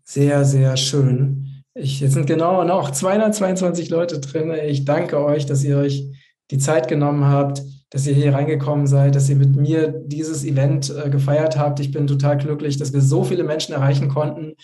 sehr, 0.03 0.45
sehr 0.45 0.77
schön. 0.77 1.63
Ich, 1.75 2.01
jetzt 2.01 2.15
sind 2.15 2.27
genau 2.27 2.65
noch 2.65 2.91
222 2.91 3.91
Leute 3.91 4.19
drin. 4.19 4.53
Ich 4.67 4.85
danke 4.85 5.23
euch, 5.23 5.47
dass 5.47 5.63
ihr 5.63 5.79
euch 5.79 6.05
die 6.51 6.59
Zeit 6.59 6.89
genommen 6.89 7.25
habt, 7.25 7.63
dass 7.91 8.09
ihr 8.09 8.15
hier 8.15 8.35
reingekommen 8.35 8.89
seid, 8.89 9.15
dass 9.15 9.29
ihr 9.29 9.37
mit 9.37 9.55
mir 9.55 10.03
dieses 10.05 10.45
Event 10.45 10.91
äh, 10.91 11.11
gefeiert 11.11 11.57
habt. 11.57 11.79
Ich 11.79 11.93
bin 11.93 12.09
total 12.09 12.39
glücklich, 12.39 12.77
dass 12.77 12.93
wir 12.93 13.01
so 13.01 13.23
viele 13.23 13.45
Menschen 13.45 13.73
erreichen 13.73 14.09
konnten 14.09 14.55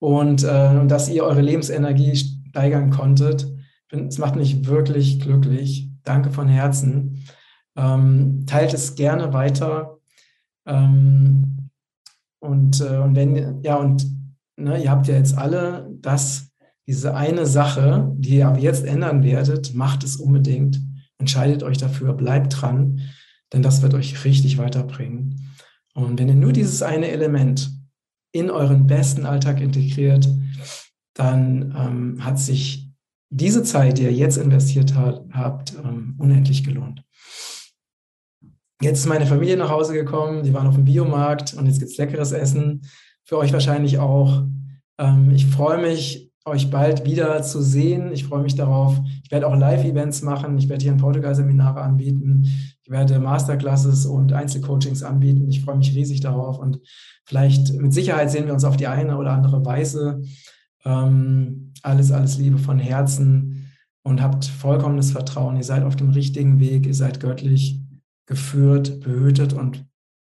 und 0.00 0.42
äh, 0.42 0.86
dass 0.86 1.08
ihr 1.08 1.22
eure 1.22 1.42
Lebensenergie 1.42 2.41
steigern 2.52 2.90
konntet. 2.90 3.50
Es 3.90 4.18
macht 4.18 4.36
mich 4.36 4.66
wirklich 4.66 5.20
glücklich. 5.20 5.88
Danke 6.04 6.30
von 6.30 6.48
Herzen. 6.48 7.24
Ähm, 7.76 8.44
teilt 8.46 8.74
es 8.74 8.94
gerne 8.94 9.32
weiter. 9.32 9.98
Ähm, 10.66 11.70
und, 12.40 12.80
äh, 12.80 12.98
und 12.98 13.16
wenn, 13.16 13.62
ja, 13.62 13.76
und 13.76 14.06
ne, 14.56 14.82
ihr 14.82 14.90
habt 14.90 15.08
ja 15.08 15.14
jetzt 15.14 15.36
alle 15.38 15.90
das, 16.00 16.50
diese 16.86 17.14
eine 17.14 17.46
Sache, 17.46 18.12
die 18.18 18.36
ihr 18.36 18.48
ab 18.48 18.58
jetzt 18.60 18.84
ändern 18.84 19.22
werdet, 19.22 19.74
macht 19.74 20.04
es 20.04 20.16
unbedingt. 20.16 20.78
Entscheidet 21.16 21.62
euch 21.62 21.78
dafür, 21.78 22.12
bleibt 22.12 22.60
dran, 22.60 23.00
denn 23.52 23.62
das 23.62 23.80
wird 23.80 23.94
euch 23.94 24.24
richtig 24.24 24.58
weiterbringen. 24.58 25.54
Und 25.94 26.18
wenn 26.18 26.28
ihr 26.28 26.34
nur 26.34 26.52
dieses 26.52 26.82
eine 26.82 27.08
Element 27.08 27.70
in 28.32 28.50
euren 28.50 28.86
besten 28.86 29.24
Alltag 29.24 29.60
integriert, 29.60 30.28
dann 31.14 31.74
ähm, 31.76 32.24
hat 32.24 32.38
sich 32.38 32.90
diese 33.30 33.62
Zeit, 33.62 33.98
die 33.98 34.02
ihr 34.02 34.12
jetzt 34.12 34.36
investiert 34.36 34.94
hat, 34.94 35.24
habt, 35.32 35.74
ähm, 35.82 36.14
unendlich 36.18 36.64
gelohnt. 36.64 37.02
Jetzt 38.80 39.00
ist 39.00 39.06
meine 39.06 39.26
Familie 39.26 39.56
nach 39.56 39.70
Hause 39.70 39.94
gekommen, 39.94 40.42
die 40.42 40.52
waren 40.52 40.66
auf 40.66 40.74
dem 40.74 40.84
Biomarkt 40.84 41.54
und 41.54 41.66
jetzt 41.66 41.78
gibt 41.78 41.92
es 41.92 41.98
leckeres 41.98 42.32
Essen. 42.32 42.82
Für 43.24 43.38
euch 43.38 43.52
wahrscheinlich 43.52 43.98
auch. 43.98 44.44
Ähm, 44.98 45.30
ich 45.30 45.46
freue 45.46 45.80
mich, 45.80 46.32
euch 46.44 46.70
bald 46.70 47.04
wieder 47.04 47.42
zu 47.42 47.62
sehen. 47.62 48.12
Ich 48.12 48.24
freue 48.24 48.42
mich 48.42 48.56
darauf. 48.56 49.00
Ich 49.22 49.30
werde 49.30 49.46
auch 49.46 49.56
Live-Events 49.56 50.22
machen. 50.22 50.58
Ich 50.58 50.68
werde 50.68 50.82
hier 50.82 50.92
in 50.92 50.98
Portugal 50.98 51.34
Seminare 51.34 51.80
anbieten. 51.80 52.44
Ich 52.82 52.90
werde 52.90 53.20
Masterclasses 53.20 54.06
und 54.06 54.32
Einzelcoachings 54.32 55.02
anbieten. 55.04 55.48
Ich 55.48 55.64
freue 55.64 55.76
mich 55.76 55.94
riesig 55.94 56.20
darauf 56.20 56.58
und 56.58 56.80
vielleicht 57.24 57.72
mit 57.74 57.94
Sicherheit 57.94 58.30
sehen 58.30 58.46
wir 58.46 58.54
uns 58.54 58.64
auf 58.64 58.76
die 58.76 58.88
eine 58.88 59.16
oder 59.16 59.30
andere 59.30 59.64
Weise. 59.64 60.22
Ähm, 60.84 61.72
alles, 61.82 62.12
alles 62.12 62.38
Liebe 62.38 62.58
von 62.58 62.78
Herzen 62.78 63.66
und 64.02 64.20
habt 64.20 64.44
vollkommenes 64.44 65.12
Vertrauen. 65.12 65.56
Ihr 65.56 65.64
seid 65.64 65.84
auf 65.84 65.96
dem 65.96 66.10
richtigen 66.10 66.60
Weg. 66.60 66.86
Ihr 66.86 66.94
seid 66.94 67.20
göttlich 67.20 67.80
geführt, 68.26 69.00
behütet 69.00 69.52
und 69.52 69.86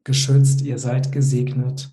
geschützt. 0.05 0.63
Ihr 0.63 0.79
seid 0.79 1.13
gesegnet. 1.13 1.93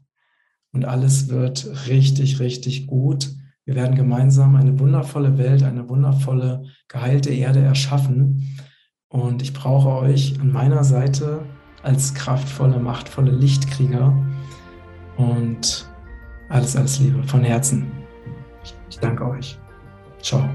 und 0.72 0.86
alles 0.86 1.30
wird 1.30 1.88
richtig, 1.88 2.40
richtig 2.40 2.88
gut. 2.88 3.30
Wir 3.66 3.76
werden 3.76 3.96
gemeinsam 3.96 4.56
eine 4.56 4.80
wundervolle 4.80 5.38
Welt, 5.38 5.64
eine 5.64 5.88
wundervolle, 5.88 6.64
geheilte 6.88 7.30
Erde 7.30 7.60
erschaffen. 7.60 8.58
Und 9.08 9.42
ich 9.42 9.54
brauche 9.54 9.90
euch 9.90 10.40
an 10.42 10.52
meiner 10.52 10.84
Seite 10.84 11.46
als 11.84 12.14
kraftvolle, 12.14 12.80
machtvolle 12.80 13.32
Lichtkrieger. 13.32 14.18
Und 15.16 15.88
alles, 16.50 16.76
alles 16.76 17.00
Liebe 17.00 17.24
von 17.24 17.44
Herzen. 17.44 18.03
Danke 19.04 19.28
euch. 19.28 19.60
Ciao. 20.22 20.50